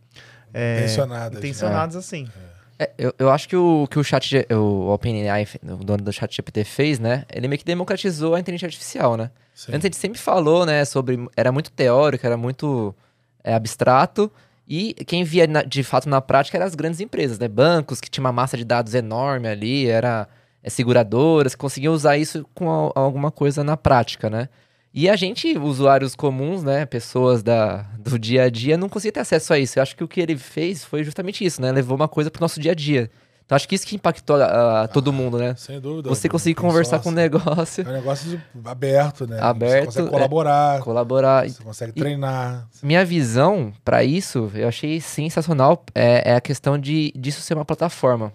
é, 0.53 0.79
intencionadas, 0.79 1.37
intencionadas 1.37 1.95
é. 1.95 1.99
assim. 1.99 2.27
É. 2.47 2.51
É, 2.83 2.91
eu, 2.97 3.13
eu 3.19 3.29
acho 3.29 3.47
que 3.47 3.55
o 3.55 3.87
que 3.87 3.99
o 3.99 4.03
chat, 4.03 4.47
o 4.51 4.89
OpenAI, 4.91 5.47
o 5.61 5.83
dono 5.83 6.03
do 6.03 6.11
chat 6.11 6.35
GPT 6.35 6.63
fez, 6.63 6.99
né? 6.99 7.25
Ele 7.31 7.47
meio 7.47 7.59
que 7.59 7.65
democratizou 7.65 8.33
a 8.33 8.39
inteligência 8.39 8.65
artificial, 8.65 9.15
né? 9.15 9.29
Sim. 9.65 9.73
Antes 9.73 9.85
a 9.85 9.87
gente 9.89 9.97
sempre 9.97 10.19
falou, 10.19 10.65
né, 10.65 10.83
sobre... 10.85 11.19
Era 11.37 11.51
muito 11.51 11.69
teórico, 11.71 12.25
era 12.25 12.35
muito 12.35 12.95
é, 13.43 13.53
abstrato. 13.53 14.31
E 14.67 14.93
quem 15.05 15.23
via 15.23 15.45
na, 15.45 15.61
de 15.61 15.83
fato 15.83 16.09
na 16.09 16.19
prática 16.19 16.57
eram 16.57 16.65
as 16.65 16.73
grandes 16.73 16.99
empresas, 16.99 17.37
né? 17.37 17.47
Bancos 17.47 17.99
que 17.99 18.09
tinham 18.09 18.25
uma 18.25 18.31
massa 18.31 18.57
de 18.57 18.63
dados 18.63 18.95
enorme 18.95 19.47
ali, 19.47 19.87
era 19.87 20.27
é, 20.63 20.69
seguradoras, 20.69 21.53
que 21.53 21.59
conseguiam 21.59 21.93
usar 21.93 22.17
isso 22.17 22.45
com 22.55 22.69
a, 22.69 22.99
alguma 22.99 23.29
coisa 23.29 23.63
na 23.63 23.77
prática, 23.77 24.29
né? 24.29 24.49
E 24.93 25.09
a 25.09 25.15
gente, 25.15 25.57
usuários 25.57 26.15
comuns, 26.15 26.63
né, 26.63 26.85
pessoas 26.85 27.43
da, 27.43 27.83
do 27.99 28.17
dia 28.17 28.43
a 28.43 28.49
dia, 28.49 28.77
não 28.77 28.89
conseguia 28.89 29.11
ter 29.11 29.19
acesso 29.21 29.53
a 29.53 29.59
isso. 29.59 29.77
Eu 29.77 29.83
acho 29.83 29.95
que 29.95 30.03
o 30.03 30.07
que 30.07 30.19
ele 30.19 30.37
fez 30.37 30.83
foi 30.83 31.03
justamente 31.03 31.45
isso, 31.45 31.61
né? 31.61 31.71
Levou 31.71 31.95
uma 31.95 32.07
coisa 32.07 32.31
pro 32.31 32.41
nosso 32.41 32.59
dia 32.59 32.71
a 32.71 32.75
dia. 32.75 33.11
Então 33.51 33.57
acho 33.57 33.67
que 33.67 33.75
isso 33.75 33.85
que 33.85 33.97
impactou 33.97 34.37
a, 34.37 34.83
a 34.83 34.87
todo 34.87 35.09
ah, 35.09 35.13
mundo, 35.13 35.37
né? 35.37 35.53
Sem 35.57 35.77
dúvida. 35.77 36.07
Você 36.07 36.29
conseguir 36.29 36.55
conversar 36.55 36.99
com 36.99 37.09
o 37.09 37.11
negócio. 37.11 37.83
É 37.85 37.89
um 37.89 37.93
negócio 37.93 38.41
aberto, 38.63 39.27
né? 39.27 39.37
Aberto. 39.41 39.91
Você 39.91 39.99
consegue 39.99 40.09
colaborar. 40.09 40.77
É, 40.77 40.81
colaborar. 40.81 41.49
Você 41.49 41.61
consegue 41.61 41.91
treinar. 41.91 42.69
Minha 42.81 43.03
visão 43.03 43.73
para 43.83 44.05
isso, 44.05 44.49
eu 44.55 44.69
achei 44.69 45.01
sensacional, 45.01 45.83
é, 45.93 46.31
é, 46.31 46.35
a 46.35 46.39
questão 46.39 46.77
de 46.77 47.11
disso 47.13 47.41
ser 47.41 47.55
uma 47.55 47.65
plataforma. 47.65 48.31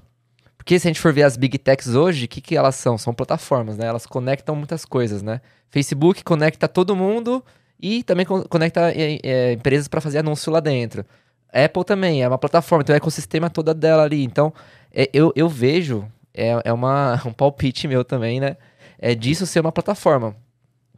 Porque 0.59 0.79
se 0.79 0.87
a 0.87 0.91
gente 0.91 1.01
for 1.01 1.15
ver 1.15 1.23
as 1.23 1.39
big 1.39 1.57
techs 1.57 1.95
hoje, 1.95 2.27
o 2.27 2.29
que, 2.29 2.43
que 2.43 2.55
elas 2.55 2.75
são? 2.75 2.99
São 2.99 3.15
plataformas, 3.15 3.79
né? 3.79 3.87
Elas 3.87 4.05
conectam 4.05 4.55
muitas 4.55 4.85
coisas, 4.85 5.23
né? 5.23 5.41
Facebook 5.71 6.23
conecta 6.25 6.69
todo 6.69 6.95
mundo 6.95 7.43
e 7.81 8.03
também 8.03 8.27
conecta 8.27 8.93
é, 8.93 9.19
é, 9.23 9.53
empresas 9.55 9.89
para 9.89 10.03
fazer 10.03 10.19
anúncio 10.19 10.53
lá 10.53 10.61
dentro. 10.61 11.07
Apple 11.53 11.85
também 11.85 12.23
é 12.23 12.29
uma 12.29 12.37
plataforma, 12.37 12.83
então 12.83 12.95
é 12.95 12.99
o 12.99 13.01
ecossistema 13.01 13.49
toda 13.49 13.73
dela 13.73 14.03
ali. 14.03 14.23
Então, 14.23 14.53
é, 14.97 15.11
eu, 15.13 15.31
eu 15.37 15.47
vejo, 15.47 16.11
é, 16.33 16.59
é 16.65 16.73
uma, 16.73 17.21
um 17.27 17.33
palpite 17.33 17.87
meu 17.87 18.03
também, 18.03 18.41
né? 18.41 18.57
É 18.99 19.15
disso 19.15 19.47
ser 19.47 19.61
uma 19.61 19.71
plataforma. 19.71 20.35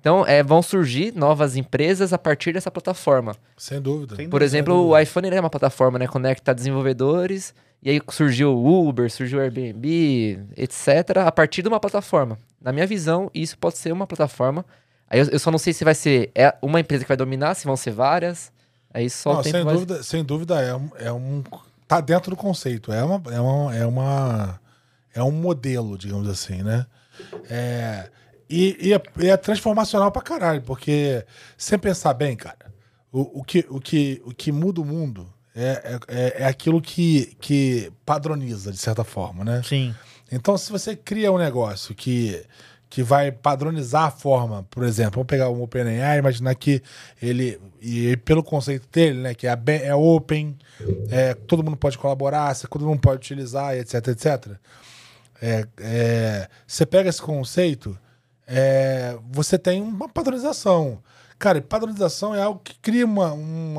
Então, 0.00 0.24
é, 0.24 0.44
vão 0.44 0.62
surgir 0.62 1.12
novas 1.12 1.56
empresas 1.56 2.12
a 2.12 2.18
partir 2.18 2.52
dessa 2.52 2.70
plataforma. 2.70 3.34
Sem 3.56 3.82
dúvida. 3.82 4.16
Por 4.28 4.40
exemplo, 4.42 4.74
o 4.86 4.98
iPhone 4.98 5.28
é 5.28 5.40
uma 5.40 5.50
plataforma, 5.50 5.98
né? 5.98 6.06
Conecta 6.06 6.54
desenvolvedores 6.54 7.52
e 7.82 7.90
aí 7.90 8.00
surgiu 8.10 8.56
o 8.56 8.88
Uber, 8.88 9.10
surgiu 9.10 9.38
o 9.38 9.42
Airbnb, 9.42 10.38
etc., 10.56 11.18
a 11.26 11.32
partir 11.32 11.62
de 11.62 11.68
uma 11.68 11.80
plataforma. 11.80 12.38
Na 12.60 12.72
minha 12.72 12.86
visão, 12.86 13.28
isso 13.34 13.58
pode 13.58 13.78
ser 13.78 13.92
uma 13.92 14.06
plataforma. 14.06 14.64
Aí 15.08 15.18
eu, 15.18 15.26
eu 15.26 15.38
só 15.38 15.50
não 15.50 15.58
sei 15.58 15.72
se 15.72 15.84
vai 15.84 15.94
ser 15.94 16.30
é 16.34 16.54
uma 16.62 16.78
empresa 16.78 17.04
que 17.04 17.08
vai 17.08 17.16
dominar, 17.16 17.54
se 17.54 17.66
vão 17.66 17.76
ser 17.76 17.90
várias. 17.90 18.52
Aí 18.94 19.10
só 19.10 19.34
não, 19.34 19.40
o 19.40 19.42
tempo 19.42 19.56
sem 19.56 19.64
vai... 19.64 19.74
dúvida, 19.74 20.02
sem 20.02 20.24
dúvida 20.24 20.60
é 20.60 20.74
um, 20.74 20.90
é 20.98 21.12
um 21.12 21.42
tá 21.88 22.00
dentro 22.00 22.30
do 22.30 22.36
conceito. 22.36 22.92
É 22.92 23.02
uma 23.02 23.22
é 23.34 23.40
uma 23.40 23.76
é 23.76 23.86
uma 23.86 24.60
é 25.14 25.22
um 25.22 25.32
modelo, 25.32 25.98
digamos 25.98 26.28
assim, 26.28 26.62
né? 26.62 26.86
É, 27.50 28.10
e, 28.48 28.88
e, 28.88 28.94
é, 28.94 29.02
e 29.18 29.28
é 29.28 29.36
transformacional 29.36 30.12
pra 30.12 30.22
caralho, 30.22 30.62
porque 30.62 31.24
sem 31.56 31.78
pensar 31.78 32.14
bem, 32.14 32.36
cara, 32.36 32.72
o, 33.12 33.40
o, 33.40 33.44
que, 33.44 33.66
o, 33.68 33.80
que, 33.80 34.22
o 34.24 34.32
que 34.32 34.52
muda 34.52 34.80
o 34.80 34.84
mundo 34.84 35.32
é, 35.54 35.98
é, 36.08 36.42
é 36.42 36.46
aquilo 36.46 36.80
que, 36.80 37.36
que 37.40 37.92
padroniza, 38.06 38.70
de 38.70 38.78
certa 38.78 39.02
forma, 39.02 39.44
né? 39.44 39.62
Sim. 39.64 39.94
Então, 40.30 40.56
se 40.56 40.70
você 40.70 40.94
cria 40.94 41.32
um 41.32 41.38
negócio 41.38 41.94
que, 41.94 42.44
que 42.90 43.02
vai 43.02 43.30
padronizar 43.30 44.04
a 44.04 44.10
forma, 44.10 44.66
por 44.70 44.82
exemplo, 44.82 45.12
vamos 45.14 45.26
pegar 45.26 45.48
o 45.48 45.62
OpenAI, 45.62 46.18
imaginar 46.18 46.54
que 46.54 46.82
ele, 47.20 47.60
e 47.80 48.16
pelo 48.18 48.42
conceito 48.42 48.88
dele, 48.90 49.18
né, 49.18 49.34
que 49.34 49.46
é, 49.46 49.58
é 49.82 49.94
open, 49.94 50.56
é, 51.10 51.34
todo 51.34 51.62
mundo 51.62 51.76
pode 51.76 51.98
colaborar, 51.98 52.56
todo 52.56 52.86
mundo 52.86 53.00
pode 53.00 53.16
utilizar, 53.16 53.76
etc, 53.76 54.08
etc. 54.08 54.52
É, 55.40 55.66
é, 55.80 56.48
você 56.66 56.86
pega 56.86 57.10
esse 57.10 57.20
conceito, 57.20 57.96
é, 58.46 59.16
você 59.30 59.58
tem 59.58 59.82
uma 59.82 60.08
padronização. 60.08 61.02
Cara, 61.38 61.60
padronização 61.60 62.34
é 62.34 62.42
algo 62.42 62.60
que 62.64 62.74
cria 62.80 63.04
uma, 63.04 63.32
um 63.32 63.76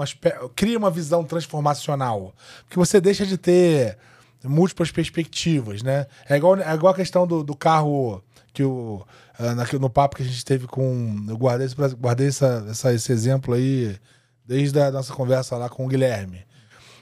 cria 0.56 0.77
uma 0.77 0.90
visão 0.90 1.26
transformacional. 1.26 2.34
Porque 2.64 2.77
você 2.77 3.02
deixa 3.02 3.26
de 3.26 3.38
ter 3.38 3.98
múltiplas 4.44 4.91
perspectivas, 4.91 5.81
né? 5.81 6.06
É 6.30 6.38
igual, 6.38 6.56
é 6.57 6.73
igual 6.73 6.94
a 6.94 6.95
questão 6.95 7.27
do, 7.27 7.44
do 7.44 7.56
carro 7.56 8.23
que 8.54 8.64
o, 8.64 9.06
uh, 9.40 9.80
no 9.80 9.90
papo 9.90 10.18
que 10.18 10.24
a 10.24 10.26
gente 10.26 10.44
teve 10.44 10.68
com. 10.68 11.26
Eu 11.28 11.38
guardei, 11.38 11.68
guardei 12.00 12.28
essa, 12.28 12.66
essa, 12.70 12.94
esse 12.94 13.12
exemplo 13.12 13.54
aí 13.54 13.98
desde 14.46 14.80
a 14.80 14.92
nossa 14.92 15.14
conversa 15.14 15.58
lá 15.58 15.70
com 15.70 15.86
o 15.86 15.88
Guilherme. 15.88 16.46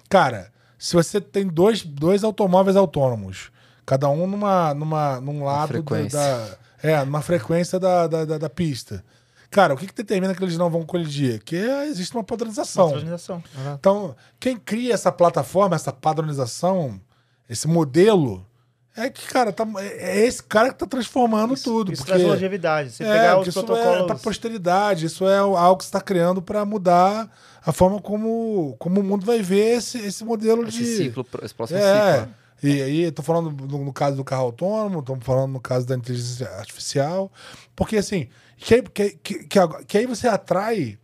Cara, 0.09 0.51
se 0.77 0.95
você 0.95 1.19
tem 1.19 1.47
dois, 1.47 1.83
dois 1.83 2.23
automóveis 2.23 2.75
autônomos, 2.75 3.51
cada 3.85 4.09
um 4.09 4.27
numa, 4.27 4.73
numa, 4.73 5.21
num 5.21 5.43
lado 5.43 5.81
da. 5.81 6.57
É, 6.83 7.03
numa 7.03 7.21
frequência 7.21 7.79
da, 7.79 8.05
da, 8.05 8.25
da, 8.25 8.37
da 8.37 8.49
pista. 8.49 9.03
Cara, 9.49 9.73
o 9.73 9.77
que, 9.77 9.87
que 9.87 9.95
determina 9.95 10.35
que 10.35 10.43
eles 10.43 10.57
não 10.57 10.69
vão 10.69 10.85
colidir? 10.85 11.41
Que 11.43 11.55
existe 11.55 12.13
uma 12.13 12.23
padronização. 12.23 12.85
Uma 12.85 12.93
padronização. 12.93 13.43
Uhum. 13.55 13.73
Então, 13.73 14.15
quem 14.39 14.57
cria 14.57 14.93
essa 14.93 15.11
plataforma, 15.11 15.75
essa 15.75 15.91
padronização, 15.91 16.99
esse 17.49 17.67
modelo, 17.67 18.45
é 18.97 19.09
que, 19.11 19.27
cara, 19.27 19.53
tá, 19.53 19.65
é, 19.77 20.19
é 20.19 20.25
esse 20.25 20.41
cara 20.41 20.69
que 20.69 20.79
tá 20.79 20.87
transformando 20.87 21.53
isso, 21.53 21.63
tudo. 21.63 21.93
Isso 21.93 22.03
porque, 22.03 22.17
traz 22.17 22.27
longevidade. 22.27 22.91
Você 22.91 23.03
é, 23.03 23.13
pegar 23.13 23.39
os 23.39 23.47
isso 23.47 23.63
protocolos... 23.63 24.01
é 24.01 24.05
pra 24.07 24.15
posteridade, 24.15 25.05
isso 25.05 25.27
é 25.27 25.37
algo 25.37 25.77
que 25.77 25.83
você 25.83 25.89
está 25.89 26.01
criando 26.01 26.41
para 26.41 26.65
mudar 26.65 27.31
a 27.63 27.71
forma 27.71 28.01
como, 28.01 28.75
como 28.79 29.01
o 29.01 29.03
mundo 29.03 29.25
vai 29.25 29.41
ver 29.41 29.77
esse, 29.77 29.99
esse 29.99 30.23
modelo 30.25 30.67
esse 30.67 30.77
de... 30.77 30.85
Ciclo, 30.85 31.25
esse 31.43 31.53
próximo 31.53 31.79
é, 31.79 32.19
ciclo. 32.19 32.33
E 32.63 32.81
aí, 32.81 33.11
tô 33.11 33.21
falando 33.21 33.51
no, 33.51 33.85
no, 33.85 33.93
caso 33.93 34.17
do 34.17 34.23
carro 34.23 34.45
autônomo, 34.45 35.01
estamos 35.01 35.23
falando 35.23 35.51
no 35.51 35.59
caso 35.59 35.85
da 35.85 35.95
inteligência 35.95 36.49
artificial. 36.57 37.31
Porque, 37.75 37.97
assim, 37.97 38.27
que, 38.57 38.81
que, 38.81 39.09
que, 39.11 39.47
que, 39.85 39.97
aí 39.97 40.05
você 40.07 40.27
atrai 40.27 40.97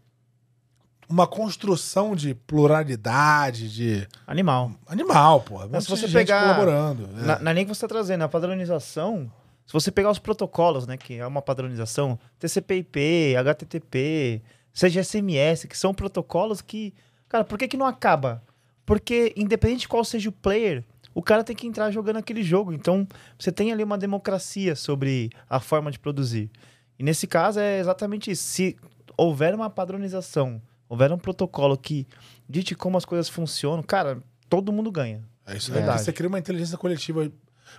uma 1.09 1.27
construção 1.27 2.15
de 2.15 2.33
pluralidade, 2.33 3.69
de. 3.69 4.07
Animal. 4.25 4.71
Animal, 4.87 5.41
pô. 5.41 5.67
Mas 5.69 5.83
se 5.83 5.89
você 5.89 6.07
pegar. 6.07 6.41
Colaborando. 6.41 7.09
É. 7.17 7.25
Na, 7.25 7.39
na 7.39 7.53
nem 7.53 7.65
que 7.65 7.69
você 7.69 7.85
está 7.85 7.87
trazendo, 7.87 8.23
a 8.23 8.29
padronização. 8.29 9.31
Se 9.65 9.71
você 9.71 9.91
pegar 9.91 10.11
os 10.11 10.19
protocolos, 10.19 10.85
né, 10.85 10.97
que 10.97 11.15
é 11.15 11.25
uma 11.25 11.41
padronização, 11.41 12.19
TCP/IP, 12.37 13.35
HTTP, 13.37 14.41
CGSMS, 14.73 15.67
que 15.67 15.77
são 15.77 15.93
protocolos 15.93 16.61
que, 16.61 16.93
cara, 17.29 17.45
por 17.45 17.57
que 17.57 17.69
que 17.69 17.77
não 17.77 17.85
acaba? 17.85 18.43
Porque 18.85 19.33
independente 19.37 19.81
de 19.81 19.87
qual 19.87 20.03
seja 20.03 20.27
o 20.27 20.33
player, 20.33 20.83
o 21.13 21.21
cara 21.21 21.43
tem 21.43 21.55
que 21.55 21.67
entrar 21.67 21.91
jogando 21.91 22.17
aquele 22.17 22.43
jogo. 22.43 22.73
Então, 22.73 23.07
você 23.37 23.51
tem 23.51 23.71
ali 23.71 23.83
uma 23.83 23.97
democracia 23.97 24.75
sobre 24.75 25.29
a 25.49 25.59
forma 25.59 25.91
de 25.91 25.99
produzir. 25.99 26.51
E 26.97 27.03
nesse 27.03 27.27
caso 27.27 27.59
é 27.59 27.79
exatamente 27.79 28.31
isso. 28.31 28.43
Se 28.43 28.77
houver 29.17 29.53
uma 29.53 29.69
padronização, 29.69 30.61
houver 30.93 31.11
um 31.11 31.17
protocolo 31.17 31.75
que 31.75 32.07
dite 32.47 32.75
como 32.75 32.97
as 32.97 33.05
coisas 33.05 33.27
funcionam, 33.27 33.81
cara, 33.81 34.21
todo 34.47 34.71
mundo 34.71 34.91
ganha. 34.91 35.23
É 35.45 35.57
isso 35.57 35.73
aí. 35.75 35.83
Você 35.83 36.13
cria 36.13 36.29
uma 36.29 36.39
inteligência 36.39 36.77
coletiva. 36.77 37.29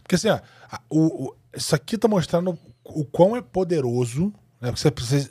Porque 0.02 0.16
assim, 0.16 0.28
ó, 0.28 0.40
o, 0.90 1.26
o, 1.26 1.36
isso 1.56 1.74
aqui 1.74 1.96
tá 1.96 2.08
mostrando 2.08 2.58
o 2.84 3.04
quão 3.04 3.36
é 3.36 3.40
poderoso. 3.40 4.32
Né? 4.60 4.70
Você, 4.72 4.90
você, 4.90 5.30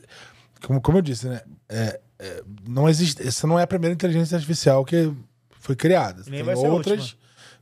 como, 0.66 0.82
como 0.82 0.98
eu 0.98 1.02
disse, 1.02 1.28
né? 1.28 1.42
É, 1.68 2.00
é, 2.20 2.44
não 2.66 2.88
existe. 2.88 3.22
Essa 3.22 3.46
não 3.46 3.60
é 3.60 3.64
a 3.64 3.68
primeira 3.68 3.94
inteligência 3.94 4.36
artificial 4.36 4.86
que 4.86 5.12
foi 5.60 5.76
criada. 5.76 6.24
Nem 6.28 6.44
Tem 6.44 6.70
outras 6.70 7.18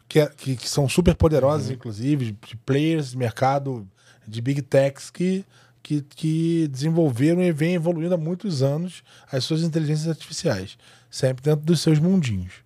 que, 0.07 0.19
é, 0.19 0.27
que, 0.27 0.55
que, 0.55 0.69
são 0.69 0.87
super 0.87 1.15
poderosas, 1.15 1.67
uhum. 1.67 1.73
inclusive, 1.73 2.37
de 2.47 2.55
players, 2.57 3.15
mercado 3.15 3.87
de 4.27 4.39
big 4.39 4.61
techs 4.61 5.09
que, 5.09 5.43
que, 5.81 6.01
que 6.01 6.67
desenvolveram 6.67 7.41
e 7.41 7.51
vêm 7.51 7.75
evoluindo 7.75 8.13
há 8.13 8.17
muitos 8.17 8.61
anos 8.61 9.03
as 9.31 9.43
suas 9.43 9.63
inteligências 9.63 10.07
artificiais, 10.07 10.77
sempre 11.09 11.43
dentro 11.43 11.65
dos 11.65 11.81
seus 11.81 11.99
mundinhos. 11.99 12.63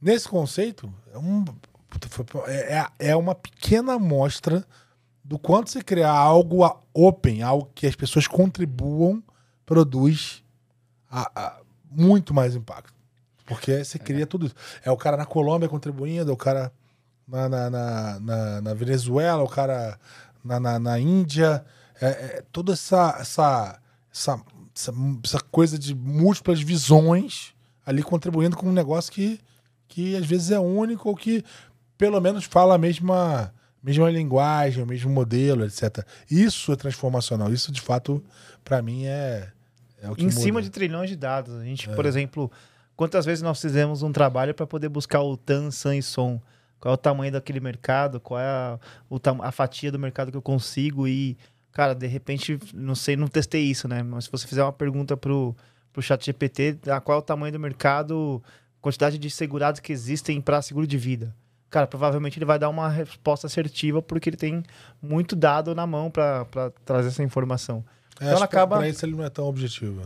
Nesse 0.00 0.28
conceito, 0.28 0.92
é, 1.12 1.18
um, 1.18 1.44
é, 2.46 2.78
é, 2.78 3.10
é 3.10 3.16
uma 3.16 3.34
pequena 3.34 3.94
amostra 3.94 4.64
do 5.24 5.38
quanto 5.38 5.70
você 5.70 5.82
criar 5.82 6.12
algo 6.12 6.64
open, 6.94 7.42
algo 7.42 7.70
que 7.74 7.86
as 7.86 7.94
pessoas 7.94 8.26
contribuam, 8.26 9.22
produz 9.66 10.42
a, 11.10 11.30
a 11.34 11.60
muito 11.90 12.32
mais 12.32 12.54
impacto. 12.54 12.94
Porque 13.44 13.82
você 13.82 13.98
cria 13.98 14.22
é. 14.22 14.26
tudo 14.26 14.46
isso. 14.46 14.54
É 14.84 14.90
o 14.90 14.96
cara 14.96 15.16
na 15.16 15.26
Colômbia 15.26 15.68
contribuindo, 15.68 16.30
é 16.30 16.34
o 16.34 16.36
cara 16.36 16.72
na, 17.26 17.48
na, 17.48 17.70
na, 17.70 18.20
na, 18.20 18.60
na 18.60 18.74
Venezuela, 18.74 19.42
o 19.42 19.48
cara 19.48 19.98
na, 20.44 20.60
na, 20.60 20.78
na 20.78 20.98
Índia. 20.98 21.64
É, 22.00 22.06
é, 22.06 22.44
toda 22.52 22.72
essa, 22.72 23.16
essa, 23.20 23.80
essa, 24.12 24.42
essa, 25.24 25.40
coisa 25.50 25.78
de 25.78 25.94
múltiplas 25.94 26.60
visões 26.60 27.54
ali 27.84 28.02
contribuindo 28.02 28.56
com 28.56 28.68
um 28.68 28.72
negócio 28.72 29.12
que, 29.12 29.40
que 29.88 30.16
às 30.16 30.26
vezes 30.26 30.50
é 30.50 30.60
único 30.60 31.08
ou 31.08 31.16
que 31.16 31.44
pelo 31.96 32.20
menos 32.20 32.44
fala 32.44 32.76
a 32.76 32.78
mesma, 32.78 33.52
mesma 33.82 34.10
linguagem, 34.10 34.82
o 34.82 34.86
mesmo 34.86 35.10
modelo, 35.10 35.64
etc. 35.64 36.06
Isso 36.30 36.72
é 36.72 36.76
transformacional. 36.76 37.52
Isso, 37.52 37.72
de 37.72 37.80
fato, 37.80 38.22
para 38.62 38.80
mim 38.80 39.06
é, 39.06 39.50
é 40.00 40.10
o 40.10 40.14
que 40.14 40.22
Em 40.22 40.26
muda. 40.26 40.40
cima 40.40 40.62
de 40.62 40.70
trilhões 40.70 41.10
de 41.10 41.16
dados. 41.16 41.54
A 41.54 41.64
gente, 41.64 41.90
é. 41.90 41.94
por 41.94 42.06
exemplo 42.06 42.50
Quantas 42.98 43.24
vezes 43.24 43.42
nós 43.42 43.60
fizemos 43.60 44.02
um 44.02 44.10
trabalho 44.10 44.52
para 44.52 44.66
poder 44.66 44.88
buscar 44.88 45.22
o 45.22 45.36
tan, 45.36 45.70
san 45.70 45.94
e 45.94 46.02
som 46.02 46.40
qual 46.80 46.90
é 46.90 46.94
o 46.94 46.98
tamanho 46.98 47.30
daquele 47.30 47.60
mercado, 47.60 48.18
qual 48.18 48.40
é 48.40 48.44
a, 48.44 48.78
o, 49.08 49.20
a 49.40 49.52
fatia 49.52 49.92
do 49.92 50.00
mercado 50.00 50.32
que 50.32 50.36
eu 50.36 50.42
consigo 50.42 51.06
e, 51.06 51.38
cara, 51.78 51.94
de 51.94 52.08
repente, 52.08 52.58
não 52.74 52.96
sei, 52.96 53.14
não 53.14 53.28
testei 53.28 53.62
isso, 53.62 53.86
né? 53.86 54.02
Mas 54.02 54.24
se 54.24 54.32
você 54.32 54.48
fizer 54.48 54.64
uma 54.64 54.72
pergunta 54.72 55.16
pro, 55.16 55.54
pro 55.92 56.02
chat 56.02 56.26
GPT, 56.26 56.76
ah, 56.88 57.00
qual 57.00 57.18
é 57.18 57.20
o 57.20 57.22
tamanho 57.22 57.52
do 57.52 57.60
mercado, 57.60 58.42
quantidade 58.80 59.16
de 59.16 59.30
segurados 59.30 59.78
que 59.78 59.92
existem 59.92 60.40
para 60.40 60.60
seguro 60.60 60.88
de 60.88 60.98
vida. 60.98 61.32
Cara, 61.70 61.86
provavelmente 61.86 62.36
ele 62.36 62.44
vai 62.44 62.58
dar 62.58 62.68
uma 62.68 62.88
resposta 62.88 63.46
assertiva 63.46 64.02
porque 64.02 64.28
ele 64.28 64.36
tem 64.36 64.64
muito 65.00 65.36
dado 65.36 65.72
na 65.72 65.86
mão 65.86 66.10
para 66.10 66.44
trazer 66.84 67.10
essa 67.10 67.22
informação. 67.22 67.84
É, 68.20 68.24
então 68.24 68.36
ela 68.38 68.46
acaba. 68.46 68.78
Para 68.78 68.88
isso 68.88 69.06
ele 69.06 69.14
não 69.14 69.24
é 69.24 69.30
tão 69.30 69.44
objetivo. 69.44 70.02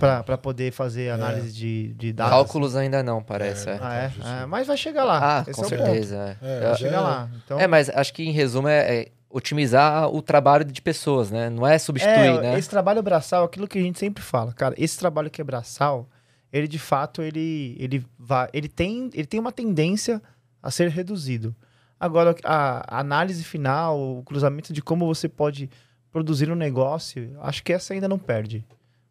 Para 0.00 0.36
poder 0.36 0.72
fazer 0.72 1.04
é. 1.04 1.10
análise 1.12 1.50
é. 1.50 1.52
de, 1.52 1.94
de 1.94 2.12
dados. 2.12 2.32
Cálculos 2.32 2.74
ainda 2.74 3.00
não, 3.04 3.22
parece. 3.22 3.68
É, 3.68 3.72
é. 3.74 3.78
Ah, 3.80 3.94
é? 3.94 4.12
Ah, 4.22 4.46
mas 4.48 4.66
vai 4.66 4.76
chegar 4.76 5.04
lá. 5.04 5.38
Ah, 5.38 5.44
Esse 5.48 5.60
com 5.60 5.68
certeza. 5.68 6.36
É. 6.42 6.60
vai 6.60 6.76
chegar 6.76 7.00
lá. 7.00 7.30
Então... 7.44 7.60
É, 7.60 7.68
mas 7.68 7.88
acho 7.90 8.12
que 8.12 8.24
em 8.24 8.32
resumo 8.32 8.66
é, 8.66 9.08
otimizar 9.28 10.08
o 10.08 10.22
trabalho 10.22 10.64
de 10.64 10.80
pessoas, 10.80 11.30
né? 11.30 11.50
Não 11.50 11.66
é 11.66 11.78
substituir, 11.78 12.40
né? 12.40 12.58
Esse 12.58 12.68
trabalho 12.68 13.02
braçal, 13.02 13.44
aquilo 13.44 13.68
que 13.68 13.78
a 13.78 13.82
gente 13.82 13.98
sempre 13.98 14.22
fala, 14.22 14.52
cara, 14.52 14.74
esse 14.78 14.98
trabalho 14.98 15.30
que 15.30 15.40
é 15.40 15.44
braçal, 15.44 16.08
ele 16.52 16.68
de 16.68 16.78
fato 16.78 17.22
ele 17.22 17.76
ele 17.78 18.06
vai, 18.18 18.48
ele 18.52 18.68
tem 18.68 19.10
ele 19.12 19.26
tem 19.26 19.40
uma 19.40 19.52
tendência 19.52 20.22
a 20.62 20.70
ser 20.70 20.88
reduzido. 20.90 21.54
Agora 21.98 22.34
a, 22.44 22.96
a 22.96 23.00
análise 23.00 23.42
final, 23.42 23.98
o 23.98 24.22
cruzamento 24.22 24.72
de 24.72 24.82
como 24.82 25.06
você 25.06 25.28
pode 25.28 25.70
produzir 26.10 26.50
um 26.50 26.56
negócio, 26.56 27.36
acho 27.40 27.62
que 27.62 27.72
essa 27.72 27.92
ainda 27.92 28.08
não 28.08 28.18
perde. 28.18 28.64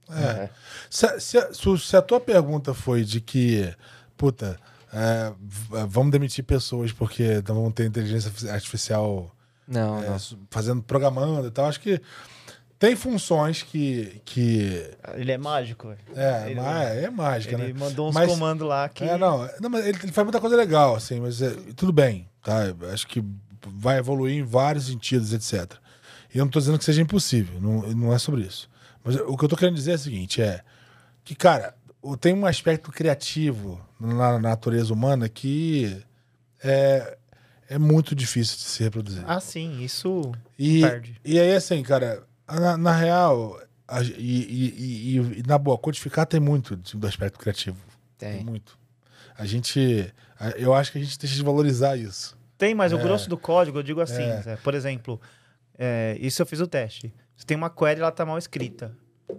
É. 0.09 0.23
é. 0.23 0.49
Se, 0.89 1.19
se, 1.19 1.37
se, 1.79 1.97
a 1.97 2.01
tua 2.01 2.19
pergunta 2.19 2.73
foi 2.73 3.03
de 3.03 3.19
que, 3.19 3.73
puta, 4.15 4.57
é, 4.93 5.33
vamos 5.87 6.11
demitir 6.11 6.43
pessoas 6.43 6.91
porque 6.91 7.43
não 7.47 7.55
vão 7.55 7.71
ter 7.71 7.85
inteligência 7.85 8.31
artificial 8.51 9.34
não, 9.67 10.03
é, 10.03 10.09
não. 10.09 10.17
fazendo, 10.49 10.83
programando 10.83 11.47
e 11.47 11.51
tal, 11.51 11.65
acho 11.65 11.79
que 11.79 12.01
tem 12.77 12.95
funções 12.95 13.63
que. 13.63 14.21
que... 14.25 14.91
Ele 15.15 15.31
é 15.31 15.37
mágico. 15.37 15.95
É, 16.15 16.51
ele, 16.51 16.59
é, 16.59 17.03
é 17.05 17.09
mágica, 17.09 17.55
ele 17.55 17.73
né? 17.73 17.79
mandou 17.79 18.09
uns 18.09 18.13
mas, 18.13 18.29
comandos 18.29 18.67
lá 18.67 18.89
que. 18.89 19.03
É, 19.03 19.17
não, 19.17 19.49
não 19.59 19.69
mas 19.69 19.85
ele, 19.85 19.97
ele, 20.03 20.11
faz 20.11 20.25
muita 20.25 20.41
coisa 20.41 20.55
legal, 20.55 20.95
assim, 20.95 21.19
mas 21.19 21.41
é, 21.41 21.51
tudo 21.75 21.93
bem, 21.93 22.27
tá? 22.43 22.63
Acho 22.91 23.07
que 23.07 23.23
vai 23.67 23.97
evoluir 23.97 24.37
em 24.37 24.43
vários 24.43 24.87
sentidos, 24.87 25.33
etc. 25.33 25.77
E 26.33 26.37
eu 26.37 26.41
não 26.41 26.47
estou 26.47 26.59
dizendo 26.59 26.77
que 26.77 26.85
seja 26.85 27.01
impossível, 27.01 27.59
não, 27.61 27.81
não 27.93 28.13
é 28.13 28.19
sobre 28.19 28.41
isso. 28.41 28.69
Mas 29.03 29.15
o 29.15 29.37
que 29.37 29.43
eu 29.43 29.47
estou 29.47 29.57
querendo 29.57 29.75
dizer 29.75 29.93
é 29.93 29.95
o 29.95 29.99
seguinte: 29.99 30.41
é 30.41 30.61
que, 31.23 31.33
cara, 31.33 31.73
tem 32.19 32.33
um 32.33 32.45
aspecto 32.45 32.91
criativo 32.91 33.79
na 33.99 34.37
natureza 34.37 34.93
humana 34.93 35.29
que 35.29 36.03
é, 36.63 37.17
é 37.69 37.77
muito 37.77 38.15
difícil 38.15 38.57
de 38.57 38.63
se 38.63 38.83
reproduzir. 38.83 39.23
Ah, 39.25 39.39
sim, 39.39 39.81
isso 39.81 40.31
e, 40.57 40.81
perde. 40.81 41.19
E 41.23 41.39
aí, 41.39 41.53
assim, 41.53 41.81
cara, 41.83 42.23
na, 42.47 42.77
na 42.77 42.91
real, 42.91 43.59
a, 43.87 44.01
e, 44.01 44.09
e, 44.17 45.17
e, 45.39 45.43
na 45.47 45.57
boa, 45.57 45.77
codificar 45.77 46.25
tem 46.25 46.39
muito 46.39 46.75
do 46.75 47.07
aspecto 47.07 47.39
criativo. 47.39 47.77
Tem. 48.17 48.37
tem 48.37 48.45
muito. 48.45 48.77
A 49.37 49.45
gente. 49.45 50.13
Eu 50.57 50.73
acho 50.73 50.91
que 50.91 50.97
a 50.97 51.01
gente 51.01 51.17
deixa 51.17 51.35
de 51.35 51.43
valorizar 51.43 51.95
isso. 51.95 52.37
Tem, 52.57 52.73
mas 52.73 52.91
é. 52.91 52.95
o 52.95 52.99
grosso 52.99 53.29
do 53.29 53.37
código, 53.37 53.79
eu 53.79 53.83
digo 53.83 53.99
assim, 53.99 54.23
é. 54.23 54.57
por 54.63 54.73
exemplo, 54.73 55.19
é, 55.77 56.17
isso 56.19 56.41
eu 56.41 56.45
fiz 56.45 56.59
o 56.59 56.67
teste. 56.67 57.13
Você 57.35 57.45
tem 57.45 57.57
uma 57.57 57.69
query, 57.69 57.99
ela 57.99 58.11
tá 58.11 58.25
mal 58.25 58.37
escrita. 58.37 58.95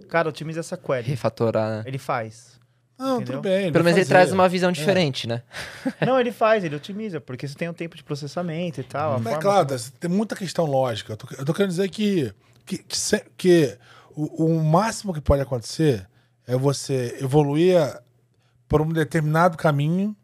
Cara, 0.07 0.29
otimiza 0.29 0.59
essa 0.59 0.77
query. 0.77 1.07
Refatorar, 1.07 1.69
né? 1.69 1.83
Ele 1.85 1.97
faz. 1.97 2.56
Não, 2.97 3.17
entendeu? 3.17 3.35
tudo 3.37 3.41
bem. 3.41 3.71
Pelo 3.71 3.83
menos 3.83 3.97
ele 3.97 4.07
traz 4.07 4.31
uma 4.31 4.49
visão 4.49 4.69
é. 4.69 4.73
diferente, 4.73 5.27
é. 5.27 5.29
né? 5.29 5.43
Não, 6.05 6.19
ele 6.19 6.31
faz, 6.31 6.63
ele 6.63 6.75
otimiza, 6.75 7.21
porque 7.21 7.47
você 7.47 7.55
tem 7.55 7.69
um 7.69 7.73
tempo 7.73 7.95
de 7.95 8.03
processamento 8.03 8.81
e 8.81 8.83
tal. 8.83 9.19
Mas 9.19 9.35
é 9.35 9.37
claro, 9.37 9.67
tem 9.99 10.09
muita 10.09 10.35
questão 10.35 10.65
lógica. 10.65 11.13
Eu 11.13 11.17
tô, 11.17 11.27
eu 11.37 11.45
tô 11.45 11.53
querendo 11.53 11.69
dizer 11.69 11.89
que 11.89 12.33
que, 12.67 12.77
que, 12.79 12.97
que 13.37 13.77
o, 14.13 14.45
o, 14.45 14.63
máximo 14.63 15.13
que 15.13 15.21
pode 15.21 15.41
acontecer 15.41 16.07
é 16.45 16.55
você 16.55 17.17
evoluir 17.21 17.77
por 18.67 18.81
um 18.81 18.89
determinado 18.89 19.57
caminho 19.57 20.15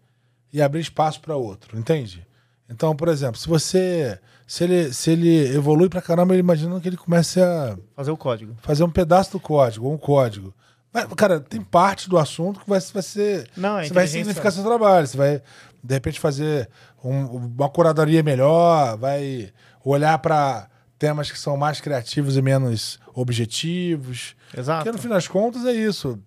e 0.52 0.62
abrir 0.62 0.82
espaço 0.82 1.22
para 1.22 1.38
outro, 1.38 1.80
entende? 1.80 2.28
Então, 2.70 2.96
por 2.96 3.08
exemplo, 3.08 3.40
se 3.40 3.48
você 3.48 4.20
se 4.46 4.64
ele, 4.66 4.94
se 4.94 5.12
ele 5.12 5.56
evolui 5.56 5.88
para 5.88 6.02
caramba, 6.02 6.34
ele 6.34 6.42
imagina 6.42 6.80
que 6.82 6.88
ele 6.88 6.98
comece 6.98 7.42
a 7.42 7.78
fazer 7.96 8.12
o 8.12 8.18
código, 8.18 8.56
fazer 8.62 8.84
um 8.84 8.90
pedaço 8.90 9.32
do 9.32 9.40
código, 9.40 9.90
um 9.90 9.98
código. 9.98 10.54
Mas, 10.94 11.06
cara, 11.16 11.40
tem 11.40 11.60
parte 11.60 12.08
do 12.08 12.18
assunto 12.18 12.60
que 12.60 12.70
vai, 12.70 12.80
vai 12.80 13.02
ser. 13.02 13.50
Não, 13.58 13.84
você 13.84 13.92
vai 13.92 14.06
significar 14.06 14.52
seu 14.52 14.64
trabalho. 14.64 15.08
Você 15.08 15.18
vai, 15.18 15.42
de 15.84 15.94
repente, 15.94 16.20
fazer 16.20 16.70
um, 17.04 17.48
uma 17.58 17.70
curadoria 17.70 18.22
melhor, 18.22 18.96
vai 18.98 19.52
olhar 19.84 20.20
para 20.20 20.70
temas 21.00 21.32
que 21.32 21.38
são 21.38 21.58
mais 21.58 21.82
criativos 21.82 22.38
e 22.38 22.42
menos 22.42 23.00
objetivos. 23.16 24.36
Exato. 24.56 24.84
Porque 24.84 24.96
no 24.96 25.02
fim 25.02 25.10
das 25.10 25.28
contas 25.28 25.66
é 25.66 25.74
isso. 25.74 26.20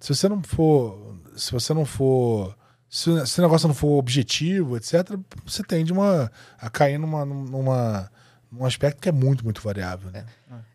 Se 0.00 0.14
você 0.14 0.28
não 0.28 0.42
for. 0.42 1.16
Se 1.36 1.52
você 1.52 1.74
não 1.74 1.84
for. 1.84 2.56
Se, 2.88 3.26
se 3.26 3.38
o 3.40 3.42
negócio 3.42 3.68
não 3.68 3.74
for 3.74 3.98
objetivo, 3.98 4.76
etc., 4.76 5.18
você 5.44 5.62
tende 5.64 5.92
uma, 5.92 6.30
a 6.60 6.70
cair 6.70 6.96
numa, 6.96 7.24
numa, 7.24 8.08
num 8.54 8.64
aspecto 8.64 9.00
que 9.00 9.08
é 9.08 9.12
muito, 9.12 9.44
muito 9.44 9.60
variável. 9.60 10.10
Né? 10.10 10.24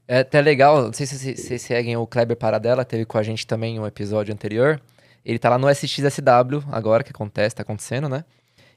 É. 0.07 0.17
é 0.17 0.19
até 0.19 0.41
legal, 0.41 0.83
não 0.83 0.93
sei 0.93 1.05
se 1.05 1.35
vocês 1.35 1.61
seguem 1.61 1.95
o 1.95 2.05
Kleber 2.05 2.35
Paradela, 2.35 2.83
teve 2.83 3.05
com 3.05 3.17
a 3.17 3.23
gente 3.23 3.47
também 3.47 3.79
um 3.79 3.87
episódio 3.87 4.33
anterior. 4.33 4.81
Ele 5.23 5.39
tá 5.39 5.49
lá 5.49 5.57
no 5.57 5.69
SXSW 5.69 6.63
agora, 6.71 7.03
que 7.03 7.11
acontece, 7.11 7.55
tá 7.55 7.61
acontecendo, 7.61 8.09
né? 8.09 8.23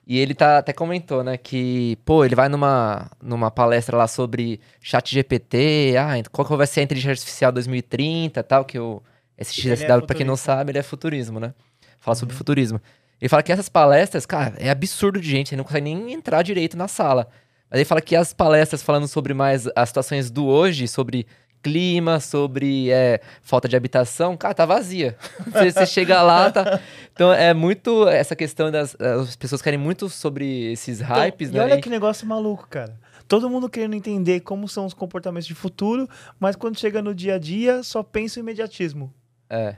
E 0.06 0.18
ele 0.18 0.34
tá, 0.34 0.58
até 0.58 0.72
comentou, 0.72 1.22
né, 1.22 1.36
que, 1.36 1.96
pô, 2.04 2.24
ele 2.24 2.34
vai 2.34 2.48
numa, 2.48 3.08
numa 3.22 3.52
palestra 3.52 3.96
lá 3.96 4.08
sobre 4.08 4.60
chat 4.80 5.14
GPT, 5.14 5.94
ah, 5.96 6.14
qual 6.32 6.44
que 6.46 6.56
vai 6.56 6.66
ser 6.66 6.80
a 6.80 6.82
inteligência 6.82 7.12
artificial 7.12 7.52
2030 7.52 8.42
tal, 8.42 8.64
que 8.64 8.80
o 8.80 9.00
SXSW, 9.38 9.84
é 9.84 10.00
pra 10.00 10.16
quem 10.16 10.26
não 10.26 10.36
sabe, 10.36 10.72
ele 10.72 10.78
é 10.80 10.82
futurismo, 10.82 11.38
né? 11.38 11.54
Fala 12.00 12.16
uhum. 12.16 12.18
sobre 12.18 12.34
futurismo. 12.34 12.80
Ele 13.20 13.28
fala 13.28 13.44
que 13.44 13.52
essas 13.52 13.68
palestras, 13.68 14.26
cara, 14.26 14.54
é 14.58 14.70
absurdo 14.70 15.20
de 15.20 15.30
gente, 15.30 15.54
ele 15.54 15.58
não 15.58 15.64
consegue 15.64 15.84
nem 15.84 16.12
entrar 16.12 16.42
direito 16.42 16.76
na 16.76 16.88
sala. 16.88 17.28
Mas 17.72 17.78
ele 17.78 17.84
fala 17.86 18.02
que 18.02 18.14
as 18.14 18.34
palestras 18.34 18.82
falando 18.82 19.08
sobre 19.08 19.32
mais 19.32 19.66
as 19.74 19.88
situações 19.88 20.30
do 20.30 20.44
hoje, 20.44 20.86
sobre 20.86 21.26
clima, 21.62 22.20
sobre 22.20 22.90
é, 22.90 23.18
falta 23.40 23.66
de 23.66 23.74
habitação, 23.74 24.36
cara, 24.36 24.52
tá 24.52 24.66
vazia. 24.66 25.16
você, 25.50 25.70
você, 25.72 25.86
chega 25.86 26.20
lá, 26.22 26.50
tá. 26.50 26.78
Então 27.14 27.32
é 27.32 27.54
muito 27.54 28.06
essa 28.08 28.36
questão 28.36 28.70
das. 28.70 28.94
As 29.00 29.36
pessoas 29.36 29.62
querem 29.62 29.78
muito 29.78 30.10
sobre 30.10 30.72
esses 30.72 31.00
então, 31.00 31.16
hypes, 31.16 31.48
então, 31.48 31.62
né? 31.62 31.68
E 31.68 31.72
olha 31.72 31.80
que 31.80 31.88
negócio 31.88 32.26
maluco, 32.26 32.66
cara. 32.68 32.94
Todo 33.26 33.48
mundo 33.48 33.70
querendo 33.70 33.94
entender 33.94 34.40
como 34.40 34.68
são 34.68 34.84
os 34.84 34.92
comportamentos 34.92 35.46
de 35.46 35.54
futuro, 35.54 36.06
mas 36.38 36.56
quando 36.56 36.78
chega 36.78 37.00
no 37.00 37.14
dia 37.14 37.36
a 37.36 37.38
dia, 37.38 37.82
só 37.82 38.02
pensa 38.02 38.38
em 38.38 38.42
imediatismo. 38.42 39.10
É. 39.48 39.76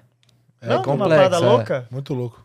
é 0.61 0.69
Não, 0.69 0.83
complexo, 0.83 0.93
uma 0.95 1.09
parada 1.09 1.37
é. 1.37 1.39
louca? 1.39 1.89
Muito 1.93 2.12
louco. 2.12 2.45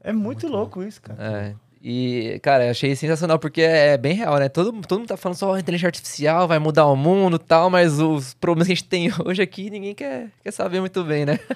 É 0.00 0.12
muito, 0.12 0.24
muito 0.24 0.46
louco, 0.48 0.78
louco 0.78 0.82
isso, 0.82 1.00
cara. 1.00 1.22
É. 1.22 1.54
E, 1.86 2.40
cara, 2.42 2.64
eu 2.64 2.70
achei 2.70 2.96
sensacional, 2.96 3.38
porque 3.38 3.60
é 3.60 3.98
bem 3.98 4.14
real, 4.14 4.38
né? 4.38 4.48
Todo, 4.48 4.72
todo 4.88 5.00
mundo 5.00 5.08
tá 5.08 5.18
falando 5.18 5.36
só 5.36 5.58
inteligência 5.58 5.88
artificial, 5.88 6.48
vai 6.48 6.58
mudar 6.58 6.86
o 6.86 6.96
mundo 6.96 7.36
e 7.36 7.38
tal, 7.38 7.68
mas 7.68 8.00
os 8.00 8.32
problemas 8.32 8.68
que 8.68 8.72
a 8.72 8.76
gente 8.76 8.88
tem 8.88 9.10
hoje 9.22 9.42
aqui, 9.42 9.68
ninguém 9.68 9.94
quer, 9.94 10.30
quer 10.42 10.50
saber 10.50 10.80
muito 10.80 11.04
bem, 11.04 11.26
né? 11.26 11.38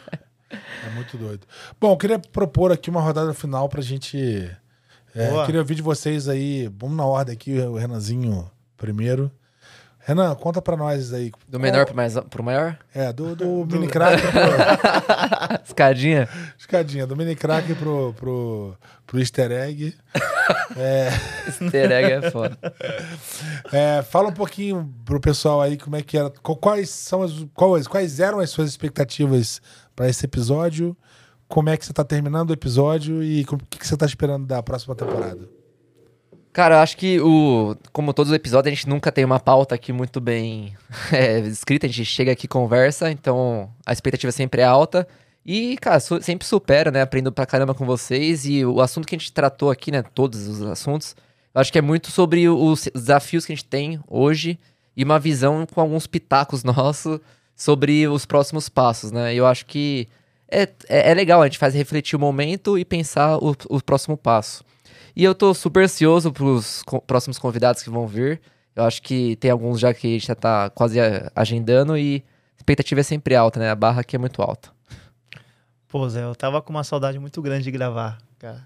É 0.51 0.89
muito 0.95 1.19
doido. 1.19 1.47
Bom, 1.79 1.93
eu 1.93 1.97
queria 1.99 2.19
propor 2.19 2.73
aqui 2.73 2.89
uma 2.89 3.03
rodada 3.03 3.35
final 3.35 3.69
pra 3.69 3.83
gente. 3.83 4.51
É, 5.15 5.45
queria 5.45 5.61
ouvir 5.61 5.75
de 5.75 5.83
vocês 5.83 6.27
aí. 6.27 6.73
Vamos 6.79 6.97
na 6.97 7.05
ordem 7.05 7.35
aqui, 7.35 7.59
o 7.59 7.75
Renanzinho 7.75 8.51
primeiro. 8.75 9.31
Renan, 10.09 10.35
conta 10.37 10.63
pra 10.63 10.75
nós 10.75 11.13
aí. 11.13 11.31
Do 11.47 11.61
menor 11.61 11.85
pro, 11.85 11.95
mais, 11.95 12.15
pro 12.31 12.43
maior? 12.43 12.79
É, 12.95 13.13
do, 13.13 13.37
do, 13.37 13.67
do... 13.67 13.75
mini 13.75 13.89
crack 13.89 14.23
pro... 14.23 15.61
Escadinha? 15.63 16.27
Escadinha, 16.59 17.07
do 17.07 17.15
mini 17.15 17.37
crack 17.37 17.75
pro, 17.75 18.15
pro, 18.15 18.75
pro 19.07 19.19
easter 19.19 19.53
egg. 19.53 19.95
é... 20.79 21.11
Easter 21.47 21.93
egg 21.93 22.11
é 22.11 22.31
foda. 22.31 22.57
É, 23.71 24.03
fala 24.03 24.31
um 24.31 24.33
pouquinho 24.33 24.91
pro 25.05 25.21
pessoal 25.21 25.61
aí 25.61 25.77
como 25.77 25.97
é 25.97 26.01
que 26.01 26.17
era, 26.17 26.31
quais 26.31 26.89
são 26.89 27.23
as, 27.23 27.33
quais, 27.53 27.87
quais 27.87 28.19
eram 28.19 28.41
as 28.41 28.49
suas 28.49 28.71
expectativas 28.71 29.61
para 29.95 30.09
esse 30.09 30.25
episódio, 30.25 30.97
como 31.47 31.69
é 31.69 31.77
que 31.77 31.85
você 31.85 31.93
tá 31.93 32.03
terminando 32.03 32.49
o 32.49 32.55
episódio 32.55 33.23
e 33.23 33.43
o 33.43 33.59
que, 33.59 33.79
que 33.79 33.87
você 33.87 33.95
tá 33.95 34.07
esperando 34.07 34.47
da 34.47 34.63
próxima 34.63 34.95
temporada. 34.95 35.58
Cara, 36.53 36.77
eu 36.77 36.79
acho 36.81 36.97
que 36.97 37.21
o, 37.21 37.77
como 37.93 38.13
todos 38.13 38.31
os 38.31 38.37
episódios, 38.37 38.73
a 38.73 38.75
gente 38.75 38.89
nunca 38.89 39.13
tem 39.13 39.25
uma 39.25 39.39
pauta 39.39 39.75
aqui 39.75 39.93
muito 39.93 40.21
bem 40.21 40.75
é, 41.13 41.41
escrita, 41.41 41.87
a 41.87 41.89
gente 41.89 42.05
chega 42.05 42.33
aqui 42.33 42.49
conversa, 42.49 43.11
então 43.11 43.71
a 43.87 43.93
expectativa 43.93 44.33
sempre 44.33 44.63
é 44.63 44.65
alta. 44.65 45.07
E, 45.45 45.79
cara, 45.79 45.99
su 46.01 46.21
sempre 46.21 46.47
supera, 46.47 46.91
né? 46.91 47.01
Aprendo 47.01 47.33
pra 47.33 47.47
caramba 47.47 47.75
com 47.75 47.87
vocês. 47.87 48.45
E 48.45 48.67
o 48.67 48.81
assunto 48.83 49.07
que 49.07 49.15
a 49.15 49.19
gente 49.19 49.33
tratou 49.33 49.71
aqui, 49.71 49.91
né? 49.91 50.03
Todos 50.03 50.47
os 50.47 50.61
assuntos, 50.63 51.17
eu 51.55 51.61
acho 51.61 51.73
que 51.73 51.79
é 51.79 51.83
muito 51.83 52.11
sobre 52.11 52.49
os 52.49 52.89
desafios 52.95 53.47
que 53.47 53.53
a 53.53 53.57
gente 53.57 53.65
tem 53.65 53.99
hoje 54.07 54.59
e 54.97 55.05
uma 55.05 55.19
visão 55.19 55.65
com 55.65 55.81
alguns 55.81 56.07
pitacos 56.07 56.63
nossos 56.65 57.21
sobre 57.57 58.07
os 58.07 58.27
próximos 58.27 58.69
passos, 58.69 59.11
né? 59.11 59.35
Eu 59.35 59.47
acho 59.47 59.65
que 59.65 60.07
é, 60.51 60.63
é, 60.89 61.11
é 61.11 61.15
legal, 61.15 61.41
a 61.41 61.47
gente 61.47 61.59
faz 61.59 61.75
refletir 61.75 62.17
o 62.17 62.19
momento 62.19 62.79
e 62.79 62.85
pensar 62.85 63.39
o, 63.39 63.57
o 63.69 63.83
próximo 63.83 64.17
passo. 64.17 64.63
E 65.19 65.25
eu 65.25 65.35
tô 65.35 65.53
super 65.53 65.83
ansioso 65.83 66.33
pros 66.33 66.81
co- 66.85 67.01
próximos 67.01 67.39
convidados 67.41 67.83
que 67.83 67.91
vão 67.91 68.07
vir. 68.07 68.41
Eu 68.77 68.85
acho 68.85 69.03
que 69.03 69.35
tem 69.37 69.51
alguns 69.51 69.81
já 69.81 69.93
que 69.93 70.07
a 70.07 70.11
gente 70.11 70.27
já 70.29 70.35
tá 70.37 70.71
quase 70.71 70.97
agendando 71.35 71.99
e 71.99 72.23
a 72.55 72.57
expectativa 72.59 73.01
é 73.01 73.03
sempre 73.03 73.35
alta, 73.35 73.59
né? 73.59 73.69
A 73.69 73.75
barra 73.75 74.03
aqui 74.03 74.15
é 74.15 74.19
muito 74.19 74.41
alta. 74.41 74.71
Pô, 75.89 76.09
Zé, 76.09 76.23
eu 76.23 76.37
tava 76.37 76.63
com 76.63 76.71
uma 76.71 76.85
saudade 76.85 77.19
muito 77.19 77.43
grande 77.43 77.65
de 77.65 77.71
gravar, 77.73 78.19
cara. 78.39 78.63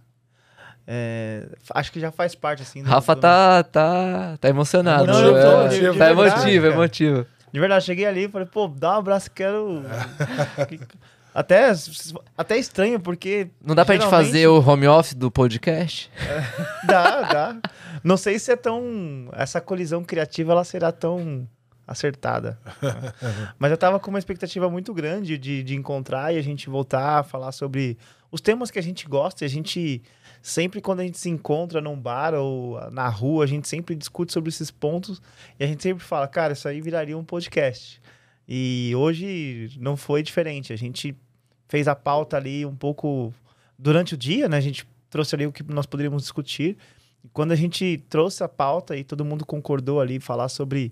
É, 0.86 1.48
acho 1.72 1.90
que 1.90 1.98
já 2.00 2.10
faz 2.10 2.34
parte, 2.34 2.62
assim. 2.62 2.82
Rafa 2.82 3.14
do- 3.14 3.20
tá, 3.22 3.62
tá, 3.62 4.36
tá 4.38 4.48
emocionado. 4.50 5.06
Não, 5.06 5.20
eu 5.24 5.32
tô, 5.32 5.62
é, 5.62 5.68
de- 5.68 5.74
de 5.76 5.98
tá 5.98 6.04
verdade, 6.06 6.10
emotivo, 6.10 6.62
cara. 6.66 6.74
emotivo. 6.74 7.26
De 7.50 7.60
verdade, 7.60 7.84
cheguei 7.86 8.04
ali 8.04 8.24
e 8.24 8.28
falei, 8.28 8.46
pô, 8.46 8.68
dá 8.68 8.96
um 8.96 8.98
abraço, 8.98 9.30
quero. 9.30 9.82
Até, 11.34 11.72
até 12.36 12.58
estranho, 12.58 13.00
porque. 13.00 13.48
Não 13.64 13.74
dá 13.74 13.84
pra 13.84 13.94
gente 13.94 14.04
geralmente- 14.04 14.26
fazer 14.26 14.46
o 14.48 14.60
home 14.60 14.86
office 14.86 15.14
do 15.14 15.30
podcast? 15.30 16.10
Dá, 16.86 17.22
dá. 17.22 17.56
Não 18.04 18.16
sei 18.16 18.38
se 18.38 18.52
é 18.52 18.56
tão. 18.56 19.28
Essa 19.32 19.60
colisão 19.60 20.04
criativa 20.04 20.52
ela 20.52 20.64
será 20.64 20.92
tão 20.92 21.48
acertada. 21.86 22.58
Mas 23.58 23.70
eu 23.70 23.78
tava 23.78 23.98
com 23.98 24.10
uma 24.10 24.18
expectativa 24.18 24.68
muito 24.68 24.92
grande 24.92 25.38
de, 25.38 25.62
de 25.62 25.74
encontrar 25.74 26.34
e 26.34 26.38
a 26.38 26.42
gente 26.42 26.68
voltar 26.68 27.20
a 27.20 27.22
falar 27.22 27.52
sobre 27.52 27.96
os 28.30 28.40
temas 28.40 28.70
que 28.70 28.78
a 28.78 28.82
gente 28.82 29.06
gosta. 29.08 29.44
E 29.44 29.46
a 29.46 29.48
gente 29.50 30.02
sempre, 30.42 30.80
quando 30.80 31.00
a 31.00 31.04
gente 31.04 31.18
se 31.18 31.30
encontra 31.30 31.80
num 31.80 31.98
bar 31.98 32.34
ou 32.34 32.78
na 32.90 33.08
rua, 33.08 33.44
a 33.44 33.46
gente 33.46 33.68
sempre 33.68 33.94
discute 33.94 34.32
sobre 34.32 34.48
esses 34.50 34.70
pontos 34.70 35.22
e 35.58 35.64
a 35.64 35.66
gente 35.66 35.82
sempre 35.82 36.04
fala, 36.04 36.26
cara, 36.26 36.52
isso 36.52 36.66
aí 36.68 36.80
viraria 36.80 37.16
um 37.16 37.24
podcast. 37.24 38.00
E 38.54 38.92
hoje 38.94 39.70
não 39.80 39.96
foi 39.96 40.22
diferente. 40.22 40.74
A 40.74 40.76
gente 40.76 41.16
fez 41.70 41.88
a 41.88 41.96
pauta 41.96 42.36
ali 42.36 42.66
um 42.66 42.76
pouco 42.76 43.32
durante 43.78 44.12
o 44.12 44.16
dia, 44.16 44.46
né? 44.46 44.58
A 44.58 44.60
gente 44.60 44.86
trouxe 45.08 45.34
ali 45.34 45.46
o 45.46 45.52
que 45.52 45.62
nós 45.62 45.86
poderíamos 45.86 46.20
discutir. 46.20 46.76
Quando 47.32 47.52
a 47.52 47.56
gente 47.56 48.04
trouxe 48.10 48.44
a 48.44 48.48
pauta 48.48 48.94
e 48.94 49.04
todo 49.04 49.24
mundo 49.24 49.46
concordou 49.46 50.02
ali 50.02 50.20
falar 50.20 50.50
sobre 50.50 50.90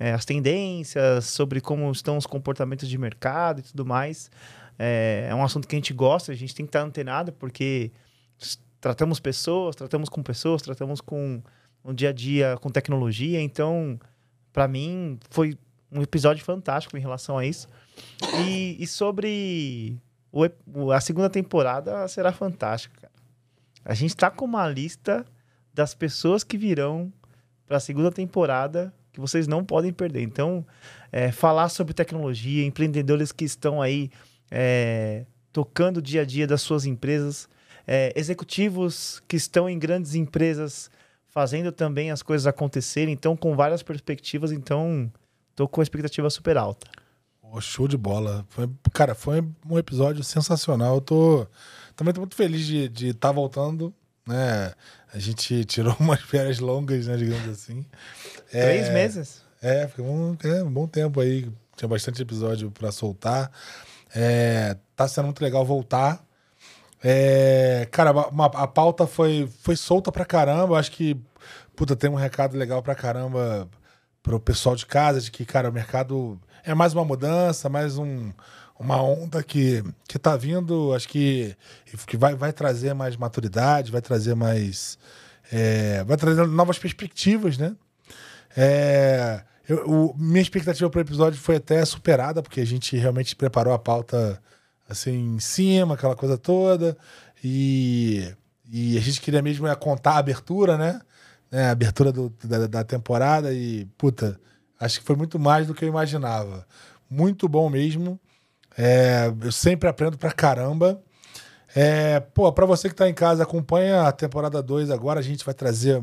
eh, 0.00 0.12
as 0.12 0.24
tendências, 0.24 1.26
sobre 1.26 1.60
como 1.60 1.92
estão 1.92 2.16
os 2.16 2.24
comportamentos 2.24 2.88
de 2.88 2.96
mercado 2.96 3.60
e 3.60 3.62
tudo 3.62 3.84
mais, 3.84 4.30
é, 4.78 5.26
é 5.28 5.34
um 5.34 5.44
assunto 5.44 5.68
que 5.68 5.76
a 5.76 5.78
gente 5.78 5.92
gosta, 5.92 6.32
a 6.32 6.34
gente 6.34 6.54
tem 6.54 6.64
que 6.64 6.70
estar 6.70 6.80
antenado, 6.80 7.30
porque 7.30 7.92
tratamos 8.80 9.20
pessoas, 9.20 9.76
tratamos 9.76 10.08
com 10.08 10.22
pessoas, 10.22 10.62
tratamos 10.62 11.02
com 11.02 11.42
o 11.84 11.92
dia 11.92 12.08
a 12.08 12.12
dia, 12.12 12.56
com 12.58 12.70
tecnologia. 12.70 13.38
Então, 13.38 14.00
para 14.50 14.66
mim, 14.66 15.18
foi 15.28 15.58
um 15.92 16.02
episódio 16.02 16.44
fantástico 16.44 16.96
em 16.96 17.00
relação 17.00 17.36
a 17.38 17.44
isso. 17.44 17.68
E, 18.46 18.76
e 18.82 18.86
sobre 18.86 19.98
o 20.32 20.90
a 20.90 21.00
segunda 21.00 21.28
temporada 21.28 22.08
será 22.08 22.32
fantástica. 22.32 23.10
A 23.84 23.94
gente 23.94 24.16
tá 24.16 24.30
com 24.30 24.44
uma 24.44 24.66
lista 24.66 25.26
das 25.74 25.94
pessoas 25.94 26.42
que 26.42 26.56
virão 26.56 27.12
para 27.66 27.76
a 27.76 27.80
segunda 27.80 28.10
temporada 28.10 28.92
que 29.12 29.20
vocês 29.20 29.46
não 29.46 29.62
podem 29.64 29.92
perder. 29.92 30.22
Então, 30.22 30.64
é, 31.10 31.30
falar 31.30 31.68
sobre 31.68 31.92
tecnologia, 31.92 32.64
empreendedores 32.64 33.30
que 33.30 33.44
estão 33.44 33.82
aí 33.82 34.10
é, 34.50 35.26
tocando 35.52 35.98
o 35.98 36.02
dia 36.02 36.22
a 36.22 36.24
dia 36.24 36.46
das 36.46 36.62
suas 36.62 36.86
empresas, 36.86 37.48
é, 37.86 38.12
executivos 38.16 39.22
que 39.28 39.36
estão 39.36 39.68
em 39.68 39.78
grandes 39.78 40.14
empresas 40.14 40.90
fazendo 41.28 41.72
também 41.72 42.10
as 42.10 42.22
coisas 42.22 42.46
acontecerem, 42.46 43.12
então 43.12 43.36
com 43.36 43.56
várias 43.56 43.82
perspectivas, 43.82 44.52
então 44.52 45.10
tô 45.54 45.68
com 45.68 45.80
a 45.80 45.84
expectativa 45.84 46.28
super 46.30 46.56
alta. 46.56 46.86
Pô, 47.40 47.60
show 47.60 47.86
de 47.86 47.96
bola. 47.96 48.44
Foi, 48.48 48.68
cara, 48.92 49.14
foi 49.14 49.44
um 49.68 49.78
episódio 49.78 50.22
sensacional. 50.24 50.96
Eu 50.96 51.00
tô 51.00 51.46
também 51.94 52.14
tô 52.14 52.20
muito 52.20 52.34
feliz 52.36 52.64
de 52.66 53.08
estar 53.08 53.30
voltando, 53.32 53.92
né? 54.26 54.72
A 55.12 55.18
gente 55.18 55.64
tirou 55.64 55.94
umas 56.00 56.20
férias 56.20 56.58
longas, 56.58 57.06
né, 57.06 57.16
digamos 57.16 57.48
assim. 57.48 57.84
É, 58.52 58.62
Três 58.64 58.88
meses. 58.90 59.42
É, 59.60 59.86
foi 59.86 60.04
um, 60.04 60.36
é, 60.42 60.62
um 60.62 60.72
bom 60.72 60.86
tempo 60.88 61.20
aí. 61.20 61.50
Tinha 61.76 61.88
bastante 61.88 62.20
episódio 62.22 62.70
pra 62.70 62.90
soltar. 62.92 63.50
É, 64.14 64.76
tá 64.96 65.06
sendo 65.08 65.24
muito 65.26 65.40
legal 65.42 65.64
voltar. 65.64 66.24
É, 67.02 67.86
cara, 67.90 68.12
uma- 68.28 68.46
a 68.46 68.66
pauta 68.66 69.06
foi, 69.06 69.48
foi 69.60 69.74
solta 69.76 70.12
pra 70.12 70.24
caramba. 70.24 70.78
Acho 70.78 70.92
que, 70.92 71.16
puta, 71.74 71.96
tem 71.96 72.08
um 72.10 72.14
recado 72.14 72.56
legal 72.56 72.82
pra 72.82 72.94
caramba 72.94 73.68
pro 74.22 74.38
pessoal 74.40 74.76
de 74.76 74.86
casa, 74.86 75.20
de 75.20 75.30
que, 75.30 75.44
cara, 75.44 75.68
o 75.68 75.72
mercado 75.72 76.40
é 76.64 76.74
mais 76.74 76.94
uma 76.94 77.04
mudança, 77.04 77.68
mais 77.68 77.98
um, 77.98 78.32
uma 78.78 79.02
onda 79.02 79.42
que, 79.42 79.82
que 80.08 80.18
tá 80.18 80.36
vindo, 80.36 80.94
acho 80.94 81.08
que, 81.08 81.56
que 82.06 82.16
vai, 82.16 82.34
vai 82.34 82.52
trazer 82.52 82.94
mais 82.94 83.16
maturidade, 83.16 83.90
vai 83.92 84.00
trazer 84.00 84.34
mais. 84.34 84.98
é, 85.50 86.04
vai 86.04 86.16
trazer 86.16 86.46
novas 86.46 86.78
perspectivas, 86.78 87.58
né? 87.58 87.74
É, 88.56 89.42
eu- 89.68 89.88
o- 89.88 90.14
minha 90.16 90.42
expectativa 90.42 90.88
para 90.90 90.98
o 90.98 91.02
episódio 91.02 91.40
foi 91.40 91.56
até 91.56 91.84
superada, 91.84 92.42
porque 92.42 92.60
a 92.60 92.66
gente 92.66 92.96
realmente 92.96 93.34
preparou 93.36 93.72
a 93.74 93.78
pauta 93.78 94.40
assim 94.88 95.34
em 95.36 95.40
cima, 95.40 95.94
aquela 95.94 96.14
coisa 96.16 96.36
toda. 96.38 96.96
E, 97.42 98.32
e 98.70 98.96
a 98.96 99.00
gente 99.00 99.20
queria 99.20 99.42
mesmo 99.42 99.66
é 99.66 99.74
contar 99.74 100.12
a 100.12 100.18
abertura, 100.18 100.76
né? 100.78 101.00
Né, 101.52 101.68
abertura 101.70 102.10
do- 102.10 102.32
da, 102.42 102.66
da 102.66 102.82
temporada. 102.84 103.52
E, 103.52 103.84
puta, 103.98 104.40
acho 104.80 104.98
que 105.00 105.06
foi 105.06 105.14
muito 105.14 105.38
mais 105.38 105.66
do 105.68 105.74
que 105.74 105.84
eu 105.84 105.88
imaginava. 105.88 106.66
Muito 107.08 107.46
bom 107.48 107.68
mesmo. 107.70 108.18
É, 108.76 109.30
eu 109.42 109.52
sempre 109.52 109.88
aprendo 109.88 110.16
pra 110.18 110.32
caramba. 110.32 111.00
É, 111.76 112.20
pô, 112.20 112.50
pra 112.52 112.66
você 112.66 112.88
que 112.88 112.94
tá 112.94 113.08
em 113.08 113.14
casa, 113.14 113.42
acompanha 113.42 114.02
a 114.08 114.12
temporada 114.12 114.62
2 114.62 114.90
agora. 114.90 115.20
A 115.20 115.22
gente 115.22 115.44
vai 115.44 115.54
trazer, 115.54 116.02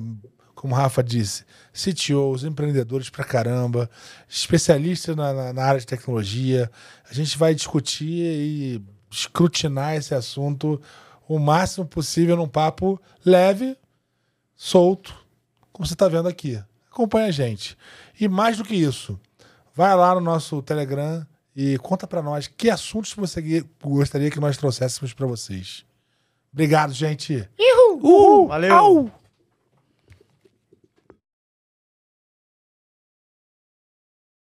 como 0.56 0.74
o 0.76 0.78
Rafa 0.78 1.04
disse, 1.04 1.44
CTOs, 1.74 2.44
empreendedores 2.44 3.10
pra 3.10 3.24
caramba, 3.24 3.90
especialistas 4.28 5.16
na, 5.16 5.34
na- 5.34 5.54
na 5.54 5.64
área 5.64 5.80
de 5.80 5.86
tecnologia. 5.88 6.70
A 7.10 7.14
gente 7.14 7.38
vai 7.38 7.56
discutir 7.56 8.06
e 8.08 8.84
escrutinar 9.12 9.96
esse 9.96 10.14
assunto 10.14 10.80
o 11.28 11.40
máximo 11.40 11.86
possível 11.86 12.36
num 12.36 12.48
papo 12.48 13.00
leve, 13.26 13.76
solto, 14.56 15.16
como 15.80 15.88
você 15.88 15.94
está 15.94 16.10
vendo 16.10 16.28
aqui. 16.28 16.62
Acompanha 16.92 17.28
a 17.28 17.32
gente. 17.32 17.78
E 18.20 18.28
mais 18.28 18.58
do 18.58 18.66
que 18.66 18.76
isso, 18.76 19.18
vai 19.74 19.96
lá 19.96 20.14
no 20.14 20.20
nosso 20.20 20.62
Telegram 20.62 21.26
e 21.56 21.78
conta 21.78 22.06
para 22.06 22.22
nós 22.22 22.48
que 22.48 22.70
assuntos 22.70 23.14
você 23.14 23.64
gostaria 23.82 24.30
que 24.30 24.42
nós 24.42 24.58
trouxéssemos 24.58 25.14
para 25.14 25.26
vocês. 25.26 25.86
Obrigado, 26.52 26.92
gente. 26.92 27.48
Valeu! 28.48 28.74
Au! 28.76 29.19